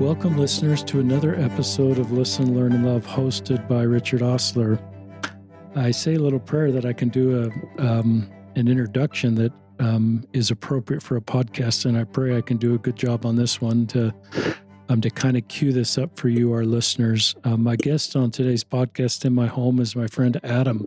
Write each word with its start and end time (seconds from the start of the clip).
Welcome, 0.00 0.38
listeners, 0.38 0.82
to 0.84 0.98
another 0.98 1.34
episode 1.34 1.98
of 1.98 2.10
Listen, 2.10 2.56
Learn, 2.56 2.72
and 2.72 2.86
Love, 2.86 3.06
hosted 3.06 3.68
by 3.68 3.82
Richard 3.82 4.22
Osler. 4.22 4.80
I 5.76 5.90
say 5.90 6.14
a 6.14 6.18
little 6.18 6.40
prayer 6.40 6.72
that 6.72 6.86
I 6.86 6.94
can 6.94 7.10
do 7.10 7.52
a 7.78 7.86
um, 7.86 8.26
an 8.56 8.66
introduction 8.66 9.34
that 9.34 9.52
um, 9.78 10.24
is 10.32 10.50
appropriate 10.50 11.02
for 11.02 11.18
a 11.18 11.20
podcast, 11.20 11.84
and 11.84 11.98
I 11.98 12.04
pray 12.04 12.34
I 12.34 12.40
can 12.40 12.56
do 12.56 12.74
a 12.74 12.78
good 12.78 12.96
job 12.96 13.26
on 13.26 13.36
this 13.36 13.60
one 13.60 13.86
to 13.88 14.14
um, 14.88 15.02
to 15.02 15.10
kind 15.10 15.36
of 15.36 15.46
cue 15.48 15.70
this 15.70 15.98
up 15.98 16.18
for 16.18 16.30
you, 16.30 16.50
our 16.54 16.64
listeners. 16.64 17.36
Um, 17.44 17.62
my 17.62 17.76
guest 17.76 18.16
on 18.16 18.30
today's 18.30 18.64
podcast 18.64 19.26
in 19.26 19.34
my 19.34 19.48
home 19.48 19.80
is 19.80 19.94
my 19.94 20.06
friend 20.06 20.40
Adam. 20.42 20.86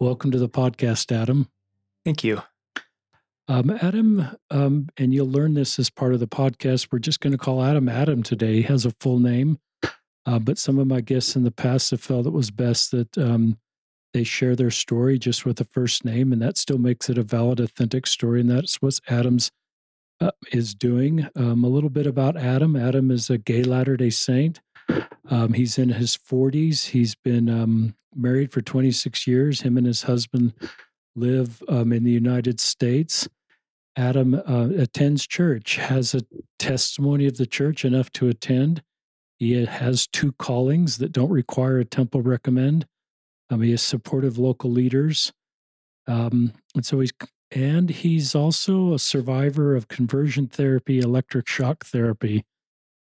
Welcome 0.00 0.32
to 0.32 0.38
the 0.38 0.50
podcast, 0.50 1.10
Adam. 1.12 1.48
Thank 2.04 2.24
you. 2.24 2.42
Um, 3.50 3.76
Adam, 3.82 4.28
um, 4.52 4.86
and 4.96 5.12
you'll 5.12 5.28
learn 5.28 5.54
this 5.54 5.80
as 5.80 5.90
part 5.90 6.14
of 6.14 6.20
the 6.20 6.28
podcast. 6.28 6.86
We're 6.92 7.00
just 7.00 7.18
going 7.18 7.32
to 7.32 7.36
call 7.38 7.64
Adam 7.64 7.88
Adam 7.88 8.22
today. 8.22 8.54
He 8.54 8.62
has 8.62 8.86
a 8.86 8.94
full 9.00 9.18
name, 9.18 9.58
uh, 10.24 10.38
but 10.38 10.56
some 10.56 10.78
of 10.78 10.86
my 10.86 11.00
guests 11.00 11.34
in 11.34 11.42
the 11.42 11.50
past 11.50 11.90
have 11.90 12.00
felt 12.00 12.28
it 12.28 12.32
was 12.32 12.52
best 12.52 12.92
that 12.92 13.18
um, 13.18 13.58
they 14.14 14.22
share 14.22 14.54
their 14.54 14.70
story 14.70 15.18
just 15.18 15.44
with 15.44 15.60
a 15.60 15.64
first 15.64 16.04
name, 16.04 16.32
and 16.32 16.40
that 16.40 16.58
still 16.58 16.78
makes 16.78 17.10
it 17.10 17.18
a 17.18 17.24
valid, 17.24 17.58
authentic 17.58 18.06
story. 18.06 18.40
And 18.40 18.48
that's 18.48 18.76
what 18.76 19.00
Adam's 19.08 19.50
uh, 20.20 20.30
is 20.52 20.72
doing. 20.72 21.28
Um, 21.34 21.64
a 21.64 21.68
little 21.68 21.90
bit 21.90 22.06
about 22.06 22.36
Adam. 22.36 22.76
Adam 22.76 23.10
is 23.10 23.30
a 23.30 23.38
gay 23.38 23.64
Latter 23.64 23.96
day 23.96 24.10
Saint. 24.10 24.60
Um, 25.28 25.54
he's 25.54 25.76
in 25.76 25.88
his 25.88 26.16
40s. 26.16 26.90
He's 26.90 27.16
been 27.16 27.50
um, 27.50 27.96
married 28.14 28.52
for 28.52 28.60
26 28.60 29.26
years. 29.26 29.62
Him 29.62 29.76
and 29.76 29.88
his 29.88 30.02
husband 30.02 30.54
live 31.16 31.64
in 31.68 32.04
the 32.04 32.12
United 32.12 32.60
States. 32.60 33.28
Adam 34.00 34.34
uh, 34.34 34.68
attends 34.78 35.26
church, 35.26 35.76
has 35.76 36.14
a 36.14 36.22
testimony 36.58 37.26
of 37.26 37.36
the 37.36 37.46
church 37.46 37.84
enough 37.84 38.10
to 38.12 38.28
attend. 38.28 38.82
He 39.38 39.64
has 39.64 40.06
two 40.06 40.32
callings 40.32 40.98
that 40.98 41.12
don't 41.12 41.30
require 41.30 41.78
a 41.78 41.84
temple 41.84 42.22
recommend. 42.22 42.86
Um, 43.50 43.60
he 43.60 43.72
is 43.72 43.82
supportive 43.82 44.38
local 44.38 44.70
leaders. 44.70 45.32
Um, 46.06 46.54
and 46.74 46.84
so 46.84 47.00
he's 47.00 47.12
and 47.52 47.90
he's 47.90 48.34
also 48.34 48.94
a 48.94 48.98
survivor 48.98 49.74
of 49.76 49.88
conversion 49.88 50.46
therapy, 50.46 51.00
electric 51.00 51.48
shock 51.48 51.84
therapy. 51.84 52.44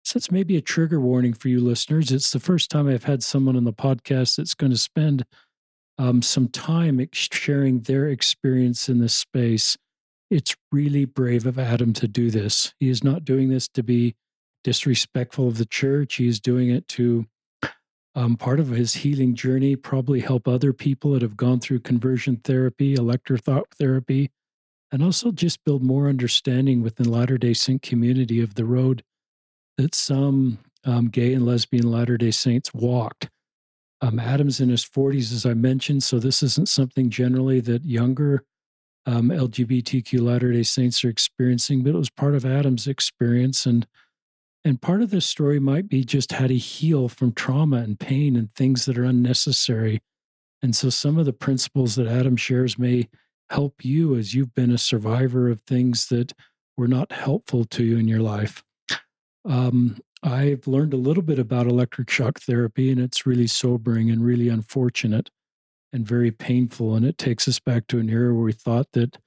So 0.03 0.17
it's 0.17 0.31
maybe 0.31 0.55
a 0.55 0.61
trigger 0.61 1.01
warning 1.01 1.33
for 1.33 1.49
you 1.49 1.59
listeners. 1.59 2.11
It's 2.11 2.31
the 2.31 2.39
first 2.39 2.71
time 2.71 2.87
I've 2.87 3.03
had 3.03 3.23
someone 3.23 3.57
on 3.57 3.65
the 3.65 3.73
podcast 3.73 4.37
that's 4.37 4.55
going 4.55 4.71
to 4.71 4.77
spend 4.77 5.25
um, 5.97 6.21
some 6.21 6.47
time 6.47 7.05
sharing 7.11 7.81
their 7.81 8.07
experience 8.07 8.87
in 8.87 8.99
this 8.99 9.13
space. 9.13 9.77
It's 10.29 10.55
really 10.71 11.05
brave 11.05 11.45
of 11.45 11.57
Adam 11.57 11.93
to 11.93 12.07
do 12.07 12.29
this. 12.29 12.73
He 12.79 12.89
is 12.89 13.03
not 13.03 13.23
doing 13.23 13.49
this 13.49 13.67
to 13.69 13.83
be 13.83 14.15
disrespectful 14.63 15.47
of 15.47 15.57
the 15.57 15.65
church. 15.65 16.15
He 16.15 16.27
is 16.27 16.39
doing 16.39 16.69
it 16.69 16.87
to 16.89 17.25
um, 18.15 18.35
part 18.35 18.59
of 18.59 18.69
his 18.69 18.95
healing 18.95 19.35
journey, 19.35 19.75
probably 19.75 20.19
help 20.21 20.47
other 20.47 20.73
people 20.73 21.11
that 21.11 21.21
have 21.21 21.37
gone 21.37 21.59
through 21.59 21.81
conversion 21.81 22.37
therapy, 22.43 22.95
electrotherapy, 22.95 23.63
therapy, 23.77 24.31
and 24.91 25.03
also 25.03 25.31
just 25.31 25.63
build 25.63 25.83
more 25.83 26.07
understanding 26.09 26.81
within 26.81 27.09
Latter 27.09 27.37
day 27.37 27.53
Saint 27.53 27.81
community 27.81 28.41
of 28.41 28.55
the 28.55 28.65
road 28.65 29.03
that 29.77 29.93
some 29.93 30.59
um, 30.83 31.09
gay 31.09 31.33
and 31.33 31.45
lesbian 31.45 31.89
Latter 31.91 32.17
day 32.17 32.31
Saints 32.31 32.73
walked. 32.73 33.29
Um, 34.01 34.19
Adam's 34.19 34.59
in 34.59 34.69
his 34.69 34.83
40s, 34.83 35.31
as 35.31 35.45
I 35.45 35.53
mentioned, 35.53 36.03
so 36.03 36.19
this 36.19 36.41
isn't 36.41 36.69
something 36.69 37.09
generally 37.09 37.59
that 37.61 37.85
younger 37.85 38.43
um, 39.07 39.29
LGBTQ 39.29 40.21
Latter 40.21 40.51
day 40.51 40.63
Saints 40.63 41.03
are 41.03 41.09
experiencing, 41.09 41.81
but 41.81 41.95
it 41.95 41.97
was 41.97 42.09
part 42.09 42.35
of 42.35 42.45
Adam's 42.45 42.87
experience. 42.87 43.65
And, 43.65 43.87
and 44.65 44.81
part 44.81 45.01
of 45.01 45.11
this 45.11 45.25
story 45.25 45.59
might 45.59 45.87
be 45.87 46.03
just 46.03 46.33
how 46.33 46.47
to 46.47 46.57
heal 46.57 47.07
from 47.07 47.31
trauma 47.31 47.77
and 47.77 47.97
pain 47.97 48.35
and 48.35 48.53
things 48.53 48.83
that 48.85 48.97
are 48.97 49.05
unnecessary. 49.05 50.01
And 50.61 50.75
so 50.75 50.89
some 50.89 51.17
of 51.17 51.25
the 51.25 51.33
principles 51.33 51.95
that 51.95 52.07
Adam 52.07 52.35
shares 52.35 52.77
may 52.77 53.07
help 53.49 53.85
you 53.85 54.13
as 54.15 54.33
you've 54.33 54.53
been 54.53 54.71
a 54.71 54.77
survivor 54.77 55.49
of 55.49 55.61
things 55.61 56.07
that 56.07 56.33
were 56.75 56.89
not 56.89 57.13
helpful 57.13 57.63
to 57.63 57.85
you 57.85 57.97
in 57.97 58.09
your 58.09 58.19
life. 58.19 58.61
Um, 59.45 59.99
I've 60.21 60.67
learned 60.67 60.93
a 60.93 60.97
little 60.97 61.23
bit 61.23 61.39
about 61.39 61.67
electric 61.67 62.09
shock 62.09 62.41
therapy, 62.41 62.91
and 62.91 62.99
it's 62.99 63.25
really 63.25 63.47
sobering 63.47 64.09
and 64.11 64.21
really 64.21 64.49
unfortunate 64.49 65.29
and 65.93 66.05
very 66.05 66.31
painful. 66.31 66.95
And 66.95 67.05
it 67.05 67.17
takes 67.17 67.47
us 67.47 67.59
back 67.59 67.87
to 67.87 67.99
an 67.99 68.09
era 68.09 68.33
where 68.33 68.43
we 68.43 68.53
thought 68.53 68.91
that 68.93 69.17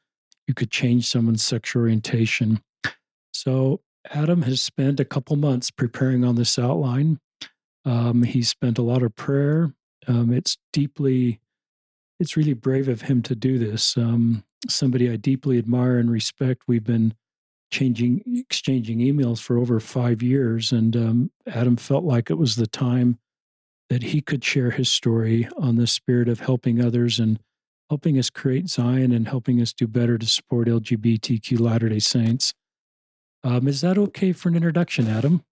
you 0.47 0.55
could 0.55 0.71
change 0.71 1.07
someone's 1.07 1.43
sexual 1.43 1.83
orientation. 1.83 2.61
So, 3.33 3.81
Adam 4.11 4.43
has 4.43 4.63
spent 4.63 4.99
a 4.99 5.05
couple 5.05 5.37
months 5.37 5.71
preparing 5.71 6.25
on 6.25 6.35
this 6.35 6.59
outline. 6.59 7.21
Um, 7.85 8.23
he 8.23 8.43
spent 8.43 8.79
a 8.79 8.83
lot 8.83 9.03
of 9.03 9.15
prayer. 9.15 9.75
Um, 10.09 10.33
it's 10.33 10.57
deeply, 10.73 11.41
it's 12.19 12.37
really 12.37 12.55
brave 12.55 12.89
of 12.89 13.03
him 13.03 13.21
to 13.23 13.35
do 13.35 13.59
this. 13.59 13.97
Um, 13.99 14.43
somebody 14.69 15.11
I 15.11 15.17
deeply 15.17 15.59
admire 15.59 15.99
and 15.99 16.11
respect. 16.11 16.63
We've 16.67 16.85
been 16.85 17.15
changing 17.71 18.23
exchanging 18.27 18.99
emails 18.99 19.41
for 19.41 19.57
over 19.57 19.79
five 19.79 20.23
years 20.23 20.73
and 20.73 20.97
um, 20.97 21.31
adam 21.47 21.77
felt 21.77 22.05
like 22.05 22.31
it 22.31 22.39
was 22.39 22.57
the 22.57 22.67
time 22.67 23.19
that 23.91 24.05
he 24.05 24.21
could 24.21 24.43
share 24.43 24.71
his 24.71 24.89
story 24.89 25.49
on 25.59 25.77
the 25.77 25.87
spirit 25.87 26.29
of 26.29 26.41
helping 26.41 26.81
others 26.81 27.19
and 27.19 27.39
helping 27.91 28.19
us 28.19 28.31
create 28.31 28.69
zion 28.69 29.13
and 29.13 29.29
helping 29.29 29.61
us 29.61 29.73
do 29.73 29.87
better 29.87 30.17
to 30.17 30.27
support 30.27 30.69
lgbtq 30.69 31.59
latter 31.61 31.89
day 31.89 31.99
saints. 31.99 32.55
Um, 33.43 33.67
is 33.67 33.81
that 33.81 33.99
okay 33.99 34.33
for 34.33 34.49
an 34.49 34.55
introduction 34.55 35.09
adam? 35.09 35.43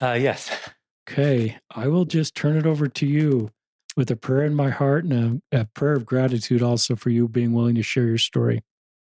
Uh, 0.00 0.18
yes. 0.18 0.50
Okay 1.08 1.58
i 1.70 1.86
will 1.86 2.04
just 2.04 2.34
turn 2.34 2.56
it 2.56 2.66
over 2.66 2.88
to 2.88 3.06
you 3.06 3.50
with 3.96 4.10
a 4.10 4.16
prayer 4.16 4.44
in 4.44 4.54
my 4.54 4.70
heart 4.70 5.04
and 5.04 5.42
a, 5.52 5.60
a 5.60 5.64
prayer 5.64 5.94
of 5.94 6.06
gratitude 6.06 6.62
also 6.62 6.94
for 6.94 7.10
you 7.10 7.26
being 7.28 7.52
willing 7.52 7.74
to 7.74 7.82
share 7.82 8.06
your 8.06 8.18
story. 8.18 8.62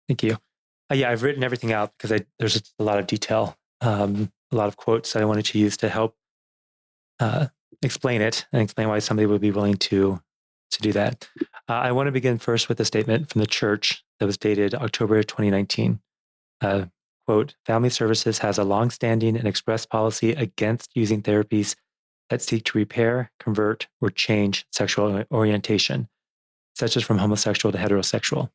Thank 0.08 0.24
you. 0.24 0.38
Uh, 0.92 0.96
yeah, 0.96 1.12
I've 1.12 1.22
written 1.22 1.44
everything 1.44 1.72
out 1.72 1.94
because 1.96 2.12
I, 2.12 2.26
there's 2.40 2.62
a 2.80 2.84
lot 2.84 2.98
of 2.98 3.06
detail, 3.06 3.56
um, 3.82 4.32
a 4.52 4.56
lot 4.56 4.68
of 4.68 4.78
quotes 4.78 5.14
that 5.14 5.22
I 5.22 5.26
wanted 5.26 5.46
to 5.46 5.60
use 5.60 5.78
to 5.78 5.90
help 5.90 6.16
uh, 7.20 7.48
explain 7.82 8.22
it 8.22 8.46
and 8.52 8.62
explain 8.62 8.88
why 8.88 9.00
somebody 9.00 9.26
would 9.26 9.42
be 9.42 9.52
willing 9.52 9.78
to 9.78 10.22
to 10.72 10.82
do 10.82 10.94
that. 10.94 11.28
Uh, 11.68 11.74
I 11.74 11.92
want 11.92 12.08
to 12.08 12.12
begin 12.12 12.38
first 12.38 12.70
with 12.70 12.80
a 12.80 12.86
statement 12.86 13.30
from 13.30 13.42
the 13.42 13.48
church 13.48 14.04
that 14.20 14.26
was 14.26 14.38
dated 14.38 14.74
October 14.74 15.22
2019. 15.22 16.00
Uh, 16.62 16.86
quote, 17.28 17.56
Family 17.66 17.90
Services 17.90 18.40
has 18.40 18.58
a 18.58 18.64
longstanding 18.64 19.36
and 19.36 19.48
express 19.48 19.86
policy 19.86 20.32
against 20.32 20.92
using 20.96 21.22
therapies 21.22 21.76
that 22.30 22.42
seek 22.42 22.64
to 22.64 22.78
repair, 22.78 23.32
convert, 23.40 23.88
or 24.00 24.10
change 24.10 24.66
sexual 24.72 25.24
orientation, 25.32 26.08
such 26.76 26.96
as 26.96 27.04
from 27.04 27.18
homosexual 27.18 27.74
to 27.74 27.78
heterosexual. 27.78 28.50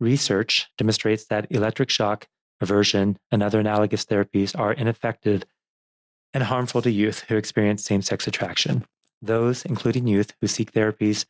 Research 0.00 0.68
demonstrates 0.76 1.24
that 1.26 1.46
electric 1.50 1.88
shock, 1.88 2.26
aversion, 2.60 3.16
and 3.30 3.42
other 3.42 3.60
analogous 3.60 4.04
therapies 4.04 4.58
are 4.58 4.72
ineffective 4.72 5.44
and 6.34 6.42
harmful 6.42 6.82
to 6.82 6.90
youth 6.90 7.24
who 7.28 7.36
experience 7.36 7.84
same 7.84 8.02
sex 8.02 8.26
attraction. 8.26 8.84
Those, 9.22 9.64
including 9.64 10.06
youth 10.06 10.34
who 10.40 10.48
seek 10.48 10.72
therapies 10.72 11.24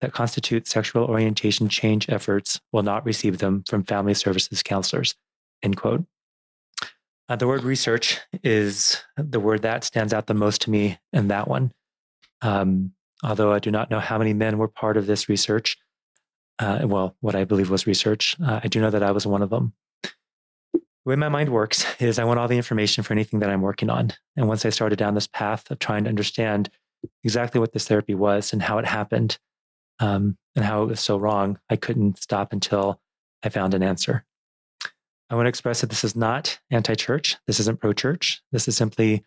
that 0.00 0.12
constitute 0.12 0.66
sexual 0.66 1.04
orientation 1.04 1.68
change 1.68 2.08
efforts, 2.08 2.60
will 2.72 2.82
not 2.82 3.04
receive 3.04 3.38
them 3.38 3.64
from 3.68 3.84
family 3.84 4.14
services 4.14 4.62
counselors. 4.62 5.14
End 5.62 5.76
quote. 5.76 6.04
Uh, 7.28 7.36
the 7.36 7.46
word 7.46 7.64
research 7.64 8.20
is 8.42 9.02
the 9.16 9.40
word 9.40 9.62
that 9.62 9.82
stands 9.82 10.12
out 10.12 10.26
the 10.26 10.34
most 10.34 10.62
to 10.62 10.70
me 10.70 10.98
in 11.12 11.28
that 11.28 11.48
one. 11.48 11.72
Um, 12.42 12.92
although 13.22 13.52
I 13.52 13.58
do 13.58 13.70
not 13.70 13.90
know 13.90 14.00
how 14.00 14.18
many 14.18 14.34
men 14.34 14.58
were 14.58 14.68
part 14.68 14.96
of 14.96 15.06
this 15.06 15.28
research, 15.28 15.78
uh, 16.58 16.80
well, 16.84 17.16
what 17.20 17.34
I 17.34 17.44
believe 17.44 17.70
was 17.70 17.86
research. 17.86 18.36
Uh, 18.44 18.60
I 18.62 18.68
do 18.68 18.80
know 18.80 18.90
that 18.90 19.02
I 19.02 19.10
was 19.10 19.26
one 19.26 19.42
of 19.42 19.50
them. 19.50 19.72
The 21.04 21.10
way 21.10 21.16
my 21.16 21.28
mind 21.28 21.50
works 21.50 21.84
is 22.00 22.18
I 22.18 22.24
want 22.24 22.38
all 22.38 22.48
the 22.48 22.56
information 22.56 23.04
for 23.04 23.12
anything 23.12 23.40
that 23.40 23.50
I'm 23.50 23.62
working 23.62 23.90
on. 23.90 24.12
And 24.36 24.48
once 24.48 24.64
I 24.64 24.70
started 24.70 24.98
down 24.98 25.14
this 25.14 25.26
path 25.26 25.70
of 25.70 25.78
trying 25.78 26.04
to 26.04 26.10
understand 26.10 26.70
exactly 27.22 27.60
what 27.60 27.72
this 27.72 27.86
therapy 27.86 28.14
was 28.14 28.52
and 28.52 28.62
how 28.62 28.78
it 28.78 28.86
happened 28.86 29.38
um, 30.00 30.38
and 30.56 30.64
how 30.64 30.82
it 30.82 30.86
was 30.86 31.00
so 31.00 31.18
wrong, 31.18 31.58
I 31.68 31.76
couldn't 31.76 32.22
stop 32.22 32.52
until 32.52 33.00
I 33.42 33.50
found 33.50 33.74
an 33.74 33.82
answer. 33.82 34.24
I 35.30 35.34
want 35.36 35.46
to 35.46 35.50
express 35.50 35.80
that 35.80 35.90
this 35.90 36.04
is 36.04 36.16
not 36.16 36.58
anti 36.70 36.94
church. 36.94 37.36
This 37.46 37.60
isn't 37.60 37.80
pro 37.80 37.92
church. 37.92 38.42
This 38.52 38.68
is 38.68 38.76
simply 38.76 39.24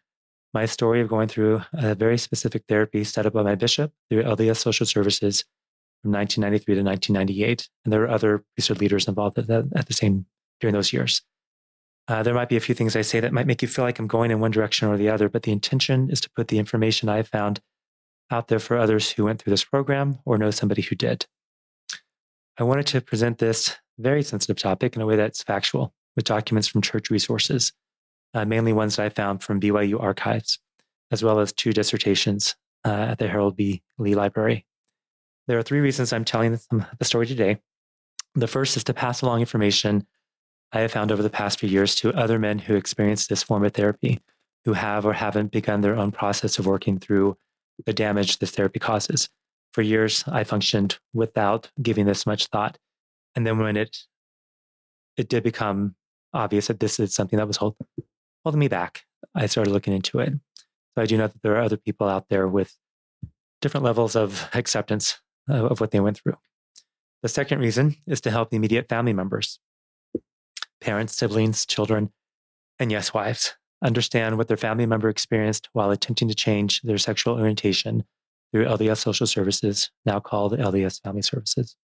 my 0.54 0.66
story 0.66 1.02
of 1.02 1.10
going 1.10 1.28
through 1.28 1.64
a 1.74 1.96
very 1.96 2.18
specific 2.18 2.64
therapy 2.68 3.04
set 3.04 3.26
up 3.26 3.34
by 3.34 3.44
my 3.44 3.56
bishop 3.56 3.92
through 4.10 4.24
LDS 4.24 4.58
Social 4.58 4.86
Services 4.86 5.44
from 6.02 6.12
1993 6.12 6.76
to 6.76 6.82
1998. 6.82 7.70
And 7.84 7.94
there 7.94 8.00
were 8.00 8.10
other 8.10 8.44
priesthood 8.56 8.80
leaders 8.80 9.08
involved 9.08 9.38
at, 9.38 9.48
the, 9.48 9.70
at 9.76 9.88
the 9.88 9.94
same 9.94 10.26
during 10.60 10.74
those 10.74 10.94
years. 10.94 11.22
Uh, 12.08 12.24
there 12.24 12.34
might 12.34 12.50
be 12.50 12.56
a 12.56 12.62
few 12.62 12.74
things 12.74 12.96
I 12.96 13.02
say 13.02 13.20
that 13.20 13.34
might 13.34 13.48
make 13.48 13.62
you 13.62 13.68
feel 13.68 13.84
like 13.84 14.00
I'm 14.00 14.08
going 14.08 14.32
in 14.32 14.40
one 14.40 14.52
direction 14.52 14.88
or 14.88 14.98
the 14.98 15.10
other, 15.10 15.28
but 15.28 15.44
the 15.44 15.52
intention 15.52 16.10
is 16.10 16.22
to 16.22 16.30
put 16.30 16.48
the 16.48 16.58
information 16.58 17.10
I 17.10 17.24
found 17.24 17.60
out 18.32 18.48
there 18.48 18.60
for 18.60 18.78
others 18.78 19.12
who 19.12 19.26
went 19.26 19.42
through 19.42 19.52
this 19.52 19.66
program 19.66 20.20
or 20.26 20.38
know 20.38 20.52
somebody 20.52 20.82
who 20.82 20.96
did. 20.96 21.26
I 22.58 22.64
wanted 22.64 22.88
to 22.88 23.02
present 23.02 23.40
this 23.40 23.76
very 24.00 24.24
sensitive 24.24 24.58
topic 24.58 24.96
in 24.96 25.02
a 25.02 25.06
way 25.06 25.16
that's 25.16 25.44
factual 25.44 25.94
with 26.16 26.26
documents 26.26 26.68
from 26.68 26.82
church 26.82 27.10
resources, 27.10 27.74
uh, 28.34 28.46
mainly 28.46 28.74
ones 28.74 28.96
that 28.96 29.06
I 29.06 29.10
found 29.10 29.44
from 29.44 29.60
BYU 29.60 30.02
archives. 30.02 30.60
as 31.10 31.24
well 31.24 31.40
as 31.40 31.54
two 31.54 31.72
dissertations 31.72 32.56
uh, 32.86 32.90
at 32.90 33.18
the 33.18 33.28
Harold 33.28 33.56
B. 33.56 33.82
Lee 33.98 34.16
Library. 34.16 34.66
There 35.48 35.58
are 35.58 35.64
three 35.64 35.80
reasons 35.80 36.12
I'm 36.12 36.26
telling 36.26 36.60
the 37.00 37.06
story 37.06 37.28
today. 37.28 37.60
The 38.36 38.48
first 38.48 38.76
is 38.76 38.84
to 38.86 38.94
pass 38.94 39.22
along 39.22 39.40
information 39.40 40.06
I 40.72 40.80
have 40.82 40.92
found 40.92 41.12
over 41.12 41.24
the 41.24 41.30
past 41.30 41.60
few 41.60 41.70
years 41.70 41.96
to 41.96 42.14
other 42.14 42.38
men 42.38 42.60
who 42.60 42.76
experience 42.76 43.28
this 43.28 43.44
form 43.44 43.64
of 43.64 43.74
therapy, 43.74 44.20
who 44.66 44.74
have 44.74 45.06
or 45.06 45.14
haven't 45.14 45.52
begun 45.52 45.82
their 45.82 45.96
own 45.96 46.12
process 46.12 46.60
of 46.60 46.66
working 46.66 47.00
through 47.00 47.38
the 47.86 47.94
damage 47.94 48.40
this 48.40 48.52
therapy 48.52 48.80
causes. 48.80 49.30
For 49.72 49.82
years, 49.82 50.24
I 50.28 50.44
functioned 50.44 51.00
without 51.14 51.70
giving 51.82 52.06
this 52.06 52.26
much 52.26 52.48
thought. 52.48 52.78
And 53.36 53.46
then 53.46 53.60
when 53.60 53.78
it 53.78 53.98
it 55.16 55.30
did 55.30 55.44
become 55.44 55.96
obvious 56.34 56.68
that 56.68 56.80
this 56.80 57.00
is 57.00 57.14
something 57.14 57.38
that 57.38 57.48
was 57.48 57.58
hold, 57.58 57.76
holding 58.44 58.60
me 58.60 58.68
back, 58.68 59.06
I 59.34 59.48
started 59.48 59.72
looking 59.72 59.94
into 59.94 60.20
it. 60.20 60.34
So 60.96 61.02
I 61.02 61.06
do 61.06 61.18
know 61.18 61.28
that 61.28 61.42
there 61.42 61.56
are 61.56 61.62
other 61.62 61.78
people 61.78 62.08
out 62.08 62.30
there 62.30 62.48
with 62.48 62.78
different 63.62 63.84
levels 63.84 64.16
of 64.16 64.48
acceptance 64.54 65.20
of 65.50 65.80
what 65.80 65.92
they 65.92 66.00
went 66.00 66.18
through. 66.18 66.38
The 67.24 67.30
second 67.30 67.60
reason 67.60 67.96
is 68.06 68.22
to 68.22 68.32
help 68.32 68.52
the 68.52 68.58
immediate 68.58 68.90
family 68.90 69.14
members, 69.14 69.60
parents, 70.82 71.18
siblings, 71.18 71.66
children, 71.66 72.12
and 72.80 72.92
yes, 72.92 73.14
wives 73.14 73.56
understand 73.84 74.38
what 74.38 74.48
their 74.48 74.58
family 74.58 74.86
member 74.86 75.10
experienced 75.10 75.70
while 75.74 75.92
attempting 75.92 76.28
to 76.28 76.36
change 76.36 76.82
their 76.82 76.98
sexual 76.98 77.38
orientation 77.38 78.04
through 78.52 78.66
LDS 78.66 78.98
Social 78.98 79.28
Services, 79.28 79.92
now 80.06 80.20
called 80.20 80.58
LDS 80.58 81.02
Family 81.02 81.22
Services. 81.22 81.76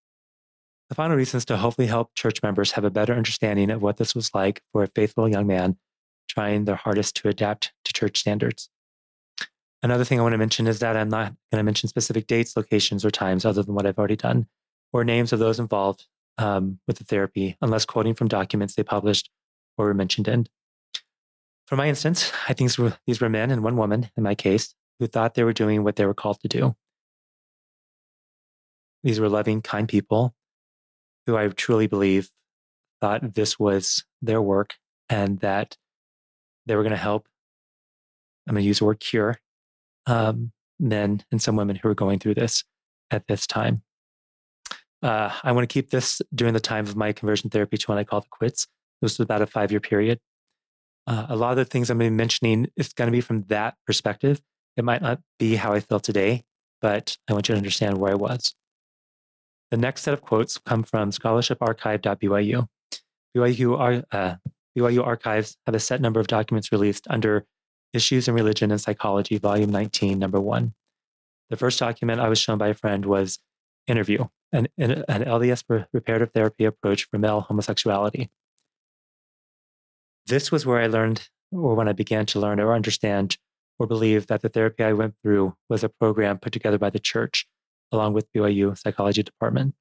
The 0.88 0.94
final 0.94 1.16
reason 1.16 1.38
is 1.38 1.44
to 1.46 1.56
hopefully 1.56 1.86
help 1.86 2.14
church 2.14 2.42
members 2.42 2.72
have 2.72 2.84
a 2.84 2.90
better 2.90 3.14
understanding 3.14 3.70
of 3.70 3.82
what 3.82 3.96
this 3.96 4.14
was 4.14 4.30
like 4.34 4.62
for 4.72 4.82
a 4.82 4.88
faithful 4.88 5.28
young 5.28 5.46
man 5.46 5.76
trying 6.28 6.64
their 6.64 6.76
hardest 6.76 7.16
to 7.16 7.28
adapt 7.28 7.72
to 7.84 7.92
church 7.92 8.18
standards. 8.18 8.70
Another 9.82 10.04
thing 10.04 10.18
I 10.18 10.22
want 10.22 10.32
to 10.32 10.38
mention 10.38 10.66
is 10.66 10.78
that 10.78 10.96
I'm 10.96 11.10
not 11.10 11.34
going 11.52 11.58
to 11.58 11.62
mention 11.62 11.88
specific 11.88 12.26
dates, 12.26 12.56
locations, 12.56 13.04
or 13.04 13.10
times 13.10 13.44
other 13.44 13.62
than 13.62 13.74
what 13.74 13.86
I've 13.86 13.98
already 13.98 14.16
done, 14.16 14.46
or 14.92 15.04
names 15.04 15.32
of 15.32 15.38
those 15.38 15.60
involved 15.60 16.06
um, 16.38 16.80
with 16.86 16.98
the 16.98 17.04
therapy, 17.04 17.56
unless 17.60 17.84
quoting 17.84 18.14
from 18.14 18.28
documents 18.28 18.74
they 18.74 18.82
published 18.82 19.30
or 19.76 19.86
were 19.86 19.94
mentioned 19.94 20.28
in. 20.28 20.46
For 21.66 21.76
my 21.76 21.88
instance, 21.88 22.32
I 22.48 22.52
think 22.52 22.70
these 23.06 23.20
were 23.20 23.28
men 23.28 23.50
and 23.50 23.64
one 23.64 23.76
woman, 23.76 24.10
in 24.16 24.22
my 24.22 24.34
case, 24.34 24.74
who 24.98 25.06
thought 25.06 25.34
they 25.34 25.44
were 25.44 25.52
doing 25.52 25.82
what 25.82 25.96
they 25.96 26.06
were 26.06 26.14
called 26.14 26.40
to 26.40 26.48
do. 26.48 26.76
These 29.02 29.20
were 29.20 29.28
loving, 29.28 29.62
kind 29.62 29.88
people 29.88 30.34
who 31.26 31.36
I 31.36 31.48
truly 31.48 31.86
believe 31.86 32.30
thought 33.00 33.34
this 33.34 33.58
was 33.58 34.04
their 34.22 34.40
work 34.40 34.74
and 35.08 35.40
that 35.40 35.76
they 36.66 36.76
were 36.76 36.82
going 36.82 36.90
to 36.90 36.96
help. 36.96 37.26
I'm 38.46 38.54
going 38.54 38.62
to 38.62 38.66
use 38.66 38.78
the 38.78 38.84
word 38.84 39.00
cure 39.00 39.38
um, 40.06 40.52
men 40.78 41.22
and 41.30 41.40
some 41.40 41.56
women 41.56 41.76
who 41.76 41.88
were 41.88 41.94
going 41.94 42.18
through 42.18 42.34
this 42.34 42.64
at 43.10 43.26
this 43.26 43.46
time. 43.46 43.82
Uh, 45.04 45.30
I 45.42 45.52
want 45.52 45.68
to 45.68 45.72
keep 45.72 45.90
this 45.90 46.22
during 46.34 46.54
the 46.54 46.60
time 46.60 46.86
of 46.86 46.96
my 46.96 47.12
conversion 47.12 47.50
therapy 47.50 47.76
to 47.76 47.86
when 47.86 47.98
I 47.98 48.04
called 48.04 48.24
it 48.24 48.30
quits. 48.30 48.66
This 49.02 49.18
was 49.18 49.24
about 49.24 49.42
a 49.42 49.46
five 49.46 49.70
year 49.70 49.80
period. 49.80 50.18
Uh, 51.06 51.26
a 51.28 51.36
lot 51.36 51.50
of 51.50 51.58
the 51.58 51.66
things 51.66 51.90
I'm 51.90 51.98
going 51.98 52.08
to 52.08 52.12
be 52.12 52.16
mentioning 52.16 52.68
is 52.74 52.94
going 52.94 53.08
to 53.08 53.12
be 53.12 53.20
from 53.20 53.42
that 53.42 53.74
perspective. 53.86 54.40
It 54.78 54.84
might 54.84 55.02
not 55.02 55.20
be 55.38 55.56
how 55.56 55.74
I 55.74 55.80
feel 55.80 56.00
today, 56.00 56.44
but 56.80 57.18
I 57.28 57.34
want 57.34 57.50
you 57.50 57.54
to 57.54 57.58
understand 57.58 57.98
where 57.98 58.12
I 58.12 58.14
was. 58.14 58.54
The 59.70 59.76
next 59.76 60.02
set 60.02 60.14
of 60.14 60.22
quotes 60.22 60.56
come 60.56 60.82
from 60.82 61.10
scholarshiparchive.byu. 61.10 62.66
BYU, 63.36 64.04
uh, 64.10 64.36
BYU 64.78 65.06
archives 65.06 65.58
have 65.66 65.74
a 65.74 65.80
set 65.80 66.00
number 66.00 66.18
of 66.18 66.28
documents 66.28 66.72
released 66.72 67.06
under 67.10 67.44
Issues 67.92 68.26
in 68.26 68.34
Religion 68.34 68.70
and 68.70 68.80
Psychology, 68.80 69.36
Volume 69.36 69.70
19, 69.70 70.18
Number 70.18 70.40
1. 70.40 70.72
The 71.50 71.56
first 71.56 71.78
document 71.78 72.20
I 72.20 72.28
was 72.28 72.38
shown 72.38 72.56
by 72.56 72.68
a 72.68 72.74
friend 72.74 73.04
was 73.04 73.38
Interview, 73.86 74.28
an, 74.54 74.68
an 74.78 75.24
LDS 75.24 75.86
reparative 75.92 76.32
therapy 76.32 76.64
approach 76.64 77.04
for 77.10 77.18
male 77.18 77.42
homosexuality. 77.42 78.30
This 80.26 80.50
was 80.50 80.64
where 80.64 80.80
I 80.80 80.86
learned, 80.86 81.28
or 81.52 81.74
when 81.74 81.88
I 81.88 81.92
began 81.92 82.24
to 82.26 82.40
learn 82.40 82.60
or 82.60 82.74
understand 82.74 83.36
or 83.78 83.86
believe 83.86 84.28
that 84.28 84.42
the 84.42 84.48
therapy 84.48 84.84
I 84.84 84.92
went 84.92 85.14
through 85.22 85.56
was 85.68 85.84
a 85.84 85.88
program 85.88 86.38
put 86.38 86.52
together 86.52 86.78
by 86.78 86.90
the 86.90 87.00
church 87.00 87.46
along 87.92 88.14
with 88.14 88.32
BYU 88.32 88.76
psychology 88.78 89.22
department. 89.22 89.74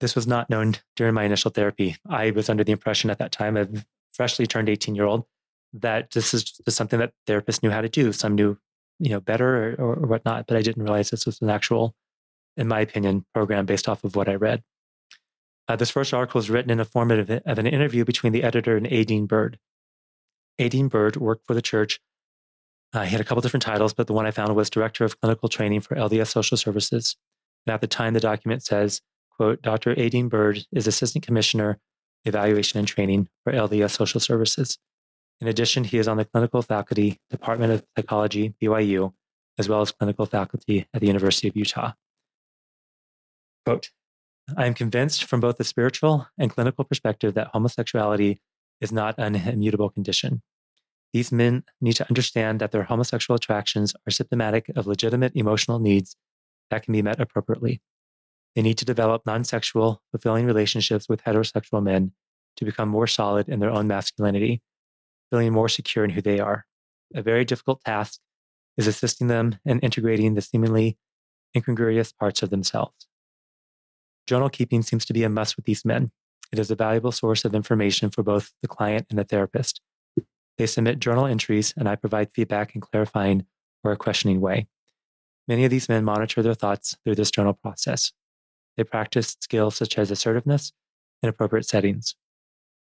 This 0.00 0.14
was 0.14 0.26
not 0.26 0.50
known 0.50 0.74
during 0.96 1.14
my 1.14 1.24
initial 1.24 1.50
therapy. 1.50 1.96
I 2.08 2.30
was 2.30 2.48
under 2.48 2.64
the 2.64 2.72
impression 2.72 3.10
at 3.10 3.18
that 3.18 3.32
time 3.32 3.56
of 3.56 3.84
freshly 4.12 4.46
turned 4.46 4.68
18 4.68 4.94
year 4.94 5.06
old 5.06 5.24
that 5.72 6.10
this 6.12 6.34
is 6.34 6.44
just 6.44 6.76
something 6.76 6.98
that 6.98 7.12
therapists 7.26 7.62
knew 7.62 7.70
how 7.70 7.80
to 7.80 7.88
do. 7.88 8.12
Some 8.12 8.34
knew, 8.34 8.58
you 8.98 9.10
know, 9.10 9.20
better 9.20 9.74
or, 9.78 9.94
or 10.02 10.06
whatnot, 10.06 10.46
but 10.46 10.56
I 10.56 10.62
didn't 10.62 10.82
realize 10.82 11.10
this 11.10 11.26
was 11.26 11.40
an 11.42 11.50
actual, 11.50 11.94
in 12.56 12.68
my 12.68 12.80
opinion, 12.80 13.24
program 13.34 13.66
based 13.66 13.88
off 13.88 14.04
of 14.04 14.16
what 14.16 14.28
I 14.28 14.34
read. 14.34 14.62
Uh, 15.66 15.76
this 15.76 15.90
first 15.90 16.12
article 16.12 16.38
is 16.38 16.50
written 16.50 16.70
in 16.70 16.78
the 16.78 16.84
form 16.84 17.10
of, 17.10 17.30
of 17.30 17.58
an 17.58 17.66
interview 17.66 18.04
between 18.04 18.32
the 18.32 18.42
editor 18.42 18.76
and 18.76 18.86
A. 18.86 19.04
Dean 19.04 19.26
Byrd. 19.26 19.58
Adine 20.58 20.88
Bird 20.88 21.16
worked 21.16 21.46
for 21.46 21.54
the 21.54 21.62
church. 21.62 22.00
Uh, 22.92 23.02
he 23.02 23.10
had 23.10 23.20
a 23.20 23.24
couple 23.24 23.40
different 23.40 23.62
titles, 23.62 23.92
but 23.92 24.06
the 24.06 24.12
one 24.12 24.26
I 24.26 24.30
found 24.30 24.54
was 24.54 24.70
Director 24.70 25.04
of 25.04 25.20
Clinical 25.20 25.48
Training 25.48 25.80
for 25.80 25.96
LDS 25.96 26.28
Social 26.28 26.56
Services. 26.56 27.16
And 27.66 27.74
at 27.74 27.80
the 27.80 27.86
time, 27.86 28.14
the 28.14 28.20
document 28.20 28.62
says, 28.62 29.00
quote, 29.36 29.62
Dr. 29.62 29.94
A. 29.98 30.08
Dean 30.08 30.28
Byrd 30.28 30.64
is 30.70 30.86
Assistant 30.86 31.26
Commissioner, 31.26 31.78
Evaluation 32.24 32.78
and 32.78 32.86
Training 32.86 33.28
for 33.42 33.52
LDS 33.52 33.90
Social 33.90 34.20
Services. 34.20 34.78
In 35.40 35.48
addition, 35.48 35.84
he 35.84 35.98
is 35.98 36.06
on 36.06 36.18
the 36.18 36.24
clinical 36.24 36.62
faculty, 36.62 37.18
Department 37.30 37.72
of 37.72 37.84
Psychology, 37.96 38.54
BYU, 38.62 39.12
as 39.58 39.68
well 39.68 39.80
as 39.80 39.90
clinical 39.90 40.26
faculty 40.26 40.86
at 40.94 41.00
the 41.00 41.08
University 41.08 41.48
of 41.48 41.56
Utah. 41.56 41.92
Quote, 43.64 43.90
I 44.56 44.66
am 44.66 44.74
convinced 44.74 45.24
from 45.24 45.40
both 45.40 45.56
the 45.56 45.64
spiritual 45.64 46.28
and 46.38 46.50
clinical 46.50 46.84
perspective 46.84 47.34
that 47.34 47.48
homosexuality 47.48 48.40
is 48.80 48.92
not 48.92 49.18
an 49.18 49.34
immutable 49.36 49.88
condition. 49.88 50.42
These 51.12 51.32
men 51.32 51.64
need 51.80 51.94
to 51.94 52.08
understand 52.08 52.60
that 52.60 52.72
their 52.72 52.82
homosexual 52.84 53.36
attractions 53.36 53.94
are 54.06 54.10
symptomatic 54.10 54.68
of 54.76 54.86
legitimate 54.86 55.32
emotional 55.34 55.78
needs 55.78 56.16
that 56.70 56.82
can 56.82 56.92
be 56.92 57.02
met 57.02 57.20
appropriately. 57.20 57.80
They 58.54 58.62
need 58.62 58.78
to 58.78 58.84
develop 58.84 59.22
non 59.24 59.44
sexual, 59.44 60.02
fulfilling 60.10 60.46
relationships 60.46 61.08
with 61.08 61.24
heterosexual 61.24 61.82
men 61.82 62.12
to 62.56 62.64
become 62.64 62.88
more 62.88 63.06
solid 63.06 63.48
in 63.48 63.60
their 63.60 63.70
own 63.70 63.86
masculinity 63.86 64.62
feeling 65.30 65.52
more 65.52 65.68
secure 65.68 66.04
in 66.04 66.10
who 66.10 66.22
they 66.22 66.38
are. 66.38 66.64
A 67.14 67.22
very 67.22 67.44
difficult 67.44 67.80
task 67.84 68.20
is 68.76 68.86
assisting 68.86 69.26
them 69.26 69.58
in 69.64 69.80
integrating 69.80 70.34
the 70.34 70.42
seemingly 70.42 70.96
incongruous 71.56 72.12
parts 72.12 72.42
of 72.42 72.50
themselves. 72.50 73.08
Journal 74.26 74.48
keeping 74.48 74.82
seems 74.82 75.04
to 75.06 75.12
be 75.12 75.22
a 75.22 75.28
must 75.28 75.56
with 75.56 75.66
these 75.66 75.84
men. 75.84 76.10
It 76.52 76.58
is 76.58 76.70
a 76.70 76.76
valuable 76.76 77.12
source 77.12 77.44
of 77.44 77.54
information 77.54 78.10
for 78.10 78.22
both 78.22 78.52
the 78.62 78.68
client 78.68 79.06
and 79.10 79.18
the 79.18 79.24
therapist. 79.24 79.80
They 80.56 80.66
submit 80.66 81.00
journal 81.00 81.26
entries, 81.26 81.74
and 81.76 81.88
I 81.88 81.96
provide 81.96 82.32
feedback 82.32 82.74
in 82.74 82.80
clarifying 82.80 83.46
or 83.82 83.92
a 83.92 83.96
questioning 83.96 84.40
way. 84.40 84.68
Many 85.46 85.64
of 85.64 85.70
these 85.70 85.88
men 85.88 86.04
monitor 86.04 86.42
their 86.42 86.54
thoughts 86.54 86.96
through 87.04 87.16
this 87.16 87.30
journal 87.30 87.54
process. 87.54 88.12
They 88.76 88.84
practice 88.84 89.36
skills 89.40 89.76
such 89.76 89.98
as 89.98 90.10
assertiveness 90.10 90.72
in 91.22 91.28
appropriate 91.28 91.66
settings. 91.66 92.14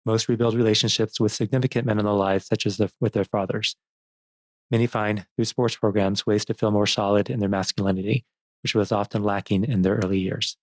Most 0.06 0.28
rebuild 0.28 0.56
relationships 0.56 1.20
with 1.20 1.32
significant 1.32 1.86
men 1.86 2.00
in 2.00 2.06
their 2.06 2.14
lives, 2.14 2.48
such 2.48 2.66
as 2.66 2.82
with 3.00 3.14
their 3.14 3.24
fathers. 3.24 3.76
Many 4.70 4.88
find 4.88 5.26
through 5.36 5.46
sports 5.46 5.76
programs 5.76 6.26
ways 6.26 6.46
to 6.46 6.54
feel 6.54 6.72
more 6.72 6.88
solid 6.88 7.30
in 7.30 7.40
their 7.40 7.50
masculinity, 7.50 8.26
which 8.64 8.74
was 8.74 8.92
often 8.92 9.24
lacking 9.24 9.64
in 9.64 9.82
their 9.84 9.96
early 9.96 10.20
years. 10.20 10.58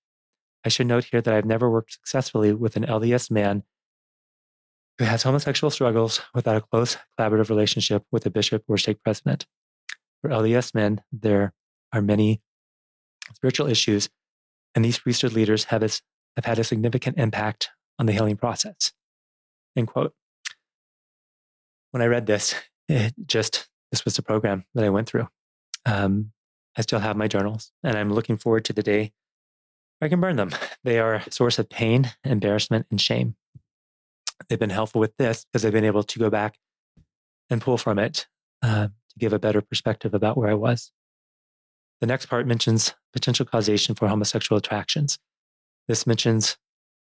I 0.65 0.69
should 0.69 0.87
note 0.87 1.05
here 1.05 1.21
that 1.21 1.33
I've 1.33 1.45
never 1.45 1.71
worked 1.71 1.93
successfully 1.93 2.53
with 2.53 2.77
an 2.77 2.85
LDS 2.85 3.31
man 3.31 3.63
who 4.99 5.05
has 5.05 5.23
homosexual 5.23 5.71
struggles 5.71 6.21
without 6.35 6.57
a 6.57 6.61
close 6.61 6.97
collaborative 7.19 7.49
relationship 7.49 8.03
with 8.11 8.27
a 8.27 8.31
bishop 8.31 8.65
or 8.67 8.77
stake 8.77 9.03
president. 9.03 9.47
For 10.21 10.31
LDS 10.31 10.75
men, 10.75 11.03
there 11.13 11.53
are 11.93 12.03
many 12.03 12.43
spiritual 13.33 13.69
issues, 13.69 14.09
and 14.75 14.85
these 14.85 14.99
priesthood 14.99 15.33
leaders 15.33 15.65
have, 15.65 15.83
a, 15.83 15.91
have 16.37 16.45
had 16.45 16.59
a 16.59 16.65
significant 16.65 17.19
impact 17.19 17.71
on 17.99 18.07
the 18.07 18.13
healing 18.13 18.37
process. 18.37 18.93
End 19.77 19.87
quote. 19.87 20.15
When 21.93 22.03
I 22.03 22.07
read 22.07 22.27
this, 22.27 22.55
it 22.89 23.15
just, 23.27 23.69
this 23.93 24.05
was 24.05 24.17
the 24.17 24.23
program 24.23 24.65
that 24.75 24.85
I 24.85 24.91
went 24.91 25.09
through. 25.09 25.29
Um, 25.87 26.33
I 26.77 26.83
still 26.83 26.99
have 26.99 27.17
my 27.17 27.29
journals, 27.29 27.71
and 27.85 27.97
I'm 27.97 28.13
looking 28.13 28.37
forward 28.37 28.65
to 28.67 28.73
the 28.73 28.83
day 28.83 29.13
I 30.01 30.09
can 30.09 30.21
burn 30.21 30.37
them. 30.37 30.51
They 30.85 30.99
are 30.99 31.15
a 31.15 31.31
source 31.31 31.59
of 31.59 31.69
pain, 31.69 32.13
embarrassment, 32.25 32.87
and 32.91 33.01
shame. 33.01 33.35
They've 34.49 34.59
been 34.59 34.71
helpful 34.71 35.01
with 35.01 35.17
this 35.17 35.45
because 35.45 35.65
I've 35.65 35.73
been 35.73 35.85
able 35.85 36.05
to 36.05 36.19
go 36.19 36.31
back 36.31 36.57
and 37.51 37.61
pull 37.61 37.79
from 37.79 37.99
it 37.99 38.27
uh, 38.63 38.89
to 38.89 39.19
give 39.19 39.33
a 39.33 39.39
better 39.39 39.61
perspective 39.61 40.15
about 40.15 40.37
where 40.37 40.51
I 40.51 40.55
was. 40.55 40.93
The 42.01 42.07
next 42.07 42.27
part 42.27 42.47
mentions 42.47 42.95
potential 43.13 43.45
causation 43.45 43.97
for 43.97 44.07
homosexual 44.07 44.59
attractions. 44.59 45.19
This 45.89 46.07
mentions 46.07 46.57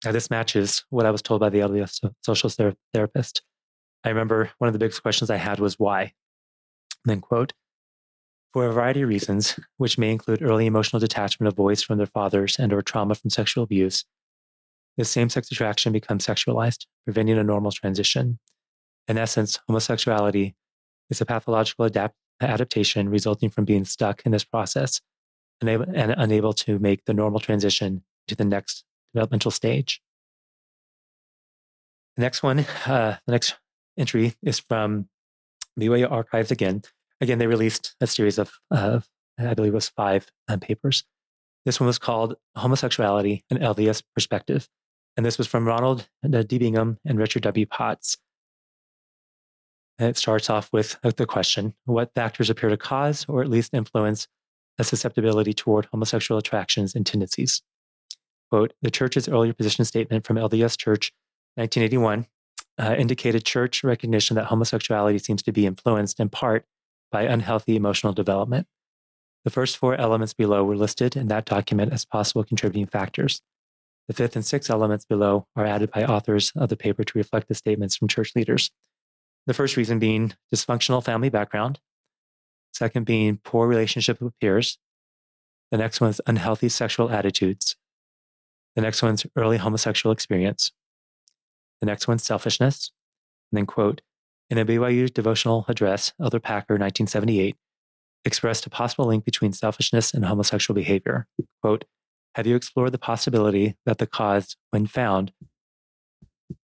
now, 0.03 0.11
this 0.11 0.29
matches 0.29 0.83
what 0.89 1.05
I 1.05 1.11
was 1.11 1.21
told 1.21 1.39
by 1.39 1.49
the 1.49 1.59
LDS 1.59 2.11
social 2.23 2.49
therapist. 2.93 3.41
I 4.03 4.09
remember 4.09 4.51
one 4.59 4.67
of 4.67 4.73
the 4.73 4.79
biggest 4.79 5.01
questions 5.01 5.29
I 5.29 5.37
had 5.37 5.59
was 5.59 5.79
why? 5.79 6.01
And 6.01 6.11
then 7.05 7.21
quote, 7.21 7.53
for 8.55 8.67
a 8.67 8.71
variety 8.71 9.01
of 9.01 9.09
reasons, 9.09 9.59
which 9.75 9.97
may 9.97 10.09
include 10.09 10.41
early 10.41 10.65
emotional 10.65 10.97
detachment 10.97 11.49
of 11.49 11.57
boys 11.57 11.83
from 11.83 11.97
their 11.97 12.07
fathers 12.07 12.55
and 12.57 12.71
or 12.71 12.81
trauma 12.81 13.13
from 13.13 13.29
sexual 13.29 13.65
abuse, 13.65 14.05
this 14.95 15.11
same-sex 15.11 15.51
attraction 15.51 15.91
becomes 15.91 16.25
sexualized, 16.25 16.85
preventing 17.03 17.37
a 17.37 17.43
normal 17.43 17.73
transition. 17.73 18.39
In 19.09 19.17
essence, 19.17 19.59
homosexuality 19.67 20.55
is 21.09 21.19
a 21.19 21.25
pathological 21.25 21.83
adapt- 21.83 22.15
adaptation 22.39 23.09
resulting 23.09 23.49
from 23.49 23.65
being 23.65 23.83
stuck 23.83 24.25
in 24.25 24.31
this 24.31 24.45
process 24.45 25.01
and 25.59 26.15
unable 26.17 26.53
to 26.53 26.79
make 26.79 27.03
the 27.03 27.13
normal 27.13 27.41
transition 27.41 28.05
to 28.29 28.37
the 28.37 28.45
next 28.45 28.85
developmental 29.13 29.51
stage. 29.51 30.01
The 32.15 32.21
next 32.21 32.41
one, 32.41 32.59
uh, 32.87 33.17
the 33.25 33.33
next 33.33 33.55
entry 33.97 34.35
is 34.41 34.59
from 34.59 35.09
BYU 35.77 36.09
Archives 36.09 36.51
again. 36.51 36.83
Again, 37.21 37.37
they 37.37 37.47
released 37.47 37.95
a 38.01 38.07
series 38.07 38.37
of, 38.37 38.53
uh, 38.71 38.99
I 39.39 39.53
believe 39.53 39.73
it 39.73 39.75
was 39.75 39.89
five 39.89 40.31
um, 40.47 40.59
papers. 40.59 41.03
This 41.65 41.79
one 41.79 41.87
was 41.87 41.97
called 41.97 42.35
Homosexuality, 42.55 43.43
an 43.49 43.57
LDS 43.57 44.03
Perspective. 44.13 44.69
And 45.17 45.25
this 45.25 45.37
was 45.37 45.47
from 45.47 45.65
Ronald 45.65 46.07
D. 46.29 46.57
Bingham 46.57 46.99
and 47.05 47.17
Richard 47.17 47.43
W. 47.43 47.65
Potts. 47.65 48.17
And 49.97 50.09
it 50.09 50.17
starts 50.17 50.49
off 50.49 50.71
with 50.73 50.99
the 51.01 51.25
question 51.25 51.73
What 51.85 52.13
factors 52.13 52.49
appear 52.49 52.69
to 52.69 52.77
cause 52.77 53.25
or 53.29 53.41
at 53.41 53.49
least 53.49 53.73
influence 53.73 54.27
a 54.77 54.83
susceptibility 54.83 55.53
toward 55.53 55.85
homosexual 55.85 56.37
attractions 56.37 56.95
and 56.95 57.05
tendencies? 57.05 57.63
Quote 58.51 58.73
The 58.81 58.91
church's 58.91 59.29
earlier 59.29 59.53
position 59.53 59.85
statement 59.85 60.25
from 60.27 60.35
LDS 60.35 60.77
Church, 60.77 61.13
1981, 61.55 62.27
uh, 62.77 62.95
indicated 62.97 63.45
church 63.45 63.83
recognition 63.85 64.35
that 64.35 64.45
homosexuality 64.45 65.17
seems 65.17 65.41
to 65.43 65.53
be 65.53 65.65
influenced 65.65 66.19
in 66.19 66.27
part 66.27 66.65
by 67.15 67.23
unhealthy 67.23 67.77
emotional 67.77 68.11
development. 68.11 68.67
The 69.45 69.49
first 69.49 69.77
four 69.77 69.95
elements 69.95 70.33
below 70.33 70.65
were 70.65 70.75
listed 70.75 71.15
in 71.15 71.29
that 71.29 71.45
document 71.45 71.93
as 71.93 72.03
possible 72.03 72.43
contributing 72.43 72.87
factors. 72.87 73.41
The 74.09 74.13
fifth 74.13 74.35
and 74.35 74.45
sixth 74.45 74.69
elements 74.69 75.05
below 75.05 75.47
are 75.55 75.65
added 75.65 75.91
by 75.91 76.03
authors 76.03 76.51
of 76.57 76.67
the 76.67 76.75
paper 76.75 77.05
to 77.05 77.17
reflect 77.17 77.47
the 77.47 77.55
statements 77.55 77.95
from 77.95 78.09
church 78.09 78.33
leaders. 78.35 78.69
The 79.47 79.53
first 79.53 79.77
reason 79.77 79.97
being 79.97 80.33
dysfunctional 80.53 81.01
family 81.01 81.29
background. 81.29 81.79
Second 82.73 83.05
being 83.05 83.39
poor 83.45 83.65
relationship 83.65 84.19
with 84.19 84.37
peers. 84.41 84.77
The 85.71 85.77
next 85.77 86.01
one 86.01 86.09
is 86.09 86.19
unhealthy 86.27 86.67
sexual 86.67 87.09
attitudes. 87.11 87.77
The 88.75 88.81
next 88.81 89.01
one's 89.01 89.25
early 89.37 89.55
homosexual 89.55 90.11
experience. 90.11 90.73
The 91.79 91.85
next 91.85 92.09
one's 92.09 92.25
selfishness. 92.25 92.91
And 93.53 93.59
then, 93.59 93.67
quote, 93.67 94.01
in 94.49 94.57
a 94.57 94.65
BYU 94.65 95.11
devotional 95.11 95.65
address, 95.67 96.13
Elder 96.21 96.39
Packer, 96.39 96.75
1978, 96.75 97.55
expressed 98.23 98.65
a 98.65 98.69
possible 98.69 99.05
link 99.05 99.25
between 99.25 99.53
selfishness 99.53 100.13
and 100.13 100.25
homosexual 100.25 100.75
behavior. 100.75 101.27
Quote, 101.61 101.85
have 102.35 102.45
you 102.45 102.55
explored 102.55 102.91
the 102.91 102.97
possibility 102.97 103.77
that 103.85 103.97
the 103.97 104.07
cause, 104.07 104.57
when 104.71 104.87
found, 104.87 105.31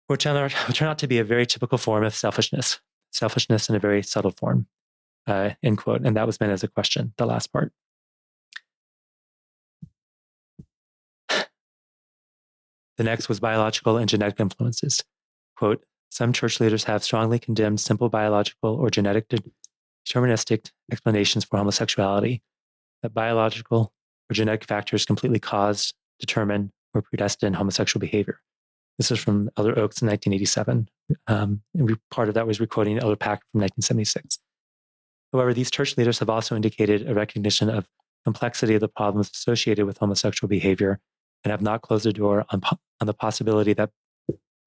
will 0.08 0.18
turn 0.18 0.36
out, 0.36 0.54
will 0.68 0.74
turn 0.74 0.88
out 0.88 0.98
to 1.00 1.08
be 1.08 1.20
a 1.20 1.24
very 1.24 1.46
typical 1.46 1.78
form 1.78 2.04
of 2.04 2.16
selfishness, 2.16 2.80
selfishness 3.12 3.70
in 3.70 3.76
a 3.76 3.80
very 3.80 4.02
subtle 4.02 4.32
form, 4.32 4.68
uh, 5.28 5.52
end 5.62 5.78
quote. 5.78 6.02
And 6.06 6.18
that 6.18 6.26
was 6.26 6.40
meant 6.40 6.54
as 6.54 6.64
a 6.64 6.68
question, 6.68 7.14
the 7.18 7.26
last 7.26 7.54
part. 7.54 7.72
The 12.98 13.06
next 13.06 13.30
was 13.30 13.40
biological 13.40 13.96
and 13.96 14.10
genetic 14.10 14.42
influences. 14.42 15.06
Quote, 15.56 15.86
some 16.10 16.34
church 16.34 16.60
leaders 16.60 16.84
have 16.86 17.04
strongly 17.04 17.40
condemned 17.40 17.80
simple 17.80 18.10
biological 18.10 18.76
or 18.76 18.90
genetic 18.90 19.28
deterministic 20.08 20.72
explanations 20.92 21.46
for 21.46 21.58
homosexuality, 21.58 22.42
that 23.02 23.14
biological 23.14 23.94
or 24.30 24.34
genetic 24.34 24.66
factors 24.66 25.06
completely 25.06 25.40
cause, 25.40 25.94
determine, 26.20 26.72
or 26.94 27.02
predestine 27.02 27.54
homosexual 27.54 28.02
behavior. 28.02 28.40
This 28.98 29.12
is 29.12 29.20
from 29.20 29.50
Elder 29.56 29.80
Oaks 29.80 30.02
in 30.02 30.08
1987. 30.08 30.90
Um, 31.28 31.62
and 31.74 31.98
part 32.12 32.28
of 32.28 32.34
that 32.34 32.48
was 32.48 32.60
recording 32.60 33.00
Elder 33.00 33.16
Pack 33.16 33.40
from 33.52 33.62
1976. 33.62 34.40
However, 35.32 35.54
these 35.54 35.72
church 35.72 35.96
leaders 35.96 36.20
have 36.20 36.30
also 36.30 36.56
indicated 36.56 37.08
a 37.08 37.14
recognition 37.14 37.70
of 37.70 37.88
complexity 38.26 38.76
of 38.76 38.82
the 38.82 38.90
problems 38.90 39.30
associated 39.30 39.86
with 39.86 40.00
homosexual 40.00 40.50
behavior 40.50 41.00
and 41.44 41.52
have 41.52 41.62
not 41.62 41.82
closed 41.82 42.06
the 42.06 42.12
door 42.12 42.46
on, 42.50 42.62
on 43.00 43.08
the 43.08 43.14
possibility 43.14 43.74
that 43.74 43.92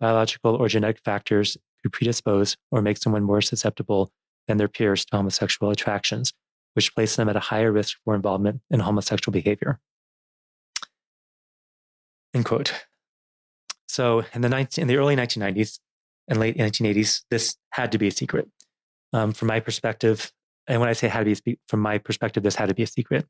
biological 0.02 0.56
or 0.56 0.68
genetic 0.68 0.98
factors 1.04 1.56
could 1.80 1.92
predispose 1.92 2.56
or 2.72 2.82
make 2.82 2.98
someone 2.98 3.22
more 3.22 3.40
susceptible 3.40 4.10
than 4.48 4.56
their 4.56 4.68
peers 4.68 5.04
to 5.04 5.16
homosexual 5.16 5.70
attractions, 5.70 6.32
which 6.74 6.92
place 6.92 7.14
them 7.14 7.28
at 7.28 7.36
a 7.36 7.40
higher 7.40 7.70
risk 7.70 7.98
for 8.04 8.16
involvement 8.16 8.60
in 8.68 8.80
homosexual 8.80 9.32
behavior. 9.32 9.78
End 12.34 12.44
quote. 12.44 12.86
So 13.86 14.24
in 14.34 14.40
the, 14.40 14.48
19, 14.48 14.82
in 14.82 14.88
the 14.88 14.96
early 14.96 15.14
1990s 15.14 15.78
and 16.26 16.40
late 16.40 16.56
1980s, 16.56 17.22
this 17.30 17.56
had 17.70 17.92
to 17.92 17.98
be 17.98 18.08
a 18.08 18.10
secret. 18.10 18.48
Um, 19.12 19.32
from 19.32 19.48
my 19.48 19.60
perspective, 19.60 20.32
and 20.66 20.80
when 20.80 20.88
I 20.88 20.94
say 20.94 21.06
had 21.06 21.26
to 21.26 21.42
be 21.44 21.58
from 21.68 21.80
my 21.80 21.98
perspective, 21.98 22.42
this 22.42 22.56
had 22.56 22.70
to 22.70 22.74
be 22.74 22.82
a 22.82 22.86
secret. 22.86 23.26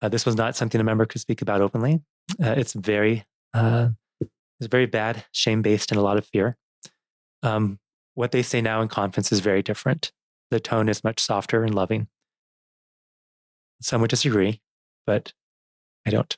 Uh, 0.00 0.08
this 0.08 0.24
was 0.24 0.36
not 0.36 0.56
something 0.56 0.80
a 0.80 0.84
member 0.84 1.04
could 1.04 1.20
speak 1.20 1.42
about 1.42 1.60
openly. 1.60 2.00
Uh, 2.42 2.54
it's 2.56 2.72
very 2.72 3.24
uh, 3.52 3.88
is 4.60 4.66
very 4.66 4.86
bad, 4.86 5.24
shame 5.32 5.62
based, 5.62 5.90
and 5.90 5.98
a 5.98 6.02
lot 6.02 6.16
of 6.16 6.26
fear. 6.26 6.56
Um, 7.42 7.78
what 8.14 8.32
they 8.32 8.42
say 8.42 8.60
now 8.60 8.82
in 8.82 8.88
conference 8.88 9.32
is 9.32 9.40
very 9.40 9.62
different. 9.62 10.12
The 10.50 10.60
tone 10.60 10.88
is 10.88 11.04
much 11.04 11.20
softer 11.20 11.64
and 11.64 11.74
loving. 11.74 12.08
Some 13.80 14.00
would 14.00 14.10
disagree, 14.10 14.60
but 15.06 15.32
I 16.06 16.10
don't. 16.10 16.36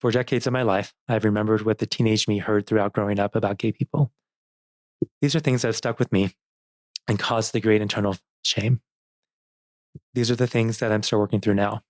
For 0.00 0.10
decades 0.10 0.46
of 0.46 0.52
my 0.52 0.62
life, 0.62 0.92
I've 1.08 1.24
remembered 1.24 1.62
what 1.62 1.78
the 1.78 1.86
teenage 1.86 2.26
me 2.26 2.38
heard 2.38 2.66
throughout 2.66 2.92
growing 2.92 3.18
up 3.18 3.36
about 3.36 3.58
gay 3.58 3.72
people. 3.72 4.12
These 5.20 5.34
are 5.34 5.40
things 5.40 5.62
that 5.62 5.68
have 5.68 5.76
stuck 5.76 5.98
with 5.98 6.12
me 6.12 6.32
and 7.06 7.18
caused 7.18 7.52
the 7.52 7.60
great 7.60 7.80
internal 7.80 8.16
shame. 8.42 8.80
These 10.12 10.30
are 10.30 10.36
the 10.36 10.46
things 10.46 10.78
that 10.78 10.92
I'm 10.92 11.02
still 11.02 11.20
working 11.20 11.40
through 11.40 11.54
now. 11.54 11.82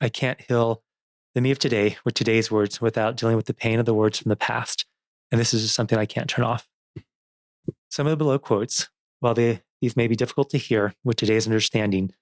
I 0.00 0.08
can't 0.08 0.40
heal 0.40 0.82
the 1.34 1.40
me 1.40 1.50
of 1.50 1.58
today 1.58 1.96
with 2.04 2.14
today's 2.14 2.50
words 2.50 2.80
without 2.80 3.16
dealing 3.16 3.36
with 3.36 3.46
the 3.46 3.54
pain 3.54 3.78
of 3.78 3.86
the 3.86 3.94
words 3.94 4.18
from 4.18 4.28
the 4.28 4.36
past. 4.36 4.84
And 5.30 5.40
this 5.40 5.54
is 5.54 5.62
just 5.62 5.74
something 5.74 5.98
I 5.98 6.06
can't 6.06 6.28
turn 6.28 6.44
off. 6.44 6.68
Some 7.90 8.06
of 8.06 8.10
the 8.10 8.16
below 8.16 8.38
quotes, 8.38 8.90
while 9.20 9.34
they, 9.34 9.62
these 9.80 9.96
may 9.96 10.08
be 10.08 10.16
difficult 10.16 10.50
to 10.50 10.58
hear 10.58 10.94
with 11.04 11.16
today's 11.16 11.46
understanding, 11.46 12.12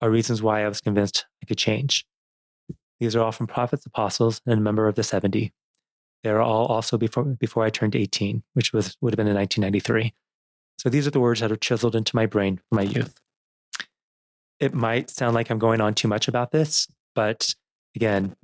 are 0.00 0.10
reasons 0.10 0.42
why 0.42 0.64
I 0.64 0.68
was 0.68 0.80
convinced 0.80 1.26
I 1.42 1.46
could 1.46 1.58
change. 1.58 2.06
These 3.00 3.16
are 3.16 3.22
all 3.22 3.32
from 3.32 3.48
prophets, 3.48 3.86
apostles, 3.86 4.40
and 4.46 4.58
a 4.58 4.62
member 4.62 4.86
of 4.86 4.94
the 4.94 5.02
70. 5.02 5.52
They 6.22 6.30
are 6.30 6.40
all 6.40 6.66
also 6.66 6.96
before, 6.96 7.24
before 7.24 7.64
I 7.64 7.70
turned 7.70 7.96
18, 7.96 8.44
which 8.54 8.72
was, 8.72 8.96
would 9.00 9.12
have 9.12 9.16
been 9.16 9.26
in 9.26 9.34
1993. 9.34 10.14
So 10.78 10.88
these 10.88 11.06
are 11.06 11.10
the 11.10 11.20
words 11.20 11.40
that 11.40 11.50
are 11.50 11.56
chiseled 11.56 11.96
into 11.96 12.14
my 12.14 12.26
brain 12.26 12.60
from 12.68 12.76
my 12.76 12.82
youth. 12.82 13.20
It 14.60 14.72
might 14.72 15.10
sound 15.10 15.34
like 15.34 15.50
I'm 15.50 15.58
going 15.58 15.80
on 15.80 15.94
too 15.94 16.06
much 16.06 16.28
about 16.28 16.52
this, 16.52 16.86
but 17.16 17.54
again, 17.96 18.36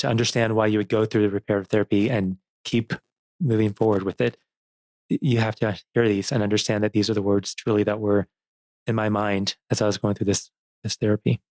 to 0.00 0.08
understand 0.08 0.56
why 0.56 0.66
you 0.66 0.78
would 0.78 0.88
go 0.88 1.04
through 1.04 1.22
the 1.22 1.30
reparative 1.30 1.68
therapy 1.68 2.08
and 2.08 2.38
keep 2.64 2.94
moving 3.38 3.72
forward 3.72 4.02
with 4.02 4.20
it, 4.20 4.38
you 5.08 5.38
have 5.38 5.56
to 5.56 5.78
hear 5.92 6.08
these 6.08 6.32
and 6.32 6.42
understand 6.42 6.82
that 6.82 6.92
these 6.92 7.10
are 7.10 7.14
the 7.14 7.22
words 7.22 7.54
truly 7.54 7.82
that 7.82 8.00
were 8.00 8.26
in 8.86 8.94
my 8.94 9.10
mind 9.10 9.56
as 9.70 9.82
I 9.82 9.86
was 9.86 9.98
going 9.98 10.14
through 10.14 10.26
this, 10.26 10.50
this 10.82 10.96
therapy. 10.96 11.42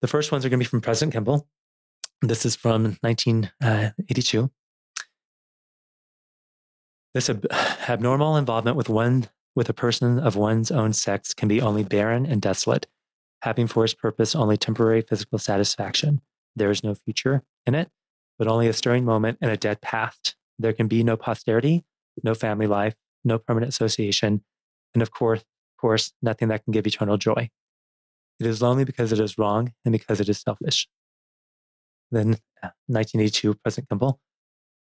The 0.00 0.06
first 0.06 0.30
ones 0.30 0.44
are 0.44 0.48
going 0.48 0.60
to 0.60 0.64
be 0.64 0.68
from 0.68 0.80
President 0.80 1.12
Kimball. 1.12 1.48
This 2.22 2.46
is 2.46 2.54
from 2.54 2.98
1982. 3.00 4.42
Uh, 4.42 4.48
this 7.14 7.28
ab- 7.28 7.46
abnormal 7.88 8.36
involvement 8.36 8.76
with 8.76 8.88
one 8.88 9.28
with 9.56 9.68
a 9.68 9.74
person 9.74 10.20
of 10.20 10.36
one's 10.36 10.70
own 10.70 10.92
sex 10.92 11.34
can 11.34 11.48
be 11.48 11.60
only 11.60 11.82
barren 11.82 12.26
and 12.26 12.40
desolate, 12.40 12.86
having 13.42 13.66
for 13.66 13.84
its 13.84 13.94
purpose 13.94 14.36
only 14.36 14.56
temporary 14.56 15.00
physical 15.00 15.38
satisfaction. 15.38 16.20
There 16.54 16.70
is 16.70 16.84
no 16.84 16.94
future 16.94 17.42
in 17.66 17.74
it, 17.74 17.90
but 18.38 18.48
only 18.48 18.68
a 18.68 18.72
stirring 18.72 19.04
moment 19.04 19.38
and 19.40 19.50
a 19.50 19.56
dead 19.56 19.80
past. 19.80 20.36
There 20.58 20.72
can 20.72 20.88
be 20.88 21.02
no 21.02 21.16
posterity, 21.16 21.84
no 22.22 22.34
family 22.34 22.66
life, 22.66 22.94
no 23.24 23.38
permanent 23.38 23.70
association, 23.70 24.42
and 24.94 25.02
of 25.02 25.10
course, 25.10 25.40
of 25.40 25.80
course, 25.80 26.12
nothing 26.22 26.48
that 26.48 26.64
can 26.64 26.72
give 26.72 26.86
eternal 26.86 27.18
joy. 27.18 27.50
It 28.40 28.46
is 28.46 28.62
lonely 28.62 28.84
because 28.84 29.12
it 29.12 29.20
is 29.20 29.38
wrong 29.38 29.72
and 29.84 29.92
because 29.92 30.20
it 30.20 30.28
is 30.28 30.40
selfish. 30.40 30.88
Then, 32.10 32.36
uh, 32.62 32.70
1982, 32.86 33.54
President 33.54 33.88
Kimball. 33.88 34.20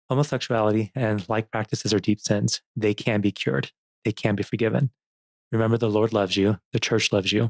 Homosexuality 0.10 0.92
and 0.96 1.28
like 1.30 1.52
practices 1.52 1.94
are 1.94 2.00
deep 2.00 2.20
sins. 2.20 2.62
They 2.76 2.94
can 2.94 3.22
be 3.22 3.32
cured. 3.32 3.72
They 4.04 4.12
can 4.12 4.36
be 4.36 4.44
forgiven. 4.44 4.92
Remember, 5.52 5.78
the 5.78 5.90
Lord 5.90 6.14
loves 6.14 6.36
you. 6.36 6.58
The 6.72 6.80
church 6.80 7.14
loves 7.14 7.32
you. 7.32 7.50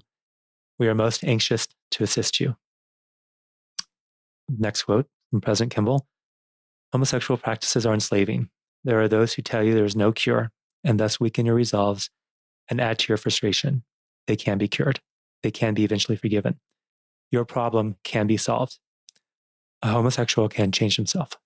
We 0.77 0.87
are 0.87 0.95
most 0.95 1.23
anxious 1.23 1.67
to 1.91 2.03
assist 2.03 2.39
you. 2.39 2.55
Next 4.59 4.83
quote 4.83 5.07
from 5.29 5.41
President 5.41 5.73
Kimball 5.73 6.07
Homosexual 6.91 7.37
practices 7.37 7.85
are 7.85 7.93
enslaving. 7.93 8.49
There 8.83 9.01
are 9.01 9.07
those 9.07 9.33
who 9.33 9.41
tell 9.41 9.63
you 9.63 9.73
there 9.73 9.85
is 9.85 9.95
no 9.95 10.11
cure 10.11 10.51
and 10.83 10.99
thus 10.99 11.19
weaken 11.19 11.45
your 11.45 11.55
resolves 11.55 12.09
and 12.69 12.79
add 12.79 12.99
to 12.99 13.07
your 13.09 13.17
frustration. 13.17 13.83
they 14.27 14.35
can 14.35 14.57
be 14.57 14.67
cured. 14.67 14.99
They 15.41 15.51
can 15.51 15.73
be 15.73 15.83
eventually 15.83 16.17
forgiven. 16.17 16.59
Your 17.31 17.45
problem 17.45 17.97
can 18.03 18.27
be 18.27 18.37
solved. 18.37 18.79
A 19.81 19.87
homosexual 19.87 20.47
can 20.47 20.71
change 20.71 20.95
himself. 20.95 21.37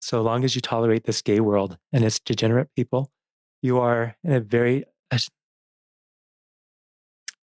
So 0.00 0.22
long 0.22 0.44
as 0.44 0.54
you 0.54 0.60
tolerate 0.60 1.04
this 1.04 1.22
gay 1.22 1.40
world 1.40 1.78
and 1.92 2.04
its 2.04 2.20
degenerate 2.20 2.68
people, 2.76 3.10
you 3.62 3.78
are 3.78 4.16
in 4.22 4.32
a 4.32 4.40
very 4.40 4.84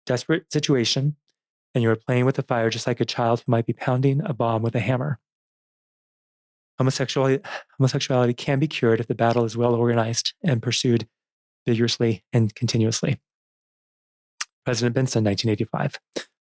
desperate 0.05 0.53
situation 0.53 1.17
and 1.75 1.83
you 1.83 1.91
are 1.91 1.97
playing 1.97 2.25
with 2.25 2.37
the 2.37 2.43
fire 2.43 2.71
just 2.71 2.87
like 2.87 3.01
a 3.01 3.05
child 3.05 3.41
who 3.41 3.51
might 3.51 3.67
be 3.67 3.73
pounding 3.73 4.21
a 4.25 4.35
bomb 4.35 4.63
with 4.63 4.75
a 4.75 4.81
hammer. 4.81 5.19
Homosexuality, 6.79 7.43
homosexuality 7.79 8.35
can 8.35 8.59
be 8.59 8.67
cured 8.67 9.01
if 9.01 9.07
the 9.07 9.15
battle 9.15 9.45
is 9.45 9.57
well 9.57 9.75
organized 9.75 10.35
and 10.43 10.63
pursued 10.63 11.07
vigorously 11.67 12.25
and 12.33 12.55
continuously. 12.55 13.21
President 14.65 14.95
Benson, 14.95 15.25
1985. 15.25 16.01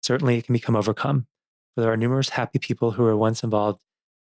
Certainly 0.01 0.37
it 0.37 0.45
can 0.45 0.53
become 0.53 0.75
overcome, 0.75 1.27
for 1.73 1.81
there 1.81 1.91
are 1.91 1.97
numerous 1.97 2.29
happy 2.29 2.59
people 2.59 2.91
who 2.91 3.03
were 3.03 3.15
once 3.15 3.43
involved 3.43 3.79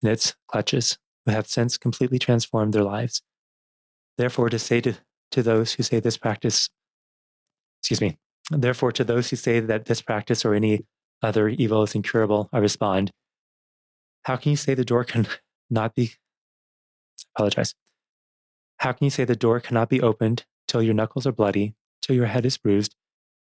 in 0.02 0.10
its 0.10 0.36
clutches 0.48 0.98
who 1.26 1.32
have 1.32 1.48
since 1.48 1.78
completely 1.78 2.20
transformed 2.20 2.74
their 2.74 2.84
lives. 2.84 3.22
Therefore, 4.18 4.50
to 4.50 4.60
say 4.60 4.82
to, 4.82 4.96
to 5.32 5.42
those 5.42 5.74
who 5.74 5.84
say 5.84 6.00
this 6.00 6.18
practice, 6.18 6.70
excuse 7.82 8.02
me, 8.02 8.18
therefore, 8.52 8.92
to 8.92 9.04
those 9.04 9.30
who 9.30 9.36
say 9.36 9.60
that 9.60 9.86
this 9.86 10.02
practice 10.02 10.44
or 10.46 10.54
any 10.54 10.86
other 11.22 11.48
evil 11.48 11.84
is 11.84 11.96
incurable, 11.96 12.50
I 12.52 12.58
respond, 12.58 13.12
how 14.24 14.36
can 14.36 14.52
you 14.52 14.58
say 14.58 14.74
the 14.74 14.86
door 14.86 15.04
can 15.04 15.28
not 15.70 15.96
be, 15.96 16.14
apologize. 17.36 17.76
How 18.78 18.92
can 18.92 19.06
you 19.06 19.12
say 19.12 19.26
the 19.26 19.36
door 19.36 19.60
cannot 19.60 19.90
be 19.90 20.02
opened 20.02 20.46
till 20.68 20.84
your 20.84 20.94
knuckles 20.94 21.26
are 21.26 21.32
bloody, 21.32 21.76
till 22.02 22.16
your 22.16 22.28
head 22.28 22.46
is 22.46 22.58
bruised, 22.58 22.96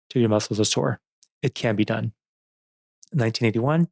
till 0.08 0.20
your 0.20 0.28
muscles 0.28 0.60
are 0.60 0.64
sore? 0.64 1.00
It 1.42 1.54
can 1.54 1.76
be 1.76 1.84
done. 1.84 2.12
1981, 3.12 3.88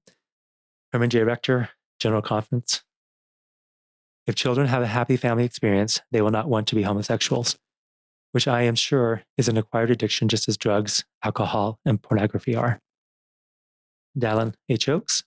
Herman 0.93 1.11
J. 1.11 1.23
Rector, 1.23 1.71
General 1.99 2.23
Conference. 2.23 2.83
If 4.26 4.35
children 4.35 4.69
have 4.69 4.83
a 4.83 4.87
happy 4.87 5.17
family 5.17 5.45
experience, 5.45 6.00
they 6.11 6.23
will 6.23 6.31
not 6.31 6.49
want 6.49 6.67
to 6.69 6.75
be 6.75 6.83
homosexuals, 6.83 7.59
which 8.33 8.49
I 8.49 8.63
am 8.63 8.75
sure 8.75 9.23
is 9.37 9.49
an 9.49 9.57
acquired 9.57 9.91
addiction 9.91 10.29
just 10.29 10.49
as 10.49 10.57
drugs, 10.57 11.05
alcohol, 11.25 11.79
and 11.85 12.03
pornography 12.03 12.55
are. 12.55 12.81
Dallin 14.19 14.55
H. 14.69 14.89
Oaks, 14.89 15.23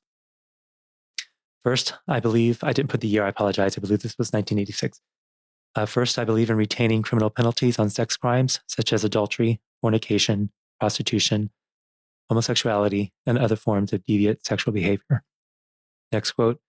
First, 1.63 1.93
I 2.09 2.19
believe, 2.19 2.61
I 2.61 2.73
didn't 2.73 2.89
put 2.89 2.99
the 3.01 3.07
year, 3.07 3.23
I 3.23 3.29
apologize. 3.29 3.77
I 3.77 3.81
believe 3.81 4.01
this 4.01 4.17
was 4.17 4.33
1986. 4.33 4.99
Uh, 5.75 5.85
first, 5.85 6.19
I 6.19 6.25
believe 6.25 6.49
in 6.49 6.57
retaining 6.57 7.01
criminal 7.01 7.29
penalties 7.29 7.79
on 7.79 7.89
sex 7.89 8.17
crimes 8.17 8.59
such 8.67 8.91
as 8.91 9.03
adultery, 9.03 9.61
fornication, 9.81 10.51
prostitution, 10.79 11.51
homosexuality, 12.29 13.11
and 13.25 13.37
other 13.37 13.55
forms 13.55 13.93
of 13.93 14.05
deviant 14.05 14.45
sexual 14.45 14.73
behavior. 14.73 15.23
Next 16.11 16.33
quote 16.33 16.59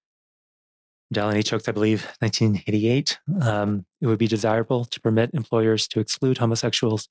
Dallin 1.14 1.36
H. 1.36 1.52
I 1.52 1.72
believe, 1.72 2.04
1988. 2.18 3.18
Um, 3.40 3.86
it 4.00 4.06
would 4.06 4.18
be 4.18 4.26
desirable 4.26 4.84
to 4.84 5.00
permit 5.00 5.30
employers 5.32 5.88
to 5.88 6.00
exclude 6.00 6.38
homosexuals 6.38 7.08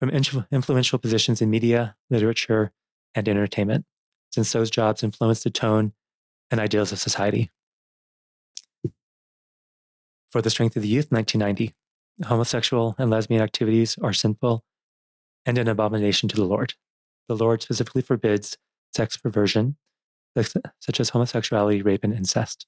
from 0.00 0.10
influential 0.10 0.98
positions 0.98 1.42
in 1.42 1.50
media, 1.50 1.96
literature, 2.08 2.72
and 3.14 3.28
entertainment, 3.28 3.84
since 4.30 4.52
those 4.52 4.70
jobs 4.70 5.02
influence 5.02 5.42
the 5.42 5.50
tone 5.50 5.92
and 6.50 6.60
ideals 6.60 6.92
of 6.92 6.98
society. 6.98 7.50
For 10.30 10.40
the 10.42 10.50
Strength 10.50 10.76
of 10.76 10.82
the 10.82 10.88
Youth, 10.88 11.10
1990, 11.10 11.74
homosexual 12.26 12.94
and 12.98 13.10
lesbian 13.10 13.42
activities 13.42 13.96
are 14.02 14.12
sinful 14.12 14.62
and 15.46 15.58
an 15.58 15.68
abomination 15.68 16.28
to 16.28 16.36
the 16.36 16.44
Lord. 16.44 16.74
The 17.28 17.36
Lord 17.36 17.62
specifically 17.62 18.02
forbids 18.02 18.56
sex 18.94 19.16
perversion, 19.16 19.76
such 20.36 21.00
as 21.00 21.10
homosexuality, 21.10 21.82
rape, 21.82 22.04
and 22.04 22.12
incest. 22.12 22.66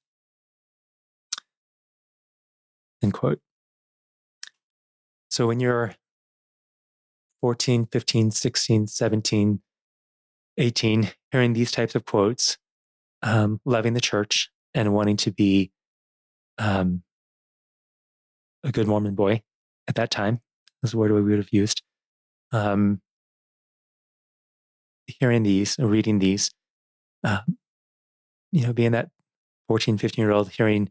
End 3.03 3.13
quote. 3.13 3.41
So 5.31 5.47
when 5.47 5.61
you're 5.61 5.95
14, 7.41 7.87
15, 7.87 8.31
16, 8.31 8.87
17, 8.89 9.61
18, 10.59 11.11
hearing 11.31 11.53
these 11.53 11.71
types 11.71 11.95
of 11.95 12.05
quotes, 12.05 12.59
um, 13.23 13.61
loving 13.65 13.95
the 13.95 14.01
church 14.01 14.51
and 14.75 14.93
wanting 14.93 15.17
to 15.19 15.31
be 15.31 15.71
um, 16.59 17.03
a 18.65 18.73
good 18.73 18.87
Mormon 18.87 19.15
boy 19.15 19.43
at 19.89 19.95
that 19.95 20.11
time. 20.11 20.41
Is 20.83 20.93
the 20.93 20.99
word 20.99 21.13
we 21.13 21.21
would 21.21 21.39
have 21.39 21.53
used. 21.53 21.83
Um, 22.53 23.03
hearing 25.07 25.43
these, 25.43 25.77
reading 25.79 26.19
these, 26.19 26.51
uh, 27.23 27.41
you 28.51 28.67
know, 28.67 28.73
being 28.73 28.93
that 28.93 29.11
14, 29.69 29.99
15 29.99 30.23
year 30.23 30.33
old, 30.33 30.51
hearing 30.51 30.91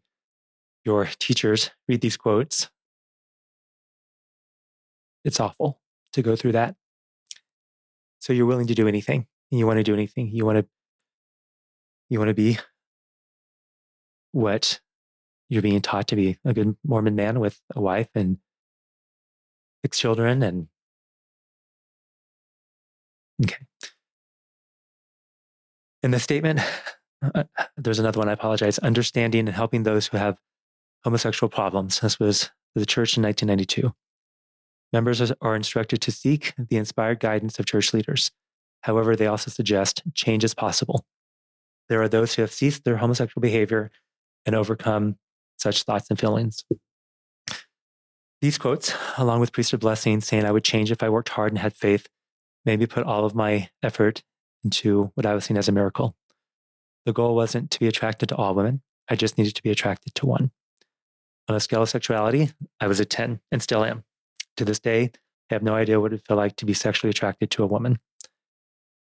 your 0.86 1.10
teachers 1.20 1.72
read 1.88 2.02
these 2.02 2.18
quotes, 2.18 2.70
it's 5.24 5.40
awful 5.40 5.80
to 6.14 6.22
go 6.22 6.36
through 6.36 6.54
that. 6.54 6.76
So 8.20 8.34
you're 8.34 8.46
willing 8.46 8.68
to 8.68 8.76
do 8.76 8.88
anything. 8.88 9.28
You 9.52 9.66
want 9.66 9.78
to 9.78 9.84
do 9.84 9.94
anything. 9.94 10.30
You 10.34 10.46
want 10.46 10.60
to 10.60 10.68
you 12.10 12.20
want 12.20 12.30
to 12.30 12.34
be 12.34 12.58
what 14.32 14.80
you're 15.50 15.62
being 15.62 15.82
taught 15.82 16.08
to 16.08 16.16
be 16.16 16.38
a 16.46 16.54
good 16.54 16.76
Mormon 16.84 17.16
man 17.16 17.40
with 17.40 17.60
a 17.76 17.82
wife 17.82 18.10
and 18.16 18.38
six 19.84 19.98
children 19.98 20.44
and 20.44 20.68
okay. 23.44 23.66
In 26.02 26.12
the 26.12 26.20
statement, 26.20 26.62
uh, 27.22 27.44
there's 27.78 28.00
another 28.00 28.20
one, 28.20 28.30
I 28.30 28.34
apologize. 28.34 28.80
Understanding 28.80 29.48
and 29.48 29.56
helping 29.56 29.84
those 29.84 30.08
who 30.08 30.18
have 30.18 30.38
homosexual 31.04 31.50
problems. 31.50 32.00
This 32.00 32.20
was 32.20 32.52
the 32.76 32.86
church 32.86 33.18
in 33.18 33.24
1992. 33.24 33.94
Members 34.92 35.32
are 35.42 35.56
instructed 35.56 36.02
to 36.02 36.12
seek 36.12 36.54
the 36.58 36.78
inspired 36.78 37.20
guidance 37.20 37.60
of 37.60 37.66
church 37.66 37.94
leaders. 37.94 38.32
However, 38.82 39.16
they 39.16 39.28
also 39.28 39.52
suggest 39.52 40.02
change 40.14 40.44
is 40.44 40.54
possible. 40.54 41.06
There 41.90 42.02
are 42.02 42.10
those 42.10 42.34
who 42.34 42.42
have 42.42 42.52
ceased 42.52 42.84
their 42.84 42.98
homosexual 42.98 43.42
behavior 43.42 43.92
and 44.46 44.56
overcome 44.56 45.18
such 45.58 45.84
thoughts 45.84 46.10
and 46.10 46.20
feelings. 46.20 46.64
These 48.42 48.58
quotes, 48.58 48.94
along 49.18 49.42
with 49.42 49.52
priesthood 49.52 49.82
blessings 49.82 50.26
saying 50.26 50.46
I 50.46 50.52
would 50.52 50.64
change 50.64 50.92
if 50.92 51.04
I 51.04 51.10
worked 51.10 51.30
hard 51.30 51.52
and 51.52 51.60
had 51.60 51.76
faith, 51.76 52.08
made 52.66 52.80
me 52.80 52.86
put 52.86 53.04
all 53.04 53.26
of 53.26 53.36
my 53.36 53.70
effort 53.84 54.24
into 54.64 55.12
what 55.16 55.26
I 55.26 55.34
was 55.34 55.46
seeing 55.46 55.58
as 55.58 55.68
a 55.68 55.74
miracle. 55.74 56.16
The 57.06 57.14
goal 57.14 57.36
wasn't 57.36 57.70
to 57.72 57.80
be 57.80 57.88
attracted 57.88 58.30
to 58.30 58.36
all 58.36 58.56
women, 58.56 58.82
I 59.10 59.16
just 59.16 59.38
needed 59.38 59.56
to 59.56 59.64
be 59.64 59.72
attracted 59.72 60.16
to 60.16 60.26
one. 60.26 60.52
On 61.50 61.56
a 61.56 61.60
scale 61.60 61.82
of 61.82 61.90
sexuality, 61.90 62.52
I 62.80 62.86
was 62.86 63.00
a 63.00 63.06
10 63.06 63.40
and 63.52 63.62
still 63.62 63.84
am. 63.84 64.04
To 64.58 64.66
this 64.66 64.80
day, 64.80 65.12
I 65.50 65.56
have 65.56 65.64
no 65.64 65.74
idea 65.74 66.00
what 66.00 66.14
it 66.14 66.24
felt 66.24 66.38
like 66.38 66.56
to 66.58 66.66
be 66.66 66.76
sexually 66.76 67.10
attracted 67.10 67.50
to 67.52 67.64
a 67.64 67.68
woman. 67.68 67.98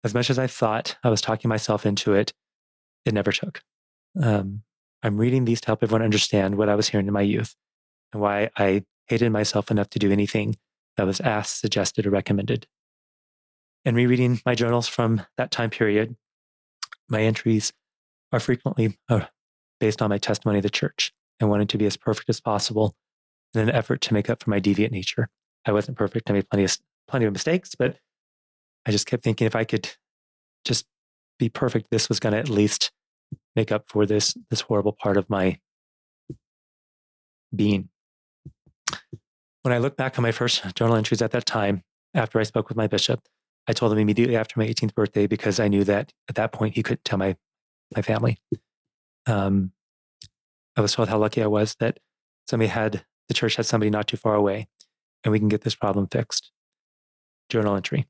As 0.04 0.14
much 0.14 0.30
as 0.30 0.38
I 0.38 0.46
thought 0.46 0.96
I 1.02 1.10
was 1.10 1.20
talking 1.20 1.48
myself 1.48 1.84
into 1.84 2.12
it, 2.12 2.32
it 3.04 3.14
never 3.14 3.32
took. 3.32 3.62
Um, 4.22 4.62
I'm 5.02 5.18
reading 5.18 5.44
these 5.44 5.60
to 5.62 5.66
help 5.66 5.82
everyone 5.82 6.02
understand 6.02 6.54
what 6.54 6.68
I 6.68 6.76
was 6.76 6.88
hearing 6.88 7.08
in 7.08 7.12
my 7.12 7.22
youth 7.22 7.56
and 8.12 8.22
why 8.22 8.50
I 8.56 8.84
hated 9.08 9.30
myself 9.30 9.72
enough 9.72 9.90
to 9.90 9.98
do 9.98 10.12
anything 10.12 10.56
that 10.96 11.06
was 11.06 11.20
asked, 11.20 11.60
suggested, 11.60 12.06
or 12.06 12.10
recommended. 12.10 12.68
In 13.84 13.96
rereading 13.96 14.40
my 14.46 14.54
journals 14.54 14.86
from 14.86 15.22
that 15.36 15.50
time 15.50 15.70
period, 15.70 16.16
my 17.08 17.22
entries 17.22 17.72
are 18.30 18.40
frequently 18.40 18.98
uh, 19.08 19.26
based 19.80 20.00
on 20.00 20.10
my 20.10 20.18
testimony 20.18 20.60
of 20.60 20.62
the 20.62 20.70
church 20.70 21.12
and 21.40 21.50
wanted 21.50 21.68
to 21.70 21.78
be 21.78 21.86
as 21.86 21.96
perfect 21.96 22.28
as 22.28 22.40
possible 22.40 22.94
in 23.54 23.60
an 23.60 23.70
effort 23.70 24.00
to 24.02 24.14
make 24.14 24.28
up 24.28 24.42
for 24.42 24.50
my 24.50 24.60
deviant 24.60 24.90
nature. 24.90 25.28
I 25.64 25.72
wasn't 25.72 25.98
perfect. 25.98 26.30
I 26.30 26.32
made 26.32 26.48
plenty 26.48 26.64
of 26.64 26.76
plenty 27.08 27.26
of 27.26 27.32
mistakes, 27.32 27.74
but 27.74 27.96
I 28.86 28.90
just 28.90 29.06
kept 29.06 29.22
thinking 29.22 29.46
if 29.46 29.56
I 29.56 29.64
could 29.64 29.90
just 30.64 30.86
be 31.38 31.48
perfect, 31.48 31.88
this 31.90 32.08
was 32.08 32.20
going 32.20 32.32
to 32.32 32.38
at 32.38 32.48
least 32.48 32.92
make 33.54 33.72
up 33.72 33.84
for 33.88 34.06
this 34.06 34.36
this 34.50 34.62
horrible 34.62 34.92
part 34.92 35.16
of 35.16 35.28
my 35.28 35.58
being. 37.54 37.88
When 39.62 39.72
I 39.72 39.78
look 39.78 39.96
back 39.96 40.18
on 40.18 40.22
my 40.22 40.32
first 40.32 40.74
journal 40.74 40.94
entries 40.94 41.22
at 41.22 41.32
that 41.32 41.46
time, 41.46 41.82
after 42.14 42.38
I 42.38 42.44
spoke 42.44 42.68
with 42.68 42.76
my 42.76 42.86
bishop, 42.86 43.20
I 43.66 43.72
told 43.72 43.92
him 43.92 43.98
immediately 43.98 44.36
after 44.36 44.58
my 44.58 44.66
18th 44.66 44.94
birthday 44.94 45.26
because 45.26 45.58
I 45.58 45.68
knew 45.68 45.82
that 45.84 46.12
at 46.28 46.36
that 46.36 46.52
point 46.52 46.74
he 46.76 46.82
couldn't 46.82 47.04
tell 47.04 47.18
my 47.18 47.36
my 47.94 48.02
family. 48.02 48.38
Um, 49.26 49.72
I 50.76 50.80
was 50.80 50.94
told 50.94 51.08
how 51.08 51.18
lucky 51.18 51.42
I 51.42 51.46
was 51.46 51.76
that 51.80 51.98
somebody 52.48 52.68
had 52.68 53.04
the 53.28 53.34
church 53.34 53.56
had 53.56 53.66
somebody 53.66 53.90
not 53.90 54.06
too 54.06 54.16
far 54.16 54.34
away, 54.34 54.68
and 55.24 55.32
we 55.32 55.38
can 55.38 55.48
get 55.48 55.62
this 55.62 55.74
problem 55.74 56.06
fixed. 56.06 56.52
Journal 57.48 57.74
entry. 57.74 58.06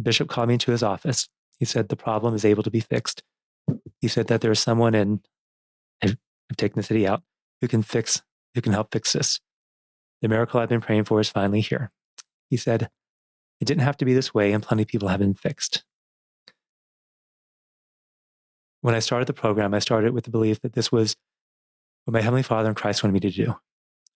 Bishop 0.00 0.28
called 0.28 0.48
me 0.48 0.54
into 0.54 0.70
his 0.70 0.82
office. 0.82 1.28
He 1.58 1.64
said 1.64 1.88
the 1.88 1.96
problem 1.96 2.34
is 2.34 2.44
able 2.44 2.62
to 2.62 2.70
be 2.70 2.80
fixed 2.80 3.22
he 4.00 4.08
said 4.08 4.26
that 4.28 4.40
there 4.40 4.50
is 4.50 4.60
someone 4.60 4.94
in, 4.94 5.20
I've, 6.02 6.16
taken 6.56 6.76
the 6.76 6.82
city 6.82 7.06
out, 7.06 7.22
who 7.60 7.68
can 7.68 7.82
fix, 7.82 8.22
who 8.54 8.60
can 8.60 8.72
help 8.72 8.92
fix 8.92 9.12
this. 9.12 9.40
The 10.22 10.28
miracle 10.28 10.60
I've 10.60 10.68
been 10.68 10.80
praying 10.80 11.04
for 11.04 11.20
is 11.20 11.30
finally 11.30 11.60
here. 11.60 11.90
He 12.48 12.56
said, 12.56 12.90
It 13.60 13.66
didn't 13.66 13.82
have 13.82 13.96
to 13.98 14.04
be 14.04 14.14
this 14.14 14.34
way, 14.34 14.52
and 14.52 14.62
plenty 14.62 14.82
of 14.82 14.88
people 14.88 15.08
have 15.08 15.20
been 15.20 15.34
fixed. 15.34 15.84
When 18.80 18.94
I 18.94 18.98
started 18.98 19.28
the 19.28 19.34
program, 19.34 19.74
I 19.74 19.78
started 19.78 20.12
with 20.12 20.24
the 20.24 20.30
belief 20.30 20.60
that 20.62 20.72
this 20.72 20.90
was 20.90 21.16
what 22.04 22.14
my 22.14 22.20
Heavenly 22.20 22.42
Father 22.42 22.68
and 22.68 22.76
Christ 22.76 23.02
wanted 23.02 23.14
me 23.14 23.20
to 23.20 23.30
do. 23.30 23.56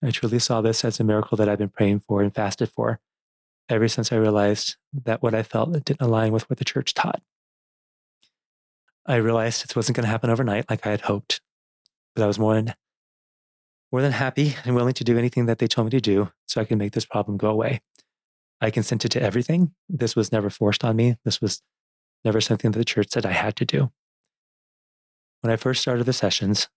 I 0.03 0.11
truly 0.11 0.39
saw 0.39 0.61
this 0.61 0.83
as 0.83 0.99
a 0.99 1.03
miracle 1.03 1.37
that 1.37 1.49
I've 1.49 1.57
been 1.57 1.69
praying 1.69 2.01
for 2.01 2.21
and 2.21 2.33
fasted 2.33 2.69
for 2.69 2.99
ever 3.69 3.87
since 3.87 4.11
I 4.11 4.17
realized 4.17 4.75
that 4.93 5.21
what 5.21 5.33
I 5.33 5.43
felt 5.43 5.71
didn't 5.71 6.01
align 6.01 6.31
with 6.31 6.49
what 6.49 6.59
the 6.59 6.65
church 6.65 6.93
taught. 6.93 7.21
I 9.05 9.15
realized 9.15 9.63
it 9.63 9.75
wasn't 9.75 9.95
going 9.95 10.05
to 10.05 10.11
happen 10.11 10.29
overnight 10.29 10.69
like 10.69 10.85
I 10.85 10.91
had 10.91 11.01
hoped, 11.01 11.41
but 12.15 12.23
I 12.23 12.27
was 12.27 12.39
more 12.39 12.55
than, 12.55 12.73
more 13.91 14.01
than 14.01 14.11
happy 14.11 14.55
and 14.65 14.75
willing 14.75 14.93
to 14.93 15.03
do 15.03 15.17
anything 15.17 15.45
that 15.45 15.59
they 15.59 15.67
told 15.67 15.85
me 15.85 15.91
to 15.91 16.01
do 16.01 16.31
so 16.47 16.61
I 16.61 16.65
could 16.65 16.77
make 16.77 16.93
this 16.93 17.05
problem 17.05 17.37
go 17.37 17.49
away. 17.49 17.81
I 18.61 18.71
consented 18.71 19.11
to 19.11 19.21
everything. 19.21 19.73
This 19.89 20.15
was 20.15 20.31
never 20.31 20.49
forced 20.49 20.83
on 20.83 20.95
me. 20.95 21.17
This 21.23 21.41
was 21.41 21.61
never 22.23 22.41
something 22.41 22.71
that 22.71 22.79
the 22.79 22.85
church 22.85 23.09
said 23.11 23.25
I 23.25 23.31
had 23.31 23.55
to 23.57 23.65
do. 23.65 23.91
When 25.41 25.51
I 25.51 25.57
first 25.57 25.81
started 25.81 26.05
the 26.05 26.13
sessions, 26.13 26.69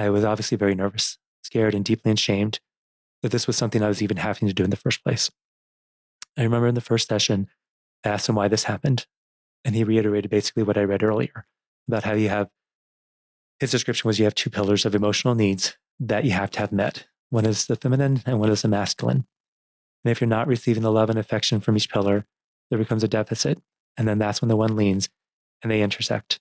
I 0.00 0.08
was 0.08 0.24
obviously 0.24 0.56
very 0.56 0.74
nervous, 0.74 1.18
scared, 1.42 1.74
and 1.74 1.84
deeply 1.84 2.10
ashamed 2.10 2.58
that 3.22 3.32
this 3.32 3.46
was 3.46 3.56
something 3.56 3.82
I 3.82 3.88
was 3.88 4.00
even 4.00 4.16
having 4.16 4.48
to 4.48 4.54
do 4.54 4.64
in 4.64 4.70
the 4.70 4.76
first 4.76 5.04
place. 5.04 5.30
I 6.38 6.42
remember 6.42 6.68
in 6.68 6.74
the 6.74 6.80
first 6.80 7.06
session, 7.06 7.48
I 8.02 8.08
asked 8.08 8.26
him 8.26 8.34
why 8.34 8.48
this 8.48 8.64
happened. 8.64 9.06
And 9.62 9.74
he 9.74 9.84
reiterated 9.84 10.30
basically 10.30 10.62
what 10.62 10.78
I 10.78 10.84
read 10.84 11.02
earlier 11.02 11.44
about 11.86 12.04
how 12.04 12.14
you 12.14 12.30
have 12.30 12.48
his 13.58 13.70
description 13.70 14.08
was 14.08 14.18
you 14.18 14.24
have 14.24 14.34
two 14.34 14.48
pillars 14.48 14.86
of 14.86 14.94
emotional 14.94 15.34
needs 15.34 15.76
that 15.98 16.24
you 16.24 16.30
have 16.30 16.50
to 16.52 16.60
have 16.60 16.72
met. 16.72 17.04
One 17.28 17.44
is 17.44 17.66
the 17.66 17.76
feminine 17.76 18.22
and 18.24 18.40
one 18.40 18.48
is 18.48 18.62
the 18.62 18.68
masculine. 18.68 19.26
And 20.02 20.10
if 20.10 20.22
you're 20.22 20.28
not 20.28 20.46
receiving 20.46 20.82
the 20.82 20.90
love 20.90 21.10
and 21.10 21.18
affection 21.18 21.60
from 21.60 21.76
each 21.76 21.90
pillar, 21.90 22.24
there 22.70 22.78
becomes 22.78 23.04
a 23.04 23.08
deficit. 23.08 23.60
And 23.98 24.08
then 24.08 24.18
that's 24.18 24.40
when 24.40 24.48
the 24.48 24.56
one 24.56 24.76
leans 24.76 25.10
and 25.62 25.70
they 25.70 25.82
intersect. 25.82 26.40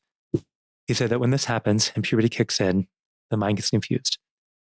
He 0.88 0.94
said 0.94 1.10
that 1.10 1.20
when 1.20 1.32
this 1.32 1.46
happens 1.46 1.92
and 1.94 2.06
puberty 2.06 2.30
kicks 2.30 2.62
in, 2.62 2.88
the 3.30 3.38
mind 3.38 3.58
gets 3.58 3.70
confused. 3.70 4.18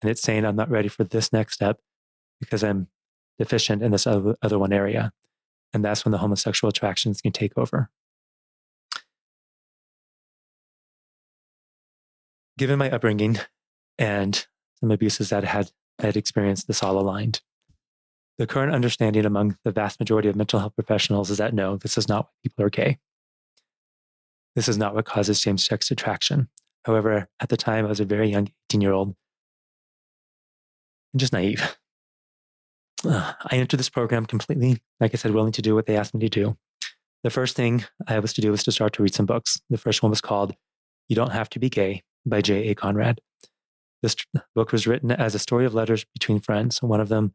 And 0.02 0.10
it's 0.10 0.22
saying, 0.22 0.46
I'm 0.46 0.56
not 0.56 0.70
ready 0.70 0.88
for 0.88 1.04
this 1.04 1.34
next 1.34 1.54
step 1.54 1.80
because 2.40 2.64
I'm 2.64 2.88
deficient 3.38 3.82
in 3.82 3.92
this 3.92 4.08
other, 4.08 4.36
one 4.42 4.74
area. 4.74 5.12
And 5.74 5.84
that's 5.84 6.06
when 6.06 6.12
the 6.12 6.18
homosexual 6.18 6.70
attractions 6.70 7.22
can 7.22 7.32
take 7.32 7.58
over. 7.58 7.90
given 12.60 12.78
my 12.78 12.92
upbringing 12.92 13.40
and 13.98 14.46
some 14.80 14.92
abuses 14.92 15.30
that 15.30 15.44
I 15.46 15.48
had, 15.48 15.72
I 15.98 16.08
had 16.08 16.18
experienced, 16.18 16.68
this 16.68 16.84
all 16.84 17.00
aligned. 17.00 17.42
The 18.38 18.46
current 18.46 18.74
understanding 18.74 19.26
among 19.26 19.58
the 19.64 19.72
vast 19.72 20.00
majority 20.00 20.28
of 20.30 20.36
mental 20.36 20.60
health 20.60 20.76
professionals 20.76 21.30
is 21.32 21.40
that 21.40 21.54
no, 21.54 21.78
this 21.78 21.98
is 21.98 22.08
not 22.08 22.26
why 22.26 22.32
people 22.44 22.66
are 22.66 22.70
gay. 22.70 23.00
This 24.56 24.68
is 24.68 24.78
not 24.78 24.94
what 24.94 25.06
causes 25.06 25.42
same 25.42 25.58
sex 25.58 25.90
attraction. 25.90 26.50
However, 26.86 27.28
at 27.40 27.50
the 27.50 27.58
time, 27.58 27.86
I 27.86 27.90
was 27.90 28.00
a 28.00 28.06
very 28.06 28.30
young 28.30 28.50
18 28.70 28.82
year 28.82 28.94
old 28.94 29.16
and 31.14 31.20
just 31.20 31.34
naive. 31.34 31.78
Uh, 33.06 33.34
I 33.52 33.56
entered 33.56 33.78
this 33.78 33.90
program 33.90 34.26
completely, 34.26 34.82
like 35.00 35.14
I 35.14 35.18
said, 35.18 35.32
willing 35.32 35.52
to 35.54 35.62
do 35.62 35.76
what 35.76 35.86
they 35.86 35.98
asked 35.98 36.14
me 36.14 36.22
to 36.22 36.30
do. 36.30 36.58
The 37.24 37.30
first 37.30 37.56
thing 37.56 37.84
I 38.08 38.20
was 38.20 38.34
to 38.34 38.42
do 38.42 38.52
was 38.52 38.64
to 38.64 38.72
start 38.72 38.94
to 38.94 39.04
read 39.04 39.14
some 39.14 39.26
books. 39.26 39.60
The 39.70 39.78
first 39.78 40.02
one 40.02 40.10
was 40.10 40.22
called 40.22 40.56
You 41.10 41.16
Don't 41.16 41.34
Have 41.34 41.50
to 41.52 41.60
Be 41.60 41.70
Gay 41.70 42.04
by 42.26 42.42
J.A. 42.42 42.76
Conrad. 42.76 43.20
This 44.02 44.16
book 44.56 44.72
was 44.72 44.88
written 44.88 45.12
as 45.12 45.36
a 45.36 45.40
story 45.40 45.66
of 45.66 45.74
letters 45.74 46.06
between 46.14 46.40
friends. 46.40 46.82
One 46.82 47.02
of 47.02 47.10
them 47.10 47.34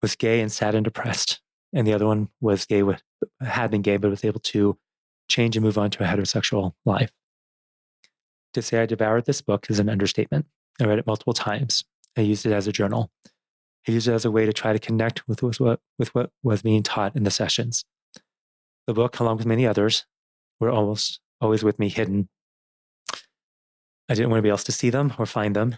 was 0.00 0.14
gay 0.14 0.40
and 0.40 0.52
sad 0.52 0.76
and 0.76 0.84
depressed, 0.84 1.40
and 1.72 1.86
the 1.86 1.92
other 1.92 2.06
one 2.06 2.28
was 2.40 2.64
gay, 2.64 2.84
with, 2.84 3.02
had 3.40 3.72
been 3.72 3.82
gay, 3.82 3.96
but 3.96 4.10
was 4.10 4.24
able 4.24 4.40
to 4.40 4.78
change 5.28 5.56
and 5.56 5.64
move 5.64 5.76
on 5.76 5.90
to 5.90 6.04
a 6.04 6.06
heterosexual 6.06 6.74
life. 6.84 7.10
To 8.54 8.62
say 8.62 8.82
I 8.82 8.86
devoured 8.86 9.26
this 9.26 9.40
book 9.40 9.66
is 9.70 9.78
an 9.78 9.88
understatement. 9.88 10.46
I 10.80 10.84
read 10.84 10.98
it 10.98 11.06
multiple 11.06 11.32
times. 11.32 11.84
I 12.16 12.22
used 12.22 12.44
it 12.44 12.52
as 12.52 12.66
a 12.66 12.72
journal. 12.72 13.10
I 13.86 13.92
used 13.92 14.08
it 14.08 14.12
as 14.12 14.24
a 14.24 14.30
way 14.30 14.44
to 14.44 14.52
try 14.52 14.72
to 14.72 14.78
connect 14.78 15.26
with, 15.28 15.42
with, 15.42 15.60
what, 15.60 15.80
with 15.98 16.14
what 16.14 16.30
was 16.42 16.62
being 16.62 16.82
taught 16.82 17.14
in 17.14 17.22
the 17.22 17.30
sessions. 17.30 17.84
The 18.86 18.94
book, 18.94 19.20
along 19.20 19.38
with 19.38 19.46
many 19.46 19.66
others, 19.66 20.04
were 20.58 20.70
almost 20.70 21.20
always 21.40 21.62
with 21.62 21.78
me 21.78 21.88
hidden 21.88 22.28
I 24.10 24.14
didn't 24.14 24.30
want 24.30 24.38
anybody 24.38 24.50
else 24.50 24.64
to 24.64 24.72
see 24.72 24.90
them 24.90 25.12
or 25.18 25.24
find 25.24 25.54
them 25.54 25.76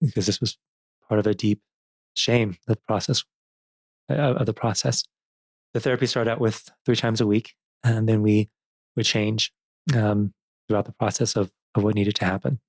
because 0.00 0.26
this 0.26 0.40
was 0.40 0.56
part 1.08 1.18
of 1.18 1.26
a 1.26 1.34
deep 1.34 1.60
shame 2.14 2.58
the 2.68 2.76
process 2.76 3.24
uh, 4.08 4.14
of 4.14 4.46
the 4.46 4.54
process. 4.54 5.02
The 5.74 5.80
therapy 5.80 6.06
started 6.06 6.30
out 6.30 6.40
with 6.40 6.70
three 6.86 6.94
times 6.94 7.20
a 7.20 7.26
week, 7.26 7.54
and 7.82 8.08
then 8.08 8.22
we 8.22 8.50
would 8.94 9.04
change 9.04 9.52
um, 9.96 10.32
throughout 10.70 10.84
the 10.84 10.92
process 10.92 11.34
of, 11.34 11.50
of 11.74 11.82
what 11.82 11.96
needed 11.96 12.14
to 12.14 12.24
happen. 12.24 12.60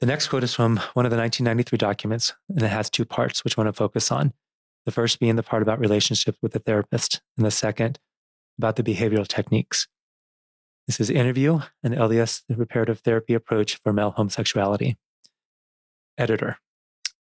The 0.00 0.06
next 0.06 0.26
quote 0.26 0.42
is 0.42 0.52
from 0.52 0.78
one 0.94 1.06
of 1.06 1.12
the 1.12 1.16
1993 1.16 1.78
documents, 1.78 2.32
and 2.48 2.62
it 2.62 2.68
has 2.68 2.90
two 2.90 3.04
parts, 3.04 3.44
which 3.44 3.56
I 3.56 3.60
want 3.60 3.68
to 3.68 3.78
focus 3.78 4.10
on. 4.10 4.32
The 4.86 4.90
first 4.90 5.20
being 5.20 5.36
the 5.36 5.44
part 5.44 5.62
about 5.62 5.78
relationships 5.78 6.36
with 6.42 6.52
the 6.52 6.58
therapist, 6.58 7.20
and 7.36 7.46
the 7.46 7.52
second 7.52 8.00
about 8.58 8.74
the 8.74 8.82
behavioral 8.82 9.28
techniques. 9.28 9.86
This 10.88 10.98
is 10.98 11.10
Interview 11.10 11.60
and 11.84 11.94
LDS 11.94 12.42
the 12.48 12.56
Reparative 12.56 12.98
Therapy 12.98 13.32
Approach 13.32 13.78
for 13.84 13.92
Male 13.92 14.10
Homosexuality. 14.10 14.96
Editor 16.18 16.58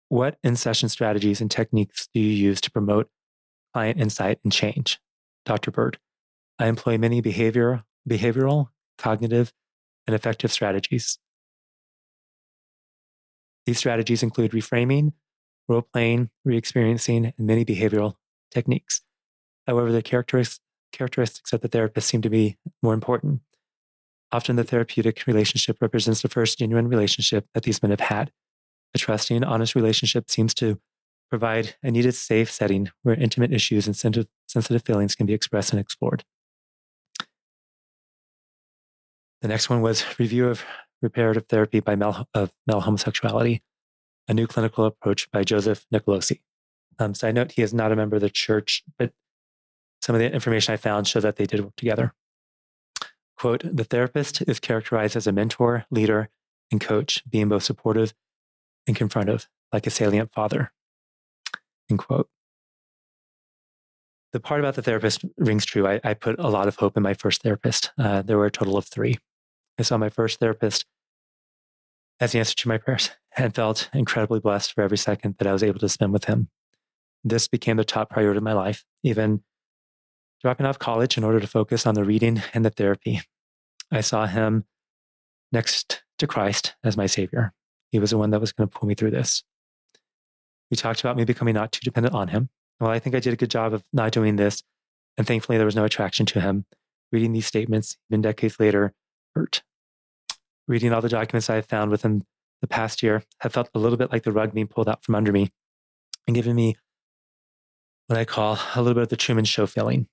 What 0.08 0.38
in 0.42 0.56
session 0.56 0.88
strategies 0.88 1.42
and 1.42 1.50
techniques 1.50 2.08
do 2.14 2.20
you 2.20 2.32
use 2.32 2.62
to 2.62 2.70
promote 2.70 3.10
client 3.74 4.00
insight 4.00 4.38
and 4.42 4.50
change? 4.50 4.98
Dr. 5.44 5.70
Byrd 5.70 5.98
I 6.58 6.68
employ 6.68 6.96
many 6.96 7.20
behavior, 7.20 7.84
behavioral, 8.08 8.68
cognitive, 8.98 9.52
and 10.06 10.14
affective 10.14 10.52
strategies. 10.52 11.18
These 13.66 13.78
strategies 13.78 14.22
include 14.22 14.52
reframing, 14.52 15.12
role 15.68 15.82
playing, 15.82 16.30
re 16.44 16.56
experiencing, 16.56 17.32
and 17.36 17.46
many 17.46 17.64
behavioral 17.64 18.14
techniques. 18.50 19.02
However, 19.66 19.92
the 19.92 20.02
characteristics 20.02 21.52
of 21.52 21.60
the 21.60 21.68
therapist 21.68 22.08
seem 22.08 22.22
to 22.22 22.30
be 22.30 22.56
more 22.82 22.94
important. 22.94 23.42
Often 24.32 24.56
the 24.56 24.64
therapeutic 24.64 25.24
relationship 25.26 25.76
represents 25.80 26.22
the 26.22 26.28
first 26.28 26.58
genuine 26.58 26.88
relationship 26.88 27.46
that 27.54 27.64
these 27.64 27.82
men 27.82 27.90
have 27.90 28.00
had. 28.00 28.32
A 28.94 28.98
trusting, 28.98 29.44
honest 29.44 29.74
relationship 29.74 30.30
seems 30.30 30.54
to 30.54 30.80
provide 31.28 31.76
a 31.82 31.90
needed 31.90 32.14
safe 32.14 32.50
setting 32.50 32.90
where 33.02 33.14
intimate 33.14 33.52
issues 33.52 33.86
and 33.86 33.96
sensitive 33.96 34.82
feelings 34.82 35.14
can 35.14 35.26
be 35.26 35.34
expressed 35.34 35.72
and 35.72 35.78
explored. 35.78 36.24
The 39.42 39.48
next 39.48 39.70
one 39.70 39.80
was 39.80 40.18
review 40.18 40.48
of 40.48 40.64
reparative 41.00 41.46
therapy 41.48 41.80
by 41.80 41.96
male, 41.96 42.28
of 42.34 42.52
male 42.66 42.80
homosexuality, 42.80 43.62
a 44.28 44.34
new 44.34 44.46
clinical 44.46 44.84
approach 44.84 45.30
by 45.30 45.44
Joseph 45.44 45.86
Nicolosi. 45.92 46.40
Um, 46.98 47.14
side 47.14 47.34
note, 47.34 47.52
he 47.52 47.62
is 47.62 47.72
not 47.72 47.92
a 47.92 47.96
member 47.96 48.16
of 48.16 48.22
the 48.22 48.28
church, 48.28 48.82
but 48.98 49.12
some 50.02 50.14
of 50.14 50.20
the 50.20 50.30
information 50.30 50.74
I 50.74 50.76
found 50.76 51.08
show 51.08 51.20
that 51.20 51.36
they 51.36 51.46
did 51.46 51.60
work 51.60 51.76
together. 51.76 52.12
Quote, 53.38 53.62
the 53.64 53.84
therapist 53.84 54.42
is 54.42 54.60
characterized 54.60 55.16
as 55.16 55.26
a 55.26 55.32
mentor, 55.32 55.86
leader, 55.90 56.28
and 56.70 56.80
coach, 56.80 57.22
being 57.28 57.48
both 57.48 57.62
supportive 57.62 58.12
and 58.86 58.94
confrontive, 58.94 59.46
like 59.72 59.86
a 59.86 59.90
salient 59.90 60.32
father. 60.32 60.72
End 61.90 61.98
quote. 61.98 62.28
The 64.32 64.40
part 64.40 64.60
about 64.60 64.74
the 64.74 64.82
therapist 64.82 65.24
rings 65.38 65.64
true. 65.64 65.88
I, 65.88 66.00
I 66.04 66.14
put 66.14 66.38
a 66.38 66.48
lot 66.48 66.68
of 66.68 66.76
hope 66.76 66.96
in 66.96 67.02
my 67.02 67.14
first 67.14 67.42
therapist. 67.42 67.90
Uh, 67.98 68.22
there 68.22 68.36
were 68.36 68.46
a 68.46 68.50
total 68.50 68.76
of 68.76 68.84
three. 68.84 69.18
I 69.80 69.82
saw 69.82 69.96
my 69.96 70.10
first 70.10 70.40
therapist 70.40 70.84
as 72.20 72.32
the 72.32 72.38
answer 72.38 72.54
to 72.54 72.68
my 72.68 72.76
prayers 72.76 73.10
and 73.36 73.54
felt 73.54 73.88
incredibly 73.94 74.38
blessed 74.38 74.74
for 74.74 74.82
every 74.82 74.98
second 74.98 75.36
that 75.38 75.46
I 75.46 75.54
was 75.54 75.62
able 75.62 75.80
to 75.80 75.88
spend 75.88 76.12
with 76.12 76.26
him. 76.26 76.50
This 77.24 77.48
became 77.48 77.78
the 77.78 77.84
top 77.84 78.10
priority 78.10 78.36
of 78.36 78.44
my 78.44 78.52
life, 78.52 78.84
even 79.02 79.42
dropping 80.42 80.66
off 80.66 80.78
college 80.78 81.16
in 81.16 81.24
order 81.24 81.40
to 81.40 81.46
focus 81.46 81.86
on 81.86 81.94
the 81.94 82.04
reading 82.04 82.42
and 82.52 82.62
the 82.62 82.70
therapy. 82.70 83.22
I 83.90 84.02
saw 84.02 84.26
him 84.26 84.64
next 85.50 86.02
to 86.18 86.26
Christ 86.26 86.74
as 86.84 86.98
my 86.98 87.06
savior. 87.06 87.54
He 87.90 87.98
was 87.98 88.10
the 88.10 88.18
one 88.18 88.30
that 88.30 88.40
was 88.40 88.52
going 88.52 88.68
to 88.68 88.78
pull 88.78 88.86
me 88.86 88.94
through 88.94 89.12
this. 89.12 89.42
We 90.70 90.76
talked 90.76 91.00
about 91.00 91.16
me 91.16 91.24
becoming 91.24 91.54
not 91.54 91.72
too 91.72 91.80
dependent 91.82 92.14
on 92.14 92.28
him. 92.28 92.50
Well, 92.80 92.90
I 92.90 92.98
think 92.98 93.16
I 93.16 93.20
did 93.20 93.32
a 93.32 93.36
good 93.36 93.50
job 93.50 93.72
of 93.72 93.82
not 93.94 94.12
doing 94.12 94.36
this. 94.36 94.62
And 95.16 95.26
thankfully, 95.26 95.56
there 95.56 95.66
was 95.66 95.76
no 95.76 95.84
attraction 95.84 96.26
to 96.26 96.40
him. 96.42 96.66
Reading 97.12 97.32
these 97.32 97.46
statements, 97.46 97.96
even 98.10 98.20
decades 98.20 98.60
later, 98.60 98.92
hurt. 99.34 99.62
Reading 100.70 100.92
all 100.92 101.00
the 101.00 101.08
documents 101.08 101.50
I 101.50 101.56
have 101.56 101.66
found 101.66 101.90
within 101.90 102.22
the 102.60 102.68
past 102.68 103.02
year 103.02 103.24
have 103.40 103.52
felt 103.52 103.68
a 103.74 103.78
little 103.80 103.98
bit 103.98 104.12
like 104.12 104.22
the 104.22 104.30
rug 104.30 104.54
being 104.54 104.68
pulled 104.68 104.88
out 104.88 105.02
from 105.02 105.16
under 105.16 105.32
me 105.32 105.50
and 106.28 106.36
given 106.36 106.54
me 106.54 106.76
what 108.06 108.16
I 108.16 108.24
call 108.24 108.56
a 108.76 108.80
little 108.80 108.94
bit 108.94 109.02
of 109.02 109.08
the 109.08 109.16
Truman 109.16 109.44
Show 109.44 109.66
feeling. 109.66 110.06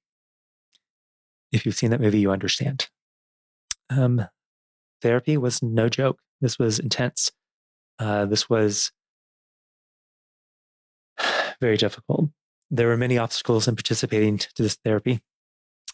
If 1.51 1.63
you've 1.63 1.75
seen 1.75 1.91
that 1.91 2.01
movie, 2.01 2.17
you 2.17 2.31
understand. 2.31 2.87
Um, 3.91 4.25
therapy 5.03 5.37
was 5.37 5.61
no 5.61 5.89
joke. 5.89 6.21
This 6.41 6.57
was 6.57 6.79
intense. 6.79 7.31
Uh, 7.99 8.25
this 8.25 8.49
was 8.49 8.91
very 11.61 11.77
difficult. 11.77 12.31
there 12.71 12.87
were 12.87 12.97
many 12.97 13.19
obstacles 13.19 13.67
in 13.67 13.75
participating 13.75 14.39
to 14.39 14.63
this 14.63 14.79
therapy. 14.83 15.19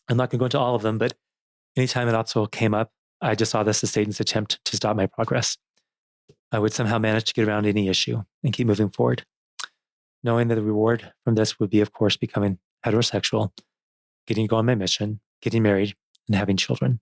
I'm 0.07 0.15
not 0.15 0.29
going 0.29 0.37
to 0.37 0.43
go 0.43 0.45
into 0.45 0.59
all 0.59 0.75
of 0.75 0.83
them, 0.83 0.97
but 0.97 1.15
anytime 1.75 2.07
an 2.07 2.15
obstacle 2.15 2.47
came 2.47 2.73
up, 2.73 2.92
I 3.23 3.35
just 3.35 3.51
saw 3.51 3.63
this 3.63 3.83
as 3.83 3.91
Satan's 3.91 4.19
attempt 4.19 4.63
to 4.65 4.75
stop 4.75 4.95
my 4.97 5.07
progress. 5.07 5.57
I 6.51 6.59
would 6.59 6.73
somehow 6.73 6.99
manage 6.99 7.23
to 7.25 7.33
get 7.33 7.47
around 7.47 7.65
any 7.65 7.87
issue 7.87 8.21
and 8.43 8.53
keep 8.53 8.67
moving 8.67 8.89
forward, 8.89 9.25
knowing 10.23 10.49
that 10.49 10.55
the 10.55 10.61
reward 10.61 11.13
from 11.23 11.35
this 11.35 11.59
would 11.59 11.69
be, 11.69 11.79
of 11.79 11.93
course, 11.93 12.17
becoming 12.17 12.59
heterosexual, 12.85 13.51
getting 14.27 14.45
to 14.45 14.49
go 14.49 14.57
on 14.57 14.65
my 14.65 14.75
mission, 14.75 15.21
getting 15.41 15.63
married, 15.63 15.95
and 16.27 16.35
having 16.35 16.57
children. 16.57 16.99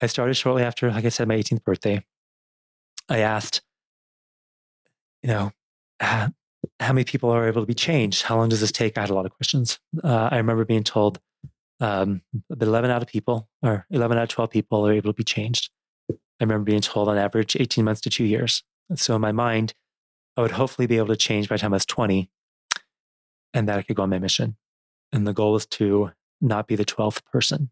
I 0.00 0.06
started 0.06 0.34
shortly 0.34 0.62
after, 0.62 0.90
like 0.90 1.04
I 1.04 1.10
said, 1.10 1.28
my 1.28 1.36
18th 1.36 1.64
birthday. 1.64 2.04
I 3.08 3.18
asked, 3.18 3.62
you 5.22 5.28
know, 5.28 5.52
how 6.00 6.32
many 6.80 7.04
people 7.04 7.30
are 7.30 7.46
able 7.46 7.62
to 7.62 7.66
be 7.66 7.74
changed? 7.74 8.22
How 8.22 8.36
long 8.36 8.48
does 8.48 8.60
this 8.60 8.72
take? 8.72 8.96
I 8.96 9.02
had 9.02 9.10
a 9.10 9.14
lot 9.14 9.26
of 9.26 9.32
questions. 9.32 9.78
Uh, 10.02 10.28
I 10.30 10.38
remember 10.38 10.64
being 10.64 10.84
told 10.84 11.18
um, 11.80 12.22
11 12.60 12.90
out 12.90 13.02
of 13.02 13.08
people, 13.08 13.48
or 13.62 13.86
11 13.90 14.18
out 14.18 14.24
of 14.24 14.28
12 14.28 14.50
people, 14.50 14.86
are 14.86 14.92
able 14.92 15.12
to 15.12 15.16
be 15.16 15.24
changed. 15.24 15.70
I 16.10 16.44
remember 16.44 16.64
being 16.64 16.80
told 16.80 17.08
on 17.08 17.18
average 17.18 17.56
18 17.58 17.84
months 17.84 18.00
to 18.02 18.10
two 18.10 18.24
years. 18.24 18.62
So 18.94 19.14
in 19.14 19.20
my 19.20 19.32
mind, 19.32 19.74
I 20.36 20.42
would 20.42 20.52
hopefully 20.52 20.86
be 20.86 20.96
able 20.96 21.08
to 21.08 21.16
change 21.16 21.48
by 21.48 21.56
the 21.56 21.60
time 21.60 21.72
I 21.72 21.76
was 21.76 21.86
20 21.86 22.30
and 23.54 23.68
that 23.68 23.78
I 23.78 23.82
could 23.82 23.96
go 23.96 24.04
on 24.04 24.10
my 24.10 24.18
mission. 24.18 24.56
And 25.12 25.26
the 25.26 25.32
goal 25.32 25.52
was 25.52 25.66
to 25.66 26.12
not 26.40 26.66
be 26.66 26.76
the 26.76 26.84
12th 26.84 27.24
person. 27.24 27.70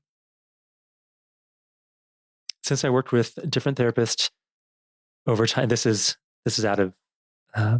Since 2.62 2.84
I 2.84 2.90
worked 2.90 3.12
with 3.12 3.38
different 3.48 3.78
therapists 3.78 4.30
over 5.26 5.46
time, 5.46 5.68
this 5.68 5.86
is 5.86 6.16
this 6.44 6.58
is 6.58 6.64
out 6.64 6.80
of 6.80 6.94
uh, 7.54 7.78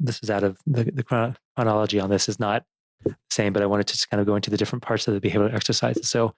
this 0.00 0.20
is 0.22 0.30
out 0.30 0.42
of 0.42 0.58
the, 0.66 0.84
the 0.84 1.32
chronology 1.56 2.00
on 2.00 2.10
this 2.10 2.28
is 2.28 2.40
not 2.40 2.64
the 3.04 3.16
same, 3.30 3.52
but 3.52 3.62
I 3.62 3.66
wanted 3.66 3.86
to 3.88 3.94
just 3.94 4.10
kind 4.10 4.20
of 4.20 4.26
go 4.26 4.36
into 4.36 4.50
the 4.50 4.56
different 4.56 4.82
parts 4.82 5.08
of 5.08 5.14
the 5.14 5.20
behavioral 5.20 5.54
exercises. 5.54 6.08
So 6.08 6.34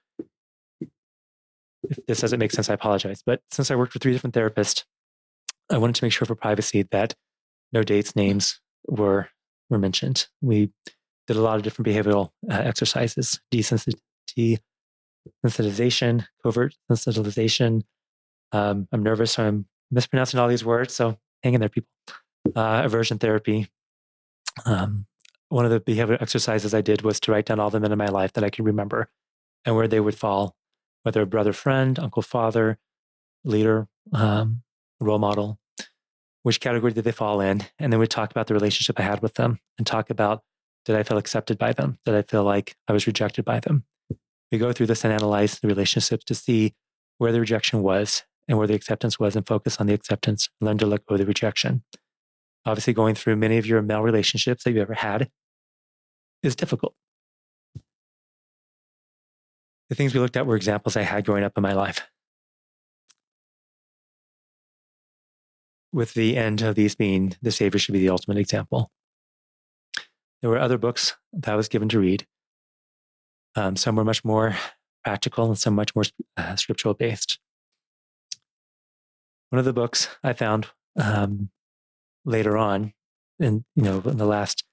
if 1.83 1.98
this 2.07 2.20
doesn't 2.20 2.38
make 2.38 2.53
sense, 2.53 2.70
I 2.70 2.75
apologize. 2.75 3.22
But 3.25 3.40
since 3.51 3.70
I 3.70 3.75
worked 3.75 3.94
with 3.94 4.03
three 4.03 4.12
different 4.12 4.35
therapists, 4.35 4.85
I 5.70 5.79
wanted 5.79 5.96
to 5.96 6.05
make 6.05 6.12
sure 6.12 6.27
for 6.27 6.35
privacy 6.35 6.87
that 6.90 7.14
no 7.72 7.83
dates, 7.83 8.14
names 8.14 8.61
were 8.87 9.29
were 9.70 9.79
mentioned. 9.79 10.29
We 10.40 10.70
did 11.27 11.37
a 11.37 11.40
lot 11.40 11.57
of 11.57 11.62
different 11.62 11.88
behavioral 11.88 12.31
uh, 12.51 12.55
exercises, 12.55 13.40
desensitization, 13.53 14.59
covert 16.42 16.75
sensitization. 16.90 17.83
Um, 18.53 18.88
I'm 18.92 19.03
nervous, 19.03 19.33
so 19.33 19.46
I'm 19.46 19.66
mispronouncing 19.90 20.38
all 20.38 20.48
these 20.48 20.64
words. 20.64 20.94
So 20.94 21.16
hang 21.42 21.55
in 21.55 21.61
there, 21.61 21.70
people. 21.70 21.88
Uh, 22.55 22.83
aversion 22.85 23.18
therapy. 23.18 23.68
Um, 24.66 25.07
one 25.52 25.66
of 25.66 25.70
the 25.70 25.80
behavioral 25.80 26.20
exercises 26.22 26.72
I 26.72 26.80
did 26.80 27.02
was 27.02 27.20
to 27.20 27.30
write 27.30 27.44
down 27.44 27.60
all 27.60 27.68
the 27.68 27.78
men 27.78 27.92
in 27.92 27.98
my 27.98 28.08
life 28.08 28.32
that 28.32 28.42
I 28.42 28.48
could 28.48 28.64
remember 28.64 29.10
and 29.66 29.76
where 29.76 29.86
they 29.86 30.00
would 30.00 30.14
fall, 30.14 30.56
whether 31.02 31.20
a 31.20 31.26
brother, 31.26 31.52
friend, 31.52 31.98
uncle, 31.98 32.22
father, 32.22 32.78
leader, 33.44 33.86
um, 34.14 34.62
role 34.98 35.18
model, 35.18 35.58
which 36.42 36.58
category 36.58 36.94
did 36.94 37.04
they 37.04 37.12
fall 37.12 37.42
in? 37.42 37.66
And 37.78 37.92
then 37.92 38.00
we 38.00 38.06
talk 38.06 38.30
about 38.30 38.46
the 38.46 38.54
relationship 38.54 38.98
I 38.98 39.02
had 39.02 39.20
with 39.20 39.34
them 39.34 39.58
and 39.76 39.86
talk 39.86 40.08
about 40.08 40.42
did 40.86 40.96
I 40.96 41.02
feel 41.02 41.18
accepted 41.18 41.58
by 41.58 41.74
them? 41.74 41.98
Did 42.06 42.14
I 42.14 42.22
feel 42.22 42.44
like 42.44 42.74
I 42.88 42.94
was 42.94 43.06
rejected 43.06 43.44
by 43.44 43.60
them? 43.60 43.84
We 44.50 44.56
go 44.56 44.72
through 44.72 44.86
this 44.86 45.04
and 45.04 45.12
analyze 45.12 45.58
the 45.58 45.68
relationships 45.68 46.24
to 46.24 46.34
see 46.34 46.74
where 47.18 47.30
the 47.30 47.40
rejection 47.40 47.82
was 47.82 48.24
and 48.48 48.56
where 48.56 48.66
the 48.66 48.74
acceptance 48.74 49.20
was 49.20 49.36
and 49.36 49.46
focus 49.46 49.78
on 49.78 49.86
the 49.86 49.94
acceptance, 49.94 50.48
learn 50.62 50.78
to 50.78 50.86
let 50.86 51.04
go 51.04 51.14
of 51.14 51.20
the 51.20 51.26
rejection. 51.26 51.84
Obviously, 52.64 52.94
going 52.94 53.14
through 53.14 53.36
many 53.36 53.58
of 53.58 53.66
your 53.66 53.82
male 53.82 54.02
relationships 54.02 54.64
that 54.64 54.72
you 54.72 54.80
ever 54.80 54.94
had 54.94 55.30
is 56.42 56.57
difficult. 56.57 56.94
The 59.88 59.94
things 59.94 60.14
we 60.14 60.20
looked 60.20 60.37
at 60.37 60.46
were 60.46 60.57
examples 60.57 60.96
I 60.96 61.02
had 61.02 61.26
growing 61.26 61.44
up 61.44 61.52
in 61.57 61.62
my 61.62 61.74
life. 61.74 62.09
With 65.92 66.14
the 66.14 66.37
end 66.37 66.62
of 66.62 66.74
these 66.74 66.94
being 66.94 67.37
the 67.42 67.52
Savior 67.52 67.78
should 67.78 67.92
be 67.92 67.98
the 67.98 68.09
ultimate 68.09 68.38
example. 68.38 68.90
There 70.40 70.50
were 70.50 70.59
other 70.59 70.78
books 70.78 71.16
that 71.35 71.52
I 71.52 71.57
was 71.57 71.68
given 71.68 71.88
to 71.90 72.00
read. 72.00 72.26
Um, 73.55 73.76
some 73.76 73.96
were 73.96 74.05
much 74.05 74.24
more 74.24 74.57
practical 75.05 75.46
and 75.46 75.59
some 75.59 75.74
much 75.74 75.94
more 75.94 76.05
uh, 76.37 76.57
scriptural 76.57 76.94
based. 76.94 77.38
One 79.50 79.59
of 79.59 79.66
the 79.66 79.74
books 79.74 80.09
I 80.24 80.33
found 80.33 80.68
um, 80.98 81.50
later 82.24 82.57
on, 82.57 82.94
in 83.38 83.64
you 83.76 83.83
know, 83.83 84.02
in 84.07 84.16
the 84.16 84.26
last 84.26 84.64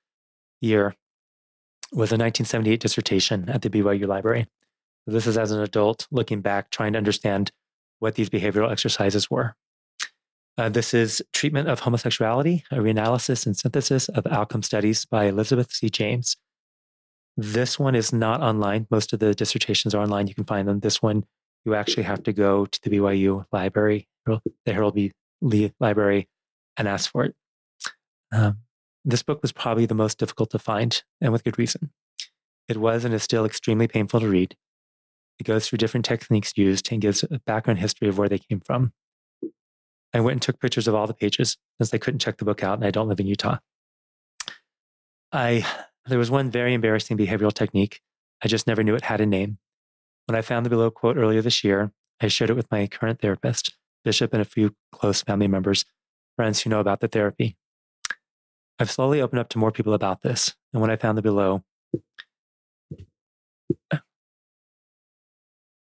year, 0.61 0.95
was 1.91 2.11
a 2.11 2.17
1978 2.17 2.79
dissertation 2.79 3.49
at 3.49 3.61
the 3.61 3.69
BYU 3.69 4.07
Library. 4.07 4.47
This 5.07 5.27
is 5.27 5.37
as 5.37 5.51
an 5.51 5.59
adult 5.59 6.07
looking 6.11 6.41
back, 6.41 6.69
trying 6.69 6.93
to 6.93 6.97
understand 6.97 7.51
what 7.99 8.15
these 8.15 8.29
behavioral 8.29 8.71
exercises 8.71 9.29
were. 9.29 9.55
Uh, 10.57 10.69
this 10.69 10.93
is 10.93 11.23
Treatment 11.31 11.69
of 11.69 11.81
Homosexuality, 11.81 12.63
a 12.71 12.75
reanalysis 12.75 13.45
and 13.45 13.55
synthesis 13.55 14.09
of 14.09 14.27
outcome 14.27 14.61
studies 14.61 15.05
by 15.05 15.25
Elizabeth 15.25 15.71
C. 15.71 15.89
James. 15.89 16.35
This 17.37 17.79
one 17.79 17.95
is 17.95 18.11
not 18.11 18.41
online. 18.41 18.85
Most 18.91 19.13
of 19.13 19.19
the 19.19 19.33
dissertations 19.33 19.95
are 19.95 20.03
online. 20.03 20.27
You 20.27 20.35
can 20.35 20.43
find 20.43 20.67
them. 20.67 20.81
This 20.81 21.01
one, 21.01 21.23
you 21.63 21.75
actually 21.75 22.03
have 22.03 22.23
to 22.23 22.33
go 22.33 22.65
to 22.65 22.79
the 22.83 22.89
BYU 22.89 23.45
library, 23.51 24.09
the 24.25 24.41
Harold 24.65 24.95
B. 24.95 25.13
Lee 25.41 25.71
Library, 25.79 26.27
and 26.75 26.87
ask 26.87 27.09
for 27.09 27.23
it. 27.23 27.35
Um, 28.33 28.57
this 29.05 29.23
book 29.23 29.41
was 29.41 29.51
probably 29.51 29.85
the 29.85 29.95
most 29.95 30.17
difficult 30.17 30.49
to 30.51 30.59
find, 30.59 31.03
and 31.21 31.31
with 31.31 31.43
good 31.43 31.57
reason. 31.57 31.91
It 32.67 32.77
was 32.77 33.05
and 33.05 33.13
is 33.13 33.23
still 33.23 33.45
extremely 33.45 33.87
painful 33.87 34.19
to 34.19 34.27
read. 34.27 34.55
It 35.39 35.45
goes 35.45 35.67
through 35.67 35.77
different 35.77 36.05
techniques 36.05 36.53
used 36.55 36.91
and 36.91 37.01
gives 37.01 37.23
a 37.23 37.39
background 37.39 37.79
history 37.79 38.07
of 38.07 38.17
where 38.17 38.29
they 38.29 38.39
came 38.39 38.59
from. 38.59 38.93
I 40.13 40.19
went 40.19 40.33
and 40.33 40.41
took 40.41 40.59
pictures 40.59 40.87
of 40.87 40.95
all 40.95 41.07
the 41.07 41.13
pages 41.13 41.57
since 41.77 41.91
they 41.91 41.99
couldn't 41.99 42.19
check 42.19 42.37
the 42.37 42.45
book 42.45 42.63
out, 42.63 42.77
and 42.77 42.85
I 42.85 42.91
don't 42.91 43.07
live 43.07 43.19
in 43.19 43.27
Utah. 43.27 43.57
I 45.31 45.65
there 46.05 46.19
was 46.19 46.31
one 46.31 46.49
very 46.49 46.73
embarrassing 46.73 47.17
behavioral 47.17 47.53
technique. 47.53 48.01
I 48.43 48.47
just 48.47 48.67
never 48.67 48.83
knew 48.83 48.95
it 48.95 49.05
had 49.05 49.21
a 49.21 49.25
name. 49.25 49.59
When 50.25 50.35
I 50.35 50.41
found 50.41 50.65
the 50.65 50.69
below 50.69 50.89
quote 50.89 51.17
earlier 51.17 51.41
this 51.41 51.63
year, 51.63 51.91
I 52.21 52.27
shared 52.27 52.49
it 52.49 52.55
with 52.55 52.71
my 52.71 52.87
current 52.87 53.21
therapist, 53.21 53.75
Bishop, 54.03 54.33
and 54.33 54.41
a 54.41 54.45
few 54.45 54.75
close 54.91 55.21
family 55.21 55.47
members, 55.47 55.85
friends 56.35 56.61
who 56.61 56.69
know 56.69 56.79
about 56.79 56.99
the 56.99 57.07
therapy. 57.07 57.57
I've 58.79 58.89
slowly 58.91 59.21
opened 59.21 59.39
up 59.39 59.49
to 59.49 59.57
more 59.57 59.71
people 59.71 59.93
about 59.93 60.21
this. 60.21 60.55
And 60.73 60.81
when 60.81 60.89
I 60.89 60.95
found 60.95 61.17
the 61.17 61.21
below, 61.21 61.63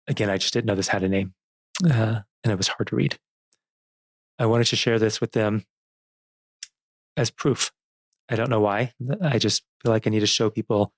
again, 0.09 0.31
I 0.31 0.39
just 0.39 0.53
didn't 0.53 0.67
know 0.67 0.75
this 0.75 0.89
had 0.89 1.05
a 1.05 1.09
name. 1.09 1.35
Uh, 1.85 2.21
and 2.43 2.53
it 2.53 2.57
was 2.57 2.69
hard 2.69 2.89
to 2.89 2.97
read. 2.97 3.19
I 4.39 4.47
wanted 4.47 4.67
to 4.69 4.77
share 4.77 4.99
this 4.99 5.21
with 5.21 5.33
them 5.33 5.65
as 7.17 7.31
proof. 7.31 7.71
I 8.29 8.37
don't 8.37 8.51
know 8.51 8.61
why. 8.61 8.93
I 9.23 9.39
just 9.39 9.63
feel 9.83 9.93
like 9.93 10.07
I 10.07 10.11
need 10.11 10.21
to 10.21 10.27
show 10.27 10.51
people 10.51 10.93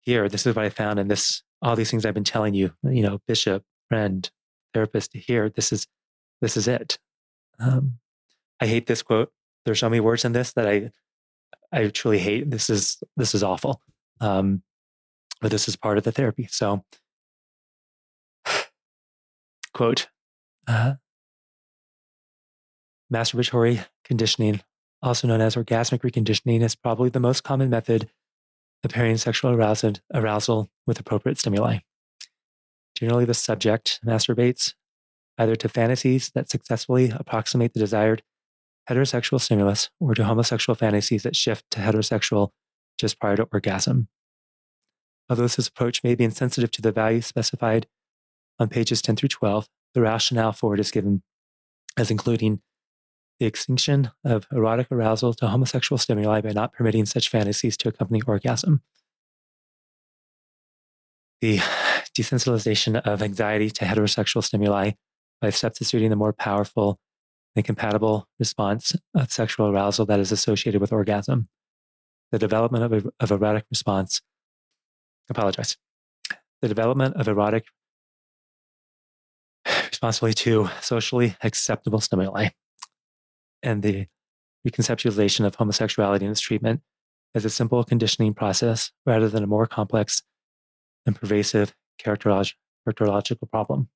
here, 0.00 0.28
this 0.28 0.46
is 0.46 0.56
what 0.56 0.64
I 0.64 0.68
found, 0.68 0.98
and 0.98 1.10
this, 1.10 1.42
all 1.60 1.76
these 1.76 1.90
things 1.90 2.04
I've 2.04 2.14
been 2.14 2.24
telling 2.24 2.54
you, 2.54 2.72
you 2.82 3.02
know, 3.02 3.20
bishop, 3.28 3.62
friend, 3.88 4.28
therapist, 4.74 5.14
here, 5.14 5.48
this 5.48 5.72
is, 5.72 5.86
this 6.40 6.56
is 6.56 6.66
it. 6.66 6.98
Um, 7.60 7.98
I 8.60 8.66
hate 8.66 8.86
this 8.86 9.02
quote. 9.02 9.32
There's 9.64 9.80
so 9.80 9.88
many 9.88 10.00
words 10.00 10.24
in 10.24 10.32
this 10.32 10.52
that 10.52 10.66
I 10.66 10.90
I 11.72 11.88
truly 11.88 12.18
hate. 12.18 12.50
This 12.50 12.68
is 12.68 13.02
this 13.16 13.34
is 13.34 13.42
awful. 13.42 13.80
Um, 14.20 14.62
but 15.40 15.50
this 15.50 15.68
is 15.68 15.76
part 15.76 15.98
of 15.98 16.04
the 16.04 16.12
therapy. 16.12 16.46
So, 16.50 16.84
quote: 19.74 20.08
uh, 20.66 20.94
Masturbatory 23.12 23.86
conditioning, 24.04 24.62
also 25.02 25.26
known 25.26 25.40
as 25.40 25.56
orgasmic 25.56 26.00
reconditioning, 26.00 26.62
is 26.62 26.74
probably 26.74 27.10
the 27.10 27.20
most 27.20 27.42
common 27.42 27.70
method 27.70 28.08
of 28.84 28.90
pairing 28.90 29.16
sexual 29.16 29.52
arousal, 29.52 29.94
arousal 30.12 30.70
with 30.86 30.98
appropriate 30.98 31.38
stimuli. 31.38 31.78
Generally, 32.96 33.26
the 33.26 33.34
subject 33.34 34.00
masturbates 34.04 34.74
either 35.38 35.56
to 35.56 35.68
fantasies 35.68 36.30
that 36.34 36.50
successfully 36.50 37.10
approximate 37.10 37.72
the 37.72 37.80
desired 37.80 38.22
heterosexual 38.88 39.40
stimulus 39.40 39.90
or 40.00 40.14
to 40.14 40.24
homosexual 40.24 40.74
fantasies 40.74 41.22
that 41.22 41.36
shift 41.36 41.64
to 41.70 41.80
heterosexual 41.80 42.50
just 42.98 43.18
prior 43.18 43.36
to 43.36 43.48
orgasm. 43.52 44.08
Although 45.28 45.42
this 45.42 45.68
approach 45.68 46.02
may 46.04 46.14
be 46.14 46.24
insensitive 46.24 46.70
to 46.72 46.82
the 46.82 46.92
values 46.92 47.26
specified 47.26 47.86
on 48.58 48.68
pages 48.68 49.00
10 49.02 49.16
through 49.16 49.28
12, 49.30 49.68
the 49.94 50.00
rationale 50.00 50.52
for 50.52 50.74
it 50.74 50.80
is 50.80 50.90
given 50.90 51.22
as 51.96 52.10
including 52.10 52.60
the 53.38 53.46
extinction 53.46 54.10
of 54.24 54.46
erotic 54.52 54.88
arousal 54.90 55.34
to 55.34 55.48
homosexual 55.48 55.98
stimuli 55.98 56.40
by 56.40 56.52
not 56.52 56.72
permitting 56.72 57.06
such 57.06 57.28
fantasies 57.28 57.76
to 57.76 57.88
accompany 57.88 58.20
orgasm. 58.26 58.82
The 61.40 61.58
desensitization 62.16 63.00
of 63.00 63.22
anxiety 63.22 63.70
to 63.70 63.84
heterosexual 63.84 64.44
stimuli 64.44 64.92
by 65.40 65.50
substituting 65.50 66.10
the 66.10 66.16
more 66.16 66.32
powerful 66.32 66.98
the 67.54 67.62
compatible 67.62 68.28
response 68.38 68.94
of 69.14 69.30
sexual 69.30 69.68
arousal 69.68 70.06
that 70.06 70.20
is 70.20 70.32
associated 70.32 70.80
with 70.80 70.92
orgasm. 70.92 71.48
the 72.30 72.38
development 72.38 72.84
of, 72.84 73.10
of 73.20 73.30
erotic 73.30 73.64
response. 73.70 74.22
Apologize. 75.28 75.76
The 76.62 76.68
development 76.68 77.16
of 77.16 77.28
erotic 77.28 77.66
responsibly 79.66 80.32
to 80.32 80.70
socially 80.80 81.36
acceptable 81.42 82.00
stimuli 82.00 82.48
and 83.62 83.82
the 83.82 84.06
reconceptualization 84.66 85.44
of 85.44 85.56
homosexuality 85.56 86.24
and 86.24 86.32
its 86.32 86.40
treatment 86.40 86.80
as 87.34 87.44
a 87.44 87.50
simple 87.50 87.84
conditioning 87.84 88.34
process 88.34 88.92
rather 89.06 89.28
than 89.28 89.42
a 89.42 89.46
more 89.46 89.66
complex 89.66 90.22
and 91.06 91.16
pervasive 91.16 91.74
characterological 92.02 93.50
problem. 93.50 93.88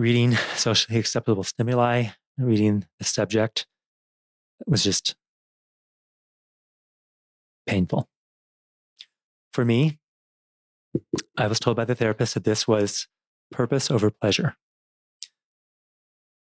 Reading 0.00 0.34
socially 0.56 0.98
acceptable 0.98 1.44
stimuli, 1.44 2.06
reading 2.38 2.86
the 2.98 3.04
subject 3.04 3.66
was 4.66 4.82
just 4.82 5.14
painful. 7.66 8.08
For 9.52 9.62
me, 9.62 9.98
I 11.36 11.48
was 11.48 11.60
told 11.60 11.76
by 11.76 11.84
the 11.84 11.94
therapist 11.94 12.32
that 12.32 12.44
this 12.44 12.66
was 12.66 13.08
purpose 13.50 13.90
over 13.90 14.10
pleasure. 14.10 14.56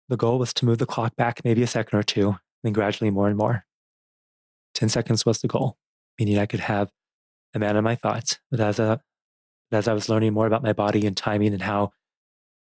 The 0.08 0.16
goal 0.16 0.38
was 0.38 0.54
to 0.54 0.64
move 0.64 0.78
the 0.78 0.86
clock 0.86 1.16
back 1.16 1.40
maybe 1.44 1.64
a 1.64 1.66
second 1.66 1.98
or 1.98 2.04
two, 2.04 2.28
and 2.28 2.38
then 2.62 2.72
gradually 2.72 3.10
more 3.10 3.26
and 3.26 3.36
more. 3.36 3.64
10 4.74 4.88
seconds 4.88 5.26
was 5.26 5.40
the 5.40 5.48
goal, 5.48 5.78
meaning 6.16 6.38
I 6.38 6.46
could 6.46 6.60
have 6.60 6.92
a 7.54 7.58
man 7.58 7.76
of 7.76 7.82
my 7.82 7.96
thoughts. 7.96 8.38
But 8.52 8.60
as, 8.60 8.78
a, 8.78 9.00
as 9.72 9.88
I 9.88 9.94
was 9.94 10.08
learning 10.08 10.32
more 10.32 10.46
about 10.46 10.62
my 10.62 10.72
body 10.72 11.08
and 11.08 11.16
timing 11.16 11.52
and 11.52 11.62
how 11.62 11.90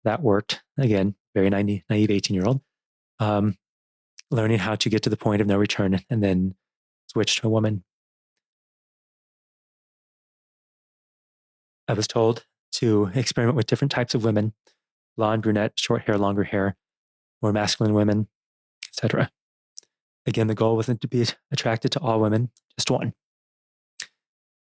that 0.04 0.22
worked, 0.22 0.62
again, 0.78 1.14
very 1.34 1.50
naive, 1.50 1.82
18 1.90 2.34
year 2.34 2.46
old, 2.46 2.60
um, 3.18 3.56
learning 4.30 4.58
how 4.58 4.74
to 4.76 4.88
get 4.88 5.02
to 5.02 5.10
the 5.10 5.16
point 5.16 5.40
of 5.40 5.46
no 5.46 5.56
return 5.56 6.00
and 6.08 6.22
then 6.22 6.54
switch 7.08 7.36
to 7.36 7.46
a 7.46 7.50
woman. 7.50 7.84
I 11.88 11.92
was 11.92 12.06
told 12.06 12.44
to 12.74 13.10
experiment 13.14 13.56
with 13.56 13.66
different 13.66 13.90
types 13.90 14.14
of 14.14 14.24
women 14.24 14.54
blonde, 15.16 15.42
brunette, 15.42 15.72
short 15.76 16.02
hair, 16.02 16.16
longer 16.16 16.44
hair, 16.44 16.76
more 17.42 17.52
masculine 17.52 17.92
women, 17.92 18.28
etc. 18.88 19.30
Again, 20.26 20.46
the 20.46 20.54
goal 20.54 20.76
wasn't 20.76 21.00
to 21.00 21.08
be 21.08 21.26
attracted 21.50 21.92
to 21.92 22.00
all 22.00 22.20
women, 22.20 22.50
just 22.78 22.90
one. 22.90 23.12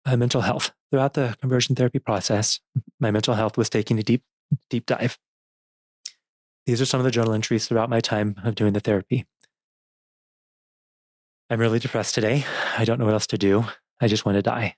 Uh, 0.05 0.17
mental 0.17 0.41
health. 0.41 0.73
Throughout 0.91 1.15
the 1.15 1.37
conversion 1.41 1.77
therapy 1.77 1.99
process, 1.99 2.61
my 2.99 3.11
mental 3.11 3.35
health 3.35 3.57
was 3.57 3.69
taking 3.69 3.99
a 3.99 4.03
deep, 4.03 4.23
deep 4.71 4.87
dive. 4.87 5.19
These 6.69 6.83
are 6.83 6.85
some 6.85 7.01
of 7.01 7.05
the 7.05 7.11
journal 7.11 7.33
entries 7.33 7.67
throughout 7.67 7.89
my 7.89 8.01
time 8.01 8.35
of 8.45 8.55
doing 8.55 8.75
the 8.75 8.81
therapy. 8.81 9.25
I'm 11.49 11.61
really 11.61 11.79
depressed 11.79 12.15
today. 12.15 12.45
I 12.77 12.85
don't 12.85 12.99
know 12.99 13.07
what 13.07 13.15
else 13.15 13.27
to 13.29 13.39
do. 13.39 13.65
I 14.03 14.07
just 14.07 14.27
want 14.27 14.37
to 14.37 14.43
die. 14.43 14.77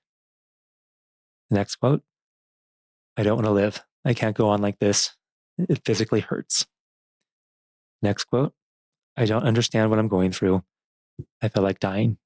The 1.48 1.56
next 1.56 1.74
quote 1.74 2.04
I 3.16 3.24
don't 3.24 3.34
want 3.34 3.46
to 3.46 3.50
live. 3.50 3.82
I 4.04 4.14
can't 4.14 4.36
go 4.36 4.50
on 4.50 4.62
like 4.62 4.78
this. 4.78 5.16
It 5.58 5.82
physically 5.84 6.20
hurts. 6.20 6.64
Next 8.02 8.22
quote 8.22 8.54
I 9.16 9.24
don't 9.24 9.42
understand 9.42 9.90
what 9.90 9.98
I'm 9.98 10.06
going 10.06 10.30
through. 10.30 10.62
I 11.42 11.48
feel 11.48 11.64
like 11.64 11.80
dying. 11.80 12.18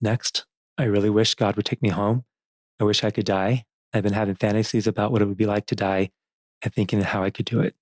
Next, 0.00 0.46
I 0.78 0.84
really 0.84 1.10
wish 1.10 1.34
God 1.34 1.56
would 1.56 1.66
take 1.66 1.82
me 1.82 1.88
home. 1.88 2.26
I 2.78 2.84
wish 2.84 3.02
I 3.02 3.10
could 3.10 3.26
die. 3.26 3.64
I've 3.92 4.04
been 4.04 4.12
having 4.12 4.36
fantasies 4.36 4.86
about 4.86 5.10
what 5.10 5.20
it 5.20 5.24
would 5.24 5.36
be 5.36 5.46
like 5.46 5.66
to 5.66 5.74
die 5.74 6.10
and 6.62 6.72
thinking 6.72 7.00
how 7.00 7.24
I 7.24 7.30
could 7.30 7.46
do 7.46 7.58
it. 7.58 7.74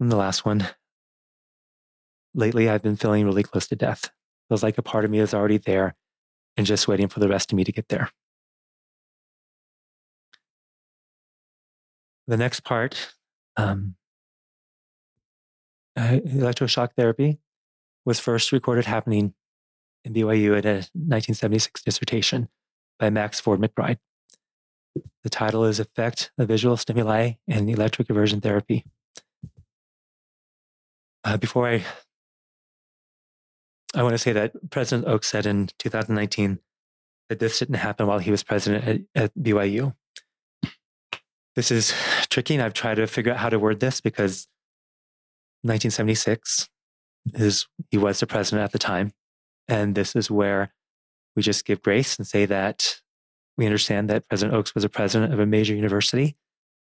And 0.00 0.10
the 0.10 0.16
last 0.16 0.44
one. 0.44 0.68
Lately, 2.34 2.68
I've 2.68 2.82
been 2.82 2.96
feeling 2.96 3.24
really 3.24 3.42
close 3.42 3.66
to 3.68 3.76
death. 3.76 4.10
Feels 4.48 4.62
like 4.62 4.78
a 4.78 4.82
part 4.82 5.04
of 5.04 5.10
me 5.10 5.18
is 5.18 5.34
already 5.34 5.58
there 5.58 5.96
and 6.56 6.66
just 6.66 6.88
waiting 6.88 7.08
for 7.08 7.20
the 7.20 7.28
rest 7.28 7.52
of 7.52 7.56
me 7.56 7.64
to 7.64 7.72
get 7.72 7.88
there. 7.88 8.10
The 12.26 12.36
next 12.36 12.60
part 12.60 13.14
um, 13.56 13.96
uh, 15.96 16.20
electroshock 16.26 16.90
therapy 16.96 17.38
was 18.04 18.20
first 18.20 18.52
recorded 18.52 18.84
happening 18.84 19.34
in 20.04 20.12
BYU 20.12 20.56
at 20.56 20.64
a 20.64 20.86
1976 20.94 21.82
dissertation 21.82 22.48
by 22.98 23.10
Max 23.10 23.40
Ford 23.40 23.60
McBride. 23.60 23.98
The 25.22 25.30
title 25.30 25.64
is 25.64 25.80
Effect 25.80 26.30
of 26.38 26.48
Visual 26.48 26.76
Stimuli 26.76 27.32
and 27.46 27.68
Electric 27.68 28.10
Aversion 28.10 28.40
Therapy. 28.40 28.84
Uh, 31.24 31.36
before 31.36 31.68
I, 31.68 31.84
I 33.94 34.02
want 34.02 34.14
to 34.14 34.18
say 34.18 34.32
that 34.32 34.52
President 34.70 35.08
Oaks 35.08 35.28
said 35.28 35.46
in 35.46 35.68
2019 35.78 36.58
that 37.28 37.38
this 37.38 37.58
didn't 37.58 37.76
happen 37.76 38.06
while 38.06 38.18
he 38.18 38.30
was 38.30 38.42
president 38.42 39.08
at, 39.14 39.22
at 39.22 39.34
BYU. 39.34 39.94
This 41.56 41.70
is 41.70 41.92
tricky, 42.30 42.54
and 42.54 42.62
I've 42.62 42.74
tried 42.74 42.96
to 42.96 43.06
figure 43.06 43.32
out 43.32 43.38
how 43.38 43.48
to 43.48 43.58
word 43.58 43.80
this 43.80 44.00
because 44.00 44.46
1976 45.62 46.68
is 47.34 47.66
he 47.90 47.98
was 47.98 48.20
the 48.20 48.26
president 48.26 48.64
at 48.64 48.72
the 48.72 48.78
time. 48.78 49.12
And 49.66 49.94
this 49.94 50.14
is 50.14 50.30
where 50.30 50.72
we 51.36 51.42
just 51.42 51.64
give 51.64 51.82
grace 51.82 52.16
and 52.16 52.26
say 52.26 52.46
that 52.46 53.00
we 53.56 53.66
understand 53.66 54.08
that 54.08 54.28
President 54.28 54.56
Oaks 54.56 54.74
was 54.74 54.84
a 54.84 54.88
president 54.88 55.32
of 55.32 55.40
a 55.40 55.46
major 55.46 55.74
university 55.74 56.36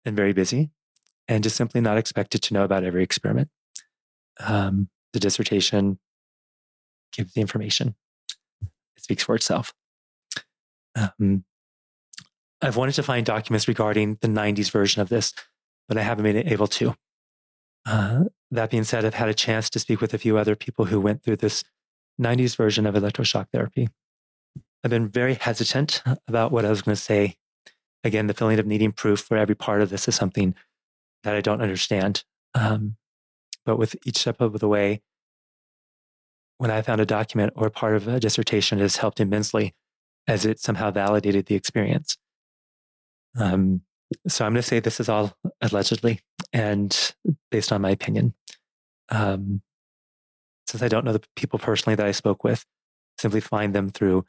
and 0.06 0.16
very 0.16 0.34
busy 0.34 0.72
and 1.28 1.44
just 1.44 1.56
simply 1.56 1.82
not 1.82 1.98
expected 1.98 2.42
to 2.44 2.54
know 2.54 2.64
about 2.64 2.84
every 2.84 3.04
experiment. 3.04 3.50
Um, 4.40 4.90
the 5.14 5.20
dissertation 5.20 6.00
gives 7.12 7.34
the 7.34 7.42
information, 7.42 7.96
it 8.62 9.04
speaks 9.04 9.24
for 9.24 9.36
itself. 9.36 9.74
Um, 10.96 11.44
I've 12.62 12.78
wanted 12.78 12.96
to 12.96 13.04
find 13.04 13.26
documents 13.26 13.68
regarding 13.68 14.18
the 14.22 14.28
90s 14.28 14.72
version 14.72 15.02
of 15.02 15.10
this, 15.10 15.34
but 15.88 15.98
I 15.98 16.02
haven't 16.02 16.24
been 16.24 16.48
able 16.48 16.68
to. 16.68 16.96
Uh, 17.86 18.26
that 18.52 18.70
being 18.70 18.84
said, 18.84 19.04
I've 19.04 19.16
had 19.16 19.30
a 19.30 19.34
chance 19.34 19.70
to 19.72 19.80
speak 19.80 20.00
with 20.00 20.14
a 20.14 20.18
few 20.18 20.38
other 20.38 20.56
people 20.56 20.86
who 20.86 21.02
went 21.02 21.24
through 21.24 21.38
this 21.38 21.64
90s 22.22 22.56
version 22.56 22.86
of 22.86 22.96
electroshock 22.96 23.48
therapy. 23.52 23.90
I've 24.84 24.92
been 24.92 25.08
very 25.08 25.36
hesitant 25.36 26.02
about 26.28 26.52
what 26.52 26.66
I 26.66 26.70
was 26.70 26.82
going 26.82 26.96
to 26.96 27.02
say. 27.02 27.36
Again, 28.04 28.28
the 28.28 28.34
feeling 28.34 28.60
of 28.60 28.66
needing 28.66 28.92
proof 28.92 29.22
for 29.22 29.38
every 29.38 29.56
part 29.56 29.82
of 29.82 29.90
this 29.90 30.08
is 30.08 30.16
something 30.16 30.56
that 31.24 31.36
I 31.36 31.42
don't 31.42 31.62
understand. 31.62 32.24
Um, 32.54 32.98
but 33.66 33.78
with 33.78 33.96
each 34.06 34.18
step 34.18 34.42
of 34.42 34.60
the 34.60 34.68
way, 34.68 35.02
when 36.58 36.72
I 36.72 36.82
found 36.82 37.02
a 37.02 37.06
document 37.06 37.54
or 37.56 37.70
part 37.70 37.96
of 37.96 38.08
a 38.08 38.20
dissertation, 38.20 38.80
it 38.80 38.84
has 38.84 38.98
helped 38.98 39.20
immensely 39.20 39.74
as 40.28 40.46
it 40.46 40.60
somehow 40.60 40.92
validated 40.92 41.48
the 41.48 41.56
experience. 41.56 42.18
Um, 43.38 43.82
so 44.28 44.46
I'm 44.46 44.54
going 44.54 44.62
to 44.62 44.68
say 44.68 44.80
this 44.80 45.00
is 45.00 45.10
all 45.10 45.34
allegedly 45.62 46.20
and 46.52 47.14
based 47.52 47.72
on 47.72 47.82
my 47.82 47.90
opinion. 47.90 48.34
Um, 49.10 49.62
since 50.68 50.82
I 50.82 50.88
don't 50.88 51.04
know 51.04 51.14
the 51.14 51.24
people 51.36 51.60
personally 51.60 51.96
that 51.96 52.06
I 52.06 52.12
spoke 52.12 52.44
with, 52.44 52.66
simply 53.20 53.42
find 53.42 53.74
them 53.74 53.90
through 53.90 54.26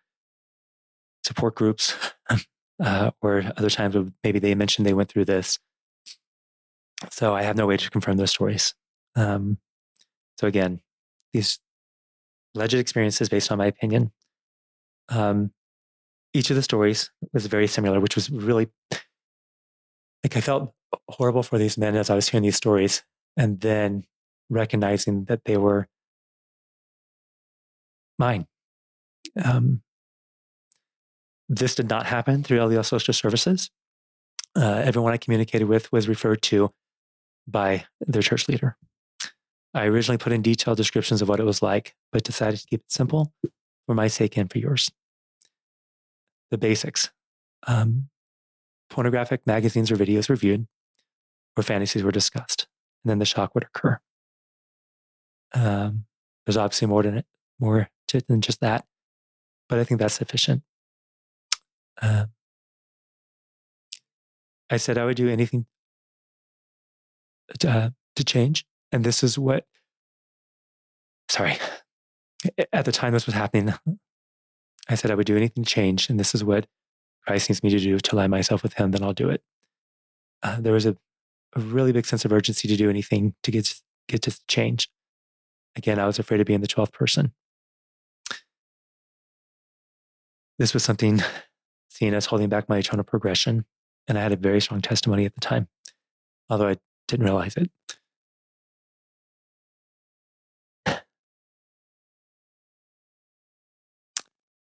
support 1.24 1.54
groups 1.54 1.94
uh, 2.82 3.10
or 3.20 3.44
other 3.56 3.70
times 3.70 3.96
maybe 4.22 4.38
they 4.38 4.54
mentioned 4.54 4.86
they 4.86 4.94
went 4.94 5.10
through 5.10 5.26
this. 5.26 5.58
So 7.10 7.34
I 7.34 7.42
have 7.42 7.56
no 7.56 7.66
way 7.66 7.76
to 7.76 7.90
confirm 7.90 8.16
those 8.16 8.30
stories. 8.30 8.74
Um, 9.16 9.58
so 10.38 10.46
again, 10.46 10.80
these 11.32 11.58
alleged 12.54 12.74
experiences 12.74 13.28
based 13.28 13.50
on 13.50 13.58
my 13.58 13.66
opinion. 13.66 14.12
Um, 15.08 15.52
each 16.32 16.50
of 16.50 16.56
the 16.56 16.62
stories 16.62 17.10
was 17.32 17.46
very 17.46 17.66
similar, 17.66 18.00
which 18.00 18.16
was 18.16 18.30
really 18.30 18.68
like 20.24 20.36
I 20.36 20.40
felt 20.40 20.72
horrible 21.08 21.42
for 21.42 21.58
these 21.58 21.76
men 21.76 21.96
as 21.96 22.10
I 22.10 22.14
was 22.14 22.28
hearing 22.28 22.44
these 22.44 22.56
stories, 22.56 23.04
and 23.36 23.60
then 23.60 24.04
recognizing 24.50 25.24
that 25.26 25.44
they 25.44 25.56
were 25.56 25.88
mine. 28.18 28.46
Um, 29.42 29.82
this 31.48 31.74
did 31.74 31.90
not 31.90 32.06
happen 32.06 32.42
through 32.42 32.58
LDS 32.58 32.86
Social 32.86 33.14
Services. 33.14 33.70
Uh, 34.56 34.82
everyone 34.84 35.12
I 35.12 35.16
communicated 35.16 35.66
with 35.66 35.90
was 35.92 36.08
referred 36.08 36.42
to 36.42 36.72
by 37.46 37.84
their 38.00 38.22
church 38.22 38.48
leader. 38.48 38.76
I 39.74 39.86
originally 39.86 40.18
put 40.18 40.32
in 40.32 40.42
detailed 40.42 40.76
descriptions 40.76 41.20
of 41.20 41.28
what 41.28 41.40
it 41.40 41.44
was 41.44 41.60
like, 41.60 41.94
but 42.12 42.22
decided 42.22 42.60
to 42.60 42.66
keep 42.66 42.80
it 42.80 42.92
simple 42.92 43.32
for 43.86 43.94
my 43.94 44.06
sake 44.06 44.36
and 44.36 44.50
for 44.50 44.58
yours. 44.58 44.90
The 46.50 46.58
basics. 46.58 47.10
Um, 47.66 48.08
pornographic 48.88 49.46
magazines 49.46 49.90
or 49.90 49.96
videos 49.96 50.28
were 50.28 50.36
viewed, 50.36 50.68
or 51.56 51.62
fantasies 51.62 52.02
were 52.02 52.12
discussed, 52.12 52.68
and 53.02 53.10
then 53.10 53.18
the 53.18 53.24
shock 53.24 53.54
would 53.54 53.64
occur. 53.64 53.98
Um, 55.52 56.04
there's 56.46 56.56
obviously 56.56 56.86
more 56.86 57.02
than 57.02 57.18
it, 57.18 57.26
more 57.58 57.90
to 58.08 58.18
it 58.18 58.28
than 58.28 58.40
just 58.40 58.60
that, 58.60 58.84
but 59.68 59.78
I 59.78 59.84
think 59.84 59.98
that's 59.98 60.14
sufficient. 60.14 60.62
Uh, 62.00 62.26
I 64.70 64.76
said 64.76 64.98
I 64.98 65.04
would 65.04 65.16
do 65.16 65.28
anything 65.28 65.66
to, 67.58 67.70
uh, 67.70 67.90
to 68.16 68.24
change, 68.24 68.66
and 68.94 69.02
this 69.02 69.24
is 69.24 69.36
what 69.36 69.66
sorry, 71.28 71.56
at 72.72 72.84
the 72.84 72.92
time 72.92 73.12
this 73.12 73.26
was 73.26 73.34
happening, 73.34 73.74
I 74.88 74.94
said 74.94 75.10
I 75.10 75.16
would 75.16 75.26
do 75.26 75.36
anything 75.36 75.64
to 75.64 75.70
change, 75.70 76.08
and 76.08 76.20
this 76.20 76.32
is 76.32 76.44
what 76.44 76.66
Christ 77.26 77.50
needs 77.50 77.62
me 77.64 77.70
to 77.70 77.80
do 77.80 77.98
to 77.98 78.14
align 78.14 78.30
myself 78.30 78.62
with 78.62 78.74
Him. 78.74 78.92
Then 78.92 79.02
I'll 79.02 79.12
do 79.12 79.30
it. 79.30 79.42
Uh, 80.44 80.60
there 80.60 80.72
was 80.72 80.86
a, 80.86 80.96
a 81.56 81.60
really 81.60 81.90
big 81.90 82.06
sense 82.06 82.24
of 82.24 82.32
urgency 82.32 82.68
to 82.68 82.76
do 82.76 82.88
anything 82.88 83.34
to 83.42 83.50
get 83.50 83.74
get 84.06 84.22
to 84.22 84.38
change. 84.46 84.88
Again, 85.74 85.98
I 85.98 86.06
was 86.06 86.20
afraid 86.20 86.40
of 86.40 86.46
being 86.46 86.60
the 86.60 86.68
twelfth 86.68 86.92
person. 86.92 87.32
This 90.56 90.72
was 90.72 90.84
something 90.84 91.20
seen 91.88 92.14
as 92.14 92.26
holding 92.26 92.48
back 92.48 92.68
my 92.68 92.78
eternal 92.78 93.04
progression, 93.04 93.64
and 94.06 94.16
I 94.16 94.22
had 94.22 94.30
a 94.30 94.36
very 94.36 94.60
strong 94.60 94.82
testimony 94.82 95.24
at 95.24 95.34
the 95.34 95.40
time, 95.40 95.66
although 96.48 96.68
I 96.68 96.76
didn't 97.08 97.24
realize 97.24 97.56
it. 97.56 97.72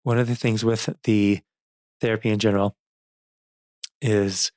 One 0.07 0.19
of 0.19 0.27
the 0.27 0.35
things 0.35 0.63
with 0.63 0.87
the 1.03 1.41
therapy 1.99 2.29
in 2.29 2.39
general 2.39 2.77
is 4.01 4.53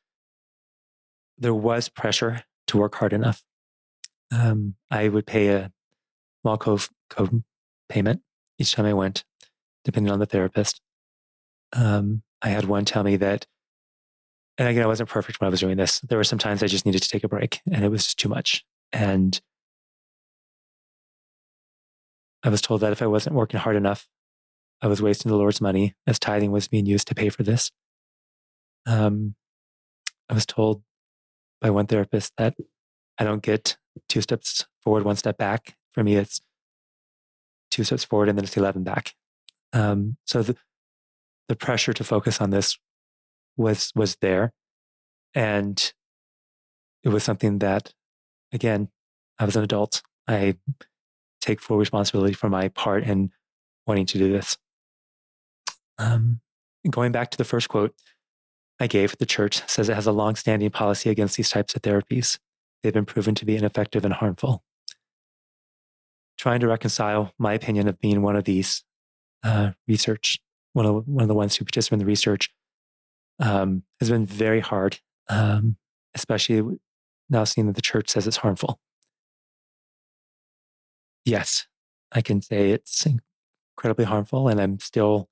there 1.37 1.53
was 1.53 1.89
pressure 1.89 2.45
to 2.69 2.79
work 2.79 2.95
hard 2.95 3.13
enough. 3.13 3.43
Um, 4.31 4.77
I 4.93 5.09
would 5.09 5.27
pay 5.27 5.49
a 5.49 5.73
small 6.43 6.57
co 6.57 6.79
payment 7.89 8.23
each 8.61 8.75
time 8.75 8.87
I 8.87 8.95
went, 8.95 9.25
depending 9.85 10.13
on 10.13 10.21
the 10.21 10.27
therapist. 10.27 10.81
Um, 11.73 12.23
I 12.41 12.51
had 12.51 12.67
one 12.67 12.85
tell 12.85 13.03
me 13.03 13.17
that, 13.17 13.49
and 14.57 14.69
again, 14.69 14.85
I 14.85 14.87
wasn't 14.87 15.09
perfect 15.09 15.41
when 15.41 15.49
I 15.49 15.51
was 15.51 15.59
doing 15.59 15.77
this. 15.77 15.99
There 15.99 16.19
were 16.19 16.23
some 16.23 16.39
times 16.39 16.63
I 16.63 16.69
just 16.69 16.87
needed 16.87 17.03
to 17.03 17.09
take 17.09 17.25
a 17.25 17.29
break, 17.29 17.59
and 17.69 17.85
it 17.85 17.91
was 17.91 18.05
just 18.05 18.21
too 18.21 18.29
much. 18.29 18.65
And 18.93 19.41
I 22.45 22.51
was 22.51 22.61
told 22.61 22.83
that 22.83 22.93
if 22.93 23.03
I 23.03 23.09
wasn't 23.09 23.35
working 23.35 23.59
hard 23.59 23.75
enough, 23.75 24.07
I 24.83 24.87
was 24.87 25.03
wasting 25.03 25.31
the 25.31 25.37
Lord's 25.37 25.61
money 25.61 25.95
as 26.07 26.19
tithing 26.19 26.53
was 26.53 26.69
being 26.69 26.87
used 26.87 27.09
to 27.09 27.15
pay 27.15 27.29
for 27.29 27.43
this. 27.43 27.71
Um, 28.87 29.35
I 30.29 30.35
was 30.35 30.47
told 30.47 30.83
by 31.61 31.71
one 31.71 31.87
therapist 31.87 32.33
that 32.39 32.55
I 33.19 33.25
don't 33.25 33.43
get 33.43 33.77
two 34.09 34.23
steps 34.23 34.67
forward, 34.83 35.05
one 35.05 35.17
step 35.17 35.37
back. 35.37 35.77
For 35.93 36.03
me, 36.03 36.17
it's 36.17 36.41
two 37.71 37.85
steps 37.85 38.05
forward 38.05 38.29
and 38.29 38.39
then 38.39 38.45
it's 38.45 38.57
11 38.57 38.83
back. 38.83 39.15
Um, 39.73 40.17
so 40.27 40.43
the, 40.43 40.57
the 41.49 41.57
pressure 41.57 41.93
to 41.93 42.05
focus 42.05 42.41
on 42.41 42.51
this 42.51 42.79
was, 43.57 43.93
was 43.95 44.17
there. 44.21 44.53
And 45.35 45.93
it 47.05 47.11
was 47.11 47.23
something 47.23 47.59
that, 47.59 47.93
again, 48.53 48.89
I 49.39 49.45
was 49.45 49.57
an 49.57 49.65
adult. 49.65 50.03
I 50.27 50.57
take 51.41 51.61
full 51.61 51.79
responsibility 51.79 52.35
for 52.35 52.49
my 52.49 52.69
part 52.69 53.05
in 53.05 53.31
wanting 53.87 54.07
to 54.07 54.19
do 54.19 54.33
this. 54.33 54.57
Um, 56.01 56.41
going 56.89 57.13
back 57.13 57.31
to 57.31 57.39
the 57.39 57.45
first 57.45 57.69
quote 57.69 57.95
I 58.81 58.87
gave, 58.87 59.17
the 59.19 59.27
church 59.27 59.63
says 59.69 59.89
it 59.89 59.95
has 59.95 60.07
a 60.07 60.13
long-standing 60.13 60.71
policy 60.71 61.11
against 61.11 61.37
these 61.37 61.51
types 61.51 61.75
of 61.75 61.83
therapies. 61.83 62.39
They've 62.83 62.95
been 62.95 63.05
proven 63.05 63.35
to 63.35 63.45
be 63.45 63.55
ineffective 63.55 64.07
and 64.07 64.15
harmful. 64.15 64.65
Trying 66.39 66.61
to 66.61 66.69
reconcile 66.69 67.35
my 67.39 67.53
opinion 67.53 67.87
of 67.87 68.01
being 68.01 68.23
one 68.23 68.35
of 68.35 68.45
these 68.45 68.83
uh, 69.45 69.73
research, 69.87 70.39
one 70.73 70.87
of 70.87 71.07
one 71.07 71.23
of 71.23 71.29
the 71.29 71.35
ones 71.35 71.57
who 71.57 71.67
participate 71.67 71.97
in 71.97 71.99
the 71.99 72.07
research, 72.07 72.49
um, 73.39 73.83
has 74.01 74.09
been 74.09 74.25
very 74.25 74.61
hard, 74.61 75.01
um, 75.29 75.77
especially 76.15 76.79
now 77.29 77.45
seeing 77.45 77.67
that 77.67 77.77
the 77.77 77.83
church 77.83 78.09
says 78.09 78.27
it's 78.27 78.39
harmful. 78.39 78.81
Yes, 81.27 81.67
I 82.11 82.23
can 82.23 82.41
say 82.41 82.71
it's 82.71 83.07
incredibly 83.77 84.07
harmful, 84.07 84.49
and 84.49 84.59
I'm 84.59 84.81
still 84.81 85.29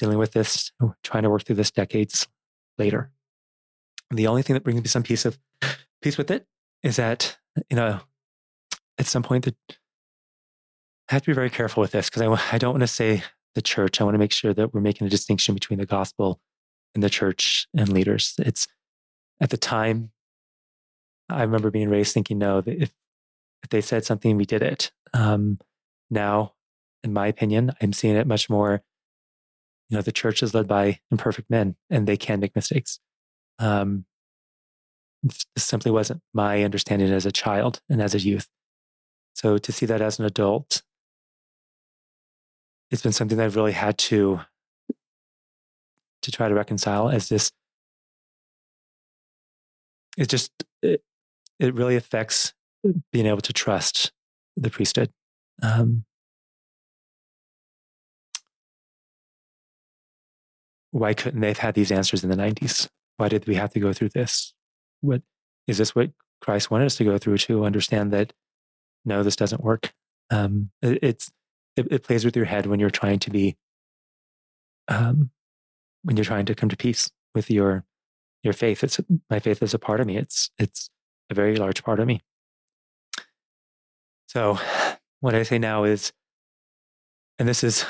dealing 0.00 0.18
with 0.18 0.32
this, 0.32 0.72
trying 1.04 1.22
to 1.22 1.30
work 1.30 1.44
through 1.44 1.56
this 1.56 1.70
decades 1.70 2.26
later. 2.78 3.12
And 4.10 4.18
the 4.18 4.26
only 4.26 4.42
thing 4.42 4.54
that 4.54 4.64
brings 4.64 4.80
me 4.80 4.88
some 4.88 5.04
peace 5.04 5.24
of 5.24 5.38
peace 6.02 6.18
with 6.18 6.30
it 6.30 6.46
is 6.82 6.96
that, 6.96 7.38
you 7.68 7.76
know, 7.76 8.00
at 8.98 9.06
some 9.06 9.22
point 9.22 9.44
that 9.44 9.54
I 11.08 11.14
have 11.14 11.22
to 11.22 11.30
be 11.30 11.34
very 11.34 11.50
careful 11.50 11.80
with 11.80 11.92
this 11.92 12.10
because 12.10 12.22
I, 12.22 12.54
I 12.54 12.58
don't 12.58 12.72
want 12.72 12.82
to 12.82 12.86
say 12.88 13.22
the 13.54 13.62
church. 13.62 14.00
I 14.00 14.04
want 14.04 14.14
to 14.14 14.18
make 14.18 14.32
sure 14.32 14.54
that 14.54 14.72
we're 14.72 14.80
making 14.80 15.06
a 15.06 15.10
distinction 15.10 15.54
between 15.54 15.78
the 15.78 15.86
gospel 15.86 16.40
and 16.94 17.04
the 17.04 17.10
church 17.10 17.68
and 17.76 17.88
leaders. 17.88 18.34
It's 18.38 18.66
at 19.40 19.50
the 19.50 19.56
time, 19.56 20.10
I 21.28 21.42
remember 21.42 21.70
being 21.70 21.88
raised 21.88 22.12
thinking, 22.14 22.38
no, 22.38 22.62
if, 22.66 22.90
if 23.62 23.68
they 23.70 23.80
said 23.80 24.04
something, 24.04 24.36
we 24.36 24.46
did 24.46 24.62
it. 24.62 24.90
Um, 25.12 25.58
now, 26.10 26.54
in 27.04 27.12
my 27.12 27.26
opinion, 27.26 27.72
I'm 27.80 27.92
seeing 27.92 28.16
it 28.16 28.26
much 28.26 28.50
more 28.50 28.82
you 29.90 29.96
know 29.96 30.02
the 30.02 30.12
church 30.12 30.42
is 30.42 30.54
led 30.54 30.66
by 30.66 31.00
imperfect 31.10 31.50
men 31.50 31.76
and 31.90 32.06
they 32.06 32.16
can 32.16 32.40
make 32.40 32.56
mistakes. 32.56 32.98
Um, 33.58 34.06
this 35.22 35.44
simply 35.58 35.90
wasn't 35.90 36.22
my 36.32 36.62
understanding 36.62 37.10
as 37.10 37.26
a 37.26 37.32
child 37.32 37.82
and 37.90 38.00
as 38.00 38.14
a 38.14 38.20
youth. 38.20 38.48
So 39.34 39.58
to 39.58 39.72
see 39.72 39.84
that 39.86 40.00
as 40.00 40.18
an 40.18 40.24
adult 40.24 40.82
it's 42.90 43.02
been 43.02 43.12
something 43.12 43.38
that 43.38 43.44
i've 43.44 43.54
really 43.54 43.72
had 43.72 43.96
to 43.96 44.40
to 46.22 46.32
try 46.32 46.48
to 46.48 46.54
reconcile 46.54 47.08
as 47.08 47.28
this 47.28 47.52
it 50.18 50.28
just 50.28 50.50
it, 50.82 51.02
it 51.58 51.74
really 51.74 51.96
affects 51.96 52.52
being 53.12 53.26
able 53.26 53.40
to 53.40 53.52
trust 53.52 54.12
the 54.56 54.70
priesthood. 54.70 55.10
Um, 55.62 56.04
why 60.90 61.14
couldn't 61.14 61.40
they 61.40 61.48
have 61.48 61.58
had 61.58 61.74
these 61.74 61.92
answers 61.92 62.24
in 62.24 62.30
the 62.30 62.36
90s? 62.36 62.88
Why 63.16 63.28
did 63.28 63.46
we 63.46 63.54
have 63.54 63.72
to 63.74 63.80
go 63.80 63.92
through 63.92 64.10
this? 64.10 64.54
What 65.00 65.22
is 65.66 65.78
this 65.78 65.94
what 65.94 66.10
Christ 66.40 66.70
wanted 66.70 66.86
us 66.86 66.96
to 66.96 67.04
go 67.04 67.18
through 67.18 67.38
to 67.38 67.64
understand 67.64 68.12
that 68.12 68.32
no, 69.04 69.22
this 69.22 69.36
doesn't 69.36 69.62
work? 69.62 69.92
Um, 70.30 70.70
it, 70.82 70.98
it's 71.02 71.30
it, 71.76 71.88
it, 71.90 72.02
plays 72.02 72.24
with 72.24 72.36
your 72.36 72.44
head 72.44 72.66
when 72.66 72.80
you're 72.80 72.90
trying 72.90 73.18
to 73.20 73.30
be 73.30 73.56
um, 74.88 75.30
when 76.02 76.16
you're 76.16 76.24
trying 76.24 76.46
to 76.46 76.54
come 76.54 76.68
to 76.68 76.76
peace 76.76 77.10
with 77.34 77.50
your 77.50 77.84
your 78.42 78.52
faith. 78.52 78.82
It's 78.82 79.00
my 79.28 79.38
faith 79.38 79.62
is 79.62 79.74
a 79.74 79.78
part 79.78 80.00
of 80.00 80.06
me. 80.06 80.16
It's 80.16 80.50
it's 80.58 80.90
a 81.30 81.34
very 81.34 81.56
large 81.56 81.82
part 81.84 82.00
of 82.00 82.06
me. 82.06 82.20
So 84.26 84.58
what 85.20 85.34
I 85.34 85.42
say 85.42 85.58
now 85.58 85.84
is, 85.84 86.12
and 87.38 87.48
this 87.48 87.64
is, 87.64 87.84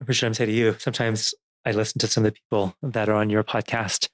I'm 0.00 0.12
sure 0.12 0.26
I'm 0.26 0.34
saying 0.34 0.48
to 0.48 0.56
you, 0.56 0.76
sometimes 0.78 1.34
I 1.64 1.72
listen 1.72 1.98
to 2.00 2.06
some 2.06 2.24
of 2.24 2.32
the 2.32 2.40
people 2.40 2.74
that 2.82 3.08
are 3.08 3.14
on 3.14 3.30
your 3.30 3.44
podcast 3.44 4.08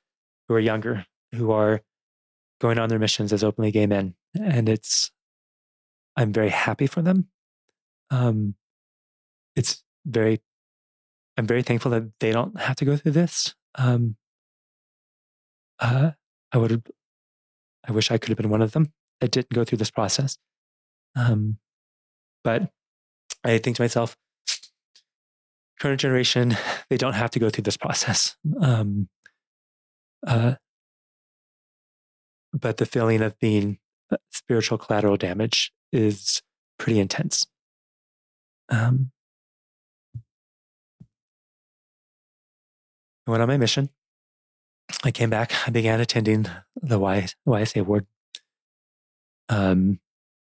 who 0.48 0.54
are 0.54 0.60
younger, 0.60 1.06
who 1.34 1.52
are 1.52 1.82
going 2.60 2.78
on 2.78 2.88
their 2.88 2.98
missions 2.98 3.32
as 3.32 3.44
openly 3.44 3.70
gay 3.70 3.86
men. 3.86 4.14
And 4.34 4.68
it's, 4.68 5.10
I'm 6.16 6.32
very 6.32 6.50
happy 6.50 6.86
for 6.86 7.02
them. 7.02 7.28
Um, 8.10 8.54
it's 9.56 9.82
very, 10.04 10.40
I'm 11.36 11.46
very 11.46 11.62
thankful 11.62 11.90
that 11.92 12.04
they 12.20 12.32
don't 12.32 12.58
have 12.60 12.76
to 12.76 12.84
go 12.84 12.96
through 12.96 13.12
this. 13.12 13.54
Um, 13.76 14.16
uh, 15.80 16.12
I 16.52 16.58
would, 16.58 16.86
I 17.86 17.92
wish 17.92 18.10
I 18.10 18.18
could 18.18 18.30
have 18.30 18.38
been 18.38 18.50
one 18.50 18.62
of 18.62 18.72
them 18.72 18.92
that 19.20 19.30
didn't 19.30 19.52
go 19.52 19.64
through 19.64 19.78
this 19.78 19.90
process. 19.90 20.38
Um, 21.16 21.58
but 22.42 22.70
I 23.42 23.58
think 23.58 23.76
to 23.76 23.82
myself, 23.82 24.16
current 25.80 26.00
generation, 26.00 26.56
they 26.90 26.96
don't 26.96 27.14
have 27.14 27.30
to 27.32 27.38
go 27.38 27.50
through 27.50 27.64
this 27.64 27.76
process. 27.76 28.36
Um, 28.60 29.08
uh, 30.26 30.54
but 32.52 32.76
the 32.76 32.86
feeling 32.86 33.20
of 33.22 33.38
being 33.38 33.78
uh, 34.10 34.16
spiritual 34.30 34.78
collateral 34.78 35.16
damage 35.16 35.72
is 35.92 36.42
pretty 36.78 37.00
intense. 37.00 37.46
Um, 38.68 39.10
I 43.26 43.30
went 43.30 43.42
on 43.42 43.48
my 43.48 43.56
mission. 43.56 43.90
I 45.02 45.10
came 45.10 45.30
back. 45.30 45.52
I 45.66 45.70
began 45.70 46.00
attending 46.00 46.46
the 46.80 46.98
y, 46.98 47.26
YSA 47.46 47.84
ward. 47.84 48.06
Um, 49.48 50.00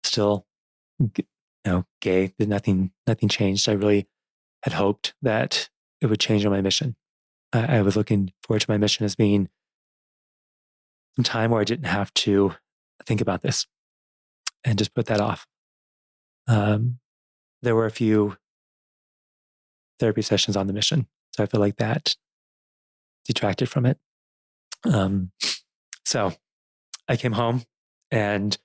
still, 0.04 0.46
you 0.98 1.24
know, 1.64 1.84
gay. 2.00 2.32
Nothing, 2.38 2.92
nothing 3.06 3.28
changed. 3.28 3.68
I 3.68 3.72
really 3.72 4.08
had 4.62 4.74
hoped 4.74 5.14
that 5.22 5.68
it 6.03 6.07
would 6.07 6.20
change 6.20 6.44
on 6.44 6.53
my 6.53 6.61
mission. 6.61 6.96
I, 7.53 7.78
I 7.78 7.82
was 7.82 7.96
looking 7.96 8.32
forward 8.42 8.61
to 8.61 8.70
my 8.70 8.76
mission 8.76 9.05
as 9.05 9.14
being 9.14 9.48
some 11.16 11.24
time 11.24 11.50
where 11.50 11.61
I 11.61 11.64
didn't 11.64 11.86
have 11.86 12.12
to 12.14 12.55
think 13.07 13.20
about 13.20 13.42
this 13.42 13.66
and 14.64 14.78
just 14.78 14.94
put 14.94 15.07
that 15.07 15.20
off. 15.20 15.46
Um, 16.48 16.98
there 17.62 17.76
were 17.76 17.86
a 17.86 17.90
few 17.90 18.36
therapy 20.00 20.22
sessions 20.22 20.57
on 20.57 20.66
the 20.66 20.72
mission. 20.72 21.07
So 21.36 21.42
I 21.42 21.46
feel 21.46 21.61
like 21.61 21.76
that 21.76 22.16
detracted 23.24 23.68
from 23.68 23.86
it. 23.86 23.98
Um, 24.84 25.30
so 26.05 26.32
I 27.09 27.16
came 27.16 27.32
home 27.32 27.62
and 28.11 28.59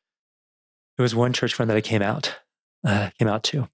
there 0.98 1.04
was 1.04 1.14
one 1.14 1.34
church 1.34 1.54
friend 1.54 1.70
that 1.70 1.78
I 1.78 1.82
came 1.82 2.02
out, 2.02 2.40
uh, 2.84 3.12
came 3.20 3.28
out 3.28 3.44
to. 3.44 3.70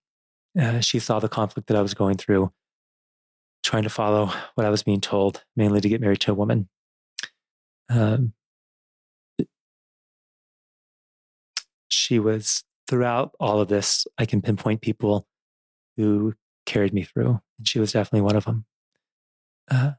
Uh, 0.60 0.82
she 0.82 1.00
saw 1.00 1.20
the 1.20 1.30
conflict 1.30 1.68
that 1.68 1.78
I 1.78 1.82
was 1.82 1.94
going 1.94 2.18
through, 2.18 2.52
trying 3.64 3.84
to 3.84 3.90
follow 3.90 4.32
what 4.56 4.66
I 4.66 4.70
was 4.70 4.84
being 4.84 5.02
told, 5.02 5.44
mainly 5.56 5.82
to 5.82 5.90
get 5.90 6.02
married 6.02 6.20
to 6.22 6.32
a 6.32 6.36
woman. 6.36 6.70
Um, 7.90 8.34
she 11.88 12.20
was 12.20 12.64
throughout 12.88 13.32
all 13.40 13.60
of 13.60 13.70
this, 13.70 14.06
I 14.18 14.26
can 14.26 14.42
pinpoint 14.42 14.82
people 14.82 15.28
who 15.98 16.34
carried 16.66 16.94
me 16.94 17.04
through, 17.04 17.40
and 17.58 17.68
she 17.68 17.80
was 17.80 17.94
definitely 17.94 18.22
one 18.22 18.36
of 18.36 18.46
them. 18.46 18.66
Uh, 19.70 19.92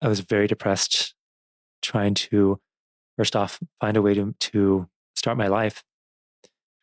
I 0.00 0.08
was 0.08 0.20
very 0.20 0.46
depressed, 0.46 1.14
trying 1.82 2.14
to 2.14 2.60
first 3.16 3.36
off 3.36 3.60
find 3.80 3.96
a 3.96 4.02
way 4.02 4.14
to 4.14 4.34
to 4.38 4.88
start 5.14 5.36
my 5.36 5.48
life, 5.48 5.82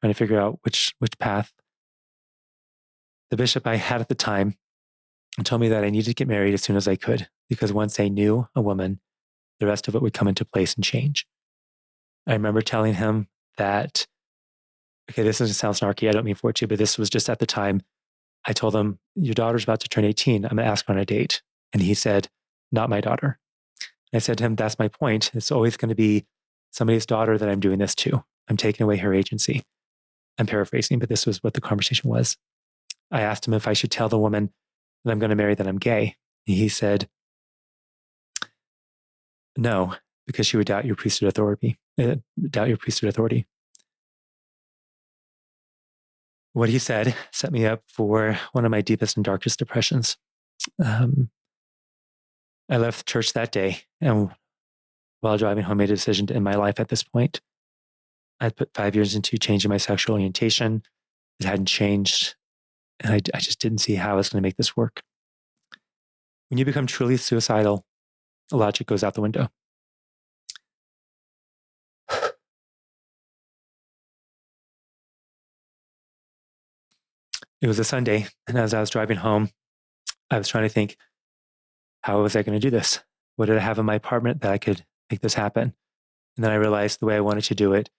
trying 0.02 0.14
to 0.14 0.18
figure 0.18 0.40
out 0.40 0.60
which 0.64 0.94
which 1.00 1.18
path. 1.20 1.52
The 3.32 3.38
bishop 3.38 3.66
I 3.66 3.78
had 3.78 4.02
at 4.02 4.10
the 4.10 4.16
time 4.16 4.56
told 5.42 5.62
me 5.62 5.70
that 5.70 5.84
I 5.84 5.90
needed 5.90 6.10
to 6.10 6.14
get 6.14 6.28
married 6.28 6.54
as 6.54 6.62
soon 6.62 6.76
as 6.76 6.88
I 6.88 6.96
could 6.96 7.28
because 7.50 7.74
once 7.74 8.00
I 8.00 8.08
knew 8.08 8.48
a 8.56 8.62
woman, 8.62 9.00
the 9.60 9.66
rest 9.66 9.88
of 9.88 9.96
it 9.96 10.02
would 10.02 10.14
come 10.14 10.28
into 10.28 10.46
place 10.46 10.76
and 10.76 10.84
change. 10.84 11.26
I 12.28 12.34
remember 12.34 12.62
telling 12.62 12.94
him 12.94 13.28
that 13.58 14.08
okay, 15.10 15.24
this 15.24 15.40
doesn't 15.40 15.56
sound 15.56 15.76
snarky. 15.76 16.08
I 16.08 16.12
don't 16.12 16.26
mean 16.26 16.36
for 16.36 16.50
it 16.50 16.56
to, 16.58 16.68
but 16.68 16.78
this 16.78 16.98
was 16.98 17.10
just 17.10 17.30
at 17.30 17.40
the 17.40 17.46
time. 17.46 17.82
I 18.46 18.54
told 18.54 18.76
him, 18.76 19.00
Your 19.16 19.34
daughter's 19.34 19.64
about 19.64 19.80
to 19.82 19.90
turn 19.90 20.06
18. 20.06 20.46
I'm 20.46 20.56
going 20.56 20.58
to 20.58 20.66
ask 20.66 20.86
her 20.88 20.94
on 20.94 21.00
a 21.00 21.06
date. 21.06 21.42
And 21.72 21.82
he 21.82 21.94
said, 21.94 22.30
Not 22.72 22.90
my 22.90 23.02
daughter. 23.02 23.40
And 24.12 24.18
I 24.18 24.20
said 24.20 24.38
to 24.38 24.44
him, 24.44 24.56
That's 24.56 24.80
my 24.80 24.88
point. 24.88 25.32
It's 25.34 25.52
always 25.52 25.78
going 25.78 25.90
to 25.90 25.96
be 25.96 26.26
somebody's 26.72 27.06
daughter 27.06 27.38
that 27.38 27.50
I'm 27.50 27.60
doing 27.60 27.80
this 27.80 27.96
to. 27.96 28.24
I'm 28.50 28.58
taking 28.58 28.84
away 28.84 28.98
her 28.98 29.14
agency. 29.14 29.64
I'm 30.38 30.48
paraphrasing, 30.48 31.00
but 31.00 31.10
this 31.10 31.26
was 31.26 31.44
what 31.44 31.54
the 31.54 31.62
conversation 31.62 32.10
was. 32.10 32.38
I 33.12 33.22
asked 33.22 33.48
him 33.48 33.54
if 33.54 33.68
I 33.68 33.74
should 33.74 33.92
tell 33.92 34.10
the 34.10 34.20
woman 34.20 34.52
that 35.04 35.12
I'm 35.12 35.20
going 35.20 35.30
to 35.30 35.36
marry 35.36 35.56
that 35.56 35.68
I'm 35.68 35.80
gay. 35.80 36.16
And 36.48 36.58
he 36.58 36.70
said, 36.70 37.10
No, 39.58 39.96
because 40.26 40.48
she 40.48 40.58
would 40.58 40.68
doubt 40.68 40.86
your 40.86 40.96
priesthood 40.96 41.30
authority, 41.30 41.78
uh, 42.02 42.16
doubt 42.50 42.70
your 42.70 42.78
priesthood 42.78 43.10
authority 43.10 43.48
what 46.54 46.70
he 46.70 46.80
said 46.80 47.16
set 47.32 47.52
me 47.52 47.66
up 47.66 47.82
for 47.88 48.40
one 48.54 48.64
of 48.64 48.72
my 48.72 48.82
deepest 48.82 49.18
and 49.18 49.26
darkest 49.26 49.60
depressions. 49.60 50.18
Um, 50.84 51.30
I 52.70 52.78
left 52.78 53.08
church 53.08 53.34
that 53.34 53.52
day, 53.52 53.82
and 54.00 54.32
while 55.22 55.38
driving 55.38 55.64
home, 55.64 55.80
made 55.80 55.92
a 55.92 55.96
decision 55.96 56.28
to 56.28 56.36
end 56.36 56.44
my 56.44 56.56
life 56.56 56.80
at 56.80 56.88
this 56.88 57.04
point. 57.04 57.42
I'd 58.40 58.56
put 58.56 58.74
five 58.74 58.96
years 58.96 59.16
into 59.16 59.38
changing 59.38 59.70
my 59.70 59.78
sexual 59.78 60.14
orientation. 60.14 60.84
It 61.40 61.46
hadn't 61.46 61.66
changed, 61.66 62.36
and 63.04 63.14
I, 63.14 63.22
I 63.34 63.40
just 63.40 63.60
didn't 63.60 63.80
see 63.80 63.96
how 63.96 64.14
I 64.14 64.16
was 64.16 64.30
going 64.30 64.42
to 64.42 64.48
make 64.48 64.56
this 64.56 64.78
work. 64.78 65.04
When 66.50 66.58
you 66.58 66.66
become 66.66 66.88
truly 66.88 67.18
suicidal, 67.18 67.86
logic 68.52 68.88
goes 68.88 69.04
out 69.04 69.14
the 69.14 69.22
window. 69.22 69.50
it 77.62 77.68
was 77.68 77.80
a 77.80 77.84
Sunday. 77.84 78.28
And 78.48 78.58
as 78.58 78.74
I 78.74 78.80
was 78.80 78.90
driving 78.90 79.18
home, 79.18 79.50
I 80.30 80.38
was 80.38 80.48
trying 80.48 80.66
to 80.66 80.70
think, 80.70 80.98
how 82.02 82.22
was 82.22 82.36
I 82.36 82.44
going 82.44 82.60
to 82.60 82.66
do 82.66 82.70
this? 82.70 83.00
What 83.36 83.48
did 83.48 83.58
I 83.58 83.62
have 83.62 83.80
in 83.80 83.86
my 83.86 83.96
apartment 83.96 84.42
that 84.42 84.52
I 84.52 84.58
could 84.58 84.86
make 85.10 85.22
this 85.22 85.34
happen? 85.34 85.74
And 86.36 86.44
then 86.44 86.52
I 86.52 86.56
realized 86.56 87.00
the 87.00 87.06
way 87.06 87.16
I 87.16 87.22
wanted 87.22 87.46
to 87.46 87.56
do 87.56 87.74
it, 87.74 87.90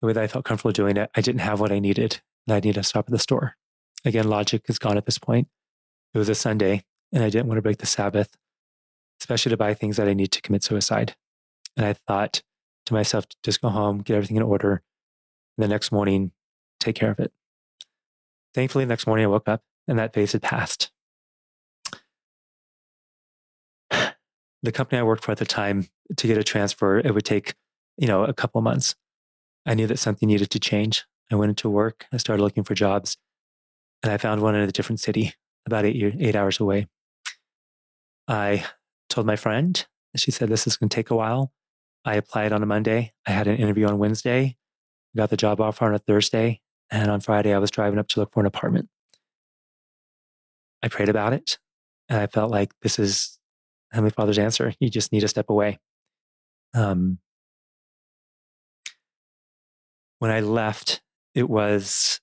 the 0.00 0.06
way 0.06 0.12
that 0.12 0.22
I 0.22 0.26
felt 0.26 0.44
comfortable 0.44 0.72
doing 0.72 0.96
it, 0.96 1.10
I 1.14 1.20
didn't 1.20 1.40
have 1.40 1.60
what 1.60 1.72
I 1.72 1.78
needed. 1.78 2.20
And 2.46 2.54
I 2.54 2.60
needed 2.60 2.74
to 2.74 2.82
stop 2.82 3.06
at 3.06 3.12
the 3.12 3.18
store. 3.18 3.56
Again, 4.04 4.28
logic 4.28 4.62
is 4.68 4.78
gone 4.78 4.96
at 4.96 5.06
this 5.06 5.18
point. 5.18 5.48
It 6.14 6.18
was 6.18 6.28
a 6.28 6.34
Sunday, 6.34 6.84
and 7.12 7.22
I 7.22 7.30
didn't 7.30 7.48
want 7.48 7.58
to 7.58 7.62
break 7.62 7.78
the 7.78 7.86
Sabbath, 7.86 8.36
especially 9.20 9.50
to 9.50 9.56
buy 9.56 9.74
things 9.74 9.96
that 9.96 10.08
I 10.08 10.14
need 10.14 10.32
to 10.32 10.40
commit 10.40 10.62
suicide. 10.62 11.16
And 11.76 11.84
I 11.84 11.92
thought 11.92 12.42
to 12.86 12.94
myself, 12.94 13.26
just 13.42 13.60
go 13.60 13.68
home, 13.68 13.98
get 13.98 14.16
everything 14.16 14.36
in 14.36 14.42
order. 14.42 14.82
And 15.56 15.64
the 15.64 15.68
next 15.68 15.92
morning, 15.92 16.32
take 16.80 16.96
care 16.96 17.10
of 17.10 17.20
it. 17.20 17.32
Thankfully, 18.54 18.84
the 18.84 18.88
next 18.88 19.06
morning 19.06 19.24
I 19.24 19.28
woke 19.28 19.48
up 19.48 19.62
and 19.86 19.98
that 19.98 20.12
phase 20.12 20.32
had 20.32 20.42
passed. 20.42 20.90
The 24.60 24.72
company 24.72 24.98
I 24.98 25.04
worked 25.04 25.22
for 25.22 25.30
at 25.30 25.38
the 25.38 25.46
time, 25.46 25.86
to 26.16 26.26
get 26.26 26.36
a 26.36 26.42
transfer, 26.42 26.98
it 26.98 27.14
would 27.14 27.24
take, 27.24 27.54
you 27.96 28.08
know, 28.08 28.24
a 28.24 28.32
couple 28.32 28.60
months. 28.60 28.96
I 29.64 29.74
knew 29.74 29.86
that 29.86 30.00
something 30.00 30.26
needed 30.26 30.50
to 30.50 30.58
change. 30.58 31.04
I 31.30 31.36
went 31.36 31.50
into 31.50 31.70
work. 31.70 32.06
I 32.12 32.16
started 32.16 32.42
looking 32.42 32.64
for 32.64 32.74
jobs, 32.74 33.16
and 34.02 34.12
I 34.12 34.16
found 34.16 34.42
one 34.42 34.54
in 34.54 34.68
a 34.68 34.72
different 34.72 35.00
city, 35.00 35.34
about 35.66 35.84
eight 35.84 36.16
eight 36.20 36.36
hours 36.36 36.60
away. 36.60 36.86
I 38.26 38.64
told 39.08 39.26
my 39.26 39.36
friend. 39.36 39.84
She 40.16 40.30
said 40.30 40.48
this 40.48 40.66
is 40.66 40.76
going 40.76 40.88
to 40.88 40.94
take 40.94 41.10
a 41.10 41.16
while. 41.16 41.52
I 42.04 42.14
applied 42.14 42.52
on 42.52 42.62
a 42.62 42.66
Monday. 42.66 43.12
I 43.26 43.30
had 43.30 43.46
an 43.46 43.56
interview 43.56 43.86
on 43.86 43.98
Wednesday. 43.98 44.56
Got 45.16 45.30
the 45.30 45.36
job 45.36 45.60
offer 45.60 45.84
on 45.84 45.94
a 45.94 45.98
Thursday. 45.98 46.60
And 46.90 47.10
on 47.10 47.20
Friday, 47.20 47.54
I 47.54 47.58
was 47.58 47.70
driving 47.70 47.98
up 47.98 48.08
to 48.08 48.20
look 48.20 48.32
for 48.32 48.40
an 48.40 48.46
apartment. 48.46 48.88
I 50.82 50.88
prayed 50.88 51.08
about 51.08 51.32
it. 51.32 51.58
And 52.08 52.18
I 52.18 52.26
felt 52.26 52.50
like 52.50 52.72
this 52.82 52.98
is 52.98 53.38
Heavenly 53.92 54.10
Father's 54.10 54.38
answer. 54.38 54.72
You 54.80 54.88
just 54.88 55.12
need 55.12 55.20
to 55.20 55.28
step 55.28 55.50
away. 55.50 55.78
Um, 56.74 57.18
when 60.18 60.30
I 60.30 60.40
left, 60.40 61.00
it 61.34 61.48
was, 61.48 62.20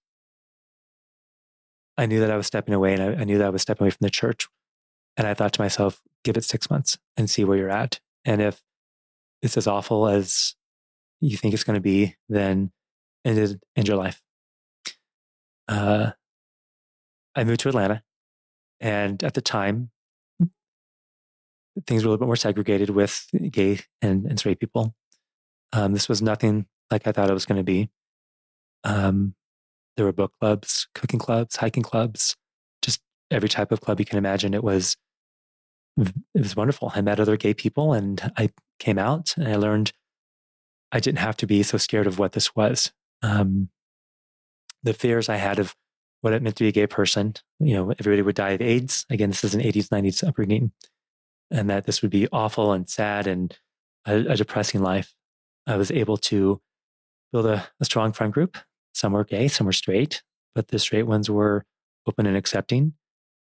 I 1.98 2.06
knew 2.06 2.20
that 2.20 2.32
I 2.32 2.38
was 2.38 2.48
stepping 2.48 2.74
away 2.74 2.94
and 2.94 3.02
I, 3.02 3.22
I 3.22 3.24
knew 3.24 3.38
that 3.38 3.48
I 3.48 3.52
was 3.52 3.62
stepping 3.62 3.86
away 3.86 3.92
from 3.92 4.04
the 4.06 4.10
church. 4.10 4.48
And 5.18 5.26
I 5.26 5.34
thought 5.34 5.54
to 5.54 5.62
myself, 5.62 6.02
give 6.24 6.36
it 6.36 6.44
six 6.44 6.70
months 6.70 6.98
and 7.16 7.30
see 7.30 7.46
where 7.46 7.58
you're 7.58 7.70
at. 7.70 8.00
And 8.26 8.42
if 8.42 8.62
it's 9.42 9.56
as 9.56 9.68
awful 9.68 10.08
as 10.08 10.56
you 11.22 11.38
think 11.38 11.54
it's 11.54 11.64
going 11.64 11.76
to 11.78 11.82
be, 11.82 12.16
then 12.28 12.72
end, 13.24 13.38
it, 13.38 13.60
end 13.78 13.88
your 13.88 13.98
life 13.98 14.22
uh, 15.68 16.12
I 17.36 17.44
moved 17.44 17.62
to 17.62 17.70
Atlanta. 17.70 18.04
And 18.80 19.24
at 19.24 19.34
the 19.34 19.42
time, 19.42 19.92
things 21.86 22.04
were 22.04 22.10
a 22.10 22.12
little 22.12 22.18
bit 22.18 22.28
more 22.28 22.36
segregated 22.36 22.90
with 22.90 23.28
gay 23.52 23.80
and, 24.02 24.26
and 24.26 24.40
straight 24.40 24.60
people. 24.60 24.94
Um, 25.74 25.94
this 25.94 26.08
was 26.08 26.22
nothing 26.22 26.68
like 26.92 27.08
I 27.08 27.12
thought 27.12 27.30
it 27.30 27.34
was 27.34 27.46
going 27.46 27.58
to 27.58 27.64
be. 27.64 27.90
Um, 28.84 29.36
there 29.98 30.06
were 30.06 30.14
book 30.14 30.34
clubs, 30.40 30.88
cooking 30.94 31.20
clubs, 31.20 31.56
hiking 31.58 31.84
clubs, 31.84 32.36
just 32.82 33.02
every 33.32 33.50
type 33.50 33.72
of 33.72 33.82
club 33.82 34.00
you 34.00 34.06
can 34.06 34.18
imagine. 34.18 34.54
It 34.54 34.64
was 34.64 34.98
it 35.98 36.14
was 36.42 36.56
wonderful. 36.56 36.92
I 36.94 37.02
met 37.02 37.20
other 37.20 37.38
gay 37.38 37.54
people, 37.54 37.94
and 37.94 38.32
I 38.38 38.50
came 38.80 38.98
out, 38.98 39.34
and 39.38 39.48
I 39.48 39.56
learned 39.56 39.94
I 40.92 41.00
didn't 41.00 41.20
have 41.20 41.38
to 41.38 41.48
be 41.48 41.64
so 41.64 41.78
scared 41.78 42.08
of 42.08 42.20
what 42.20 42.34
this 42.34 42.56
was. 42.56 42.92
Um, 43.22 43.70
the 44.84 44.94
fears 44.94 45.30
I 45.30 45.38
had 45.38 45.60
of 45.60 45.76
what 46.22 46.34
it 46.34 46.42
meant 46.42 46.56
to 46.58 46.64
be 46.64 46.70
a 46.70 46.74
gay 46.74 46.88
person. 46.88 47.36
You 47.60 47.76
know, 47.76 47.92
everybody 47.92 48.22
would 48.22 48.36
die 48.36 48.52
of 48.52 48.62
AIDS. 48.62 49.06
Again, 49.10 49.30
this 49.30 49.44
is 49.44 49.56
an 49.56 49.62
80s, 49.62 49.90
90s 49.90 50.28
upbringing, 50.28 50.72
and 51.52 51.70
that 51.70 51.86
this 51.86 52.02
would 52.02 52.12
be 52.12 52.28
awful 52.32 52.72
and 52.72 52.90
sad 52.90 53.28
and 53.28 53.58
a, 54.06 54.16
a 54.16 54.36
depressing 54.36 54.82
life. 54.82 55.14
I 55.68 55.78
was 55.78 55.92
able 55.92 56.18
to 56.18 56.62
build 57.32 57.46
a, 57.46 57.68
a 57.80 57.86
strong 57.86 58.12
friend 58.12 58.34
group. 58.34 58.58
Some 58.96 59.12
were 59.12 59.26
gay, 59.26 59.50
some 59.50 59.68
were 59.68 59.74
straight, 59.74 60.24
but 60.56 60.70
the 60.70 60.80
straight 60.80 61.04
ones 61.04 61.30
were 61.30 61.66
open 62.08 62.26
and 62.26 62.38
accepting. 62.38 62.94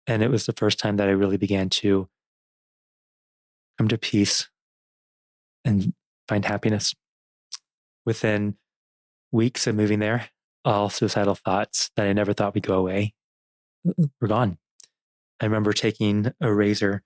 And 0.05 0.21
it 0.21 0.29
was 0.29 0.45
the 0.45 0.53
first 0.53 0.77
time 0.77 0.97
that 0.97 1.07
I 1.07 1.11
really 1.11 1.37
began 1.37 1.69
to 1.69 2.07
come 3.77 3.87
to 3.87 3.97
peace 3.97 4.47
and 5.65 5.93
find 6.27 6.45
happiness. 6.45 6.93
Within 8.05 8.57
weeks 9.31 9.65
of 9.65 9.75
moving 9.75 9.97
there, 9.97 10.29
all 10.63 10.91
suicidal 10.91 11.33
thoughts 11.33 11.89
that 11.95 12.05
I 12.05 12.13
never 12.13 12.33
thought 12.33 12.53
would 12.53 12.63
go 12.65 12.77
away 12.77 13.15
were 14.21 14.27
gone. 14.27 14.59
I 15.41 15.45
remember 15.45 15.73
taking 15.73 16.31
a 16.39 16.53
razor 16.53 17.01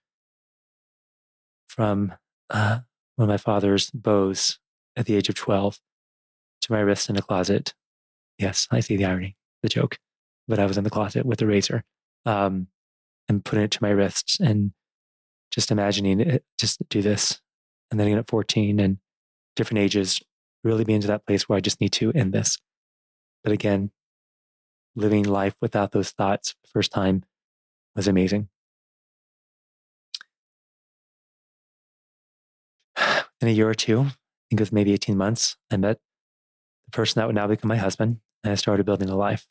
from 1.65 2.13
uh, 2.49 2.79
one 3.15 3.29
of 3.29 3.33
my 3.33 3.37
father's 3.37 3.89
bows 3.91 4.59
at 4.97 5.05
the 5.05 5.15
age 5.15 5.29
of 5.29 5.35
12 5.35 5.79
to 6.63 6.71
my 6.73 6.81
wrist 6.81 7.09
in 7.09 7.15
a 7.15 7.21
closet. 7.21 7.73
Yes, 8.37 8.67
I 8.71 8.79
see 8.79 8.97
the 8.97 9.05
irony, 9.05 9.35
the 9.61 9.69
joke, 9.69 9.97
but 10.47 10.59
I 10.59 10.65
was 10.65 10.77
in 10.77 10.83
the 10.83 10.89
closet 10.89 11.25
with 11.25 11.41
a 11.41 11.47
razor 11.47 11.83
um, 12.25 12.67
and 13.29 13.43
putting 13.43 13.63
it 13.63 13.71
to 13.71 13.83
my 13.83 13.89
wrists 13.89 14.39
and 14.39 14.71
just 15.51 15.71
imagining 15.71 16.19
it, 16.19 16.43
just 16.59 16.87
do 16.89 17.01
this. 17.01 17.39
And 17.91 17.99
then 17.99 18.07
again 18.07 18.19
at 18.19 18.29
14 18.29 18.79
and 18.79 18.97
different 19.55 19.79
ages, 19.79 20.21
really 20.63 20.83
be 20.83 20.93
into 20.93 21.07
that 21.07 21.25
place 21.25 21.47
where 21.47 21.57
I 21.57 21.61
just 21.61 21.79
need 21.79 21.91
to 21.93 22.11
end 22.13 22.33
this. 22.33 22.57
But 23.43 23.53
again, 23.53 23.91
living 24.95 25.23
life 25.23 25.55
without 25.61 25.91
those 25.91 26.11
thoughts 26.11 26.55
the 26.63 26.69
first 26.69 26.91
time 26.91 27.23
was 27.95 28.07
amazing. 28.07 28.49
In 33.41 33.47
a 33.47 33.51
year 33.51 33.69
or 33.69 33.75
two, 33.75 34.01
I 34.01 34.13
think 34.49 34.59
it 34.59 34.59
was 34.61 34.71
maybe 34.71 34.93
18 34.93 35.17
months, 35.17 35.57
I 35.71 35.77
met 35.77 35.99
person 36.93 37.19
that 37.19 37.25
would 37.25 37.35
now 37.35 37.47
become 37.47 37.67
my 37.67 37.77
husband, 37.77 38.19
and 38.43 38.53
I 38.53 38.55
started 38.55 38.85
building 38.85 39.09
a 39.09 39.15
life. 39.15 39.47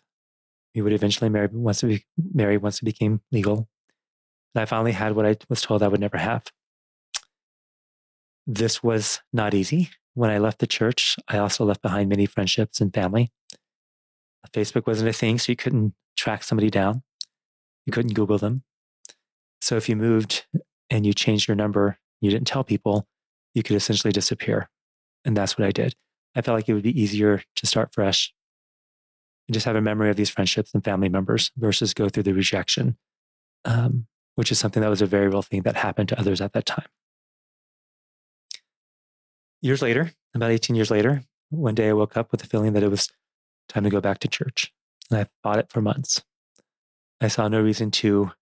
We 0.74 0.82
would 0.82 0.93
eventually 0.93 1.28
marry 1.28 1.49
once 1.53 1.82
we 1.82 2.05
marry 2.16 2.57
once 2.57 2.78
it 2.78 2.84
became 2.84 3.20
legal. 3.30 3.68
And 4.55 4.62
I 4.62 4.64
finally 4.64 4.93
had 4.93 5.14
what 5.14 5.26
I 5.26 5.36
was 5.49 5.62
told 5.62 5.82
I 5.82 5.88
would 5.88 6.01
never 6.01 6.18
have. 6.18 6.45
This 8.47 8.82
was 8.82 9.20
not 9.32 9.55
easy. 9.55 9.90
When 10.14 10.30
I 10.30 10.38
left 10.38 10.59
the 10.59 10.66
church, 10.66 11.16
I 11.28 11.38
also 11.38 11.64
left 11.64 11.82
behind 11.82 12.09
many 12.09 12.26
friendships 12.26 12.80
and 12.80 12.93
family. 12.93 13.30
Facebook 14.53 14.86
wasn't 14.86 15.09
a 15.09 15.12
thing, 15.12 15.38
so 15.38 15.53
you 15.53 15.57
couldn't 15.57 15.95
track 16.16 16.43
somebody 16.43 16.68
down. 16.70 17.03
You 17.86 17.93
couldn't 17.93 18.14
Google 18.14 18.38
them. 18.38 18.64
So 19.61 19.76
if 19.76 19.88
you 19.88 19.97
moved 19.97 20.47
and 20.90 21.07
you 21.07 21.12
changed 21.14 21.49
your 21.49 21.55
number, 21.55 21.99
you 22.20 22.30
didn't 22.30 22.47
tell 22.47 22.64
people, 22.64 23.07
you 23.55 23.62
could 23.62 23.76
essentially 23.76 24.12
disappear. 24.12 24.68
And 25.24 25.36
that's 25.36 25.57
what 25.57 25.66
I 25.66 25.70
did. 25.70 25.95
I 26.35 26.41
felt 26.41 26.57
like 26.57 26.68
it 26.68 26.74
would 26.74 26.83
be 26.83 27.01
easier 27.01 27.43
to 27.57 27.66
start 27.66 27.93
fresh 27.93 28.33
and 29.49 29.55
just 29.55 29.66
have 29.66 29.76
a 29.76 29.80
memory 29.80 30.11
of 30.11 30.16
these 30.16 30.30
friendships 30.30 30.72
and 30.72 30.85
family 30.85 31.09
members 31.09 31.51
versus 31.57 31.95
go 31.95 32.09
through 32.09 32.22
the 32.22 32.33
rejection, 32.33 32.97
um, 33.64 34.07
which 34.35 34.51
is 34.51 34.59
something 34.59 34.80
that 34.80 34.89
was 34.89 35.03
a 35.03 35.07
very 35.07 35.28
real 35.28 35.43
thing 35.43 35.62
that 35.62 35.76
happened 35.76 36.09
to 36.09 36.18
others 36.18 36.41
at 36.41 36.53
that 36.53 36.66
time. 36.66 36.87
Years 39.61 39.83
later, 39.83 40.12
about 40.35 40.51
18 40.51 40.74
years 40.74 40.91
later, 40.91 41.22
one 41.51 41.74
day 41.74 41.89
I 41.89 41.93
woke 41.93 42.16
up 42.16 42.33
with 42.33 42.41
the 42.41 42.47
feeling 42.47 42.72
that 42.72 42.83
it 42.83 42.91
was 42.91 43.11
time 43.68 43.85
to 43.85 43.91
go 43.91 44.01
back 44.01 44.18
to 44.20 44.28
church. 44.28 44.72
And 45.11 45.20
I 45.20 45.26
fought 45.43 45.59
it 45.59 45.70
for 45.70 45.80
months. 45.80 46.22
I 47.20 47.28
saw 47.28 47.47
no 47.47 47.61
reason 47.61 47.91
to 47.93 48.33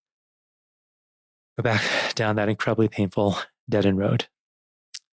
go 1.58 1.62
back 1.62 1.82
down 2.14 2.36
that 2.36 2.48
incredibly 2.48 2.88
painful 2.88 3.36
dead 3.68 3.84
end 3.84 3.98
road. 3.98 4.28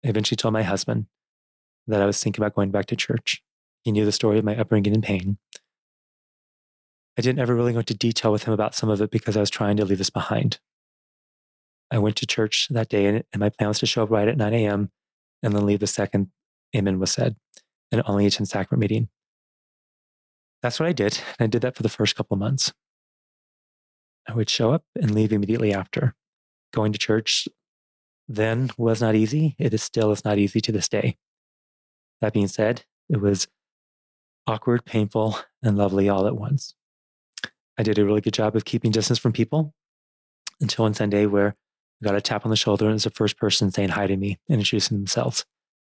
I 0.03 0.09
eventually 0.09 0.37
told 0.37 0.53
my 0.53 0.63
husband 0.63 1.05
that 1.91 2.01
I 2.01 2.05
was 2.05 2.21
thinking 2.21 2.41
about 2.41 2.55
going 2.55 2.71
back 2.71 2.87
to 2.87 2.95
church. 2.95 3.41
He 3.83 3.91
knew 3.91 4.05
the 4.05 4.11
story 4.11 4.37
of 4.37 4.45
my 4.45 4.55
upbringing 4.55 4.93
in 4.93 5.01
pain. 5.01 5.37
I 7.17 7.21
didn't 7.21 7.39
ever 7.39 7.53
really 7.53 7.73
go 7.73 7.79
into 7.79 7.93
detail 7.93 8.31
with 8.31 8.43
him 8.43 8.53
about 8.53 8.75
some 8.75 8.89
of 8.89 9.01
it 9.01 9.11
because 9.11 9.35
I 9.35 9.41
was 9.41 9.49
trying 9.49 9.77
to 9.77 9.85
leave 9.85 9.97
this 9.97 10.09
behind. 10.09 10.59
I 11.91 11.97
went 11.97 12.15
to 12.17 12.25
church 12.25 12.67
that 12.71 12.89
day 12.89 13.05
and, 13.05 13.23
my 13.35 13.49
plan 13.49 13.67
was 13.67 13.79
to 13.79 13.85
show 13.85 14.03
up 14.03 14.11
right 14.11 14.27
at 14.27 14.37
9 14.37 14.53
a.m. 14.53 14.91
and 15.43 15.53
then 15.53 15.65
leave 15.65 15.79
the 15.79 15.87
second 15.87 16.31
amen 16.75 16.99
was 16.99 17.11
said 17.11 17.35
and 17.91 18.01
only 18.05 18.25
attend 18.25 18.47
sacrament 18.47 18.79
meeting. 18.79 19.09
That's 20.61 20.79
what 20.79 20.87
I 20.87 20.93
did. 20.93 21.19
And 21.37 21.45
I 21.45 21.47
did 21.47 21.61
that 21.63 21.75
for 21.75 21.83
the 21.83 21.89
first 21.89 22.15
couple 22.15 22.35
of 22.35 22.39
months. 22.39 22.71
I 24.27 24.33
would 24.33 24.49
show 24.49 24.71
up 24.71 24.83
and 24.95 25.13
leave 25.13 25.33
immediately 25.33 25.73
after. 25.73 26.15
Going 26.73 26.93
to 26.93 26.99
church 26.99 27.47
then 28.27 28.69
was 28.77 29.01
not 29.01 29.15
easy. 29.15 29.55
It 29.59 29.73
is 29.73 29.83
still 29.83 30.11
is 30.11 30.23
not 30.23 30.37
easy 30.37 30.61
to 30.61 30.71
this 30.71 30.87
day. 30.87 31.17
That 32.21 32.33
being 32.33 32.47
said, 32.47 32.85
it 33.09 33.19
was 33.19 33.47
awkward, 34.47 34.85
painful, 34.85 35.39
and 35.63 35.77
lovely 35.77 36.07
all 36.07 36.27
at 36.27 36.35
once. 36.35 36.75
I 37.77 37.83
did 37.83 37.97
a 37.97 38.05
really 38.05 38.21
good 38.21 38.33
job 38.33 38.55
of 38.55 38.65
keeping 38.65 38.91
distance 38.91 39.19
from 39.19 39.33
people 39.33 39.73
until 40.59 40.85
one 40.85 40.93
Sunday 40.93 41.25
where 41.25 41.55
I 42.01 42.05
got 42.05 42.15
a 42.15 42.21
tap 42.21 42.45
on 42.45 42.51
the 42.51 42.55
shoulder 42.55 42.85
and 42.85 42.91
it 42.91 42.95
was 42.95 43.03
the 43.03 43.09
first 43.09 43.37
person 43.37 43.71
saying 43.71 43.89
hi 43.89 44.07
to 44.07 44.17
me 44.17 44.37
and 44.47 44.59
introducing 44.59 44.97
themselves. 44.97 45.41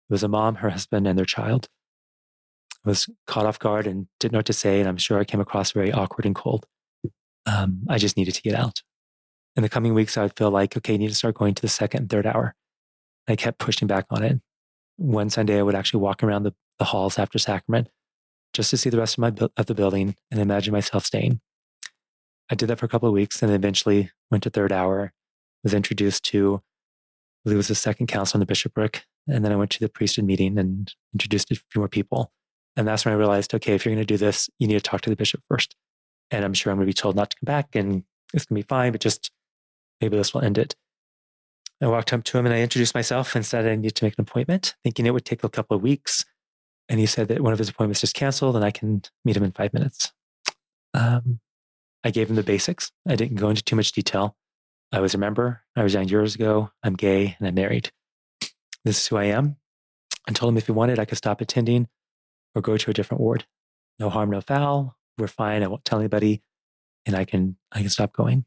It 0.10 0.14
was 0.14 0.24
a 0.24 0.28
mom, 0.28 0.56
her 0.56 0.70
husband, 0.70 1.08
and 1.08 1.18
their 1.18 1.26
child. 1.26 1.68
I 2.86 2.90
was 2.90 3.10
caught 3.28 3.46
off 3.46 3.60
guard 3.60 3.88
and 3.88 4.08
didn't 4.20 4.34
know 4.34 4.40
what 4.40 4.46
to 4.48 4.54
say, 4.54 4.80
and 4.80 4.90
I'm 4.90 4.98
sure 4.98 5.20
I 5.20 5.26
came 5.26 5.40
across 5.40 5.72
very 5.72 5.92
awkward 5.92 6.26
and 6.26 6.36
cold. 6.36 6.66
Um, 7.46 7.84
I 7.90 7.98
just 7.98 8.18
needed 8.18 8.36
to 8.36 8.42
get 8.42 8.56
out. 8.56 8.82
In 9.56 9.64
the 9.64 9.70
coming 9.70 9.94
weeks, 9.94 10.18
I 10.18 10.24
would 10.24 10.38
feel 10.38 10.50
like, 10.50 10.78
okay, 10.78 10.94
I 10.94 10.98
need 10.98 11.10
to 11.10 11.16
start 11.16 11.36
going 11.36 11.54
to 11.54 11.62
the 11.62 11.68
second 11.68 12.02
and 12.02 12.10
third 12.10 12.26
hour. 12.26 12.56
I 13.28 13.36
kept 13.36 13.60
pushing 13.60 13.88
back 13.88 14.06
on 14.10 14.24
it. 14.24 14.42
One 15.02 15.32
Sunday, 15.32 15.58
I 15.58 15.64
would 15.64 15.74
actually 15.74 16.02
walk 16.02 16.22
around 16.22 16.43
the, 16.43 16.54
the 16.78 16.86
halls 16.86 17.18
after 17.18 17.39
sacrament 17.39 17.89
just 18.54 18.70
to 18.70 18.78
see 18.78 18.91
the 18.91 18.99
rest 18.99 19.18
of 19.18 19.20
my 19.20 19.47
of 19.58 19.66
the 19.66 19.74
building 19.74 20.16
and 20.30 20.39
imagine 20.39 20.74
myself 20.74 21.06
staying. 21.06 21.41
I 22.52 22.56
did 22.56 22.68
that 22.68 22.78
for 22.78 22.86
a 22.86 22.89
couple 22.89 23.10
of 23.10 23.14
weeks 23.14 23.41
and 23.41 23.52
eventually 23.52 24.12
went 24.30 24.43
to 24.43 24.52
third 24.52 24.72
hour, 24.72 25.12
was 25.64 25.74
introduced 25.74 26.24
to, 26.26 26.58
I 26.58 27.41
believe 27.45 27.56
it 27.56 27.58
was 27.58 27.68
the 27.70 27.76
second 27.76 28.08
council 28.08 28.38
in 28.38 28.41
the 28.41 28.45
bishopric. 28.45 29.06
And 29.28 29.43
then 29.43 29.52
I 29.52 29.56
went 29.56 29.72
to 29.72 29.80
the 29.80 29.89
priesthood 29.89 30.26
meeting 30.26 30.60
and 30.60 30.93
introduced 31.14 31.49
a 31.49 31.56
few 31.56 31.80
more 31.80 31.88
people. 31.88 32.32
And 32.76 32.88
that's 32.88 33.04
when 33.04 33.16
I 33.16 33.18
realized, 33.18 33.56
okay, 33.56 33.74
if 33.74 33.84
you're 33.84 33.95
going 33.95 34.06
to 34.06 34.14
do 34.14 34.18
this, 34.18 34.52
you 34.60 34.68
need 34.68 34.76
to 34.76 34.82
talk 34.82 35.02
to 35.02 35.10
the 35.10 35.16
bishop 35.16 35.41
first. 35.47 35.76
And 36.30 36.45
I'm 36.45 36.54
sure 36.54 36.72
I'm 36.72 36.78
going 36.78 36.86
to 36.86 36.89
be 36.89 36.93
told 36.93 37.16
not 37.16 37.32
to 37.32 37.38
come 37.38 37.47
back 37.47 37.76
and 37.76 38.04
it's 38.36 38.45
going 38.45 38.62
to 38.62 38.66
be 38.66 38.68
fine, 38.68 38.91
but 38.91 39.02
just 39.02 39.32
maybe 39.99 40.16
this 40.16 40.32
will 40.32 40.41
end 40.41 40.60
it. 40.60 40.76
I 41.82 41.88
walked 41.88 42.14
up 42.14 42.24
to 42.24 42.38
him 42.38 42.46
and 42.46 42.54
I 42.54 42.60
introduced 42.60 42.94
myself 42.94 43.36
and 43.36 43.46
said 43.46 43.66
I 43.66 43.76
need 43.76 43.96
to 43.96 44.06
make 44.06 44.14
an 44.18 44.22
appointment, 44.22 44.76
thinking 44.84 45.06
it 45.06 45.14
would 45.14 45.26
take 45.26 45.44
a 45.44 45.50
couple 45.50 45.76
of 45.76 45.82
weeks. 45.82 46.26
And 46.88 47.00
he 47.00 47.06
said 47.06 47.28
that 47.30 47.42
one 47.42 47.54
of 47.54 47.60
his 47.60 47.70
appointments 47.70 48.02
just 48.02 48.14
canceled 48.14 48.56
and 48.56 48.64
I 48.64 48.72
can 48.72 49.02
meet 49.26 49.36
him 49.36 49.44
in 49.44 49.52
five 49.52 49.74
minutes. 49.74 50.12
Um, 50.94 51.40
I 52.04 52.12
gave 52.12 52.30
him 52.30 52.36
the 52.36 52.44
basics. 52.44 52.92
I 53.08 53.16
didn't 53.16 53.38
go 53.38 53.50
into 53.50 53.64
too 53.64 53.76
much 53.76 53.92
detail. 53.92 54.36
I 54.92 55.00
was 55.00 55.14
a 55.14 55.18
member. 55.18 55.62
I 55.76 55.82
resigned 55.82 56.12
years 56.12 56.36
ago. 56.36 56.72
I'm 56.84 56.96
gay 56.96 57.36
and 57.40 57.48
I'm 57.48 57.56
married. 57.56 57.92
This 58.84 58.98
is 58.98 59.08
who 59.08 59.18
I 59.18 59.26
am. 59.26 59.58
I 60.28 60.34
told 60.34 60.52
him 60.52 60.58
if 60.58 60.68
he 60.68 60.72
wanted, 60.72 61.00
I 61.00 61.06
could 61.06 61.18
stop 61.18 61.42
attending 61.42 61.88
or 62.54 62.62
go 62.62 62.78
to 62.78 62.92
a 62.92 62.94
different 62.94 63.22
ward. 63.22 63.46
No 64.00 64.10
harm, 64.10 64.30
no 64.30 64.42
foul. 64.42 64.98
We're 65.18 65.28
fine. 65.28 65.64
I 65.64 65.68
won't 65.68 65.86
tell 65.86 66.00
anybody, 66.00 66.42
and 67.06 67.16
I 67.16 67.26
can 67.26 67.58
I 67.72 67.80
can 67.80 67.90
stop 67.90 68.14
going. 68.14 68.46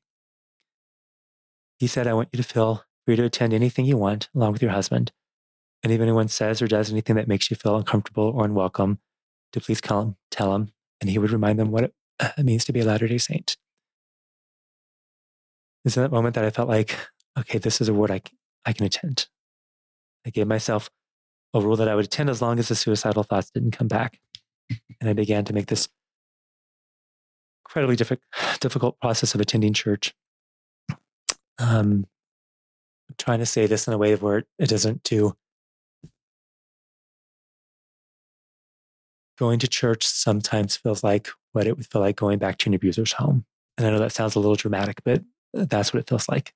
He 1.79 1.87
said, 1.87 2.07
I 2.07 2.15
want 2.15 2.31
you 2.33 2.37
to 2.39 2.43
feel 2.43 2.85
free 3.05 3.17
to 3.17 3.25
attend 3.25 3.53
anything 3.53 3.85
you 3.85 3.97
want 3.97 4.29
along 4.35 4.53
with 4.53 4.63
your 4.63 4.73
husband. 4.73 5.13
And 5.83 5.93
if 5.93 6.01
anyone 6.01 6.29
says 6.29 6.63
or 6.63 6.67
does 6.67 6.91
anything 6.91 7.17
that 7.17 7.29
makes 7.29 7.51
you 7.51 7.57
feel 7.57 7.77
uncomfortable 7.77 8.33
or 8.35 8.45
unwelcome, 8.45 9.01
to 9.53 9.61
please 9.61 9.81
call 9.81 10.03
him, 10.03 10.17
tell 10.31 10.55
him, 10.55 10.73
and 11.01 11.11
he 11.11 11.19
would 11.19 11.31
remind 11.31 11.59
them 11.59 11.71
what 11.71 11.85
it 11.85 11.95
uh, 12.19 12.31
means 12.43 12.65
to 12.65 12.73
be 12.73 12.81
a 12.81 12.85
Latter 12.85 13.07
day 13.07 13.19
Saint. 13.19 13.57
It's 15.85 15.97
in 15.97 16.03
that 16.03 16.11
moment 16.11 16.35
that 16.35 16.45
I 16.45 16.51
felt 16.51 16.69
like, 16.69 16.97
okay, 17.39 17.59
this 17.59 17.81
is 17.81 17.89
a 17.89 17.95
word 17.95 18.11
I, 18.11 18.23
I 18.65 18.73
can 18.73 18.87
attend. 18.87 19.29
I 20.27 20.31
gave 20.31 20.47
myself 20.47 20.91
a 21.53 21.61
rule 21.61 21.77
that 21.77 21.89
I 21.89 21.95
would 21.95 22.07
attend 22.07 22.31
as 22.31 22.41
long 22.41 22.59
as 22.59 22.69
the 22.69 22.75
suicidal 22.75 23.23
thoughts 23.23 23.51
didn't 23.51 23.73
come 23.73 23.89
back. 23.89 24.19
And 25.01 25.11
I 25.11 25.13
began 25.13 25.45
to 25.45 25.53
make 25.53 25.67
this 25.67 25.89
incredibly 27.67 27.97
diffi- 27.97 28.59
difficult 28.61 28.99
process 28.99 29.35
of 29.35 29.41
attending 29.41 29.75
church. 29.75 30.15
Um, 31.59 32.07
trying 33.19 33.39
to 33.41 33.47
say 33.47 33.67
this 33.67 33.87
in 33.87 33.93
a 33.93 33.99
way 33.99 34.15
where 34.17 34.45
it 34.59 34.69
doesn't 34.69 35.03
do. 35.03 35.37
Going 39.39 39.59
to 39.59 39.69
church 39.69 40.07
sometimes 40.07 40.77
feels 40.77 41.03
like 41.03 41.29
what 41.53 41.67
it 41.67 41.77
would 41.77 41.87
feel 41.87 42.01
like 42.01 42.17
going 42.17 42.39
back 42.39 42.59
to 42.59 42.71
an 42.71 42.75
abuser's 42.75 43.13
home. 43.13 43.45
And 43.77 43.87
I 43.87 43.91
know 43.91 43.99
that 43.99 44.13
sounds 44.13 44.37
a 44.37 44.41
little 44.41 44.55
dramatic, 44.55 45.03
but 45.05 45.23
that's 45.53 45.93
what 45.93 46.01
it 46.01 46.09
feels 46.09 46.29
like. 46.29 46.53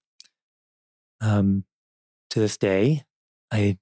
Um, 1.21 1.65
to 2.31 2.41
this 2.41 2.57
day, 2.57 3.05
I 3.51 3.79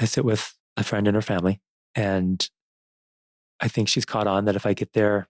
I 0.00 0.06
sit 0.06 0.24
with 0.24 0.56
a 0.76 0.84
friend 0.84 1.06
and 1.06 1.14
her 1.14 1.22
family, 1.22 1.60
and 1.94 2.48
I 3.60 3.68
think 3.68 3.88
she's 3.88 4.04
caught 4.04 4.26
on 4.26 4.46
that 4.46 4.56
if 4.56 4.66
I 4.66 4.72
get 4.72 4.94
there 4.94 5.28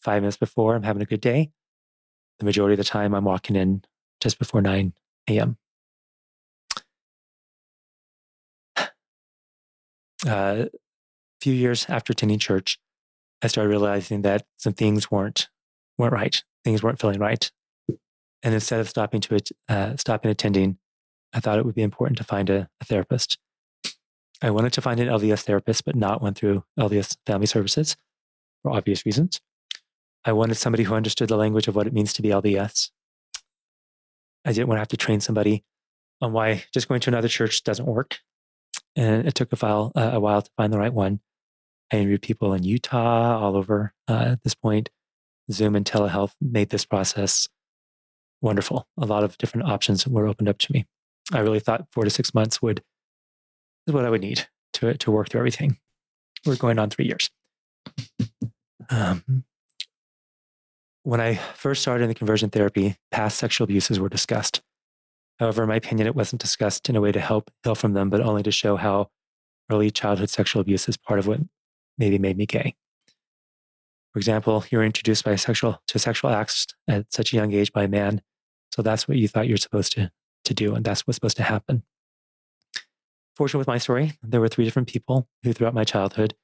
five 0.00 0.22
minutes 0.22 0.36
before 0.36 0.74
I'm 0.74 0.82
having 0.82 1.02
a 1.02 1.06
good 1.06 1.20
day, 1.20 1.52
the 2.38 2.44
majority 2.44 2.74
of 2.74 2.78
the 2.78 2.84
time 2.84 3.14
I'm 3.14 3.24
walking 3.24 3.56
in 3.56 3.82
just 4.20 4.38
before 4.38 4.60
9 4.60 4.92
a.m. 5.28 5.56
Uh, 10.26 10.66
a 10.66 10.70
few 11.40 11.52
years 11.52 11.86
after 11.88 12.12
attending 12.12 12.38
church, 12.38 12.78
I 13.42 13.48
started 13.48 13.70
realizing 13.70 14.22
that 14.22 14.44
some 14.56 14.72
things 14.72 15.10
weren't 15.10 15.48
weren't 15.98 16.12
right. 16.12 16.42
Things 16.64 16.82
weren't 16.82 17.00
feeling 17.00 17.18
right, 17.18 17.50
and 18.42 18.54
instead 18.54 18.80
of 18.80 18.88
stopping 18.88 19.20
to 19.22 19.40
uh, 19.68 19.96
stopping 19.96 20.30
attending, 20.30 20.78
I 21.32 21.40
thought 21.40 21.58
it 21.58 21.64
would 21.64 21.74
be 21.74 21.82
important 21.82 22.18
to 22.18 22.24
find 22.24 22.48
a, 22.50 22.68
a 22.80 22.84
therapist. 22.84 23.38
I 24.40 24.50
wanted 24.50 24.72
to 24.74 24.80
find 24.80 24.98
an 24.98 25.08
LDS 25.08 25.42
therapist, 25.42 25.84
but 25.84 25.94
not 25.94 26.20
one 26.20 26.34
through 26.34 26.64
LDS 26.78 27.16
Family 27.26 27.46
Services 27.46 27.96
for 28.62 28.72
obvious 28.72 29.06
reasons. 29.06 29.40
I 30.24 30.32
wanted 30.32 30.56
somebody 30.56 30.84
who 30.84 30.94
understood 30.94 31.28
the 31.28 31.36
language 31.36 31.68
of 31.68 31.74
what 31.76 31.86
it 31.86 31.92
means 31.92 32.12
to 32.14 32.22
be 32.22 32.28
LDS. 32.28 32.90
I 34.44 34.52
didn't 34.52 34.68
want 34.68 34.76
to 34.76 34.80
have 34.80 34.88
to 34.88 34.96
train 34.96 35.20
somebody 35.20 35.64
on 36.20 36.32
why 36.32 36.64
just 36.72 36.88
going 36.88 37.00
to 37.00 37.10
another 37.10 37.28
church 37.28 37.62
doesn't 37.62 37.86
work. 37.86 38.18
And 38.94 39.26
it 39.26 39.34
took 39.34 39.52
a, 39.52 39.56
while, 39.56 39.92
uh, 39.94 40.10
a 40.14 40.20
while 40.20 40.42
to 40.42 40.50
find 40.56 40.72
the 40.72 40.78
right 40.78 40.92
one. 40.92 41.20
I 41.92 41.96
interviewed 41.96 42.22
people 42.22 42.52
in 42.52 42.62
Utah, 42.62 43.38
all 43.38 43.56
over 43.56 43.94
uh, 44.08 44.32
at 44.32 44.42
this 44.42 44.54
point. 44.54 44.90
Zoom 45.50 45.76
and 45.76 45.84
telehealth 45.84 46.32
made 46.40 46.70
this 46.70 46.84
process 46.84 47.48
wonderful. 48.40 48.86
A 48.98 49.06
lot 49.06 49.24
of 49.24 49.38
different 49.38 49.68
options 49.68 50.06
were 50.06 50.26
opened 50.26 50.48
up 50.48 50.58
to 50.58 50.72
me. 50.72 50.86
I 51.32 51.40
really 51.40 51.60
thought 51.60 51.86
four 51.90 52.04
to 52.04 52.10
six 52.10 52.34
months 52.34 52.60
would 52.60 52.82
is 53.86 53.94
what 53.94 54.04
I 54.04 54.10
would 54.10 54.20
need 54.20 54.46
to, 54.74 54.94
to 54.94 55.10
work 55.10 55.28
through 55.28 55.40
everything. 55.40 55.78
We're 56.44 56.56
going 56.56 56.78
on 56.78 56.90
three 56.90 57.06
years. 57.06 57.30
Um, 58.90 59.44
when 61.04 61.20
I 61.20 61.34
first 61.34 61.82
started 61.82 62.04
in 62.04 62.08
the 62.08 62.14
conversion 62.14 62.50
therapy, 62.50 62.96
past 63.10 63.38
sexual 63.38 63.64
abuses 63.64 63.98
were 63.98 64.08
discussed. 64.08 64.60
However, 65.42 65.64
in 65.64 65.70
my 65.70 65.74
opinion, 65.74 66.06
it 66.06 66.14
wasn't 66.14 66.40
discussed 66.40 66.88
in 66.88 66.94
a 66.94 67.00
way 67.00 67.10
to 67.10 67.18
help 67.18 67.50
heal 67.64 67.74
from 67.74 67.94
them, 67.94 68.10
but 68.10 68.20
only 68.20 68.44
to 68.44 68.52
show 68.52 68.76
how 68.76 69.10
early 69.68 69.90
childhood 69.90 70.30
sexual 70.30 70.62
abuse 70.62 70.88
is 70.88 70.96
part 70.96 71.18
of 71.18 71.26
what 71.26 71.40
maybe 71.98 72.16
made 72.16 72.36
me 72.36 72.46
gay. 72.46 72.76
For 74.12 74.20
example, 74.20 74.64
you 74.70 74.78
were 74.78 74.84
introduced 74.84 75.24
by 75.24 75.34
sexual 75.34 75.82
to 75.88 75.98
sexual 75.98 76.30
acts 76.30 76.68
at 76.86 77.12
such 77.12 77.32
a 77.32 77.36
young 77.36 77.52
age 77.52 77.72
by 77.72 77.82
a 77.82 77.88
man. 77.88 78.22
So 78.70 78.82
that's 78.82 79.08
what 79.08 79.16
you 79.16 79.26
thought 79.26 79.48
you're 79.48 79.56
supposed 79.56 79.90
to, 79.94 80.12
to 80.44 80.54
do, 80.54 80.76
and 80.76 80.84
that's 80.84 81.08
what's 81.08 81.16
supposed 81.16 81.38
to 81.38 81.42
happen. 81.42 81.82
Fortunate 83.34 83.58
with 83.58 83.66
my 83.66 83.78
story, 83.78 84.12
there 84.22 84.40
were 84.40 84.48
three 84.48 84.64
different 84.64 84.86
people 84.86 85.26
who 85.42 85.52
throughout 85.52 85.74
my 85.74 85.82
childhood 85.82 86.36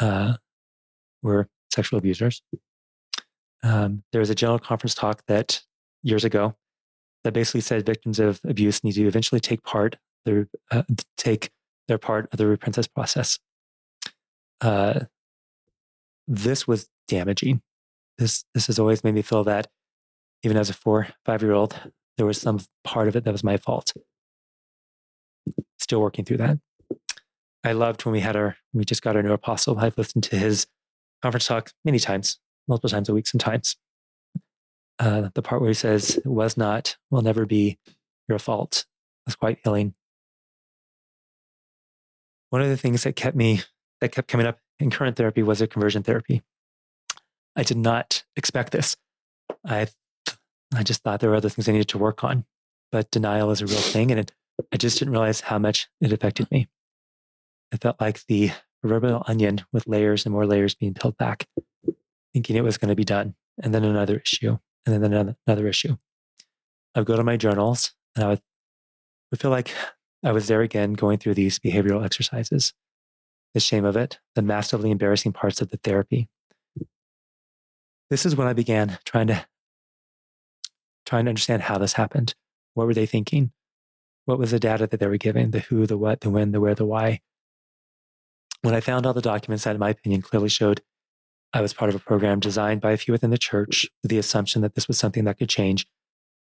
uh, 0.00 0.34
were 1.22 1.48
sexual 1.72 1.98
abusers. 1.98 2.42
Um, 3.62 4.04
there 4.12 4.20
was 4.20 4.28
a 4.28 4.34
general 4.34 4.58
conference 4.58 4.94
talk 4.94 5.22
that 5.28 5.62
years 6.02 6.26
ago 6.26 6.56
that 7.24 7.32
basically 7.32 7.62
said 7.62 7.84
victims 7.84 8.20
of 8.20 8.40
abuse 8.44 8.84
need 8.84 8.92
to 8.92 9.06
eventually 9.06 9.40
take 9.40 9.62
part 9.62 9.96
their 10.24 10.48
uh, 10.70 10.82
take 11.16 11.50
their 11.88 11.98
part 11.98 12.28
of 12.32 12.38
the 12.38 12.46
repentance 12.46 12.86
process. 12.86 13.38
Uh, 14.60 15.00
this 16.26 16.66
was 16.66 16.88
damaging. 17.08 17.62
This 18.18 18.44
this 18.54 18.66
has 18.68 18.78
always 18.78 19.04
made 19.04 19.14
me 19.14 19.22
feel 19.22 19.44
that 19.44 19.66
even 20.42 20.56
as 20.56 20.70
a 20.70 20.74
four 20.74 21.08
five 21.24 21.42
year 21.42 21.52
old, 21.52 21.90
there 22.16 22.26
was 22.26 22.40
some 22.40 22.60
part 22.84 23.08
of 23.08 23.16
it 23.16 23.24
that 23.24 23.32
was 23.32 23.44
my 23.44 23.56
fault. 23.56 23.92
Still 25.78 26.00
working 26.00 26.24
through 26.24 26.38
that. 26.38 26.58
I 27.64 27.72
loved 27.72 28.04
when 28.04 28.12
we 28.12 28.20
had 28.20 28.36
our 28.36 28.56
we 28.72 28.84
just 28.84 29.02
got 29.02 29.16
our 29.16 29.22
new 29.22 29.32
apostle. 29.32 29.78
I've 29.78 29.98
listened 29.98 30.24
to 30.24 30.36
his 30.36 30.66
conference 31.22 31.46
talk 31.46 31.72
many 31.84 31.98
times, 31.98 32.38
multiple 32.68 32.90
times 32.90 33.08
a 33.08 33.14
week, 33.14 33.26
sometimes. 33.26 33.76
Uh, 34.98 35.28
the 35.34 35.42
part 35.42 35.60
where 35.60 35.70
he 35.70 35.74
says, 35.74 36.16
"It 36.16 36.26
was 36.26 36.56
not, 36.56 36.96
will 37.10 37.22
never 37.22 37.46
be 37.46 37.78
your 38.28 38.38
fault," 38.38 38.86
was 39.26 39.36
quite 39.36 39.58
healing. 39.64 39.94
One 42.50 42.62
of 42.62 42.68
the 42.68 42.76
things 42.76 43.02
that 43.02 43.16
kept 43.16 43.36
me 43.36 43.62
that 44.00 44.12
kept 44.12 44.28
coming 44.28 44.46
up 44.46 44.60
in 44.78 44.90
current 44.90 45.16
therapy 45.16 45.42
was 45.42 45.60
a 45.60 45.66
conversion 45.66 46.02
therapy. 46.02 46.42
I 47.56 47.62
did 47.62 47.76
not 47.76 48.24
expect 48.36 48.72
this. 48.72 48.96
I 49.64 49.88
I 50.74 50.82
just 50.82 51.02
thought 51.02 51.20
there 51.20 51.30
were 51.30 51.36
other 51.36 51.48
things 51.48 51.68
I 51.68 51.72
needed 51.72 51.88
to 51.88 51.98
work 51.98 52.24
on, 52.24 52.44
but 52.90 53.10
denial 53.10 53.50
is 53.50 53.60
a 53.60 53.66
real 53.66 53.76
thing, 53.78 54.10
and 54.10 54.20
it, 54.20 54.32
I 54.72 54.76
just 54.76 54.98
didn't 54.98 55.12
realize 55.12 55.42
how 55.42 55.58
much 55.58 55.88
it 56.00 56.12
affected 56.12 56.50
me. 56.50 56.68
It 57.72 57.80
felt 57.80 58.00
like 58.00 58.24
the 58.26 58.52
proverbial 58.80 59.24
onion 59.26 59.64
with 59.72 59.86
layers 59.86 60.26
and 60.26 60.32
more 60.32 60.46
layers 60.46 60.74
being 60.74 60.94
peeled 60.94 61.16
back, 61.16 61.48
thinking 62.32 62.56
it 62.56 62.64
was 62.64 62.78
going 62.78 62.88
to 62.88 62.96
be 62.96 63.04
done, 63.04 63.34
and 63.62 63.74
then 63.74 63.84
another 63.84 64.18
issue, 64.18 64.58
and 64.86 65.02
then 65.02 65.36
another, 65.46 65.68
issue. 65.68 65.96
I 66.94 67.00
would 67.00 67.06
go 67.06 67.16
to 67.16 67.24
my 67.24 67.36
journals, 67.36 67.92
and 68.14 68.24
I 68.24 68.28
would, 68.28 68.42
would 69.30 69.40
feel 69.40 69.50
like 69.50 69.72
I 70.22 70.32
was 70.32 70.46
there 70.46 70.62
again, 70.62 70.92
going 70.92 71.18
through 71.18 71.34
these 71.34 71.58
behavioral 71.58 72.04
exercises 72.04 72.72
the 73.54 73.60
shame 73.60 73.84
of 73.84 73.96
it, 73.96 74.18
the 74.34 74.42
massively 74.42 74.90
embarrassing 74.90 75.32
parts 75.32 75.60
of 75.60 75.70
the 75.70 75.76
therapy. 75.78 76.28
This 78.10 78.26
is 78.26 78.36
when 78.36 78.48
I 78.48 78.52
began 78.52 78.98
trying 79.04 79.28
to 79.28 79.46
trying 81.06 81.26
to 81.26 81.28
understand 81.30 81.62
how 81.62 81.78
this 81.78 81.94
happened. 81.94 82.34
What 82.74 82.86
were 82.86 82.94
they 82.94 83.06
thinking? 83.06 83.52
What 84.24 84.38
was 84.38 84.50
the 84.50 84.58
data 84.58 84.86
that 84.86 84.98
they 84.98 85.06
were 85.06 85.18
giving? 85.18 85.50
The 85.52 85.60
who, 85.60 85.86
the 85.86 85.98
what, 85.98 86.22
the 86.22 86.30
when, 86.30 86.52
the 86.52 86.60
where, 86.60 86.74
the 86.74 86.84
why. 86.84 87.20
When 88.62 88.74
I 88.74 88.80
found 88.80 89.06
all 89.06 89.12
the 89.12 89.20
documents 89.20 89.64
that, 89.64 89.74
in 89.74 89.80
my 89.80 89.90
opinion, 89.90 90.22
clearly 90.22 90.48
showed 90.48 90.80
I 91.54 91.60
was 91.60 91.72
part 91.72 91.88
of 91.88 91.94
a 91.94 92.00
program 92.00 92.40
designed 92.40 92.80
by 92.80 92.90
a 92.90 92.96
few 92.96 93.12
within 93.12 93.30
the 93.30 93.38
church 93.38 93.86
with 94.02 94.10
the 94.10 94.18
assumption 94.18 94.60
that 94.62 94.74
this 94.74 94.88
was 94.88 94.98
something 94.98 95.22
that 95.24 95.38
could 95.38 95.48
change, 95.48 95.86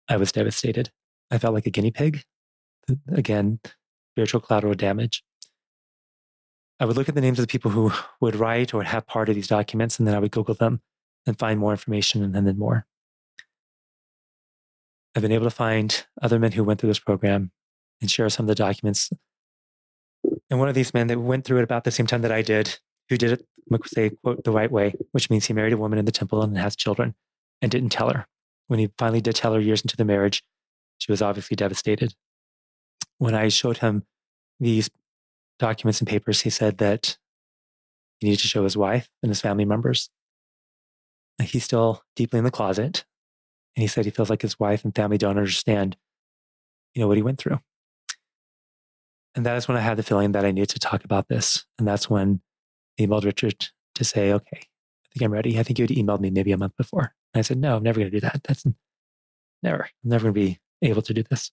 I 0.08 0.16
was 0.16 0.32
devastated. 0.32 0.90
I 1.30 1.36
felt 1.36 1.52
like 1.52 1.66
a 1.66 1.70
guinea 1.70 1.90
pig. 1.90 2.24
Again, 3.08 3.60
spiritual 4.14 4.40
collateral 4.40 4.74
damage. 4.74 5.22
I 6.80 6.86
would 6.86 6.96
look 6.96 7.10
at 7.10 7.14
the 7.14 7.20
names 7.20 7.38
of 7.38 7.42
the 7.42 7.50
people 7.50 7.70
who 7.70 7.92
would 8.22 8.36
write 8.36 8.72
or 8.72 8.84
have 8.84 9.06
part 9.06 9.28
of 9.28 9.34
these 9.34 9.46
documents, 9.46 9.98
and 9.98 10.08
then 10.08 10.14
I 10.14 10.18
would 10.18 10.30
Google 10.30 10.54
them 10.54 10.80
and 11.26 11.38
find 11.38 11.60
more 11.60 11.72
information 11.72 12.22
and 12.34 12.46
then 12.46 12.58
more. 12.58 12.86
I've 15.14 15.22
been 15.22 15.30
able 15.30 15.44
to 15.44 15.50
find 15.50 16.06
other 16.22 16.38
men 16.38 16.52
who 16.52 16.64
went 16.64 16.80
through 16.80 16.88
this 16.88 16.98
program 16.98 17.52
and 18.00 18.10
share 18.10 18.30
some 18.30 18.44
of 18.44 18.48
the 18.48 18.54
documents. 18.54 19.10
And 20.48 20.58
one 20.58 20.70
of 20.70 20.74
these 20.74 20.94
men 20.94 21.08
that 21.08 21.20
went 21.20 21.44
through 21.44 21.58
it 21.58 21.64
about 21.64 21.84
the 21.84 21.90
same 21.90 22.06
time 22.06 22.22
that 22.22 22.32
I 22.32 22.40
did, 22.40 22.78
who 23.08 23.16
did 23.16 23.32
it, 23.32 23.46
say, 23.86 24.10
quote, 24.22 24.44
the 24.44 24.50
right 24.50 24.70
way, 24.70 24.94
which 25.12 25.30
means 25.30 25.46
he 25.46 25.52
married 25.52 25.72
a 25.72 25.78
woman 25.78 25.98
in 25.98 26.04
the 26.04 26.12
temple 26.12 26.42
and 26.42 26.56
has 26.58 26.76
children 26.76 27.14
and 27.60 27.70
didn't 27.70 27.90
tell 27.90 28.10
her. 28.10 28.26
When 28.68 28.78
he 28.78 28.90
finally 28.98 29.20
did 29.20 29.36
tell 29.36 29.54
her 29.54 29.60
years 29.60 29.82
into 29.82 29.96
the 29.96 30.04
marriage, 30.04 30.42
she 30.98 31.12
was 31.12 31.22
obviously 31.22 31.56
devastated. 31.56 32.14
When 33.18 33.34
I 33.34 33.48
showed 33.48 33.78
him 33.78 34.04
these 34.60 34.90
documents 35.58 36.00
and 36.00 36.08
papers, 36.08 36.42
he 36.42 36.50
said 36.50 36.78
that 36.78 37.18
he 38.18 38.28
needed 38.28 38.40
to 38.40 38.48
show 38.48 38.64
his 38.64 38.76
wife 38.76 39.08
and 39.22 39.30
his 39.30 39.40
family 39.40 39.64
members. 39.64 40.10
He's 41.40 41.64
still 41.64 42.02
deeply 42.14 42.38
in 42.38 42.44
the 42.44 42.50
closet. 42.50 43.04
And 43.74 43.82
he 43.82 43.88
said 43.88 44.04
he 44.04 44.10
feels 44.10 44.30
like 44.30 44.42
his 44.42 44.60
wife 44.60 44.84
and 44.84 44.94
family 44.94 45.18
don't 45.18 45.38
understand, 45.38 45.96
you 46.94 47.00
know, 47.00 47.08
what 47.08 47.16
he 47.16 47.22
went 47.22 47.38
through. 47.38 47.58
And 49.34 49.46
that 49.46 49.56
is 49.56 49.66
when 49.66 49.76
I 49.76 49.80
had 49.80 49.96
the 49.96 50.02
feeling 50.02 50.32
that 50.32 50.44
I 50.44 50.50
needed 50.50 50.68
to 50.70 50.78
talk 50.78 51.04
about 51.04 51.28
this. 51.28 51.64
And 51.78 51.88
that's 51.88 52.10
when 52.10 52.42
emailed 53.00 53.24
Richard 53.24 53.68
to 53.94 54.04
say, 54.04 54.32
okay, 54.32 54.58
I 54.58 55.08
think 55.12 55.24
I'm 55.24 55.32
ready. 55.32 55.58
I 55.58 55.62
think 55.62 55.78
you 55.78 55.84
had 55.84 55.90
emailed 55.90 56.20
me 56.20 56.30
maybe 56.30 56.52
a 56.52 56.56
month 56.56 56.76
before. 56.76 57.14
And 57.34 57.40
I 57.40 57.42
said, 57.42 57.58
no, 57.58 57.76
I'm 57.76 57.82
never 57.82 58.00
going 58.00 58.10
to 58.10 58.16
do 58.16 58.20
that. 58.20 58.42
That's 58.44 58.64
never, 59.62 59.84
I'm 59.84 60.10
never 60.10 60.30
going 60.30 60.34
to 60.34 60.40
be 60.40 60.60
able 60.82 61.02
to 61.02 61.14
do 61.14 61.22
this. 61.22 61.50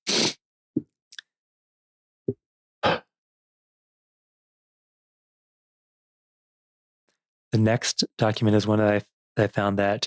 The 7.51 7.57
next 7.57 8.03
document 8.17 8.55
is 8.55 8.67
one 8.67 8.79
that 8.79 8.93
I, 8.93 9.01
that 9.35 9.43
I 9.43 9.47
found 9.47 9.79
that 9.79 10.05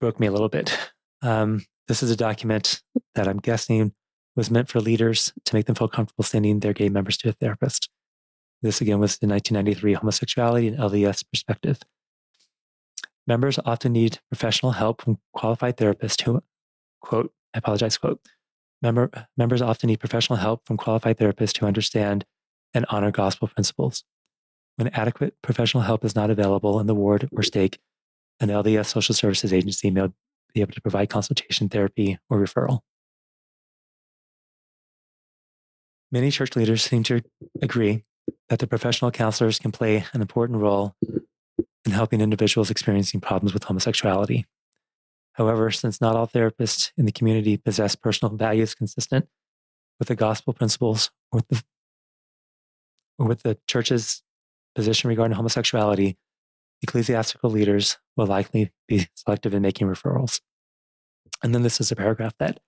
broke 0.00 0.20
me 0.20 0.28
a 0.28 0.32
little 0.32 0.48
bit. 0.48 0.76
Um, 1.20 1.64
this 1.88 2.02
is 2.02 2.10
a 2.10 2.16
document 2.16 2.80
that 3.14 3.26
I'm 3.26 3.38
guessing 3.38 3.92
was 4.36 4.50
meant 4.50 4.68
for 4.68 4.80
leaders 4.80 5.32
to 5.44 5.54
make 5.54 5.66
them 5.66 5.74
feel 5.74 5.88
comfortable 5.88 6.24
sending 6.24 6.60
their 6.60 6.72
gay 6.72 6.88
members 6.88 7.16
to 7.18 7.28
a 7.28 7.32
therapist. 7.32 7.88
This 8.62 8.80
again 8.80 9.00
was 9.00 9.18
the 9.18 9.26
1993 9.26 9.94
Homosexuality 9.94 10.68
and 10.68 10.78
LDS 10.78 11.24
Perspective. 11.28 11.80
Members 13.26 13.58
often 13.64 13.92
need 13.92 14.20
professional 14.30 14.72
help 14.72 15.02
from 15.02 15.18
qualified 15.32 15.76
therapists 15.76 16.22
who, 16.22 16.42
quote, 17.00 17.32
I 17.52 17.58
apologize, 17.58 17.98
quote, 17.98 18.20
member, 18.80 19.10
members 19.36 19.62
often 19.62 19.88
need 19.88 19.98
professional 19.98 20.36
help 20.36 20.64
from 20.64 20.76
qualified 20.76 21.18
therapists 21.18 21.58
who 21.58 21.66
understand 21.66 22.24
and 22.72 22.86
honor 22.88 23.10
gospel 23.10 23.48
principles. 23.48 24.04
When 24.76 24.88
adequate 24.88 25.34
professional 25.42 25.82
help 25.82 26.04
is 26.04 26.14
not 26.14 26.30
available 26.30 26.78
in 26.78 26.86
the 26.86 26.94
ward 26.94 27.28
or 27.32 27.42
stake, 27.42 27.78
an 28.38 28.48
LDS 28.48 28.86
social 28.86 29.14
services 29.14 29.52
agency 29.52 29.90
may 29.90 30.08
be 30.54 30.60
able 30.60 30.72
to 30.72 30.80
provide 30.80 31.10
consultation, 31.10 31.68
therapy, 31.68 32.18
or 32.30 32.40
referral. 32.40 32.80
Many 36.12 36.30
church 36.30 36.54
leaders 36.56 36.82
seem 36.82 37.02
to 37.04 37.22
agree 37.60 38.04
that 38.52 38.58
the 38.58 38.66
professional 38.66 39.10
counselors 39.10 39.58
can 39.58 39.72
play 39.72 40.04
an 40.12 40.20
important 40.20 40.60
role 40.60 40.94
in 41.86 41.90
helping 41.90 42.20
individuals 42.20 42.70
experiencing 42.70 43.18
problems 43.18 43.54
with 43.54 43.64
homosexuality. 43.64 44.44
However, 45.32 45.70
since 45.70 46.02
not 46.02 46.16
all 46.16 46.28
therapists 46.28 46.92
in 46.98 47.06
the 47.06 47.12
community 47.12 47.56
possess 47.56 47.96
personal 47.96 48.36
values 48.36 48.74
consistent 48.74 49.26
with 49.98 50.08
the 50.08 50.14
gospel 50.14 50.52
principles 50.52 51.10
or 51.32 51.38
with 51.38 51.48
the, 51.48 51.64
or 53.18 53.26
with 53.26 53.42
the 53.42 53.56
church's 53.66 54.22
position 54.74 55.08
regarding 55.08 55.36
homosexuality, 55.38 56.18
ecclesiastical 56.82 57.48
leaders 57.48 57.96
will 58.18 58.26
likely 58.26 58.70
be 58.86 59.08
selective 59.14 59.54
in 59.54 59.62
making 59.62 59.86
referrals. 59.86 60.42
And 61.42 61.54
then 61.54 61.62
this 61.62 61.80
is 61.80 61.90
a 61.90 61.96
paragraph 61.96 62.34
that 62.38 62.60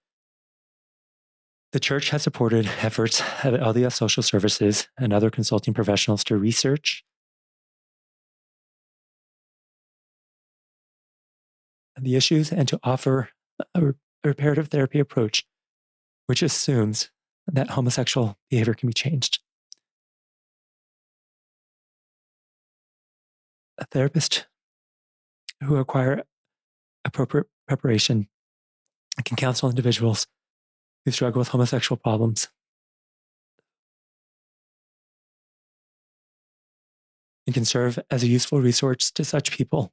the 1.75 1.81
church 1.81 2.11
has 2.11 2.22
supported 2.22 2.66
efforts 2.83 3.20
of 3.43 3.53
LDS 3.53 3.95
social 3.95 4.22
services 4.22 4.87
and 4.97 5.12
other 5.12 5.29
consulting 5.29 5.75
professionals 5.75 6.22
to 6.22 6.37
research 6.37 7.05
the 12.01 12.14
issues 12.14 12.53
and 12.53 12.68
to 12.68 12.79
offer 12.85 13.31
a 13.75 13.95
reparative 14.22 14.68
therapy 14.68 15.01
approach, 15.01 15.45
which 16.29 16.43
assumes 16.43 17.11
that 17.49 17.70
homosexual 17.70 18.39
behavior 18.49 18.75
can 18.75 18.89
be 18.89 18.95
changed. 18.95 19.41
a 23.77 23.85
therapist 23.87 24.47
who 25.64 25.75
acquire 25.75 26.22
appropriate 27.05 27.49
preparation 27.66 28.29
can 29.25 29.37
counsel 29.37 29.68
individuals 29.68 30.29
who 31.05 31.11
struggle 31.11 31.39
with 31.39 31.49
homosexual 31.49 31.99
problems. 31.99 32.49
and 37.47 37.55
can 37.55 37.65
serve 37.65 37.99
as 38.11 38.23
a 38.23 38.29
useful 38.29 38.61
resource 38.61 39.11
to 39.11 39.25
such 39.25 39.51
people 39.51 39.93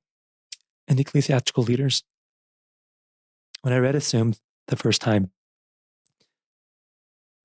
and 0.88 1.00
ecclesiastical 1.00 1.64
leaders. 1.64 2.04
When 3.62 3.74
I 3.74 3.78
read 3.78 3.96
Assumed 3.96 4.40
the 4.68 4.76
first 4.76 5.02
time, 5.02 5.32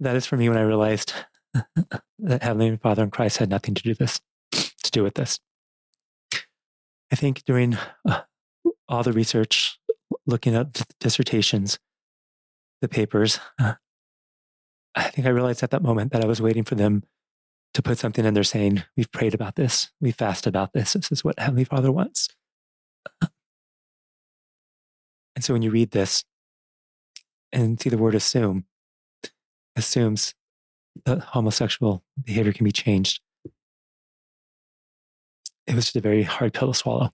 that 0.01 0.17
is 0.17 0.27
for 0.27 0.37
me 0.37 0.49
when 0.49 0.59
I 0.59 0.63
realized 0.63 1.13
that 2.19 2.43
Heavenly 2.43 2.77
Father 2.77 3.03
and 3.03 3.13
Christ 3.13 3.39
had 3.39 3.51
nothing 3.51 3.75
to 3.75 3.83
do 3.83 3.95
this 3.95 4.21
to 4.53 4.91
do 4.91 5.03
with 5.03 5.15
this. 5.15 5.41
I 7.11 7.17
think 7.17 7.45
during 7.45 7.77
uh, 8.09 8.23
all 8.89 9.03
the 9.03 9.13
research, 9.13 9.79
looking 10.27 10.55
at 10.55 10.83
dissertations, 11.01 11.79
the 12.81 12.89
papers, 12.89 13.41
I 13.59 13.77
think 15.11 15.27
I 15.27 15.31
realized 15.31 15.63
at 15.63 15.71
that 15.71 15.83
moment 15.83 16.13
that 16.13 16.25
I 16.25 16.27
was 16.27 16.41
waiting 16.41 16.65
for 16.65 16.75
them 16.75 17.03
to 17.75 17.83
put 17.83 17.99
something 17.99 18.25
in 18.25 18.35
there 18.35 18.45
saying, 18.45 18.85
We've 18.97 19.11
prayed 19.13 19.35
about 19.35 19.57
this, 19.57 19.91
we 20.01 20.13
fasted 20.13 20.51
about 20.51 20.73
this, 20.73 20.95
this 20.95 21.13
is 21.13 21.25
what 21.25 21.39
Heavenly 21.39 21.65
Father 21.65 21.93
wants. 21.93 22.29
And 25.35 25.45
so 25.45 25.53
when 25.53 25.63
you 25.63 25.71
read 25.71 25.91
this 25.91 26.25
and 27.53 27.79
see 27.79 27.91
the 27.91 27.99
word 27.99 28.15
assume, 28.15 28.65
assumes 29.77 30.35
that 31.05 31.19
homosexual 31.19 32.03
behavior 32.23 32.55
can 32.55 32.65
be 32.65 32.73
changed. 32.73 33.21
It 35.67 35.75
was 35.75 35.85
just 35.85 35.97
a 35.97 36.01
very 36.01 36.23
hard 36.23 36.55
pill 36.55 36.69
to 36.69 36.75
swallow. 36.75 37.11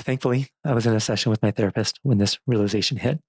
Thankfully, 0.00 0.48
I 0.64 0.72
was 0.72 0.86
in 0.86 0.94
a 0.94 1.00
session 1.00 1.30
with 1.30 1.42
my 1.42 1.50
therapist 1.50 2.00
when 2.02 2.18
this 2.18 2.38
realization 2.46 2.96
hit. 2.96 3.20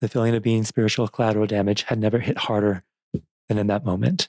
The 0.00 0.08
feeling 0.08 0.34
of 0.34 0.42
being 0.42 0.64
spiritual 0.64 1.06
collateral 1.06 1.46
damage 1.46 1.82
had 1.84 1.98
never 1.98 2.18
hit 2.18 2.38
harder 2.38 2.82
than 3.48 3.58
in 3.58 3.66
that 3.68 3.84
moment. 3.84 4.28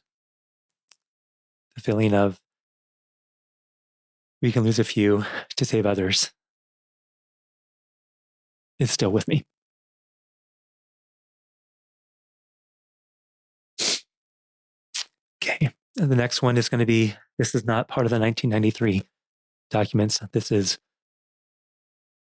The 1.76 1.82
feeling 1.82 2.14
of 2.14 2.40
we 4.42 4.52
can 4.52 4.64
lose 4.64 4.78
a 4.78 4.84
few 4.84 5.26
to 5.56 5.66
save 5.66 5.86
others 5.86 6.32
is 8.78 8.92
still 8.92 9.12
with 9.12 9.28
me. 9.28 9.46
Okay. 15.42 15.74
And 16.00 16.12
the 16.12 16.16
next 16.16 16.42
one 16.42 16.58
is 16.58 16.68
going 16.70 16.80
to 16.80 16.86
be 16.86 17.16
this 17.38 17.56
is 17.56 17.66
not 17.66 17.88
part 17.88 18.06
of 18.06 18.10
the 18.10 18.20
1993 18.20 19.04
documents. 19.74 20.19
This 20.32 20.51
is 20.51 20.78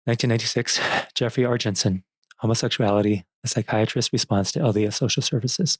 1996, 0.05 0.80
Jeffrey 1.14 1.44
R. 1.44 1.59
Jensen, 1.59 2.05
Homosexuality, 2.38 3.26
a 3.44 3.48
psychiatrist's 3.48 4.12
response 4.12 4.53
to 4.53 4.61
LDS 4.61 4.94
social 4.94 5.22
services. 5.22 5.78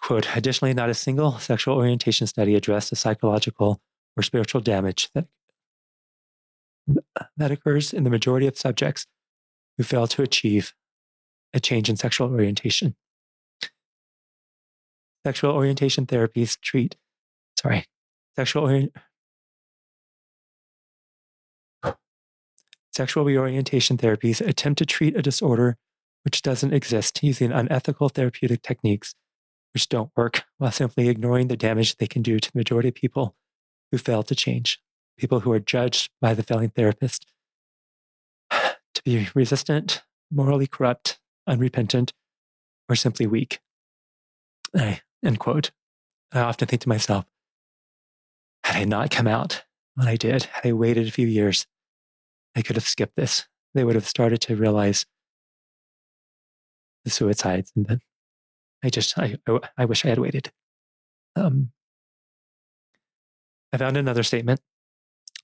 Quote, 0.00 0.34
additionally, 0.34 0.72
not 0.72 0.88
a 0.88 0.94
single 0.94 1.38
sexual 1.38 1.76
orientation 1.76 2.26
study 2.26 2.54
addressed 2.54 2.90
the 2.90 2.96
psychological 2.96 3.80
or 4.16 4.22
spiritual 4.22 4.62
damage 4.62 5.10
that, 5.14 5.26
that 7.36 7.50
occurs 7.50 7.92
in 7.92 8.04
the 8.04 8.10
majority 8.10 8.46
of 8.46 8.56
subjects 8.56 9.06
who 9.76 9.84
fail 9.84 10.06
to 10.06 10.22
achieve 10.22 10.72
a 11.52 11.60
change 11.60 11.90
in 11.90 11.96
sexual 11.96 12.30
orientation. 12.30 12.96
Sexual 15.26 15.52
orientation 15.52 16.06
therapies 16.06 16.58
treat, 16.60 16.96
sorry, 17.58 17.84
Sexual, 18.36 18.88
Sexual 22.92 23.24
reorientation 23.24 23.96
therapies 23.96 24.40
attempt 24.40 24.78
to 24.78 24.86
treat 24.86 25.16
a 25.16 25.22
disorder 25.22 25.76
which 26.22 26.42
doesn't 26.42 26.72
exist 26.72 27.22
using 27.22 27.52
unethical 27.52 28.08
therapeutic 28.08 28.62
techniques 28.62 29.14
which 29.72 29.88
don't 29.88 30.12
work 30.16 30.44
while 30.58 30.70
simply 30.70 31.08
ignoring 31.08 31.48
the 31.48 31.56
damage 31.56 31.96
they 31.96 32.06
can 32.06 32.22
do 32.22 32.38
to 32.38 32.52
the 32.52 32.58
majority 32.58 32.88
of 32.88 32.94
people 32.94 33.34
who 33.90 33.98
fail 33.98 34.22
to 34.22 34.34
change, 34.34 34.80
people 35.18 35.40
who 35.40 35.50
are 35.50 35.58
judged 35.58 36.10
by 36.20 36.32
the 36.34 36.44
failing 36.44 36.70
therapist 36.70 37.26
to 38.50 39.02
be 39.04 39.28
resistant, 39.34 40.02
morally 40.30 40.68
corrupt, 40.68 41.18
unrepentant, 41.46 42.12
or 42.88 42.94
simply 42.94 43.26
weak. 43.26 43.58
I, 44.74 45.00
end 45.24 45.40
quote. 45.40 45.72
I 46.32 46.40
often 46.40 46.68
think 46.68 46.82
to 46.82 46.88
myself, 46.88 47.24
had 48.74 48.82
I 48.82 48.84
not 48.86 49.10
come 49.10 49.28
out 49.28 49.62
when 49.94 50.08
I 50.08 50.16
did, 50.16 50.44
had 50.44 50.66
I 50.66 50.72
waited 50.72 51.06
a 51.06 51.12
few 51.12 51.28
years, 51.28 51.66
I 52.56 52.62
could 52.62 52.74
have 52.74 52.86
skipped 52.86 53.14
this. 53.14 53.46
They 53.72 53.84
would 53.84 53.94
have 53.94 54.08
started 54.08 54.40
to 54.42 54.56
realize 54.56 55.06
the 57.04 57.10
suicides 57.10 57.70
and 57.76 57.86
then 57.86 58.00
I 58.82 58.90
just, 58.90 59.16
I, 59.16 59.36
I 59.78 59.84
wish 59.84 60.04
I 60.04 60.08
had 60.08 60.18
waited. 60.18 60.50
Um, 61.36 61.70
I 63.72 63.76
found 63.76 63.96
another 63.96 64.24
statement 64.24 64.60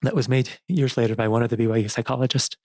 that 0.02 0.14
was 0.14 0.28
made 0.28 0.50
years 0.66 0.96
later 0.96 1.14
by 1.14 1.28
one 1.28 1.42
of 1.42 1.50
the 1.50 1.56
BYU 1.56 1.90
psychologists. 1.90 2.56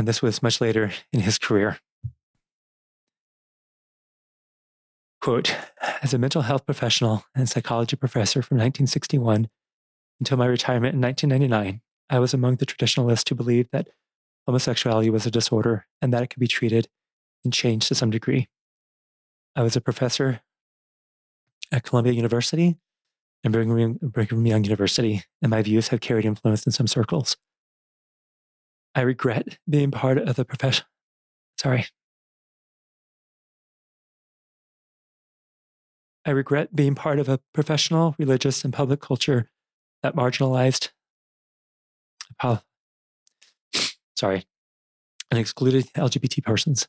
And 0.00 0.08
this 0.08 0.22
was 0.22 0.42
much 0.42 0.62
later 0.62 0.92
in 1.12 1.20
his 1.20 1.36
career. 1.36 1.78
Quote 5.20 5.54
As 6.02 6.14
a 6.14 6.18
mental 6.18 6.40
health 6.40 6.64
professional 6.64 7.26
and 7.34 7.46
psychology 7.46 7.96
professor 7.96 8.40
from 8.40 8.56
1961 8.56 9.50
until 10.18 10.38
my 10.38 10.46
retirement 10.46 10.94
in 10.94 11.02
1999, 11.02 11.82
I 12.08 12.18
was 12.18 12.32
among 12.32 12.56
the 12.56 12.64
traditionalists 12.64 13.28
who 13.28 13.34
believed 13.34 13.72
that 13.72 13.88
homosexuality 14.46 15.10
was 15.10 15.26
a 15.26 15.30
disorder 15.30 15.84
and 16.00 16.14
that 16.14 16.22
it 16.22 16.30
could 16.30 16.40
be 16.40 16.48
treated 16.48 16.88
and 17.44 17.52
changed 17.52 17.88
to 17.88 17.94
some 17.94 18.08
degree. 18.08 18.48
I 19.54 19.62
was 19.62 19.76
a 19.76 19.82
professor 19.82 20.40
at 21.70 21.82
Columbia 21.82 22.14
University 22.14 22.78
and 23.44 23.52
Brigham 23.52 24.46
Young 24.46 24.64
University, 24.64 25.24
and 25.42 25.50
my 25.50 25.60
views 25.60 25.88
have 25.88 26.00
carried 26.00 26.24
influence 26.24 26.64
in 26.64 26.72
some 26.72 26.86
circles. 26.86 27.36
I 28.94 29.02
regret 29.02 29.58
being 29.68 29.90
part 29.90 30.18
of 30.18 30.36
the 30.36 30.44
profession. 30.44 30.84
Sorry. 31.58 31.86
I 36.26 36.30
regret 36.30 36.74
being 36.74 36.94
part 36.94 37.18
of 37.18 37.28
a 37.28 37.40
professional, 37.54 38.14
religious, 38.18 38.64
and 38.64 38.72
public 38.72 39.00
culture 39.00 39.50
that 40.02 40.14
marginalized, 40.14 40.90
sorry, 44.16 44.44
and 45.30 45.40
excluded 45.40 45.86
LGBT 45.96 46.44
persons. 46.44 46.86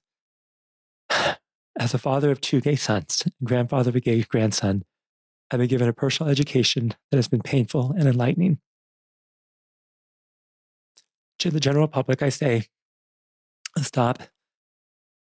As 1.79 1.93
a 1.93 1.97
father 1.97 2.29
of 2.31 2.41
two 2.41 2.59
gay 2.61 2.75
sons 2.75 3.23
and 3.25 3.47
grandfather 3.47 3.89
of 3.89 3.95
a 3.95 4.01
gay 4.01 4.21
grandson, 4.23 4.83
I've 5.49 5.59
been 5.59 5.69
given 5.69 5.87
a 5.87 5.93
personal 5.93 6.29
education 6.29 6.93
that 7.09 7.17
has 7.17 7.27
been 7.27 7.41
painful 7.41 7.93
and 7.97 8.07
enlightening 8.07 8.59
to 11.41 11.49
the 11.49 11.59
general 11.59 11.87
public, 11.87 12.21
I 12.21 12.29
say 12.29 12.67
stop, 13.79 14.21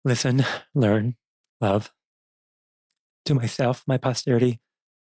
listen, 0.05 0.45
learn, 0.73 1.17
love. 1.59 1.91
To 3.25 3.33
myself, 3.33 3.83
my 3.85 3.97
posterity, 3.97 4.61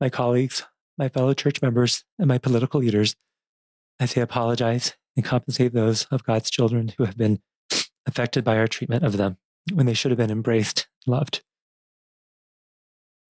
my 0.00 0.10
colleagues, 0.10 0.64
my 0.98 1.08
fellow 1.08 1.32
church 1.32 1.62
members, 1.62 2.04
and 2.18 2.28
my 2.28 2.36
political 2.36 2.80
leaders, 2.80 3.16
I 3.98 4.04
say 4.04 4.20
apologize 4.20 4.94
and 5.16 5.24
compensate 5.24 5.72
those 5.72 6.04
of 6.10 6.24
God's 6.24 6.50
children 6.50 6.92
who 6.98 7.06
have 7.06 7.16
been 7.16 7.40
affected 8.04 8.44
by 8.44 8.58
our 8.58 8.68
treatment 8.68 9.02
of 9.02 9.16
them 9.16 9.38
when 9.72 9.86
they 9.86 9.94
should 9.94 10.10
have 10.10 10.18
been 10.18 10.30
embraced 10.30 10.88
loved. 11.06 11.42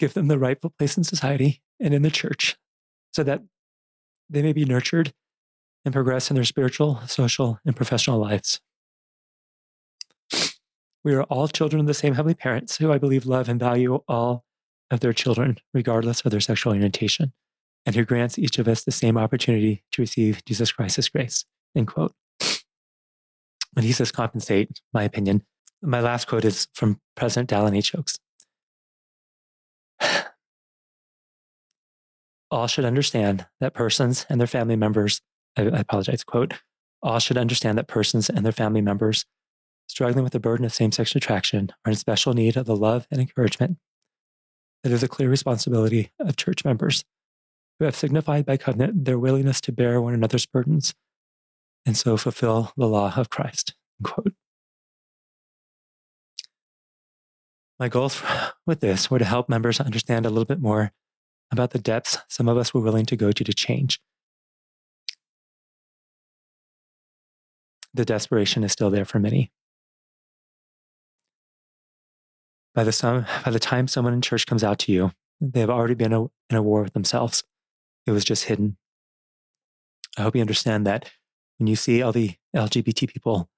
Give 0.01 0.15
them 0.15 0.27
the 0.27 0.39
rightful 0.39 0.71
place 0.77 0.97
in 0.97 1.05
society 1.05 1.63
and 1.79 1.95
in 1.95 2.03
the 2.03 2.11
church 2.11 2.57
so 3.13 3.23
that 3.23 3.43
they 4.29 4.43
may 4.43 4.53
be 4.53 4.65
nurtured 4.65 5.13
and 5.85 5.93
progress 5.93 6.31
in 6.31 6.37
their 6.37 6.45
spiritual, 6.45 7.01
social, 7.07 7.59
and 7.65 7.75
professional 7.75 8.19
lives. 8.19 8.61
We 11.05 11.15
are 11.15 11.25
all 11.25 11.49
children 11.49 11.81
of 11.81 11.87
the 11.87 11.95
same 11.95 12.15
heavenly 12.15 12.35
parents 12.35 12.77
who 12.77 12.93
I 12.93 12.99
believe 12.99 13.27
love 13.27 13.49
and 13.49 13.59
value 13.59 14.03
all 14.07 14.45
of 14.91 15.01
their 15.01 15.13
children, 15.13 15.59
regardless 15.75 16.21
of 16.21 16.31
their 16.31 16.41
sexual 16.41 16.73
orientation, 16.75 17.33
and 17.85 17.97
who 17.97 18.05
grants 18.05 18.39
each 18.39 18.59
of 18.59 18.69
us 18.69 18.85
the 18.85 18.93
same 18.93 19.19
opportunity 19.19 19.83
to 19.93 20.03
receive 20.03 20.45
Jesus 20.45 20.71
Christ's 20.71 21.09
grace. 21.09 21.45
End 21.75 21.89
quote. 21.89 22.15
When 23.73 23.85
he 23.85 23.93
says 23.93 24.13
compensate, 24.13 24.81
my 24.93 25.03
opinion, 25.03 25.43
my 25.81 26.01
last 26.01 26.29
quote 26.29 26.45
is 26.45 26.69
from 26.75 27.01
President 27.17 27.51
Dallin 27.51 27.77
H. 27.77 27.95
Oaks. 27.95 28.19
All 32.51 32.67
should 32.67 32.85
understand 32.85 33.47
that 33.61 33.75
persons 33.75 34.27
and 34.29 34.39
their 34.39 34.47
family 34.47 34.77
members 34.77 35.23
I, 35.57 35.63
I 35.63 35.81
apologize, 35.81 36.25
quote, 36.25 36.55
all 37.03 37.19
should 37.19 37.37
understand 37.37 37.79
that 37.79 37.89
persons 37.89 38.31
and 38.31 38.45
their 38.45 38.53
family 38.53 38.81
members 38.81 39.25
struggling 39.89 40.25
with 40.25 40.33
the 40.33 40.41
burden 40.41 40.65
of 40.65 40.73
same 40.73 40.93
sex 40.93 41.15
attraction 41.15 41.71
are 41.85 41.91
in 41.91 41.97
special 41.97 42.33
need 42.33 42.57
of 42.57 42.67
the 42.67 42.77
love 42.77 43.07
and 43.11 43.21
encouragement 43.21 43.79
that 44.83 44.93
is 44.93 45.03
a 45.03 45.09
clear 45.09 45.29
responsibility 45.29 46.11
of 46.19 46.37
church 46.37 46.65
members 46.65 47.05
who 47.79 47.85
have 47.85 47.97
signified 47.97 48.47
by 48.47 48.57
covenant 48.57 49.05
their 49.05 49.19
willingness 49.19 49.61
to 49.61 49.73
bear 49.73 50.01
one 50.01 50.15
another's 50.15 50.47
burdens 50.47 50.95
and 51.85 51.97
so 51.97 52.17
fulfill 52.17 52.73
the 52.77 52.87
law 52.87 53.13
of 53.17 53.29
Christ. 53.29 53.75
Quote. 54.03 54.35
My 57.79 57.89
goals 57.89 58.23
with 58.67 58.81
this 58.81 59.11
were 59.11 59.19
to 59.19 59.25
help 59.25 59.49
members 59.49 59.81
understand 59.81 60.25
a 60.25 60.31
little 60.31 60.45
bit 60.45 60.61
more 60.61 60.93
about 61.51 61.71
the 61.71 61.79
depths 61.79 62.19
some 62.29 62.49
of 62.49 62.57
us 62.57 62.73
were 62.73 62.81
willing 62.81 63.07
to 63.07 63.17
go 63.17 63.33
to 63.33 63.45
to 63.45 63.53
change 63.53 64.01
the 67.95 68.05
desperation 68.05 68.65
is 68.65 68.73
still 68.73 68.91
there 68.91 69.05
for 69.05 69.19
many. 69.19 69.51
By 72.75 72.85
the, 72.85 72.93
some, 72.93 73.27
by 73.45 73.51
the 73.51 73.59
time 73.59 73.87
someone 73.87 74.15
in 74.15 74.23
church 74.23 74.47
comes 74.47 74.65
out 74.65 74.79
to 74.81 74.93
you, 74.93 75.13
they 75.41 75.61
have 75.61 75.71
already 75.71 75.95
been 75.95 76.13
a, 76.13 76.23
in 76.23 76.57
a 76.57 76.63
war 76.63 76.83
with 76.83 76.95
themselves. 76.95 77.45
It 78.07 78.13
was 78.13 78.25
just 78.25 78.45
hidden. 78.45 78.77
I 80.17 80.23
hope 80.23 80.35
you 80.35 80.41
understand 80.41 80.87
that 80.87 81.11
when 81.59 81.67
you 81.67 81.77
see 81.77 82.03
all 82.03 82.13
the 82.13 82.35
LGBT 82.57 83.09
people 83.09 83.49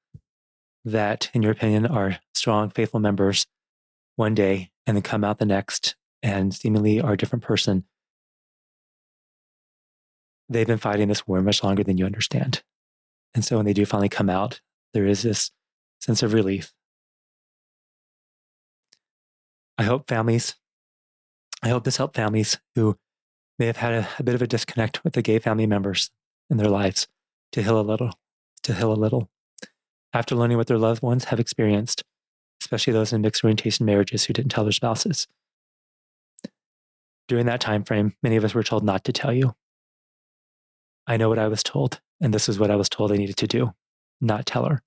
that, 0.85 1.31
in 1.33 1.43
your 1.43 1.53
opinion, 1.53 1.87
are 1.87 2.19
strong, 2.35 2.71
faithful 2.71 3.01
members 3.01 3.47
one 4.17 4.35
day 4.35 4.71
and 4.87 4.97
then 4.97 5.03
come 5.03 5.25
out 5.25 5.39
the 5.39 5.47
next 5.47 5.97
and 6.23 6.55
seemingly 6.55 7.01
are 7.01 7.13
a 7.13 7.17
different 7.17 7.45
person, 7.45 7.85
they've 10.49 10.67
been 10.67 10.79
fighting 10.79 11.09
this 11.09 11.27
war 11.27 11.41
much 11.41 11.63
longer 11.63 11.83
than 11.83 11.97
you 11.97 12.05
understand. 12.05 12.63
And 13.35 13.45
so 13.45 13.57
when 13.57 13.67
they 13.67 13.73
do 13.73 13.85
finally 13.85 14.09
come 14.09 14.31
out, 14.31 14.61
there 14.93 15.07
is 15.07 15.23
this 15.23 15.51
sense 16.01 16.23
of 16.23 16.33
relief. 16.33 16.73
I 19.77 19.83
hope 19.83 20.09
families, 20.09 20.55
I 21.63 21.69
hope 21.69 21.85
this 21.85 21.97
helped 21.97 22.15
families 22.15 22.59
who 22.75 22.97
may 23.59 23.67
have 23.67 23.79
had 23.79 23.93
a, 23.93 24.09
a 24.19 24.23
bit 24.23 24.35
of 24.35 24.43
a 24.43 24.47
disconnect 24.47 25.03
with 25.03 25.15
the 25.15 25.23
gay 25.23 25.39
family 25.39 25.67
members 25.67 26.11
in 26.49 26.59
their 26.59 26.69
lives 26.69 27.09
to 27.53 27.63
heal 27.63 27.81
a 27.81 27.83
little, 27.83 28.13
to 28.63 28.75
heal 28.75 28.93
a 28.93 28.95
little. 28.95 29.29
After 30.13 30.37
learning 30.37 30.59
what 30.59 30.69
their 30.69 30.79
loved 30.79 31.03
ones 31.03 31.25
have 31.25 31.41
experienced, 31.41 32.05
especially 32.63 32.93
those 32.93 33.13
in 33.13 33.21
mixed 33.21 33.43
orientation 33.43 33.85
marriages 33.85 34.25
who 34.25 34.33
didn't 34.33 34.51
tell 34.51 34.65
their 34.65 34.73
spouses. 34.73 35.27
During 37.27 37.47
that 37.47 37.61
time 37.61 37.85
frame, 37.85 38.15
many 38.23 38.37
of 38.37 38.45
us 38.45 38.55
were 38.55 38.63
told 38.63 38.85
not 38.85 39.05
to 39.05 39.13
tell 39.13 39.33
you. 39.33 39.55
I 41.07 41.17
know 41.17 41.29
what 41.29 41.39
I 41.39 41.49
was 41.49 41.63
told, 41.63 42.01
and 42.21 42.33
this 42.33 42.49
is 42.49 42.59
what 42.59 42.71
I 42.71 42.77
was 42.77 42.89
told 42.89 43.13
I 43.13 43.17
needed 43.17 43.37
to 43.39 43.47
do 43.47 43.73
not 44.21 44.47
tell 44.47 44.65
her. 44.65 44.83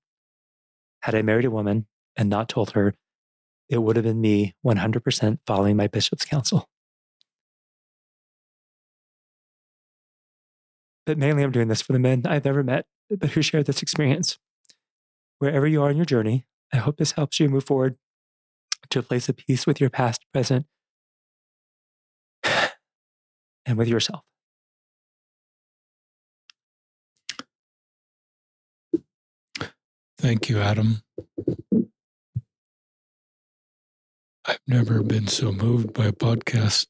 Had 1.02 1.14
I 1.14 1.22
married 1.22 1.44
a 1.44 1.50
woman 1.50 1.86
and 2.16 2.28
not 2.28 2.48
told 2.48 2.72
her, 2.72 2.94
it 3.68 3.78
would 3.78 3.96
have 3.96 4.04
been 4.04 4.20
me 4.20 4.54
100% 4.64 5.38
following 5.46 5.76
my 5.76 5.86
bishop's 5.86 6.24
counsel. 6.24 6.68
But 11.06 11.18
mainly, 11.18 11.42
I'm 11.42 11.52
doing 11.52 11.68
this 11.68 11.82
for 11.82 11.92
the 11.92 11.98
men 11.98 12.22
I've 12.26 12.46
ever 12.46 12.62
met, 12.62 12.86
but 13.08 13.30
who 13.30 13.42
share 13.42 13.62
this 13.62 13.82
experience. 13.82 14.38
Wherever 15.38 15.66
you 15.66 15.82
are 15.82 15.90
in 15.90 15.96
your 15.96 16.06
journey, 16.06 16.44
I 16.72 16.78
hope 16.78 16.96
this 16.96 17.12
helps 17.12 17.40
you 17.40 17.48
move 17.48 17.64
forward 17.64 17.96
to 18.90 18.98
a 18.98 19.02
place 19.02 19.28
of 19.28 19.36
peace 19.36 19.66
with 19.66 19.80
your 19.80 19.90
past, 19.90 20.24
present, 20.32 20.66
and 22.44 23.78
with 23.78 23.88
yourself. 23.88 24.22
Thank 30.18 30.48
you, 30.48 30.58
Adam. 30.58 31.02
I've 34.44 34.58
never 34.66 35.02
been 35.02 35.26
so 35.28 35.52
moved 35.52 35.92
by 35.92 36.06
a 36.06 36.12
podcast 36.12 36.86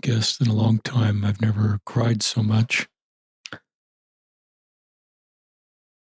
guest 0.00 0.40
in 0.40 0.48
a 0.48 0.54
long 0.54 0.78
time. 0.80 1.24
I've 1.24 1.40
never 1.40 1.78
cried 1.86 2.22
so 2.22 2.42
much. 2.42 2.88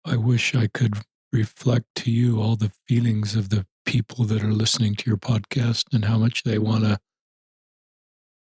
I 0.05 0.15
wish 0.15 0.53
I 0.53 0.67
could 0.67 0.95
reflect 1.31 1.85
to 1.97 2.11
you 2.11 2.41
all 2.41 2.55
the 2.55 2.71
feelings 2.87 3.35
of 3.35 3.49
the 3.49 3.65
people 3.85 4.25
that 4.25 4.43
are 4.43 4.53
listening 4.53 4.95
to 4.95 5.09
your 5.09 5.17
podcast 5.17 5.85
and 5.93 6.05
how 6.05 6.17
much 6.17 6.43
they 6.43 6.59
want 6.59 6.83
to 6.83 6.99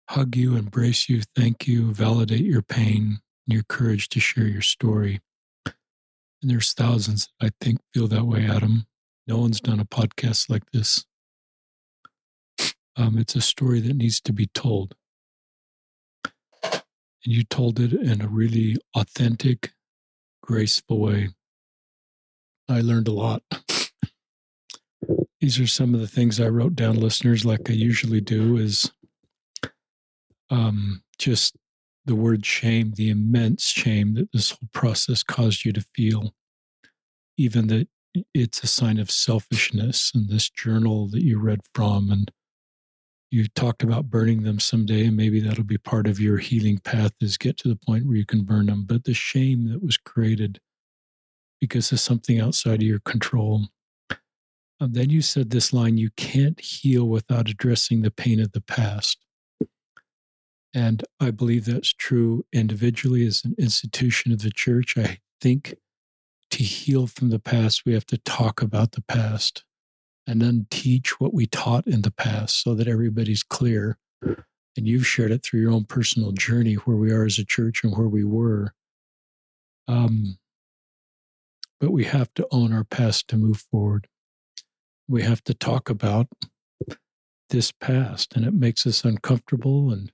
hug 0.09 0.35
you, 0.35 0.55
embrace 0.55 1.09
you, 1.09 1.21
thank 1.35 1.67
you, 1.67 1.93
validate 1.93 2.45
your 2.45 2.61
pain, 2.61 3.19
your 3.47 3.63
courage 3.67 4.09
to 4.09 4.19
share 4.19 4.47
your 4.47 4.61
story. 4.61 5.19
And 6.45 6.51
there's 6.51 6.73
thousands, 6.73 7.27
I 7.41 7.49
think, 7.59 7.79
feel 7.91 8.07
that 8.09 8.27
way, 8.27 8.45
Adam. 8.45 8.85
No 9.25 9.39
one's 9.39 9.59
done 9.59 9.79
a 9.79 9.85
podcast 9.85 10.47
like 10.47 10.61
this. 10.71 11.03
Um, 12.95 13.17
it's 13.17 13.35
a 13.35 13.41
story 13.41 13.79
that 13.79 13.95
needs 13.95 14.21
to 14.21 14.31
be 14.31 14.45
told. 14.53 14.93
And 16.63 16.83
you 17.23 17.43
told 17.45 17.79
it 17.79 17.93
in 17.93 18.21
a 18.21 18.27
really 18.27 18.75
authentic, 18.95 19.71
graceful 20.43 20.99
way. 20.99 21.29
I 22.69 22.81
learned 22.81 23.07
a 23.07 23.11
lot. 23.11 23.41
These 25.41 25.59
are 25.59 25.65
some 25.65 25.95
of 25.95 25.99
the 25.99 26.07
things 26.07 26.39
I 26.39 26.49
wrote 26.49 26.75
down, 26.75 26.99
listeners, 26.99 27.43
like 27.43 27.71
I 27.71 27.73
usually 27.73 28.21
do, 28.21 28.57
is 28.57 28.91
um, 30.51 31.01
just 31.17 31.55
the 32.05 32.15
word 32.15 32.45
shame, 32.45 32.93
the 32.95 33.09
immense 33.09 33.65
shame 33.65 34.13
that 34.13 34.31
this 34.31 34.51
whole 34.51 34.69
process 34.73 35.23
caused 35.23 35.65
you 35.65 35.73
to 35.73 35.85
feel, 35.95 36.33
even 37.37 37.67
that 37.67 37.87
it's 38.33 38.63
a 38.63 38.67
sign 38.67 38.99
of 38.99 39.11
selfishness. 39.11 40.11
And 40.13 40.29
this 40.29 40.49
journal 40.49 41.07
that 41.09 41.23
you 41.23 41.39
read 41.39 41.61
from, 41.73 42.11
and 42.11 42.31
you 43.31 43.47
talked 43.47 43.83
about 43.83 44.09
burning 44.09 44.43
them 44.43 44.59
someday, 44.59 45.07
and 45.07 45.17
maybe 45.17 45.39
that'll 45.39 45.63
be 45.63 45.77
part 45.77 46.07
of 46.07 46.19
your 46.19 46.37
healing 46.37 46.77
path 46.77 47.11
is 47.19 47.37
get 47.37 47.57
to 47.57 47.67
the 47.67 47.75
point 47.75 48.05
where 48.05 48.17
you 48.17 48.25
can 48.25 48.43
burn 48.43 48.67
them. 48.67 48.85
But 48.87 49.03
the 49.03 49.13
shame 49.13 49.69
that 49.69 49.83
was 49.83 49.97
created 49.97 50.59
because 51.59 51.91
of 51.91 51.99
something 51.99 52.39
outside 52.39 52.81
of 52.81 52.87
your 52.87 52.99
control. 52.99 53.65
Um, 54.79 54.91
then 54.91 55.09
you 55.09 55.21
said 55.21 55.49
this 55.49 55.73
line 55.73 55.97
you 55.97 56.09
can't 56.17 56.59
heal 56.59 57.05
without 57.05 57.49
addressing 57.49 58.01
the 58.01 58.11
pain 58.11 58.39
of 58.39 58.51
the 58.51 58.61
past. 58.61 59.24
And 60.75 61.05
I 61.21 61.31
believe 61.31 61.65
that's 61.65 61.93
true 61.93 62.45
individually 62.51 63.25
as 63.25 63.45
an 63.45 63.55
institution 63.57 64.33
of 64.33 64.41
the 64.41 64.51
church. 64.51 64.97
I 64.97 65.19
think 65.39 65.73
to 66.51 66.63
heal 66.63 67.07
from 67.07 67.29
the 67.29 67.39
past, 67.39 67.83
we 67.85 67.93
have 67.93 68.05
to 68.07 68.17
talk 68.17 68.61
about 68.61 68.91
the 68.91 69.01
past 69.01 69.63
and 70.27 70.41
then 70.41 70.67
teach 70.69 71.17
what 71.19 71.33
we 71.33 71.45
taught 71.45 71.87
in 71.87 72.01
the 72.01 72.11
past 72.11 72.61
so 72.61 72.75
that 72.75 72.89
everybody's 72.89 73.41
clear. 73.41 73.97
And 74.21 74.85
you've 74.85 75.07
shared 75.07 75.31
it 75.31 75.43
through 75.43 75.61
your 75.61 75.71
own 75.71 75.85
personal 75.85 76.33
journey 76.33 76.73
where 76.73 76.97
we 76.97 77.09
are 77.13 77.23
as 77.23 77.39
a 77.39 77.45
church 77.45 77.81
and 77.85 77.95
where 77.95 78.09
we 78.09 78.25
were. 78.25 78.73
Um, 79.87 80.39
but 81.79 81.91
we 81.91 82.03
have 82.03 82.33
to 82.33 82.47
own 82.51 82.73
our 82.73 82.83
past 82.83 83.29
to 83.29 83.37
move 83.37 83.63
forward. 83.71 84.07
We 85.07 85.21
have 85.23 85.41
to 85.45 85.53
talk 85.53 85.89
about 85.89 86.27
this 87.49 87.71
past, 87.71 88.35
and 88.35 88.43
it 88.43 88.53
makes 88.53 88.85
us 88.85 89.05
uncomfortable 89.05 89.91
and 89.91 90.11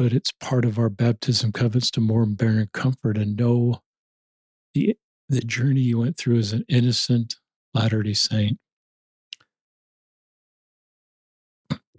but 0.00 0.14
it's 0.14 0.32
part 0.32 0.64
of 0.64 0.78
our 0.78 0.88
baptism 0.88 1.52
covenants 1.52 1.90
to 1.90 2.00
more 2.00 2.22
and 2.22 2.38
bear 2.38 2.66
comfort 2.72 3.18
and 3.18 3.36
know 3.36 3.82
the 4.72 4.96
the 5.28 5.42
journey 5.42 5.82
you 5.82 5.98
went 5.98 6.16
through 6.16 6.38
as 6.38 6.54
an 6.54 6.64
innocent 6.70 7.34
Latter-day 7.74 8.14
Saint. 8.14 8.58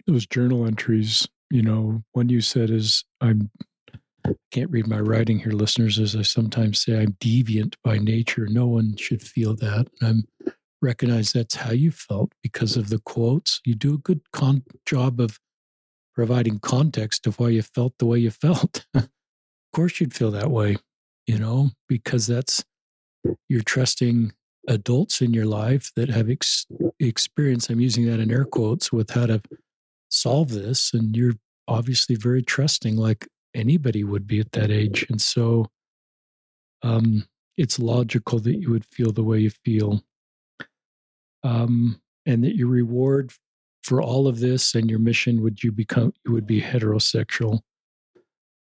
Those 0.08 0.26
journal 0.26 0.66
entries, 0.66 1.28
you 1.48 1.62
know, 1.62 2.02
one 2.10 2.28
you 2.28 2.40
said 2.40 2.70
is 2.70 3.04
I'm 3.20 3.52
can't 4.50 4.70
read 4.72 4.88
my 4.88 4.98
writing 4.98 5.38
here, 5.38 5.52
listeners, 5.52 6.00
as 6.00 6.16
I 6.16 6.22
sometimes 6.22 6.82
say, 6.82 7.00
I'm 7.00 7.16
deviant 7.20 7.76
by 7.84 7.98
nature. 7.98 8.48
No 8.48 8.66
one 8.66 8.96
should 8.96 9.22
feel 9.22 9.54
that. 9.56 9.86
And 10.00 10.26
I 10.48 10.50
recognize 10.80 11.32
that's 11.32 11.54
how 11.54 11.70
you 11.70 11.92
felt 11.92 12.32
because 12.42 12.76
of 12.76 12.88
the 12.88 12.98
quotes. 12.98 13.60
You 13.64 13.76
do 13.76 13.94
a 13.94 13.98
good 13.98 14.22
con- 14.32 14.64
job 14.86 15.20
of 15.20 15.38
providing 16.14 16.58
context 16.58 17.26
of 17.26 17.38
why 17.38 17.48
you 17.48 17.62
felt 17.62 17.94
the 17.98 18.06
way 18.06 18.18
you 18.18 18.30
felt. 18.30 18.86
of 18.94 19.08
course, 19.72 20.00
you'd 20.00 20.14
feel 20.14 20.30
that 20.30 20.50
way, 20.50 20.76
you 21.26 21.38
know, 21.38 21.70
because 21.88 22.26
that's 22.26 22.64
you're 23.48 23.62
trusting 23.62 24.32
adults 24.68 25.20
in 25.20 25.34
your 25.34 25.46
life 25.46 25.90
that 25.96 26.08
have 26.08 26.30
ex- 26.30 26.66
experience. 27.00 27.68
I'm 27.68 27.80
using 27.80 28.06
that 28.06 28.20
in 28.20 28.30
air 28.30 28.44
quotes 28.44 28.92
with 28.92 29.10
how 29.10 29.26
to 29.26 29.42
solve 30.08 30.50
this. 30.50 30.92
And 30.92 31.16
you're 31.16 31.34
obviously 31.68 32.16
very 32.16 32.42
trusting, 32.42 32.96
like 32.96 33.28
anybody 33.54 34.04
would 34.04 34.26
be 34.26 34.40
at 34.40 34.52
that 34.52 34.70
age. 34.70 35.06
And 35.08 35.20
so 35.20 35.68
um, 36.82 37.26
it's 37.56 37.78
logical 37.78 38.38
that 38.40 38.56
you 38.56 38.70
would 38.70 38.84
feel 38.86 39.12
the 39.12 39.24
way 39.24 39.40
you 39.40 39.50
feel. 39.50 40.02
Um, 41.44 42.00
and 42.24 42.44
that 42.44 42.54
your 42.54 42.68
reward 42.68 43.32
for 43.82 44.02
all 44.02 44.28
of 44.28 44.40
this 44.40 44.74
and 44.74 44.88
your 44.88 44.98
mission 44.98 45.42
would 45.42 45.62
you 45.62 45.72
become 45.72 46.12
you 46.24 46.32
would 46.32 46.46
be 46.46 46.60
heterosexual. 46.60 47.60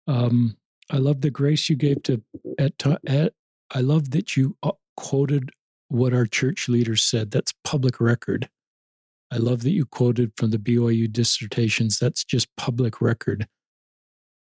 Um, 0.07 0.57
I 0.89 0.97
love 0.97 1.22
the 1.22 1.30
grace 1.30 1.70
you 1.70 1.76
gave 1.76 2.01
to 2.03 2.22
at, 2.57 2.74
at 3.07 3.34
I 3.72 3.82
love 3.82 4.11
that 4.11 4.36
you 4.36 4.57
uh, 4.63 4.72
quoted 4.97 5.51
what 5.89 6.13
our 6.13 6.26
church 6.26 6.67
leaders 6.67 7.03
said. 7.03 7.32
That's 7.32 7.53
public 7.63 7.99
record. 7.99 8.49
I 9.32 9.38
love 9.38 9.61
that 9.63 9.72
you 9.72 9.86
quoted 9.86 10.32
from 10.38 10.49
the 10.49 10.57
BYU 10.57 11.11
dissertations. 11.11 11.99
That's 11.99 12.24
just 12.24 12.47
public 12.57 12.99
record. 13.01 13.47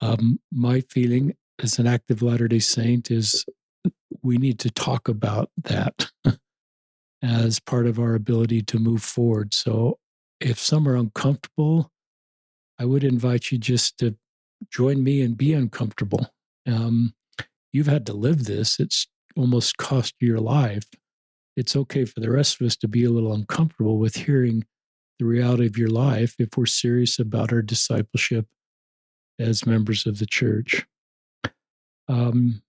Um, 0.02 0.40
my 0.52 0.82
feeling 0.90 1.36
as 1.62 1.80
an 1.80 1.88
active 1.88 2.22
Latter 2.22 2.50
day 2.50 2.60
Saint 2.60 3.10
is 3.10 3.46
we 4.22 4.38
need 4.38 4.60
to 4.60 4.70
talk 4.70 5.08
about 5.08 5.50
that 5.64 6.12
as 7.22 7.60
part 7.60 7.88
of 7.88 8.00
our 8.00 8.16
ability 8.16 8.62
to 8.64 8.80
move 8.80 9.04
forward. 9.04 9.54
So 9.54 9.98
if 10.44 10.60
some 10.60 10.88
are 10.88 10.96
uncomfortable, 10.96 11.92
I 12.80 12.86
would 12.86 13.04
invite 13.04 13.52
you 13.52 13.58
just 13.58 13.98
to 14.00 14.16
join 14.70 15.04
me 15.04 15.22
and 15.22 15.38
be 15.38 15.54
uncomfortable. 15.54 16.34
Um, 16.68 17.14
you've 17.72 17.88
had 17.88 18.06
to 18.08 18.14
live 18.14 18.46
this, 18.46 18.80
it's 18.80 19.08
almost 19.36 19.78
cost 19.78 20.16
you 20.20 20.28
your 20.28 20.40
life. 20.40 20.86
it's 21.56 21.76
okay 21.76 22.04
for 22.04 22.20
the 22.20 22.32
rest 22.32 22.60
of 22.60 22.66
us 22.66 22.76
to 22.76 22.88
be 22.88 23.04
a 23.04 23.10
little 23.10 23.34
uncomfortable 23.34 24.00
with 24.00 24.16
hearing 24.16 24.66
the 25.20 25.26
reality 25.26 25.68
of 25.68 25.78
your 25.78 25.90
life 25.90 26.36
if 26.40 26.50
we're 26.58 26.66
serious 26.66 27.20
about 27.20 27.54
our 27.54 27.62
discipleship 27.62 28.48
as 29.40 29.66
members 29.66 30.06
of 30.08 30.18
the 30.18 30.26
church. 30.26 30.86
Um, 32.08 32.64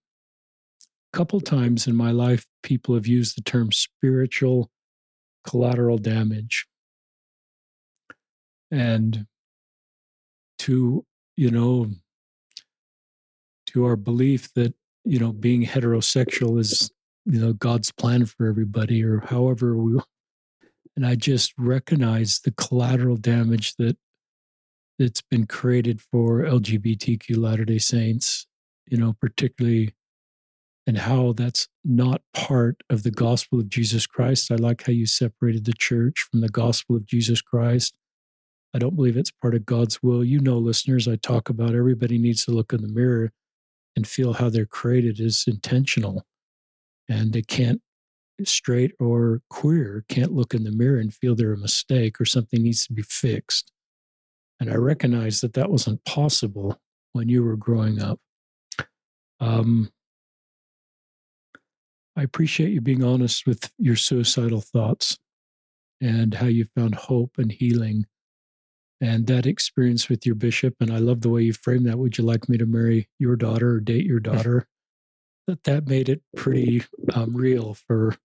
a 1.13 1.17
couple 1.17 1.41
times 1.41 1.87
in 1.87 1.95
my 1.95 2.11
life, 2.11 2.45
people 2.61 2.95
have 2.95 3.07
used 3.07 3.35
the 3.35 3.41
term 3.41 3.71
spiritual 3.71 4.69
collateral 5.43 5.97
damage. 5.97 6.67
And 8.75 9.25
to, 10.59 11.05
you 11.37 11.51
know, 11.51 11.87
to 13.67 13.85
our 13.85 13.95
belief 13.95 14.53
that, 14.55 14.73
you 15.05 15.19
know, 15.19 15.31
being 15.31 15.65
heterosexual 15.65 16.59
is, 16.59 16.91
you 17.25 17.39
know, 17.39 17.53
God's 17.53 17.91
plan 17.91 18.25
for 18.25 18.47
everybody 18.47 19.03
or 19.03 19.21
however 19.21 19.77
we 19.77 19.99
and 20.95 21.05
I 21.05 21.15
just 21.15 21.53
recognize 21.57 22.39
the 22.39 22.51
collateral 22.51 23.17
damage 23.17 23.75
that 23.75 23.97
that's 24.97 25.21
been 25.21 25.45
created 25.45 25.99
for 25.99 26.43
LGBTQ 26.43 27.37
Latter 27.37 27.65
day 27.65 27.79
Saints, 27.79 28.47
you 28.87 28.97
know, 28.97 29.13
particularly 29.19 29.93
and 30.87 30.97
how 30.97 31.33
that's 31.33 31.67
not 31.83 32.21
part 32.33 32.81
of 32.89 33.03
the 33.03 33.11
gospel 33.11 33.59
of 33.59 33.69
Jesus 33.69 34.05
Christ. 34.05 34.51
I 34.51 34.55
like 34.55 34.83
how 34.85 34.93
you 34.93 35.05
separated 35.05 35.65
the 35.65 35.73
church 35.73 36.27
from 36.29 36.41
the 36.41 36.49
gospel 36.49 36.95
of 36.95 37.05
Jesus 37.05 37.41
Christ. 37.41 37.97
I 38.75 38.77
don't 38.77 38.97
believe 38.97 39.15
it's 39.15 39.31
part 39.31 39.55
of 39.55 39.65
God's 39.65 40.03
will. 40.03 40.21
You 40.21 40.41
know, 40.41 40.57
listeners, 40.57 41.07
I 41.07 41.15
talk 41.15 41.47
about 41.47 41.73
everybody 41.73 42.17
needs 42.17 42.43
to 42.43 42.51
look 42.51 42.73
in 42.73 42.81
the 42.81 42.89
mirror 42.89 43.31
and 43.95 44.05
feel 44.05 44.33
how 44.33 44.49
they're 44.49 44.65
created 44.65 45.21
is 45.21 45.45
intentional. 45.47 46.25
And 47.07 47.31
they 47.31 47.41
can't, 47.41 47.81
straight 48.43 48.91
or 48.99 49.41
queer, 49.49 50.03
can't 50.09 50.33
look 50.33 50.53
in 50.53 50.65
the 50.65 50.73
mirror 50.73 50.99
and 50.99 51.13
feel 51.13 51.35
they're 51.35 51.53
a 51.53 51.57
mistake 51.57 52.19
or 52.19 52.25
something 52.25 52.63
needs 52.63 52.85
to 52.87 52.91
be 52.91 53.01
fixed. 53.03 53.71
And 54.59 54.69
I 54.69 54.75
recognize 54.75 55.39
that 55.39 55.53
that 55.53 55.71
wasn't 55.71 56.03
possible 56.03 56.77
when 57.13 57.29
you 57.29 57.45
were 57.45 57.55
growing 57.55 58.01
up. 58.01 58.19
Um, 59.39 59.89
I 62.17 62.23
appreciate 62.23 62.73
you 62.73 62.81
being 62.81 63.05
honest 63.05 63.47
with 63.47 63.71
your 63.77 63.95
suicidal 63.95 64.59
thoughts 64.59 65.17
and 66.01 66.33
how 66.33 66.47
you 66.47 66.65
found 66.75 66.95
hope 66.95 67.37
and 67.37 67.53
healing 67.53 68.05
and 69.01 69.27
that 69.27 69.45
experience 69.45 70.09
with 70.09 70.25
your 70.25 70.35
bishop. 70.35 70.75
And 70.79 70.91
I 70.91 70.97
love 70.97 71.21
the 71.21 71.29
way 71.29 71.43
you 71.43 71.53
framed 71.53 71.85
that. 71.87 71.97
Would 71.97 72.17
you 72.17 72.23
like 72.23 72.47
me 72.47 72.57
to 72.57 72.65
marry 72.65 73.09
your 73.19 73.35
daughter 73.35 73.71
or 73.71 73.79
date 73.79 74.05
your 74.05 74.19
daughter? 74.31 74.67
that 75.47 75.63
that 75.63 75.87
made 75.87 76.09
it 76.09 76.21
pretty 76.35 76.83
um, 77.13 77.35
real 77.35 77.73
for 77.73 78.15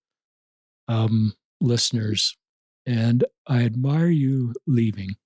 um, 0.89 1.35
listeners. 1.61 2.37
And 2.87 3.25
I 3.47 3.65
admire 3.65 4.09
you 4.09 4.55
leaving 4.67 5.17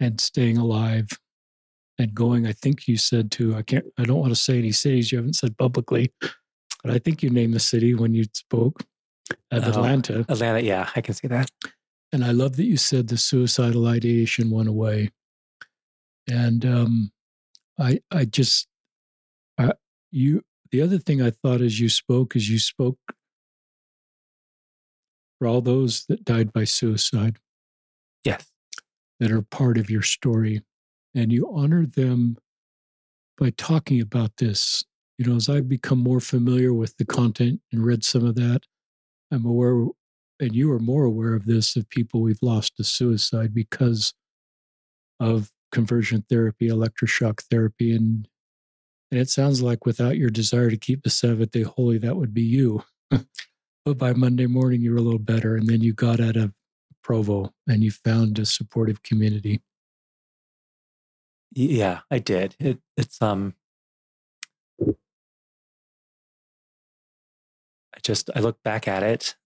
and 0.00 0.20
staying 0.20 0.56
alive 0.56 1.08
and 1.98 2.14
going. 2.14 2.46
I 2.46 2.52
think 2.52 2.86
you 2.86 2.96
said 2.96 3.30
to 3.32 3.56
I 3.56 3.62
can't. 3.62 3.86
I 3.98 4.04
don't 4.04 4.20
want 4.20 4.30
to 4.30 4.40
say 4.40 4.58
any 4.58 4.72
cities 4.72 5.10
you 5.10 5.18
haven't 5.18 5.34
said 5.34 5.58
publicly, 5.58 6.12
but 6.20 6.92
I 6.92 6.98
think 6.98 7.22
you 7.22 7.30
named 7.30 7.54
the 7.54 7.60
city 7.60 7.94
when 7.94 8.14
you 8.14 8.24
spoke 8.32 8.84
of 9.50 9.64
oh, 9.64 9.70
Atlanta. 9.70 10.20
Atlanta, 10.28 10.62
yeah, 10.62 10.88
I 10.94 11.00
can 11.00 11.14
see 11.14 11.28
that. 11.28 11.50
And 12.12 12.24
I 12.24 12.30
love 12.30 12.56
that 12.56 12.64
you 12.64 12.76
said 12.76 13.08
the 13.08 13.18
suicidal 13.18 13.86
ideation 13.86 14.50
went 14.50 14.68
away. 14.68 15.10
And 16.30 16.64
um, 16.64 17.12
I, 17.78 18.00
I 18.10 18.24
just, 18.24 18.68
I, 19.58 19.72
you. 20.10 20.42
The 20.70 20.82
other 20.82 20.98
thing 20.98 21.22
I 21.22 21.30
thought 21.30 21.62
as 21.62 21.80
you 21.80 21.88
spoke 21.88 22.36
is 22.36 22.50
you 22.50 22.58
spoke 22.58 22.98
for 25.38 25.48
all 25.48 25.62
those 25.62 26.04
that 26.06 26.24
died 26.24 26.52
by 26.52 26.64
suicide. 26.64 27.38
Yes. 28.22 28.46
That 29.18 29.32
are 29.32 29.42
part 29.42 29.78
of 29.78 29.90
your 29.90 30.02
story, 30.02 30.62
and 31.14 31.32
you 31.32 31.50
honor 31.52 31.86
them 31.86 32.36
by 33.38 33.50
talking 33.50 34.00
about 34.00 34.36
this 34.36 34.84
you 35.18 35.26
know, 35.26 35.36
as 35.36 35.48
I've 35.48 35.68
become 35.68 35.98
more 35.98 36.20
familiar 36.20 36.72
with 36.72 36.96
the 36.96 37.04
content 37.04 37.60
and 37.72 37.84
read 37.84 38.04
some 38.04 38.24
of 38.24 38.36
that, 38.36 38.60
I'm 39.32 39.44
aware, 39.44 39.86
and 40.40 40.54
you 40.54 40.72
are 40.72 40.78
more 40.78 41.04
aware 41.04 41.34
of 41.34 41.46
this, 41.46 41.76
of 41.76 41.88
people 41.88 42.20
we've 42.20 42.42
lost 42.42 42.76
to 42.76 42.84
suicide 42.84 43.54
because 43.54 44.14
of 45.20 45.50
conversion 45.72 46.24
therapy, 46.28 46.68
electroshock 46.68 47.42
therapy, 47.50 47.94
and 47.94 48.28
and 49.10 49.18
it 49.20 49.30
sounds 49.30 49.62
like 49.62 49.86
without 49.86 50.18
your 50.18 50.28
desire 50.28 50.70
to 50.70 50.76
keep 50.76 51.02
the 51.02 51.10
Sabbath 51.10 51.50
day 51.50 51.62
holy, 51.62 51.96
that 51.98 52.16
would 52.16 52.34
be 52.34 52.42
you. 52.42 52.84
but 53.10 53.96
by 53.96 54.12
Monday 54.12 54.46
morning, 54.46 54.82
you 54.82 54.92
were 54.92 54.98
a 54.98 55.02
little 55.02 55.18
better, 55.18 55.56
and 55.56 55.66
then 55.66 55.80
you 55.80 55.94
got 55.94 56.20
out 56.20 56.36
of 56.36 56.52
Provo 57.02 57.54
and 57.66 57.82
you 57.82 57.90
found 57.90 58.38
a 58.38 58.44
supportive 58.44 59.02
community. 59.02 59.62
Yeah, 61.52 62.00
I 62.10 62.18
did. 62.18 62.54
It, 62.60 62.80
it's 62.98 63.22
um 63.22 63.54
I 67.98 68.00
just 68.02 68.28
I 68.36 68.40
look 68.40 68.62
back 68.62 68.86
at 68.86 69.02
it, 69.02 69.36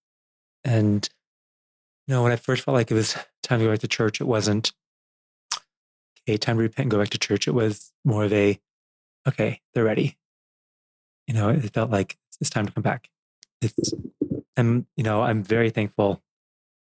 and 0.65 1.09
you 2.07 2.15
know 2.15 2.23
when 2.23 2.33
I 2.33 2.37
first 2.37 2.65
felt 2.65 2.75
like 2.75 2.91
it 2.91 2.95
was 2.95 3.17
time 3.43 3.59
to 3.59 3.67
go 3.67 3.71
back 3.71 3.81
to 3.81 3.89
church, 3.89 4.21
it 4.21 4.25
wasn't 4.25 4.73
okay. 6.23 6.37
Time 6.37 6.57
to 6.57 6.63
repent 6.63 6.85
and 6.85 6.91
go 6.91 6.99
back 6.99 7.11
to 7.11 7.19
church. 7.19 7.47
It 7.47 7.53
was 7.53 7.93
more 8.05 8.25
of 8.25 8.33
a 8.33 8.59
okay, 9.27 9.61
they're 9.75 9.85
ready. 9.85 10.19
You 11.27 11.35
know, 11.35 11.49
it 11.49 11.73
felt 11.73 11.91
like 11.91 12.19
it's 12.41 12.51
time 12.51 12.67
to 12.67 12.73
come 12.73 12.83
back. 12.83 13.09
It's 13.61 13.93
and 14.57 14.87
you 14.97 15.05
know 15.05 15.23
I'm 15.23 15.43
very 15.43 15.71
thankful. 15.71 16.23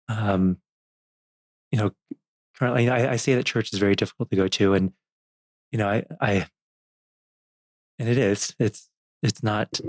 Um, 0.10 0.58
you 1.72 1.80
know, 1.80 1.92
currently 2.56 2.90
I, 2.90 3.14
I 3.14 3.16
say 3.16 3.36
that 3.36 3.46
church 3.46 3.74
is 3.74 3.80
very 3.80 3.96
difficult 3.96 4.30
to 4.32 4.36
go 4.36 4.48
to, 4.48 4.74
and 4.74 4.94
you 5.72 5.78
know 5.78 5.88
I 5.88 6.06
I 6.20 6.48
and 8.00 8.10
it 8.10 8.18
is 8.18 8.56
it's 8.60 8.90
it's 9.22 9.44
not 9.44 9.80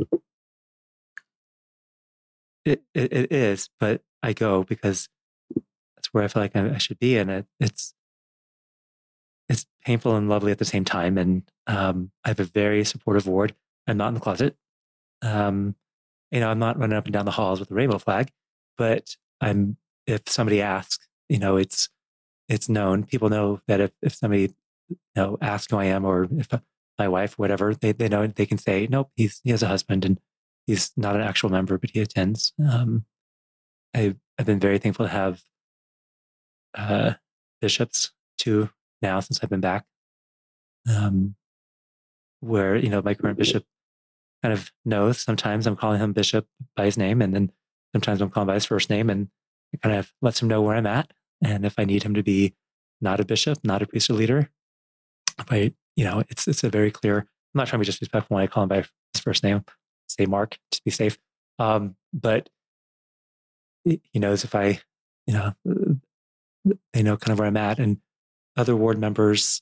it, 2.64 2.82
it, 2.94 3.12
it 3.12 3.32
is, 3.32 3.68
but 3.78 4.02
I 4.22 4.32
go 4.32 4.64
because 4.64 5.08
that's 5.96 6.08
where 6.12 6.24
I 6.24 6.28
feel 6.28 6.42
like 6.42 6.56
I, 6.56 6.74
I 6.74 6.78
should 6.78 6.98
be, 6.98 7.16
and 7.16 7.30
it, 7.30 7.46
it's 7.60 7.94
it's 9.48 9.66
painful 9.84 10.16
and 10.16 10.28
lovely 10.28 10.52
at 10.52 10.58
the 10.58 10.64
same 10.64 10.84
time. 10.84 11.18
And 11.18 11.42
um, 11.66 12.10
I 12.24 12.28
have 12.28 12.40
a 12.40 12.44
very 12.44 12.84
supportive 12.84 13.26
ward. 13.26 13.54
I'm 13.86 13.98
not 13.98 14.08
in 14.08 14.14
the 14.14 14.20
closet. 14.20 14.56
Um, 15.22 15.76
you 16.30 16.40
know, 16.40 16.50
I'm 16.50 16.58
not 16.58 16.78
running 16.78 16.96
up 16.96 17.04
and 17.04 17.12
down 17.12 17.26
the 17.26 17.30
halls 17.30 17.60
with 17.60 17.70
a 17.70 17.74
rainbow 17.74 17.98
flag, 17.98 18.30
but 18.76 19.16
I'm. 19.40 19.76
If 20.06 20.28
somebody 20.28 20.60
asks, 20.60 21.08
you 21.30 21.38
know, 21.38 21.56
it's 21.56 21.88
it's 22.48 22.68
known. 22.68 23.04
People 23.04 23.30
know 23.30 23.60
that 23.68 23.80
if 23.80 23.92
if 24.02 24.14
somebody 24.14 24.54
you 24.88 24.96
know 25.16 25.38
asks 25.40 25.70
who 25.70 25.78
I 25.78 25.84
am, 25.84 26.04
or 26.04 26.28
if 26.30 26.48
my 26.98 27.08
wife, 27.08 27.38
whatever, 27.38 27.74
they 27.74 27.92
they 27.92 28.08
know 28.08 28.26
they 28.26 28.46
can 28.46 28.58
say, 28.58 28.86
nope, 28.90 29.10
he's 29.16 29.40
he 29.44 29.50
has 29.50 29.62
a 29.62 29.68
husband, 29.68 30.04
and 30.04 30.20
he's 30.66 30.92
not 30.96 31.16
an 31.16 31.22
actual 31.22 31.50
member, 31.50 31.78
but 31.78 31.90
he 31.90 32.00
attends. 32.00 32.52
Um, 32.58 33.04
I, 33.94 34.16
I've 34.38 34.46
been 34.46 34.60
very 34.60 34.78
thankful 34.78 35.06
to 35.06 35.12
have 35.12 35.42
uh, 36.76 37.14
bishops 37.60 38.12
too 38.38 38.70
now 39.00 39.20
since 39.20 39.40
I've 39.42 39.50
been 39.50 39.60
back. 39.60 39.84
Um, 40.88 41.36
where 42.40 42.76
you 42.76 42.90
know 42.90 43.00
my 43.02 43.14
current 43.14 43.38
bishop 43.38 43.64
kind 44.42 44.52
of 44.52 44.70
knows. 44.84 45.18
Sometimes 45.18 45.66
I'm 45.66 45.76
calling 45.76 46.00
him 46.00 46.12
bishop 46.12 46.46
by 46.76 46.84
his 46.84 46.98
name, 46.98 47.22
and 47.22 47.34
then 47.34 47.52
sometimes 47.94 48.20
I'm 48.20 48.30
calling 48.30 48.46
by 48.46 48.54
his 48.54 48.66
first 48.66 48.90
name, 48.90 49.08
and 49.08 49.28
it 49.72 49.80
kind 49.80 49.96
of 49.96 50.12
lets 50.20 50.42
him 50.42 50.48
know 50.48 50.60
where 50.60 50.76
I'm 50.76 50.86
at. 50.86 51.12
And 51.42 51.64
if 51.64 51.78
I 51.78 51.84
need 51.84 52.02
him 52.02 52.14
to 52.14 52.22
be 52.22 52.54
not 53.00 53.20
a 53.20 53.24
bishop, 53.24 53.58
not 53.64 53.82
a 53.82 53.86
priest 53.86 54.10
or 54.10 54.14
leader, 54.14 54.50
I, 55.50 55.74
you 55.96 56.04
know, 56.04 56.22
it's 56.28 56.46
it's 56.46 56.64
a 56.64 56.68
very 56.68 56.90
clear. 56.90 57.18
I'm 57.18 57.58
not 57.58 57.68
trying 57.68 57.78
to 57.80 57.84
be 57.84 57.86
disrespectful 57.86 58.34
when 58.34 58.44
I 58.44 58.46
call 58.46 58.64
him 58.64 58.68
by 58.68 58.76
his 59.12 59.22
first 59.22 59.42
name 59.42 59.64
say 60.08 60.26
Mark 60.26 60.58
to 60.70 60.80
be 60.84 60.90
safe. 60.90 61.18
Um, 61.58 61.96
but 62.12 62.48
he 63.84 64.00
knows 64.14 64.44
if 64.44 64.54
I, 64.54 64.80
you 65.26 65.34
know, 65.34 65.52
they 66.92 67.02
know 67.02 67.16
kind 67.16 67.32
of 67.32 67.38
where 67.38 67.48
I'm 67.48 67.56
at. 67.56 67.78
And 67.78 67.98
other 68.56 68.74
ward 68.76 68.98
members, 68.98 69.60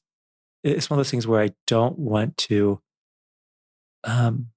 it's 0.62 0.88
one 0.88 0.98
of 0.98 1.04
those 1.04 1.10
things 1.10 1.26
where 1.26 1.42
I 1.42 1.50
don't 1.66 1.98
want 1.98 2.36
to. 2.38 2.80
Um, 4.04 4.48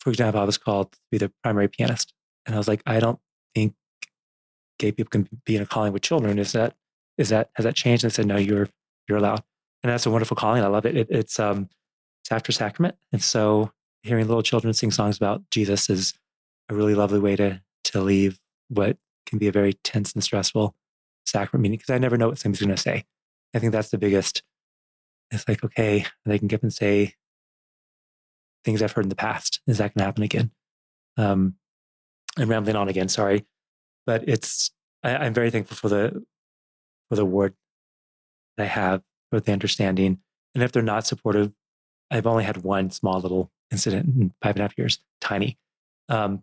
for 0.00 0.10
example, 0.10 0.40
I 0.40 0.44
was 0.44 0.58
called 0.58 0.92
to 0.92 0.98
be 1.10 1.18
the 1.18 1.32
primary 1.42 1.68
pianist, 1.68 2.12
and 2.44 2.54
I 2.54 2.58
was 2.58 2.68
like, 2.68 2.82
I 2.86 3.00
don't 3.00 3.20
think 3.54 3.74
gay 4.78 4.92
people 4.92 5.10
can 5.10 5.28
be 5.44 5.56
in 5.56 5.62
a 5.62 5.66
calling 5.66 5.92
with 5.92 6.02
children. 6.02 6.38
Is 6.38 6.52
that 6.52 6.74
is 7.18 7.28
that 7.28 7.50
has 7.54 7.64
that 7.64 7.76
changed? 7.76 8.04
And 8.04 8.12
I 8.12 8.14
said, 8.14 8.26
no, 8.26 8.36
you're 8.36 8.68
you're 9.08 9.18
allowed, 9.18 9.42
and 9.82 9.92
that's 9.92 10.06
a 10.06 10.10
wonderful 10.10 10.36
calling. 10.36 10.62
I 10.62 10.66
love 10.66 10.86
it. 10.86 10.96
it 10.96 11.06
it's 11.10 11.38
um 11.38 11.68
it's 12.22 12.32
after 12.32 12.52
sacrament, 12.52 12.96
and 13.12 13.22
so 13.22 13.72
hearing 14.02 14.26
little 14.26 14.42
children 14.42 14.72
sing 14.72 14.90
songs 14.90 15.16
about 15.16 15.42
Jesus 15.50 15.88
is 15.88 16.14
a 16.68 16.74
really 16.74 16.94
lovely 16.94 17.20
way 17.20 17.36
to 17.36 17.62
to 17.84 18.00
leave 18.00 18.38
what 18.68 18.96
can 19.26 19.38
be 19.38 19.48
a 19.48 19.52
very 19.52 19.74
tense 19.84 20.12
and 20.12 20.22
stressful 20.22 20.74
sacrament 21.26 21.62
meeting 21.62 21.78
because 21.78 21.94
I 21.94 21.98
never 21.98 22.16
know 22.16 22.28
what 22.28 22.38
somebody's 22.38 22.64
going 22.64 22.76
to 22.76 22.82
say. 22.82 23.04
I 23.54 23.58
think 23.58 23.72
that's 23.72 23.90
the 23.90 23.98
biggest. 23.98 24.42
It's 25.30 25.48
like 25.48 25.64
okay, 25.64 26.06
they 26.24 26.38
can 26.38 26.48
get 26.48 26.62
and 26.62 26.72
say 26.72 27.14
things 28.64 28.82
I've 28.82 28.92
heard 28.92 29.04
in 29.04 29.08
the 29.08 29.16
past. 29.16 29.60
Is 29.66 29.78
that 29.78 29.94
going 29.94 30.02
to 30.02 30.04
happen 30.04 30.22
again? 30.22 30.50
Um, 31.16 31.54
I'm 32.38 32.48
rambling 32.48 32.76
on 32.76 32.88
again. 32.88 33.08
Sorry, 33.08 33.44
but 34.06 34.28
it's 34.28 34.70
I, 35.02 35.26
am 35.26 35.34
very 35.34 35.50
thankful 35.50 35.76
for 35.76 35.88
the 35.88 36.24
for 37.08 37.16
the 37.16 37.24
ward 37.24 37.54
that 38.56 38.64
I 38.64 38.66
have 38.66 39.02
for 39.30 39.40
the 39.40 39.52
understanding. 39.52 40.18
And 40.54 40.62
if 40.62 40.72
they're 40.72 40.82
not 40.82 41.06
supportive, 41.06 41.52
I've 42.10 42.26
only 42.26 42.44
had 42.44 42.58
one 42.58 42.90
small 42.90 43.20
little 43.20 43.50
incident 43.72 44.06
in 44.06 44.34
five 44.42 44.54
and 44.54 44.60
a 44.60 44.62
half 44.62 44.78
years, 44.78 45.00
tiny. 45.20 45.58
Um, 46.08 46.42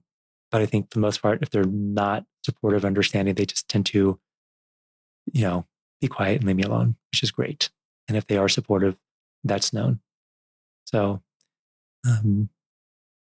but 0.52 0.62
I 0.62 0.66
think 0.66 0.90
for 0.90 0.96
the 0.96 1.02
most 1.02 1.22
part, 1.22 1.42
if 1.42 1.52
they're 1.52 1.64
not 1.64 2.26
supportive, 2.44 2.84
understanding, 2.84 3.36
they 3.36 3.46
just 3.46 3.70
tend 3.70 3.86
to, 3.88 4.20
you 5.32 5.42
know, 5.42 5.66
be 6.02 6.08
quiet 6.08 6.38
and 6.38 6.48
leave 6.48 6.56
me 6.56 6.64
alone, 6.64 6.96
which 7.12 7.24
is 7.24 7.32
great. 7.32 7.70
And 8.08 8.18
if 8.18 8.26
they 8.26 8.38
are 8.38 8.50
supportive, 8.50 8.98
that's 9.44 9.72
known. 9.72 10.00
So, 10.86 11.22
um, 12.08 12.50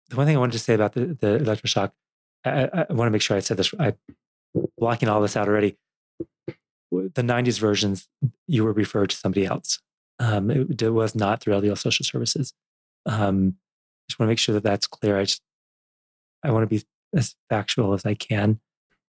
the 0.09 0.15
one 0.15 0.26
thing 0.26 0.35
I 0.35 0.39
wanted 0.39 0.53
to 0.53 0.59
say 0.59 0.73
about 0.73 0.93
the, 0.93 1.05
the 1.07 1.39
electroshock, 1.39 1.91
I, 2.45 2.85
I 2.89 2.93
want 2.93 3.07
to 3.07 3.11
make 3.11 3.22
sure 3.22 3.35
I 3.35 3.41
said 3.41 3.57
this. 3.57 3.73
I 3.80 3.93
blocking 4.77 5.09
all 5.09 5.22
this 5.22 5.38
out 5.38 5.47
already. 5.47 5.77
The 6.91 7.22
90s 7.22 7.59
versions, 7.59 8.07
you 8.47 8.63
were 8.63 8.73
referred 8.73 9.11
to 9.11 9.15
somebody 9.15 9.45
else. 9.45 9.80
Um, 10.19 10.51
it, 10.51 10.81
it, 10.81 10.89
was 10.89 11.15
not 11.15 11.41
through 11.41 11.53
LDS 11.55 11.80
social 11.80 12.03
services. 12.03 12.53
Um, 13.05 13.55
just 14.10 14.19
want 14.19 14.28
to 14.28 14.32
make 14.32 14.40
sure 14.40 14.53
that 14.53 14.64
that's 14.64 14.88
clear. 14.88 15.18
I 15.18 15.23
just, 15.23 15.41
I 16.44 16.52
want 16.52 16.64
to 16.64 16.76
be 16.76 16.84
as 17.15 17.36
factual 17.49 17.94
as 17.94 18.06
I 18.06 18.14
can 18.14 18.60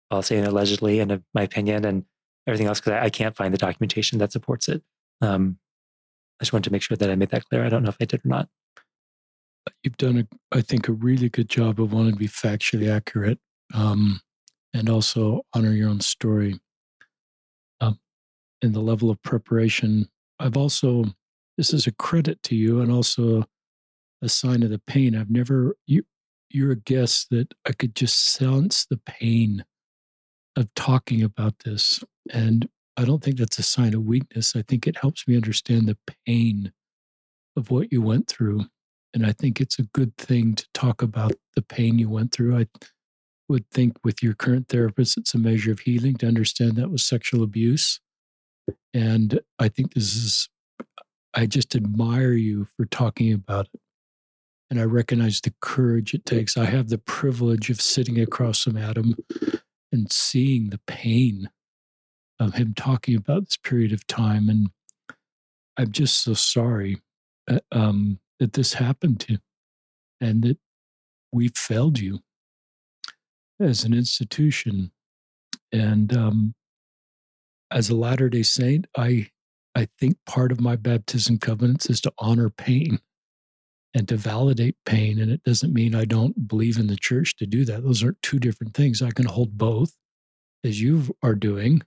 while 0.09 0.21
saying 0.21 0.45
allegedly 0.45 0.99
and 0.99 1.23
my 1.33 1.43
opinion 1.43 1.85
and 1.85 2.05
everything 2.47 2.67
else 2.67 2.79
because 2.79 2.93
I, 2.93 3.05
I, 3.05 3.09
can't 3.09 3.35
find 3.35 3.53
the 3.53 3.57
documentation 3.57 4.17
that 4.19 4.31
supports 4.31 4.67
it. 4.67 4.81
Um, 5.21 5.59
I 6.39 6.43
just 6.43 6.53
wanted 6.53 6.65
to 6.65 6.71
make 6.71 6.81
sure 6.81 6.97
that 6.97 7.09
I 7.09 7.15
made 7.15 7.29
that 7.29 7.45
clear. 7.45 7.63
I 7.63 7.69
don't 7.69 7.83
know 7.83 7.89
if 7.89 7.97
I 8.01 8.05
did 8.05 8.25
or 8.25 8.29
not. 8.29 8.49
You've 9.83 9.97
done, 9.97 10.27
a, 10.51 10.57
I 10.57 10.61
think, 10.61 10.87
a 10.87 10.93
really 10.93 11.29
good 11.29 11.49
job 11.49 11.79
of 11.79 11.93
wanting 11.93 12.13
to 12.13 12.17
be 12.17 12.27
factually 12.27 12.89
accurate 12.89 13.39
um, 13.73 14.21
and 14.73 14.89
also 14.89 15.41
honor 15.53 15.73
your 15.73 15.89
own 15.89 15.99
story. 15.99 16.59
Um, 17.81 17.99
and 18.61 18.73
the 18.73 18.79
level 18.79 19.09
of 19.09 19.21
preparation, 19.21 20.09
I've 20.39 20.57
also, 20.57 21.05
this 21.57 21.73
is 21.73 21.85
a 21.85 21.91
credit 21.91 22.41
to 22.43 22.55
you 22.55 22.81
and 22.81 22.91
also 22.91 23.45
a 24.21 24.29
sign 24.29 24.63
of 24.63 24.69
the 24.69 24.79
pain. 24.79 25.15
I've 25.15 25.29
never, 25.29 25.75
you, 25.87 26.03
you're 26.49 26.71
a 26.71 26.75
guest 26.75 27.27
that 27.29 27.53
I 27.67 27.71
could 27.71 27.95
just 27.95 28.31
sense 28.31 28.85
the 28.85 28.97
pain 28.97 29.65
of 30.55 30.73
talking 30.75 31.23
about 31.23 31.59
this. 31.59 32.03
And 32.33 32.67
I 32.97 33.05
don't 33.05 33.23
think 33.23 33.37
that's 33.37 33.59
a 33.59 33.63
sign 33.63 33.93
of 33.93 34.03
weakness. 34.03 34.55
I 34.55 34.61
think 34.61 34.85
it 34.85 34.97
helps 34.97 35.27
me 35.27 35.35
understand 35.35 35.87
the 35.87 35.97
pain 36.25 36.73
of 37.55 37.71
what 37.71 37.91
you 37.91 38.01
went 38.01 38.27
through. 38.27 38.65
And 39.13 39.25
I 39.25 39.31
think 39.31 39.61
it's 39.61 39.79
a 39.79 39.83
good 39.83 40.15
thing 40.17 40.55
to 40.55 40.67
talk 40.73 41.01
about 41.01 41.33
the 41.55 41.61
pain 41.61 41.97
you 41.97 42.09
went 42.09 42.31
through. 42.31 42.57
I 42.57 42.67
would 43.47 43.69
think 43.71 43.97
with 44.03 44.21
your 44.21 44.33
current 44.33 44.67
therapist, 44.67 45.17
it's 45.17 45.33
a 45.33 45.39
measure 45.39 45.71
of 45.71 45.79
healing 45.79 46.15
to 46.17 46.27
understand 46.27 46.75
that 46.75 46.91
was 46.91 47.03
sexual 47.03 47.41
abuse. 47.43 47.99
And 48.93 49.39
I 49.57 49.69
think 49.69 49.93
this 49.93 50.15
is, 50.15 50.49
I 51.33 51.45
just 51.45 51.75
admire 51.75 52.33
you 52.33 52.67
for 52.77 52.85
talking 52.85 53.33
about 53.33 53.67
it. 53.73 53.79
And 54.69 54.79
I 54.79 54.83
recognize 54.83 55.41
the 55.41 55.53
courage 55.61 56.13
it 56.13 56.25
takes. 56.25 56.55
I 56.55 56.65
have 56.65 56.89
the 56.89 56.99
privilege 56.99 57.69
of 57.69 57.81
sitting 57.81 58.19
across 58.19 58.63
from 58.63 58.77
Adam 58.77 59.15
and 59.91 60.11
seeing 60.11 60.69
the 60.69 60.79
pain 60.85 61.49
of 62.39 62.53
him 62.53 62.73
talking 62.75 63.15
about 63.15 63.45
this 63.45 63.57
period 63.57 63.91
of 63.91 64.05
time. 64.05 64.47
And 64.47 64.69
I'm 65.77 65.91
just 65.91 66.21
so 66.23 66.33
sorry 66.33 67.01
uh, 67.49 67.59
um, 67.71 68.19
that 68.39 68.53
this 68.53 68.73
happened 68.73 69.19
to 69.21 69.39
and 70.21 70.43
that 70.43 70.57
we 71.31 71.49
failed 71.49 71.99
you 71.99 72.19
as 73.59 73.83
an 73.83 73.93
institution. 73.93 74.91
And 75.71 76.15
um, 76.15 76.53
as 77.71 77.89
a 77.89 77.95
Latter 77.95 78.29
day 78.29 78.43
Saint, 78.43 78.87
I, 78.95 79.29
I 79.75 79.87
think 79.99 80.17
part 80.25 80.51
of 80.51 80.61
my 80.61 80.75
baptism 80.75 81.39
covenants 81.39 81.89
is 81.89 82.01
to 82.01 82.13
honor 82.19 82.49
pain 82.49 82.99
and 83.93 84.07
to 84.07 84.17
validate 84.17 84.75
pain. 84.85 85.19
And 85.19 85.31
it 85.31 85.43
doesn't 85.43 85.73
mean 85.73 85.95
I 85.95 86.05
don't 86.05 86.47
believe 86.47 86.77
in 86.77 86.87
the 86.87 86.95
church 86.95 87.35
to 87.37 87.45
do 87.45 87.65
that. 87.65 87.83
Those 87.83 88.03
are 88.03 88.15
two 88.21 88.39
different 88.39 88.73
things. 88.73 89.01
I 89.01 89.11
can 89.11 89.25
hold 89.25 89.57
both, 89.57 89.93
as 90.63 90.81
you 90.81 91.15
are 91.23 91.35
doing. 91.35 91.81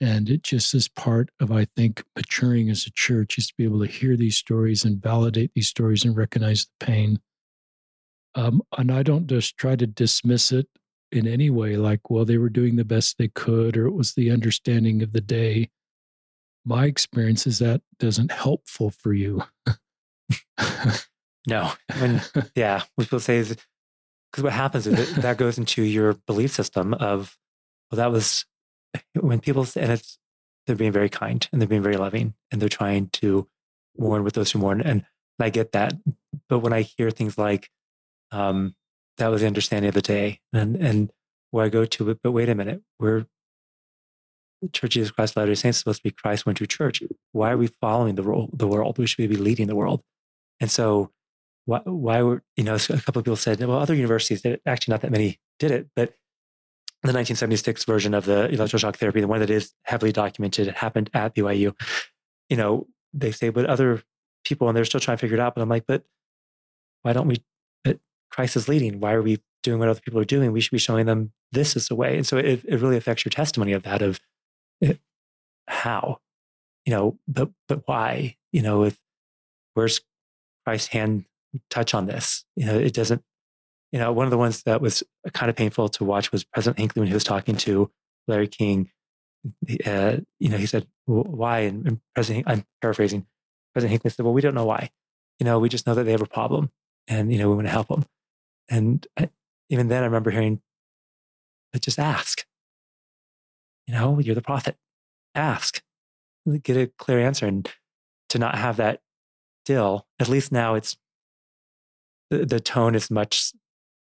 And 0.00 0.30
it 0.30 0.42
just 0.42 0.74
is 0.74 0.88
part 0.88 1.30
of, 1.40 1.52
I 1.52 1.66
think, 1.76 2.02
maturing 2.16 2.70
as 2.70 2.86
a 2.86 2.92
church 2.92 3.36
is 3.36 3.48
to 3.48 3.54
be 3.56 3.64
able 3.64 3.80
to 3.80 3.90
hear 3.90 4.16
these 4.16 4.36
stories 4.36 4.84
and 4.84 5.02
validate 5.02 5.52
these 5.54 5.68
stories 5.68 6.04
and 6.04 6.16
recognize 6.16 6.66
the 6.66 6.86
pain. 6.86 7.20
Um, 8.34 8.62
and 8.78 8.90
I 8.90 9.02
don't 9.02 9.26
just 9.26 9.58
try 9.58 9.76
to 9.76 9.86
dismiss 9.86 10.52
it 10.52 10.68
in 11.12 11.26
any 11.26 11.50
way, 11.50 11.76
like, 11.76 12.08
well, 12.08 12.24
they 12.24 12.38
were 12.38 12.48
doing 12.48 12.76
the 12.76 12.84
best 12.84 13.18
they 13.18 13.28
could, 13.28 13.76
or 13.76 13.86
it 13.86 13.94
was 13.94 14.14
the 14.14 14.30
understanding 14.30 15.02
of 15.02 15.12
the 15.12 15.20
day. 15.20 15.70
My 16.64 16.86
experience 16.86 17.46
is 17.46 17.58
that 17.58 17.82
doesn't 17.98 18.32
helpful 18.32 18.90
for 18.90 19.12
you. 19.12 19.42
no, 21.46 21.72
when 21.98 22.20
yeah, 22.54 22.82
what 22.94 23.04
people 23.04 23.20
say 23.20 23.38
is 23.38 23.56
because 24.30 24.44
what 24.44 24.52
happens 24.52 24.86
is 24.86 25.14
that, 25.14 25.22
that 25.22 25.36
goes 25.36 25.58
into 25.58 25.82
your 25.82 26.14
belief 26.26 26.52
system 26.52 26.94
of 26.94 27.36
well, 27.90 27.96
that 27.96 28.12
was 28.12 28.44
when 29.20 29.40
people 29.40 29.66
and 29.76 29.92
it's 29.92 30.18
they're 30.66 30.76
being 30.76 30.92
very 30.92 31.08
kind 31.08 31.48
and 31.52 31.60
they're 31.60 31.68
being 31.68 31.82
very 31.82 31.96
loving 31.96 32.34
and 32.52 32.60
they're 32.60 32.68
trying 32.68 33.08
to 33.08 33.48
mourn 33.98 34.24
with 34.24 34.34
those 34.34 34.52
who 34.52 34.58
mourn, 34.58 34.80
and 34.80 35.04
I 35.38 35.50
get 35.50 35.72
that. 35.72 35.94
But 36.48 36.60
when 36.60 36.72
I 36.72 36.82
hear 36.82 37.10
things 37.10 37.38
like 37.38 37.68
um, 38.30 38.74
that 39.18 39.28
was 39.28 39.40
the 39.40 39.46
understanding 39.46 39.88
of 39.88 39.94
the 39.94 40.02
day, 40.02 40.40
and 40.52 40.76
and 40.76 41.10
where 41.50 41.64
I 41.64 41.68
go 41.68 41.84
to, 41.84 42.04
but, 42.04 42.18
but 42.22 42.32
wait 42.32 42.48
a 42.48 42.54
minute, 42.54 42.82
we're 42.98 43.26
the 44.62 44.68
Church 44.68 44.84
of 44.84 44.90
Jesus 44.90 45.10
Christ 45.10 45.32
of 45.32 45.38
Latter-day 45.38 45.54
Saints 45.54 45.78
is 45.78 45.80
supposed 45.80 46.00
to 46.00 46.02
be 46.04 46.10
Christ 46.10 46.46
went 46.46 46.58
to 46.58 46.66
church. 46.66 47.02
Why 47.32 47.52
are 47.52 47.56
we 47.56 47.66
following 47.66 48.14
the, 48.14 48.22
role, 48.22 48.50
the 48.52 48.66
world? 48.66 48.98
We 48.98 49.06
should 49.06 49.28
be 49.28 49.36
leading 49.36 49.66
the 49.68 49.76
world. 49.76 50.02
And 50.60 50.70
so 50.70 51.10
why, 51.64 51.80
why 51.84 52.22
were, 52.22 52.42
you 52.56 52.64
know, 52.64 52.74
a 52.74 52.78
couple 52.78 53.20
of 53.20 53.24
people 53.24 53.36
said, 53.36 53.60
well, 53.60 53.78
other 53.78 53.94
universities 53.94 54.42
did 54.42 54.54
it. 54.54 54.62
Actually, 54.66 54.92
not 54.92 55.02
that 55.02 55.10
many 55.10 55.40
did 55.58 55.70
it, 55.70 55.88
but 55.94 56.14
the 57.02 57.12
1976 57.14 57.84
version 57.84 58.12
of 58.12 58.26
the 58.26 58.48
electroshock 58.48 58.96
therapy, 58.96 59.20
the 59.20 59.26
one 59.28 59.40
that 59.40 59.50
is 59.50 59.72
heavily 59.84 60.12
documented, 60.12 60.68
it 60.68 60.76
happened 60.76 61.08
at 61.14 61.34
BYU. 61.34 61.74
You 62.50 62.56
know, 62.56 62.88
they 63.14 63.32
say, 63.32 63.48
but 63.48 63.64
other 63.64 64.02
people, 64.44 64.68
and 64.68 64.76
they're 64.76 64.84
still 64.84 65.00
trying 65.00 65.16
to 65.16 65.20
figure 65.20 65.36
it 65.36 65.40
out. 65.40 65.54
But 65.54 65.62
I'm 65.62 65.68
like, 65.68 65.86
but 65.86 66.04
why 67.02 67.14
don't 67.14 67.26
we? 67.26 67.42
But 67.84 68.00
Christ 68.30 68.56
is 68.56 68.68
leading. 68.68 69.00
Why 69.00 69.12
are 69.12 69.22
we 69.22 69.40
doing 69.62 69.78
what 69.78 69.88
other 69.88 70.00
people 70.00 70.20
are 70.20 70.26
doing? 70.26 70.52
We 70.52 70.60
should 70.60 70.72
be 70.72 70.78
showing 70.78 71.06
them 71.06 71.32
this 71.52 71.74
is 71.74 71.88
the 71.88 71.94
way. 71.94 72.16
And 72.16 72.26
so 72.26 72.36
it, 72.36 72.64
it 72.64 72.80
really 72.80 72.96
affects 72.96 73.24
your 73.24 73.30
testimony 73.30 73.72
of 73.72 73.82
that 73.84 74.02
of 74.02 74.20
it, 74.80 75.00
how, 75.66 76.18
you 76.84 76.92
know, 76.92 77.18
but 77.26 77.50
but 77.68 77.82
why? 77.86 78.36
You 78.52 78.62
know, 78.62 78.84
if 78.84 78.98
where's 79.74 80.00
Christ's 80.64 80.88
hand 80.88 81.24
touch 81.68 81.94
on 81.94 82.06
this? 82.06 82.44
You 82.56 82.66
know, 82.66 82.78
it 82.78 82.94
doesn't. 82.94 83.22
You 83.92 83.98
know, 83.98 84.12
one 84.12 84.26
of 84.26 84.30
the 84.30 84.38
ones 84.38 84.62
that 84.62 84.80
was 84.80 85.02
kind 85.32 85.50
of 85.50 85.56
painful 85.56 85.88
to 85.88 86.04
watch 86.04 86.30
was 86.30 86.44
President 86.44 86.78
Hinckley 86.78 87.00
when 87.00 87.08
he 87.08 87.14
was 87.14 87.24
talking 87.24 87.56
to 87.56 87.90
Larry 88.28 88.46
King. 88.46 88.90
Uh, 89.84 90.18
you 90.38 90.48
know, 90.48 90.58
he 90.58 90.66
said, 90.66 90.86
"Why?" 91.06 91.60
And, 91.60 92.00
President, 92.14 92.44
I'm 92.46 92.64
paraphrasing. 92.80 93.26
President 93.72 93.90
Hinckley 93.90 94.10
said, 94.10 94.24
"Well, 94.24 94.34
we 94.34 94.42
don't 94.42 94.54
know 94.54 94.66
why. 94.66 94.90
You 95.40 95.44
know, 95.44 95.58
we 95.58 95.68
just 95.68 95.86
know 95.86 95.94
that 95.94 96.04
they 96.04 96.12
have 96.12 96.20
a 96.22 96.26
problem, 96.26 96.70
and 97.08 97.32
you 97.32 97.38
know, 97.38 97.48
we 97.48 97.56
want 97.56 97.66
to 97.66 97.72
help 97.72 97.88
them." 97.88 98.04
And 98.68 99.06
I, 99.18 99.30
even 99.70 99.88
then, 99.88 100.02
I 100.02 100.06
remember 100.06 100.30
hearing, 100.30 100.60
"But 101.72 101.82
just 101.82 101.98
ask." 101.98 102.44
You 103.88 103.94
know, 103.94 104.20
you're 104.20 104.36
the 104.36 104.42
prophet. 104.42 104.76
Ask, 105.34 105.82
get 106.62 106.76
a 106.76 106.86
clear 106.98 107.18
answer, 107.18 107.46
and 107.46 107.68
to 108.28 108.38
not 108.38 108.54
have 108.56 108.76
that 108.76 109.00
still, 109.70 110.04
at 110.18 110.28
least 110.28 110.50
now 110.50 110.74
it's 110.74 110.96
the, 112.30 112.44
the 112.44 112.58
tone 112.58 112.96
is 112.96 113.08
much. 113.08 113.52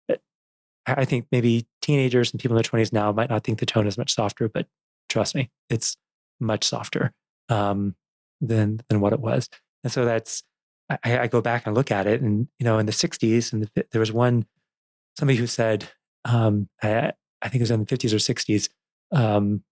Eh, 0.10 0.16
I 0.88 1.06
think 1.06 1.28
maybe 1.32 1.68
teenagers 1.80 2.32
and 2.32 2.42
people 2.42 2.58
in 2.58 2.64
their 2.64 2.72
20s 2.72 2.92
now 2.92 3.12
might 3.12 3.30
not 3.30 3.44
think 3.44 3.60
the 3.60 3.68
tone 3.68 3.86
is 3.86 3.96
much 3.96 4.16
softer, 4.16 4.50
but 4.50 4.66
trust 5.10 5.36
me, 5.36 5.52
it's 5.70 5.96
much 6.40 6.64
softer 6.64 7.14
um, 7.50 7.96
than 8.42 8.82
than 8.90 9.00
what 9.00 9.14
it 9.14 9.20
was. 9.20 9.48
And 9.84 9.94
so 9.94 10.06
that's 10.06 10.42
I, 10.90 11.20
I, 11.20 11.28
go 11.28 11.40
back 11.40 11.68
and 11.68 11.76
look 11.76 11.92
at 11.92 12.08
it, 12.08 12.22
and 12.22 12.48
you 12.58 12.64
know, 12.64 12.80
in 12.80 12.88
the 12.88 12.92
60s, 12.92 13.54
and 13.54 13.70
the, 13.76 13.86
there 13.92 14.00
was 14.00 14.12
one 14.12 14.48
somebody 15.20 15.38
who 15.38 15.46
said, 15.46 15.88
um, 16.26 16.68
I, 16.82 17.12
I 17.44 17.50
think 17.50 17.60
it 17.60 17.62
was 17.62 17.72
in 17.72 17.84
the 17.84 17.86
50s 17.86 18.12
or 18.12 18.34
60s, 18.34 18.70
um, 19.12 19.64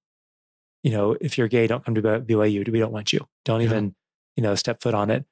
you 0.83 0.91
know, 0.91 1.17
if 1.19 1.39
you're 1.39 1.47
gay, 1.47 1.65
don't 1.65 1.83
come 1.83 1.95
to 1.95 2.01
BYU. 2.01 2.69
We 2.69 2.79
don't 2.79 2.91
want 2.91 3.11
you. 3.11 3.25
Don't 3.45 3.61
yeah. 3.61 3.67
even, 3.67 3.95
you 4.35 4.43
know, 4.43 4.53
step 4.53 4.81
foot 4.83 4.93
on 4.93 5.09
it. 5.09 5.25